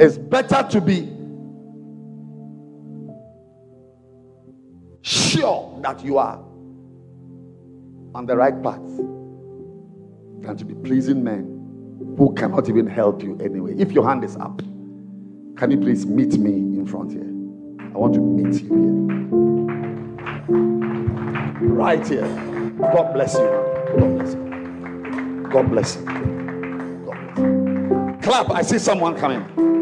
It's 0.00 0.16
better 0.16 0.64
to 0.70 0.80
be 0.80 1.12
sure 5.02 5.76
that 5.82 6.04
you 6.04 6.18
are 6.18 6.38
on 8.14 8.24
the 8.24 8.36
right 8.36 8.62
path 8.62 8.78
than 10.40 10.56
to 10.56 10.64
be 10.64 10.74
pleasing 10.74 11.24
men 11.24 12.14
who 12.16 12.32
cannot 12.34 12.68
even 12.68 12.86
help 12.86 13.24
you 13.24 13.36
anyway. 13.42 13.74
If 13.76 13.90
your 13.90 14.06
hand 14.06 14.22
is 14.22 14.36
up, 14.36 14.58
can 15.56 15.72
you 15.72 15.78
please 15.78 16.06
meet 16.06 16.38
me 16.38 16.52
in 16.52 16.86
front 16.86 17.10
here? 17.10 17.22
I 17.92 17.98
want 17.98 18.14
to 18.14 18.20
meet 18.20 18.62
you 18.62 18.68
here. 18.68 18.98
Right 21.70 22.06
here. 22.06 22.28
God 22.78 23.12
bless 23.14 23.34
you. 23.34 23.48
God 23.98 24.14
bless 24.16 24.34
you. 24.34 24.44
God 25.50 25.70
bless 25.70 25.96
you. 25.96 26.04
God 27.04 27.34
bless 27.34 27.40
you. 27.42 28.18
Clap. 28.22 28.50
I 28.52 28.62
see 28.62 28.78
someone 28.78 29.16
coming. 29.16 29.77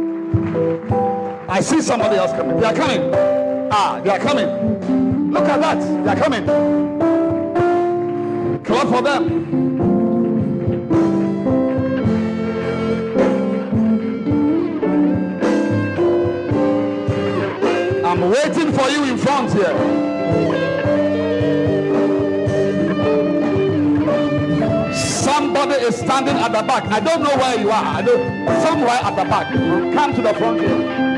I 1.49 1.60
see 1.60 1.81
somebody 1.81 2.17
else 2.17 2.33
coming. 2.33 2.59
They 2.59 2.67
are 2.67 2.75
coming. 2.75 3.10
Ah, 3.70 4.01
they 4.02 4.10
are 4.10 4.18
coming. 4.18 5.33
Look 5.33 5.49
at 5.49 5.60
that. 5.60 5.78
They 6.05 6.10
are 6.10 6.17
coming. 6.17 6.47
Clap 8.62 8.89
for 8.89 9.02
them. 9.02 9.47
I'm 18.05 18.31
waiting 18.31 18.73
for 18.73 18.89
you 18.89 19.05
in 19.05 19.18
front 19.18 19.52
here. 19.52 20.66
Is 25.86 25.97
standing 25.97 26.36
at 26.36 26.52
the 26.52 26.62
back. 26.62 26.84
I 26.86 27.00
don't 27.00 27.23
know 27.23 27.36
where 27.36 27.58
you 27.58 27.70
are. 27.70 27.84
I 27.84 28.02
don't, 28.02 28.47
somewhere 28.62 28.89
at 28.89 29.15
the 29.16 29.24
back. 29.24 29.52
Come 29.94 30.15
to 30.15 30.23
the 30.23 30.34
front 30.34 30.60
here. 30.60 31.16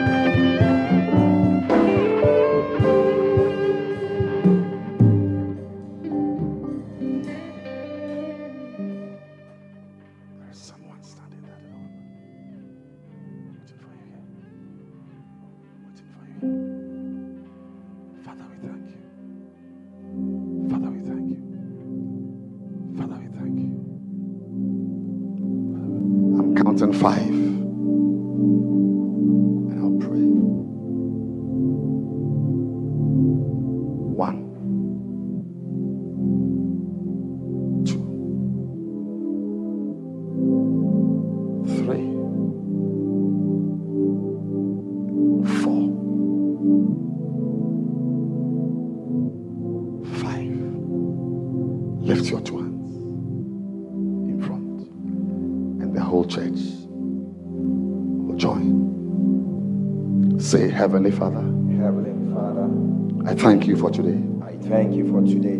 Heavenly 60.78 61.10
Father, 61.10 61.40
Heavenly 61.40 62.32
Father, 62.32 63.28
I 63.28 63.34
thank 63.34 63.66
you 63.66 63.76
for 63.76 63.90
today. 63.90 64.22
I 64.46 64.52
thank 64.68 64.94
you 64.94 65.10
for 65.10 65.20
today. 65.22 65.58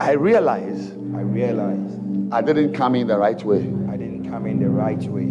I 0.00 0.12
realize 0.12 0.90
I 1.14 1.20
realize 1.20 2.00
I 2.32 2.40
didn't 2.40 2.72
come 2.72 2.94
in 2.94 3.08
the 3.08 3.18
right 3.18 3.44
way. 3.44 3.60
I 3.92 3.98
didn't 3.98 4.30
come 4.30 4.46
in 4.46 4.58
the 4.58 4.70
right 4.70 5.02
way. 5.02 5.28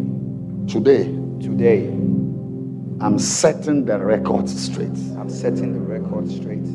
Today, 0.72 1.06
Today, 1.42 1.88
I'm 3.02 3.18
setting 3.18 3.85
the 3.85 3.98
record 3.98 4.48
straight. 4.48 4.95
I'm 5.18 5.32
setting 5.32 5.74
the 5.74 5.80
record 5.80 6.30
straight. 6.30 6.68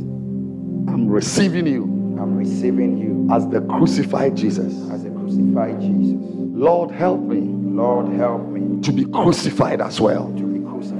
I'm 0.92 1.06
receiving 1.06 1.68
you 1.68 1.84
I'm 2.20 2.36
receiving 2.36 2.98
you 2.98 3.32
as 3.32 3.46
the 3.46 3.60
crucified 3.60 4.36
Jesus. 4.36 4.74
as 4.90 5.04
a 5.04 5.10
crucified 5.10 5.80
Jesus. 5.80 6.18
Lord, 6.18 6.90
help 6.90 7.20
me 7.20 7.42
Lord, 7.72 8.08
help 8.14 8.48
me 8.48 8.82
to 8.82 8.90
be 8.90 9.04
crucified 9.04 9.80
as 9.80 10.00
well. 10.00 10.47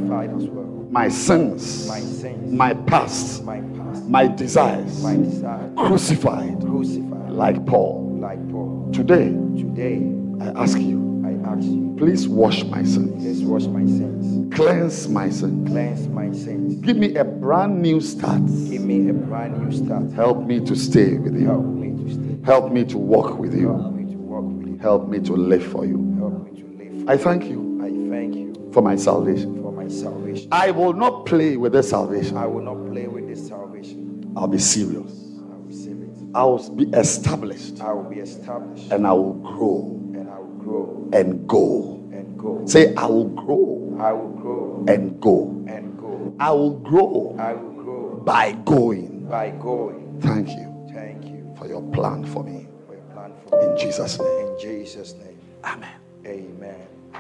Crucified 0.09 0.37
as 0.43 0.49
well. 0.49 0.65
my 0.91 1.09
sins, 1.09 1.89
my 1.89 2.01
sins, 2.01 2.53
my 2.53 2.75
past, 2.75 3.45
my 3.45 3.61
past, 3.61 4.05
my 4.05 4.27
desires, 4.27 5.03
my 5.03 5.17
desire, 5.17 5.71
crucified 5.77 6.61
crucified 6.61 7.31
like 7.31 7.65
Paul. 7.67 8.17
like 8.21 8.39
Paul. 8.51 8.91
Today, 8.93 9.29
Today, 9.57 9.97
I 10.41 10.49
ask 10.63 10.79
you, 10.79 11.23
I 11.27 11.33
ask 11.51 11.65
you, 11.67 11.95
please 11.99 12.27
wash 12.27 12.65
my 12.65 12.83
sins, 12.85 13.23
please 13.23 13.43
wash 13.45 13.67
my 13.67 13.85
sins, 13.85 14.55
cleanse 14.55 15.09
my 15.09 15.29
sins, 15.31 15.69
cleanse 15.69 16.09
my 16.09 16.33
sins, 16.33 16.75
give 16.77 16.97
me 16.97 17.15
a 17.17 17.25
brand 17.25 17.83
new 17.83 18.01
start. 18.01 18.41
give 18.47 18.83
me 18.83 19.09
a 19.11 19.13
brand 19.13 19.59
new 19.63 19.71
start. 19.73 20.11
Help 20.13 20.43
me 20.45 20.61
to 20.65 20.75
stay 20.75 21.17
with 21.19 21.39
Help 21.41 21.65
you. 21.65 21.71
me 21.73 22.05
to 22.05 22.13
stay. 22.15 22.39
Help 22.45 22.73
me 22.73 22.85
to 22.85 22.99
walk 22.99 23.39
with 23.39 23.53
Help 23.53 23.61
you. 23.61 23.91
me 23.93 24.13
to 24.13 24.19
walk 24.19 24.45
with 24.45 24.67
you. 24.69 24.79
Help 24.79 25.09
me 25.09 25.21
to 25.21 25.33
live 25.35 25.65
for 25.65 25.85
you. 25.85 25.99
Help 26.19 26.45
me 26.51 26.61
to 26.61 26.67
live. 26.79 27.09
I 27.09 27.17
thank 27.17 27.45
you 27.45 27.79
I 27.83 27.91
thank 28.11 28.35
you 28.35 28.71
for 28.73 28.83
my 28.83 28.97
salvation. 28.97 29.61
for 29.63 29.68
my 29.89 29.95
salvation. 29.95 30.49
I 30.53 30.71
will 30.71 30.93
not 30.93 31.27
play 31.27 31.57
with 31.57 31.73
this 31.73 31.91
salvation. 31.91 32.37
I 32.37 32.47
will 32.47 32.63
not 32.63 32.91
play 32.91 33.07
with 33.09 33.27
this 33.29 33.47
salvation. 33.49 34.33
I'll 34.37 34.49
be 34.49 34.59
serious. 34.59 35.11
I 35.51 35.55
will 35.55 35.63
receive 35.67 36.03
it. 36.03 36.09
I 36.35 36.45
will 36.45 36.71
be 36.75 36.85
established 36.91 37.81
I 37.81 37.93
will 37.93 38.03
be 38.11 38.21
established 38.21 38.93
and 38.93 39.07
I 39.07 39.13
will 39.13 39.33
grow 39.35 39.99
and 40.15 40.29
I 40.31 40.39
will 40.39 40.47
grow 40.63 41.11
and 41.13 41.49
go. 41.49 42.09
and 42.13 42.39
go. 42.39 42.67
Say, 42.67 42.95
I 42.95 43.07
will 43.07 43.29
grow 43.29 43.97
I 44.01 44.13
will 44.13 44.29
grow 44.29 44.85
and 44.89 45.21
go. 45.21 45.65
and 45.69 45.99
go. 45.99 46.35
I 46.39 46.51
will 46.51 46.79
grow 46.79 47.37
I 47.39 47.55
will 47.55 47.73
grow 47.83 48.17
by 48.25 48.53
going. 48.53 49.27
by 49.29 49.51
going. 49.51 50.21
Thank 50.21 50.51
you 50.51 50.91
Thank 50.93 51.25
you 51.25 51.55
for 51.59 51.67
your 51.67 51.83
plan 51.93 52.25
for 52.25 52.45
me. 52.45 52.69
for 52.87 52.95
your 52.95 53.05
plan 53.15 53.33
for 53.49 53.59
me. 53.59 53.67
In 53.73 53.79
Jesus' 53.79 54.19
name. 54.19 54.47
In 54.49 54.59
Jesus' 54.61 55.15
name. 55.15 55.39
Amen. 55.65 55.97
Amen. 56.27 56.98
We 57.09 57.15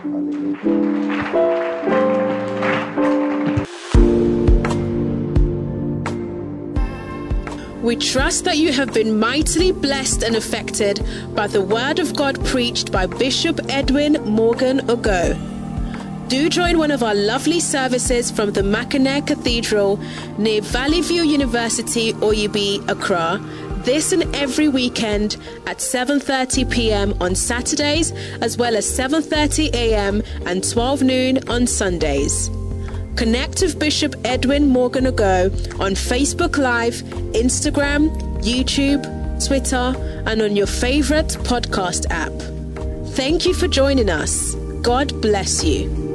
trust 7.97 8.45
that 8.45 8.59
you 8.59 8.71
have 8.73 8.93
been 8.93 9.19
mightily 9.19 9.73
blessed 9.73 10.23
and 10.23 10.37
affected 10.37 11.03
by 11.35 11.47
the 11.47 11.63
word 11.63 12.01
of 12.01 12.15
God 12.15 12.45
preached 12.45 12.93
by 12.93 13.07
Bishop 13.07 13.59
Edwin 13.71 14.23
Morgan 14.25 14.81
Ogo. 14.89 15.39
Do 16.29 16.51
join 16.51 16.77
one 16.77 16.91
of 16.91 17.03
our 17.03 17.15
lovely 17.15 17.59
services 17.59 18.31
from 18.31 18.53
the 18.53 18.63
Mackinac 18.63 19.29
Cathedral 19.29 19.99
near 20.37 20.61
Valley 20.61 21.01
View 21.01 21.23
University, 21.23 22.13
Oyibi, 22.13 22.87
Accra, 22.91 23.41
this 23.89 24.13
and 24.13 24.37
every 24.37 24.69
weekend 24.69 25.39
at 25.67 25.79
7:30 25.79 26.71
p.m. 26.71 27.15
on 27.23 27.35
Saturdays 27.35 28.13
as 28.43 28.59
well 28.59 28.77
as 28.77 28.87
7:30 28.87 29.73
a.m. 29.73 30.23
and 30.45 30.63
12 30.63 31.03
noon 31.03 31.49
on 31.49 31.67
Sundays. 31.67 32.51
Connect 33.17 33.63
with 33.63 33.79
Bishop 33.79 34.15
Edwin 34.25 34.69
Morgan 34.69 35.07
Ago 35.07 35.45
on 35.81 35.93
Facebook 35.93 36.59
Live, 36.59 36.97
Instagram, 37.45 38.11
YouTube, 38.43 39.03
Twitter, 39.47 39.95
and 40.27 40.43
on 40.43 40.55
your 40.55 40.67
favorite 40.67 41.33
podcast 41.53 42.05
app. 42.11 42.37
Thank 43.17 43.47
you 43.47 43.55
for 43.55 43.69
joining 43.69 44.11
us. 44.11 44.55
God 44.83 45.19
bless 45.23 45.65
you. 45.65 46.08